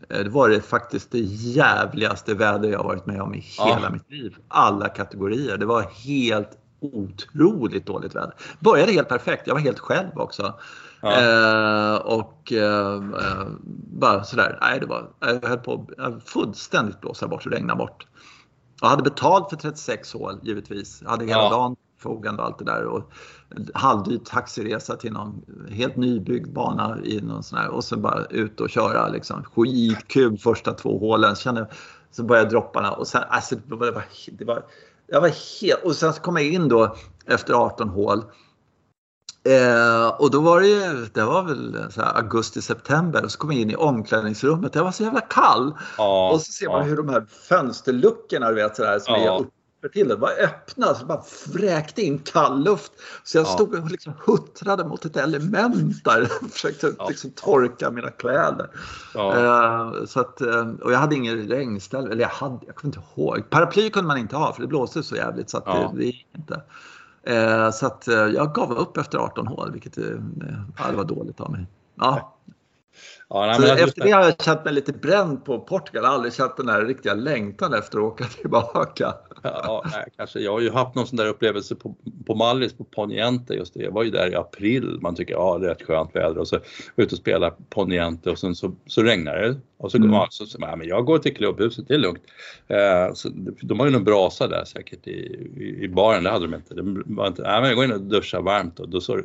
det 0.08 0.28
var 0.28 0.48
det 0.48 0.60
faktiskt 0.60 1.10
det 1.10 1.20
jävligaste 1.20 2.34
väder 2.34 2.68
jag 2.68 2.84
varit 2.84 3.06
med 3.06 3.22
om 3.22 3.34
i 3.34 3.38
hela 3.38 3.80
ja. 3.82 3.90
mitt 3.90 4.10
liv. 4.10 4.36
Alla 4.48 4.88
kategorier. 4.88 5.56
Det 5.56 5.66
var 5.66 5.82
helt 5.82 6.50
otroligt 6.80 7.86
dåligt 7.86 8.14
väder. 8.14 8.34
Började 8.60 8.92
helt 8.92 9.08
perfekt, 9.08 9.46
jag 9.46 9.54
var 9.54 9.60
helt 9.60 9.78
själv 9.78 10.10
också. 10.14 10.54
Ja. 11.00 11.20
Eh, 11.20 11.96
och 11.96 12.52
eh, 12.52 13.02
bara 14.00 14.24
sådär, 14.24 14.58
nej 14.60 14.80
det 14.80 14.86
var, 14.86 15.08
jag 15.20 15.48
höll 15.48 15.58
på 15.58 15.86
att 15.98 16.28
fullständigt 16.28 17.00
blåsa 17.00 17.28
bort 17.28 17.46
och 17.46 17.52
regna 17.52 17.76
bort. 17.76 18.06
Jag 18.80 18.88
hade 18.88 19.02
betalt 19.02 19.50
för 19.50 19.56
36 19.56 20.12
hål 20.12 20.38
givetvis. 20.42 21.02
Jag 21.02 21.10
hade 21.10 21.24
hela 21.24 21.42
ja. 21.42 21.50
dagen 21.50 21.76
förfogande 21.98 22.42
och 22.42 22.48
allt 22.48 22.58
det 22.58 22.64
där. 22.64 22.84
Och 22.84 23.12
halvdyr 23.74 24.18
taxiresa 24.18 24.96
till 24.96 25.12
någon 25.12 25.42
helt 25.70 25.96
nybyggd 25.96 26.52
bana 26.52 26.98
i 27.04 27.20
någon 27.20 27.42
sån 27.42 27.58
här, 27.58 27.68
och 27.68 27.84
så 27.84 27.96
bara 27.96 28.24
ut 28.24 28.60
och 28.60 28.70
köra 28.70 29.08
liksom. 29.08 29.44
Skitkul 29.44 30.38
första 30.38 30.72
två 30.72 30.98
hålen. 30.98 31.34
Kände, 31.34 31.68
så 32.10 32.22
började 32.22 32.50
dropparna 32.50 32.90
och 32.90 33.06
sen, 33.06 33.22
alltså, 33.28 33.54
det 33.66 33.76
var, 33.76 34.04
det 34.32 34.44
var, 34.44 34.64
jag 35.06 35.20
var 35.20 35.28
helt, 35.28 35.84
och 35.84 35.96
sen 35.96 36.12
så 36.12 36.20
kom 36.20 36.36
jag 36.36 36.46
in 36.46 36.68
då 36.68 36.96
efter 37.26 37.54
18 37.54 37.88
hål 37.88 38.22
Eh, 39.46 40.08
och 40.08 40.30
då 40.30 40.40
var 40.40 40.60
det 40.60 40.66
ju, 40.66 41.06
det 41.12 41.24
var 41.24 41.42
väl 41.42 41.76
augusti-september 41.96 43.24
och 43.24 43.32
så 43.32 43.38
kom 43.38 43.52
jag 43.52 43.60
in 43.60 43.70
i 43.70 43.76
omklädningsrummet. 43.76 44.74
Jag 44.74 44.84
var 44.84 44.92
så 44.92 45.02
jävla 45.02 45.20
kall. 45.20 45.74
Ja, 45.98 46.30
och 46.32 46.40
så 46.40 46.52
ser 46.52 46.68
man 46.68 46.78
ja. 46.78 46.84
hur 46.84 46.96
de 46.96 47.08
här 47.08 47.26
fönsterluckorna 47.48 48.48
du 48.48 48.54
vet 48.54 48.76
sådär 48.76 48.98
som 48.98 49.14
ja. 49.14 49.36
är 49.36 49.40
uppe 49.40 49.88
till 49.92 50.08
det 50.08 50.16
var 50.16 50.30
öppna 50.40 50.94
så 50.94 51.06
bara 51.06 51.22
vräkte 51.52 52.02
in 52.02 52.18
kall 52.18 52.64
luft. 52.64 52.92
Så 53.24 53.38
jag 53.38 53.46
stod 53.46 53.74
och 53.74 53.90
liksom 53.90 54.12
huttrade 54.26 54.84
mot 54.84 55.04
ett 55.04 55.16
element 55.16 56.04
där 56.04 56.22
och 56.42 56.50
försökte 56.50 56.92
liksom 57.08 57.30
torka 57.30 57.90
mina 57.90 58.10
kläder. 58.10 58.68
Eh, 59.14 60.04
så 60.06 60.20
att, 60.20 60.40
eh, 60.40 60.68
och 60.82 60.92
jag 60.92 60.98
hade 60.98 61.14
ingen 61.14 61.48
regnställ, 61.48 62.06
eller 62.06 62.22
jag 62.22 62.28
hade, 62.28 62.66
jag 62.66 62.74
kommer 62.74 62.96
inte 62.96 63.06
ihåg. 63.16 63.50
Paraply 63.50 63.90
kunde 63.90 64.08
man 64.08 64.18
inte 64.18 64.36
ha 64.36 64.52
för 64.52 64.62
det 64.62 64.68
blåste 64.68 65.02
så 65.02 65.16
jävligt 65.16 65.50
så 65.50 65.58
att 65.58 65.64
det, 65.64 65.90
det 65.94 66.04
gick 66.04 66.26
inte. 66.36 66.62
Eh, 67.26 67.70
så 67.70 67.86
att 67.86 68.08
eh, 68.08 68.14
jag 68.14 68.54
gav 68.54 68.72
upp 68.72 68.96
efter 68.96 69.18
18 69.18 69.46
hål, 69.46 69.72
vilket 69.72 69.98
eh, 69.98 70.04
det 70.90 70.96
var 70.96 71.04
dåligt 71.04 71.40
av 71.40 71.50
mig. 71.50 71.66
Ja. 71.94 72.36
Ja, 73.28 73.46
nej, 73.46 73.70
efter 73.70 73.82
just... 73.82 73.96
det 73.96 74.10
har 74.10 74.24
jag 74.24 74.42
känt 74.42 74.64
mig 74.64 74.74
lite 74.74 74.92
bränd 74.92 75.44
på 75.44 75.60
Portugal. 75.60 76.02
Jag 76.04 76.10
har 76.10 76.14
aldrig 76.14 76.34
känt 76.34 76.56
den 76.56 76.66
där 76.66 76.84
riktiga 76.84 77.14
längtan 77.14 77.74
efter 77.74 77.98
att 77.98 78.04
åka 78.04 78.24
tillbaka. 78.40 79.14
Ja, 79.42 79.84
nej, 79.92 80.04
kanske. 80.16 80.40
Jag 80.40 80.52
har 80.52 80.60
ju 80.60 80.70
haft 80.70 80.94
någon 80.94 81.06
sån 81.06 81.16
där 81.16 81.26
upplevelse 81.26 81.74
på, 81.74 81.94
på 82.26 82.34
Mallis, 82.34 82.72
på 82.72 82.84
Poniente 82.84 83.54
just 83.54 83.74
det. 83.74 83.82
Jag 83.82 83.92
var 83.92 84.02
ju 84.02 84.10
där 84.10 84.32
i 84.32 84.34
april. 84.34 84.98
Man 85.00 85.14
tycker 85.14 85.34
ja, 85.34 85.58
det 85.58 85.66
är 85.66 85.70
rätt 85.70 85.82
skönt 85.82 86.16
väder 86.16 86.38
och 86.38 86.48
så 86.48 86.58
ut 86.96 87.12
och 87.12 87.18
spela 87.18 87.50
Poniente 87.70 88.30
och 88.30 88.38
sen 88.38 88.54
så, 88.54 88.72
så 88.86 89.02
regnar 89.02 89.36
det. 89.36 89.56
Och 89.78 89.90
så, 89.90 89.96
mm. 89.96 90.10
man, 90.10 90.26
så, 90.30 90.46
så 90.46 90.58
men 90.58 90.88
jag 90.88 91.04
går 91.04 91.18
till 91.18 91.36
klubbhuset, 91.36 91.88
det 91.88 91.94
är 91.94 91.98
lugnt. 91.98 92.22
Eh, 92.68 93.14
så, 93.14 93.28
de 93.62 93.80
har 93.80 93.86
ju 93.86 93.92
någon 93.92 94.04
brasa 94.04 94.48
där 94.48 94.64
säkert 94.64 95.06
i, 95.06 95.10
i, 95.56 95.84
i 95.84 95.88
baren, 95.88 96.24
det 96.24 96.30
hade 96.30 96.46
de 96.46 96.54
inte. 96.54 96.74
De 96.74 97.02
var 97.06 97.26
inte 97.26 97.42
nej, 97.42 97.60
men 97.60 97.68
jag 97.68 97.76
går 97.76 97.84
in 97.84 97.92
och 97.92 98.00
duschar 98.00 98.40
varmt 98.40 98.80
och 98.80 98.88
då 98.88 99.00
så, 99.00 99.20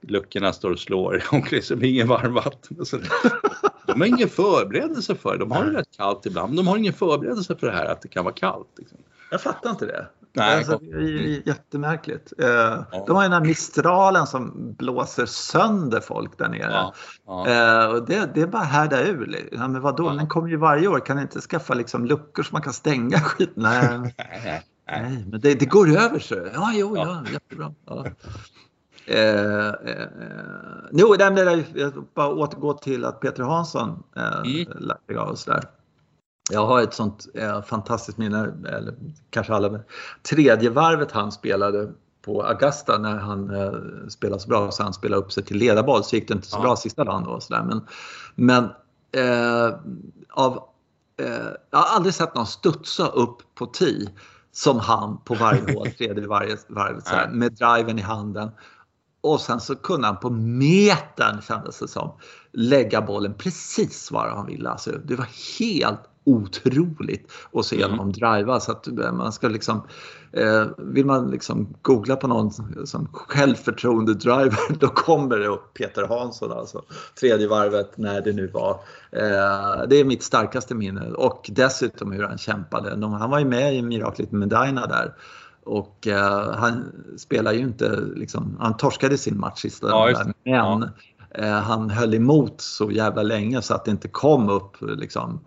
luckorna 0.00 0.52
står 0.52 0.70
och 0.70 0.78
slår 0.78 1.16
i 1.18 1.20
omklädningsrummet, 1.30 1.84
ingen 1.84 2.08
varmvatten. 2.08 2.86
Så, 2.86 2.98
de 3.86 4.00
har 4.00 4.08
ingen 4.08 4.28
förberedelse 4.28 5.14
för 5.14 5.32
det. 5.32 5.38
De 5.38 5.50
har 5.50 5.64
det 5.64 5.78
rätt 5.78 5.96
kallt 5.96 6.26
ibland, 6.26 6.56
de 6.56 6.66
har 6.66 6.76
ingen 6.76 6.92
förberedelse 6.92 7.56
för 7.56 7.66
det 7.66 7.72
här 7.72 7.86
att 7.86 8.02
det 8.02 8.08
kan 8.08 8.24
vara 8.24 8.34
kallt. 8.34 8.68
Liksom. 8.78 8.98
Jag 9.30 9.40
fattar 9.40 9.70
inte 9.70 9.86
det. 9.86 10.06
Nej, 10.36 10.56
alltså, 10.58 10.78
det 10.78 10.96
är 10.96 11.48
jättemärkligt. 11.48 12.32
Eh, 12.38 12.46
ja. 12.46 13.04
De 13.06 13.16
har 13.16 13.22
ju 13.22 13.28
den 13.28 13.32
här 13.32 13.48
mistralen 13.48 14.26
som 14.26 14.74
blåser 14.78 15.26
sönder 15.26 16.00
folk 16.00 16.38
där 16.38 16.48
nere. 16.48 16.72
Ja, 16.72 16.94
ja. 17.26 17.48
Eh, 17.48 17.86
och 17.86 18.06
det, 18.06 18.30
det 18.34 18.40
är 18.40 18.46
bara 18.46 18.62
härda 18.62 19.02
ur. 19.02 19.48
Ja, 19.52 19.68
men 19.68 19.80
vadå, 19.80 20.06
ja. 20.06 20.12
den 20.12 20.28
kommer 20.28 20.48
ju 20.48 20.56
varje 20.56 20.88
år. 20.88 21.00
Kan 21.00 21.18
inte 21.18 21.40
skaffa 21.40 21.74
liksom 21.74 22.04
luckor 22.04 22.42
så 22.42 22.48
man 22.52 22.62
kan 22.62 22.72
stänga 22.72 23.20
skit? 23.20 23.50
Nej, 23.54 23.98
nej, 23.98 24.62
nej. 24.86 25.24
men 25.30 25.40
det, 25.40 25.54
det, 25.54 25.66
går 25.66 25.96
över 25.96 26.18
så. 26.18 26.34
Ja, 26.54 26.72
jo, 26.74 26.96
ja, 26.96 27.24
jättebra. 27.32 27.74
Ja. 29.06 29.14
Eh, 29.14 29.68
eh, 29.68 30.08
jo, 30.92 31.16
jag 31.18 32.06
bara 32.14 32.28
återgå 32.28 32.72
till 32.74 33.04
att 33.04 33.20
Peter 33.20 33.42
Hansson 33.42 34.02
eh, 34.16 34.38
mm. 34.38 34.66
lärde 34.78 35.20
av 35.20 35.28
oss 35.28 35.44
där. 35.44 35.64
Jag 36.50 36.66
har 36.66 36.82
ett 36.82 36.94
sånt 36.94 37.26
eh, 37.34 37.62
fantastiskt 37.62 38.18
minne, 38.18 38.52
eller 38.68 38.94
kanske 39.30 39.54
alla, 39.54 39.80
tredje 40.22 40.70
varvet 40.70 41.12
han 41.12 41.32
spelade 41.32 41.92
på 42.24 42.42
Augusta 42.42 42.98
när 42.98 43.16
han 43.16 43.50
eh, 43.50 44.08
spelade 44.08 44.42
så 44.42 44.48
bra 44.48 44.70
så 44.70 44.82
han 44.82 44.92
spelade 44.92 45.22
upp 45.22 45.32
sig 45.32 45.44
till 45.44 45.56
ledarboll 45.56 46.04
så 46.04 46.16
gick 46.16 46.28
det 46.28 46.34
inte 46.34 46.46
så 46.46 46.56
ja. 46.56 46.62
bra 46.62 46.76
sista 46.76 47.04
dagen 47.04 47.24
då. 47.24 47.40
Så 47.40 47.54
där. 47.54 47.62
Men, 47.62 47.86
men 48.34 48.64
eh, 49.12 49.74
av, 50.30 50.68
eh, 51.16 51.48
jag 51.70 51.78
har 51.78 51.96
aldrig 51.96 52.14
sett 52.14 52.34
någon 52.34 52.46
studsa 52.46 53.06
upp 53.06 53.36
på 53.54 53.66
tee 53.66 54.08
som 54.52 54.78
han 54.78 55.18
på 55.24 55.34
varje 55.34 55.74
hål, 55.74 55.90
tredje 55.98 56.26
varje 56.26 56.56
varvet, 56.68 57.32
med 57.32 57.52
driven 57.52 57.98
i 57.98 58.02
handen. 58.02 58.50
Och 59.24 59.40
sen 59.40 59.60
så 59.60 59.74
kunde 59.74 60.06
han 60.06 60.16
på 60.16 60.30
metern, 60.30 61.42
kändes 61.42 61.78
det 61.78 61.88
som, 61.88 62.12
lägga 62.52 63.02
bollen 63.02 63.34
precis 63.38 64.10
var 64.10 64.28
han 64.28 64.46
ville. 64.46 64.70
Alltså, 64.70 64.90
det 65.04 65.16
var 65.16 65.28
helt 65.58 66.00
otroligt 66.24 67.32
att 67.52 67.66
se 67.66 67.82
mm. 67.82 67.96
dem 67.96 68.12
driva. 68.12 68.60
Så 68.60 68.72
att 68.72 68.86
eh, 68.86 69.12
man 69.12 69.32
ska 69.32 69.48
liksom, 69.48 69.82
eh, 70.32 70.66
vill 70.78 71.06
man 71.06 71.30
liksom 71.30 71.74
googla 71.82 72.16
på 72.16 72.26
någon 72.26 72.50
som 72.86 73.08
självförtroende 73.12 74.14
driver 74.14 74.78
då 74.80 74.88
kommer 74.88 75.38
det 75.38 75.46
upp 75.46 75.74
Peter 75.74 76.06
Hansson 76.06 76.52
alltså. 76.52 76.82
Tredje 77.20 77.48
varvet 77.48 77.98
när 77.98 78.20
det 78.20 78.32
nu 78.32 78.46
var. 78.46 78.70
Eh, 79.12 79.88
det 79.88 79.96
är 79.96 80.04
mitt 80.04 80.22
starkaste 80.22 80.74
minne 80.74 81.10
och 81.10 81.50
dessutom 81.52 82.12
hur 82.12 82.22
han 82.22 82.38
kämpade. 82.38 83.06
Han 83.06 83.30
var 83.30 83.38
ju 83.38 83.44
med 83.44 83.74
i 83.74 83.82
Miraklet 83.82 84.32
Medina 84.32 84.86
där. 84.86 85.14
Och 85.64 86.06
uh, 86.06 86.52
han 86.52 86.92
spelar 87.18 87.52
ju 87.52 87.60
inte, 87.60 88.00
liksom, 88.00 88.56
han 88.60 88.76
torskade 88.76 89.18
sin 89.18 89.38
match 89.38 89.60
sista 89.60 89.88
ja, 89.88 90.06
där, 90.06 90.24
men 90.24 90.34
ja. 90.54 90.82
uh, 91.38 91.50
han 91.50 91.90
höll 91.90 92.14
emot 92.14 92.60
så 92.60 92.90
jävla 92.90 93.22
länge 93.22 93.62
så 93.62 93.74
att 93.74 93.84
det 93.84 93.90
inte 93.90 94.08
kom 94.08 94.48
upp 94.48 94.76
liksom, 94.80 95.40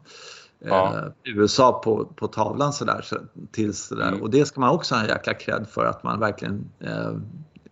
ja. 0.60 0.98
eh, 0.98 1.12
USA 1.24 1.82
på, 1.84 2.06
på 2.06 2.28
tavlan 2.28 2.74
sådär. 2.74 3.02
Så, 3.04 3.18
tills 3.52 3.88
sådär. 3.88 4.08
Mm. 4.08 4.22
Och 4.22 4.30
det 4.30 4.46
ska 4.46 4.60
man 4.60 4.70
också 4.70 4.96
ha 4.96 5.02
en 5.02 5.08
jäkla 5.08 5.34
cred 5.34 5.68
för 5.70 5.86
att 5.86 6.04
man 6.04 6.20
verkligen 6.20 6.70
eh, 6.80 7.12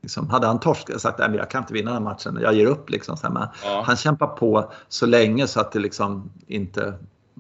liksom, 0.02 0.30
hade 0.30 0.48
han 0.48 0.60
torskat 0.60 1.02
sagt 1.02 1.20
att 1.20 1.36
jag 1.36 1.50
kan 1.50 1.62
inte 1.62 1.74
vinna 1.74 1.94
den 1.94 2.04
här 2.04 2.12
matchen, 2.12 2.40
jag 2.42 2.54
ger 2.54 2.66
upp. 2.66 2.90
Liksom, 2.90 3.18
så 3.18 3.30
men 3.30 3.48
ja. 3.64 3.84
Han 3.86 3.96
kämpar 3.96 4.28
på 4.28 4.72
så 4.88 5.06
länge 5.06 5.48
så 5.48 5.60
att 5.60 5.72
det 5.72 5.80
liksom 5.80 6.32
inte 6.48 6.94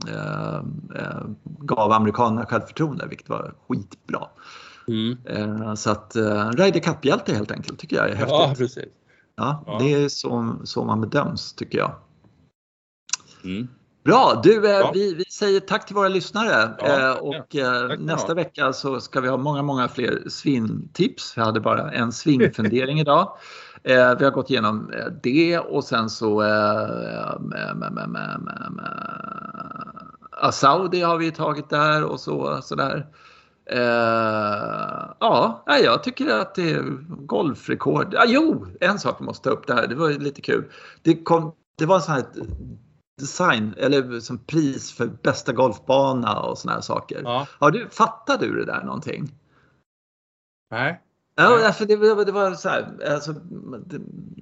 eh, 0.08 0.56
eh 0.96 1.22
gav 1.44 1.92
amerikanerna 1.92 2.46
självförtroende, 2.46 3.08
vilket 3.08 3.30
var 3.30 3.54
skitbra. 3.68 4.28
Mm. 4.88 5.18
Eh, 5.26 5.74
så 5.76 5.92
att 5.92 6.16
eh, 6.16 6.50
Ryder 6.50 6.80
Cup-hjälte 6.80 7.34
helt 7.34 7.52
enkelt 7.52 7.80
tycker 7.80 7.96
jag 7.96 8.10
är 8.10 8.16
häftigt. 8.16 8.30
Ja, 8.30 8.54
precis. 8.58 8.86
Ja, 9.36 9.64
ja. 9.68 9.78
Det 9.80 9.94
är 9.94 10.10
så, 10.10 10.56
så 10.64 10.84
man 10.84 11.02
bedöms 11.02 11.54
tycker 11.54 11.78
jag. 11.78 11.92
Mm. 13.44 13.68
Bra! 14.06 14.42
Du, 14.44 14.66
eh, 14.66 14.72
ja. 14.72 14.92
vi, 14.94 15.14
vi 15.14 15.26
säger 15.26 15.60
tack 15.60 15.86
till 15.86 15.96
våra 15.96 16.08
lyssnare 16.08 16.76
ja, 16.80 17.12
eh, 17.12 17.18
och 17.18 17.46
ja. 17.50 17.92
Eh, 17.92 18.00
nästa 18.00 18.34
vecka 18.34 18.74
så 18.74 19.00
ska 19.00 19.22
vi 19.22 19.28
ha 19.28 19.38
många, 19.38 19.62
många 19.62 19.88
fler 19.88 20.30
svintips. 20.30 21.38
Vi 21.38 21.42
hade 21.42 21.60
bara 21.60 21.92
en 21.92 22.12
svingfundering 22.12 23.00
idag. 23.00 23.38
Vi 23.84 23.94
har 23.94 24.32
gått 24.32 24.50
igenom 24.50 24.92
det 25.24 25.60
och 25.60 25.84
sen 25.84 26.10
så 26.10 26.44
Saudi 30.52 31.02
har 31.02 31.18
vi 31.18 31.32
tagit 31.32 31.70
där 31.70 32.04
och 32.04 32.20
så 32.20 32.62
sådär. 32.62 33.08
Ja, 35.20 35.64
jag 35.84 36.04
tycker 36.04 36.28
att 36.28 36.56
det 36.56 36.72
är 36.72 36.84
golfrekord. 37.26 38.14
Ja, 38.14 38.24
jo, 38.28 38.68
en 38.80 39.00
sak 39.00 39.16
jag 39.20 39.26
måste 39.26 39.50
ta 39.50 39.56
upp 39.56 39.68
där. 39.68 39.88
Det 39.88 39.96
var 39.96 40.10
lite 40.10 40.42
kul. 40.42 40.72
Det, 41.02 41.24
kom, 41.24 41.56
det 41.78 41.86
var 41.86 41.96
en 41.96 42.02
sån 42.02 42.14
här 42.14 42.26
design 43.22 43.74
eller 43.78 44.20
som 44.20 44.38
pris 44.38 44.92
för 44.92 45.08
bästa 45.08 45.54
golfbana 45.54 46.40
och 46.40 46.58
såna 46.58 46.74
här 46.74 46.82
saker. 46.82 47.22
Ja. 47.24 47.48
Har 47.60 47.72
du, 47.72 47.90
fattade 47.90 48.48
du 48.48 48.56
det 48.56 48.66
där 48.66 48.84
någonting? 48.84 49.32
Nej. 50.72 51.02
Ja, 51.38 51.58
därför 51.58 51.86
det, 51.86 52.26
det 52.26 52.32
var 52.32 52.54
så 52.54 52.70
här, 52.70 53.14
alltså, 53.14 53.32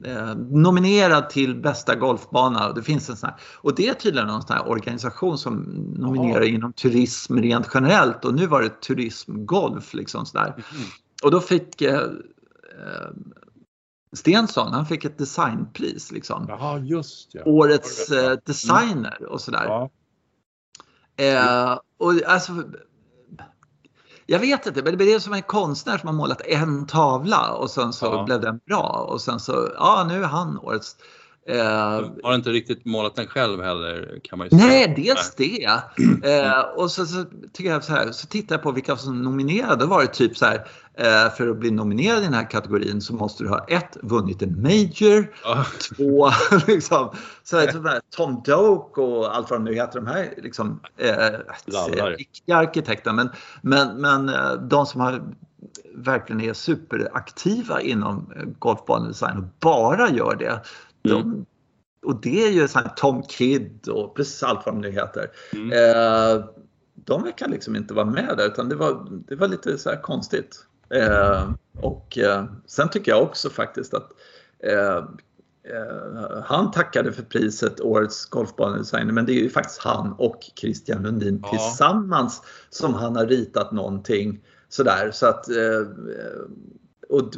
eh, 0.05 0.35
nominerad 0.35 1.29
till 1.29 1.55
bästa 1.55 1.95
golfbana. 1.95 2.73
Det 2.73 2.83
finns 2.83 3.09
en 3.09 3.17
sån 3.17 3.29
här, 3.29 3.39
och 3.57 3.75
det 3.75 3.87
är 3.87 3.93
tydligen 3.93 4.27
någon 4.27 4.41
sån 4.41 4.57
organisation 4.59 5.37
som 5.37 5.55
nominerar 5.97 6.41
Aha. 6.41 6.45
inom 6.45 6.73
turism 6.73 7.37
rent 7.37 7.69
generellt 7.73 8.25
och 8.25 8.33
nu 8.33 8.47
var 8.47 8.61
det 8.61 8.81
turismgolf 8.81 9.93
liksom 9.93 10.25
sådär. 10.25 10.47
Mm. 10.47 10.85
Och 11.23 11.31
då 11.31 11.39
fick 11.39 11.81
eh, 11.81 11.95
eh 11.95 13.09
Stensson, 14.13 14.73
han 14.73 14.85
fick 14.85 15.05
ett 15.05 15.17
designpris. 15.17 16.11
Liksom. 16.11 16.45
Jaha, 16.47 16.79
just 16.79 17.29
ja. 17.33 17.41
Årets 17.45 18.11
eh, 18.11 18.37
designer 18.45 19.25
och 19.25 19.41
sådär. 19.41 19.65
Ja. 19.65 19.89
Eh, 21.17 21.79
och 21.97 22.13
alltså, 22.27 22.63
jag 24.25 24.39
vet 24.39 24.65
inte, 24.65 24.83
men 24.83 24.97
det 24.97 25.13
är 25.13 25.19
som 25.19 25.33
en 25.33 25.41
konstnär 25.41 25.97
som 25.97 26.07
har 26.07 26.13
målat 26.13 26.41
en 26.41 26.85
tavla 26.85 27.51
och 27.51 27.69
sen 27.69 27.93
så 27.93 28.05
ja. 28.05 28.23
blev 28.23 28.41
den 28.41 28.59
bra 28.67 29.07
och 29.09 29.21
sen 29.21 29.39
så, 29.39 29.69
ja 29.75 30.05
nu 30.07 30.23
är 30.23 30.27
han 30.27 30.59
årets 30.59 30.97
Eh, 31.45 32.05
har 32.23 32.35
inte 32.35 32.49
riktigt 32.49 32.85
målat 32.85 33.15
den 33.15 33.27
själv 33.27 33.61
heller 33.61 34.19
kan 34.23 34.39
man 34.39 34.47
ju 34.47 34.57
säga. 34.57 34.67
Nej, 34.67 34.93
dels 34.95 35.35
det. 35.35 35.63
Eh, 36.23 36.59
och 36.75 36.91
så, 36.91 37.05
så, 37.05 37.23
tycker 37.53 37.69
jag 37.69 37.83
så 37.83 37.93
här, 37.93 38.11
så 38.11 38.27
tittar 38.27 38.55
jag 38.55 38.63
på 38.63 38.71
vilka 38.71 38.97
som 38.97 39.21
nominerade. 39.21 39.85
Var 39.85 40.01
det 40.01 40.07
typ 40.07 40.37
så 40.37 40.45
här, 40.45 40.67
eh, 40.93 41.33
för 41.37 41.47
att 41.49 41.57
bli 41.57 41.71
nominerad 41.71 42.19
i 42.19 42.23
den 42.23 42.33
här 42.33 42.49
kategorin 42.49 43.01
så 43.01 43.13
måste 43.13 43.43
du 43.43 43.49
ha 43.49 43.65
ett, 43.67 43.97
vunnit 44.01 44.41
en 44.41 44.61
major, 44.61 45.31
två, 45.95 46.29
liksom, 46.67 47.11
så 47.43 47.59
här, 47.59 47.71
så 47.71 47.81
här, 47.81 48.01
Tom 48.15 48.41
Doak 48.45 48.97
och 48.97 49.35
allt 49.35 49.49
vad 49.49 49.59
de 49.59 49.63
nu 49.63 49.73
heter, 49.75 49.99
de 49.99 50.07
här 50.07 50.33
liksom, 50.37 50.79
riktiga 52.17 52.57
arkitekterna. 52.57 53.15
Men, 53.15 53.29
men, 53.61 54.01
men 54.01 54.31
de 54.69 54.85
som 54.85 55.01
har 55.01 55.23
verkligen 55.95 56.41
är 56.41 56.53
superaktiva 56.53 57.81
inom 57.81 58.33
golfbanedesign 58.59 59.37
och 59.37 59.43
bara 59.59 60.09
gör 60.09 60.35
det, 60.35 60.61
de, 61.03 61.21
mm. 61.21 61.45
och 62.05 62.21
det 62.21 62.47
är 62.47 62.51
ju 62.51 62.67
så 62.67 62.79
Tom 62.95 63.23
Kidd 63.23 63.87
och 63.87 64.15
precis 64.15 64.43
allt 64.43 64.65
vad 64.65 64.75
de 64.75 64.81
nu 64.81 64.91
heter. 64.91 65.31
Mm. 65.53 65.71
Eh, 65.71 66.45
de 66.95 67.23
verkar 67.23 67.47
liksom 67.47 67.75
inte 67.75 67.93
vara 67.93 68.05
med 68.05 68.37
där 68.37 68.47
utan 68.47 68.69
det 68.69 68.75
var, 68.75 69.07
det 69.27 69.35
var 69.35 69.47
lite 69.47 69.77
så 69.77 69.89
konstigt. 70.03 70.65
Eh, 70.89 71.49
och 71.81 72.17
eh, 72.17 72.45
sen 72.65 72.89
tycker 72.89 73.11
jag 73.11 73.23
också 73.23 73.49
faktiskt 73.49 73.93
att 73.93 74.09
eh, 74.63 74.97
eh, 75.73 76.43
han 76.43 76.71
tackade 76.71 77.11
för 77.11 77.23
priset 77.23 77.81
Årets 77.81 78.25
golfbanedesigner 78.25 79.13
men 79.13 79.25
det 79.25 79.31
är 79.31 79.43
ju 79.43 79.49
faktiskt 79.49 79.79
han 79.79 80.13
och 80.17 80.39
Christian 80.59 81.03
Lundin 81.03 81.39
ja. 81.43 81.49
tillsammans 81.49 82.41
som 82.69 82.93
han 82.93 83.15
har 83.15 83.25
ritat 83.25 83.71
någonting 83.71 84.41
sådär. 84.69 85.11
Så 85.11 85.27
att, 85.27 85.49
eh, 85.49 85.87
och, 87.09 87.29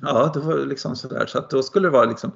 ja, 0.00 0.30
det 0.34 0.40
var 0.40 0.66
liksom 0.66 0.96
sådär. 0.96 1.26
Så 1.26 1.38
att 1.38 1.50
då 1.50 1.62
skulle 1.62 1.86
det 1.86 1.92
vara 1.92 2.04
liksom 2.04 2.32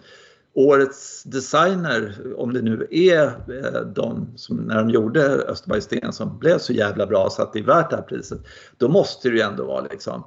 årets 0.58 1.22
designer, 1.22 2.32
om 2.36 2.52
det 2.52 2.62
nu 2.62 2.86
är 2.90 3.26
eh, 3.26 3.80
de 3.80 4.32
som 4.36 4.56
när 4.56 4.76
de 4.76 4.90
gjorde 4.90 5.22
Österberg 5.24 5.80
Sten 5.80 6.12
som 6.12 6.38
blev 6.38 6.58
så 6.58 6.72
jävla 6.72 7.06
bra 7.06 7.30
så 7.30 7.42
att 7.42 7.52
det 7.52 7.58
är 7.58 7.64
värt 7.64 7.90
det 7.90 7.96
här 7.96 8.02
priset, 8.02 8.40
då 8.76 8.88
måste 8.88 9.28
det 9.28 9.34
ju 9.34 9.40
ändå 9.40 9.66
vara 9.66 9.80
liksom 9.80 10.24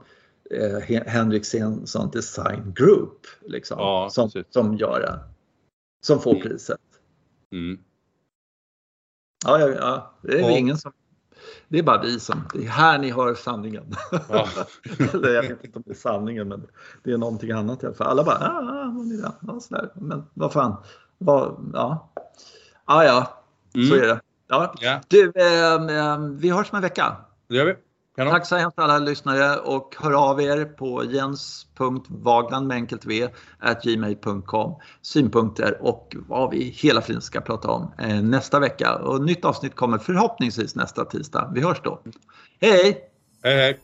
eh, 0.52 1.04
Henrik 1.06 1.46
Stensson 1.46 2.10
Design 2.10 2.74
Group 2.76 3.28
liksom, 3.42 3.80
ja, 3.80 4.10
som, 4.12 4.30
som 4.50 4.78
gör 4.78 5.00
det. 5.00 5.20
Som 6.06 6.20
får 6.20 6.36
priset. 6.36 6.80
Mm. 7.52 7.80
Ja, 9.46 9.60
ja, 9.60 9.70
ja, 9.70 10.14
det 10.22 10.40
är 10.40 10.42
ja. 10.42 10.58
ingen 10.58 10.78
som... 10.78 10.92
Det 11.68 11.80
är 11.80 11.84
bara 11.84 12.02
vi 12.02 12.20
som... 12.20 12.44
Det 12.54 12.66
är 12.66 12.70
här 12.70 13.00
ni 13.00 13.12
hör 13.12 13.36
sanningen. 13.36 13.96
Ja. 14.30 14.48
Eller 15.14 15.34
jag 15.34 15.42
vet 15.42 15.64
inte 15.64 15.78
om 15.78 15.84
det 15.86 15.92
är 15.92 15.96
sanningen, 15.96 16.48
men 16.48 16.68
det 17.04 17.12
är 17.12 17.18
någonting 17.18 17.52
annat 17.52 17.84
i 17.84 17.86
alla 17.86 17.96
fall. 17.96 18.08
Alla 18.08 18.24
bara, 18.24 18.36
ah, 18.36 18.94
ah, 19.24 19.38
ja, 19.48 19.60
sådär. 19.60 19.90
Men 19.96 20.24
vad 20.34 20.54
fan. 20.54 20.76
Vad, 21.18 21.72
ja. 21.74 22.12
Ah, 22.86 23.04
ja, 23.04 23.44
mm. 23.76 23.88
så 23.88 23.96
är 23.96 24.08
det. 24.08 24.22
Ja. 24.48 24.74
ja. 24.80 25.00
Du, 25.08 25.26
eh, 25.26 26.20
vi 26.20 26.50
hörs 26.50 26.72
om 26.72 26.76
en 26.76 26.82
vecka. 26.82 27.16
Det 27.48 27.56
gör 27.56 27.66
vi. 27.66 27.76
Kanon. 28.16 28.34
Tack 28.34 28.46
så 28.46 28.56
hemskt 28.56 28.80
alla 28.80 29.00
lyssnare 29.00 29.60
och 29.60 29.96
hör 30.00 30.12
av 30.12 30.42
er 30.42 30.66
på 30.66 31.04
jens.vagland 31.04 32.68
med 32.68 32.76
enkelt 32.76 33.06
v 33.06 33.28
gmail.com 33.84 34.76
synpunkter 35.02 35.78
och 35.82 36.16
vad 36.28 36.52
vi 36.52 36.64
hela 36.64 37.02
friden 37.02 37.22
ska 37.22 37.42
prata 37.42 37.72
om 37.72 37.94
eh, 38.00 38.22
nästa 38.22 38.60
vecka. 38.60 38.96
Och 38.96 39.22
nytt 39.22 39.46
avsnitt 39.46 39.76
kommer 39.76 39.98
förhoppningsvis 39.98 40.76
nästa 40.76 41.06
tisdag. 41.06 41.52
Vi 41.54 41.62
hörs 41.62 41.82
då. 41.84 42.02
Hej! 42.62 43.12
Hej 43.44 43.56
hej! 43.56 43.80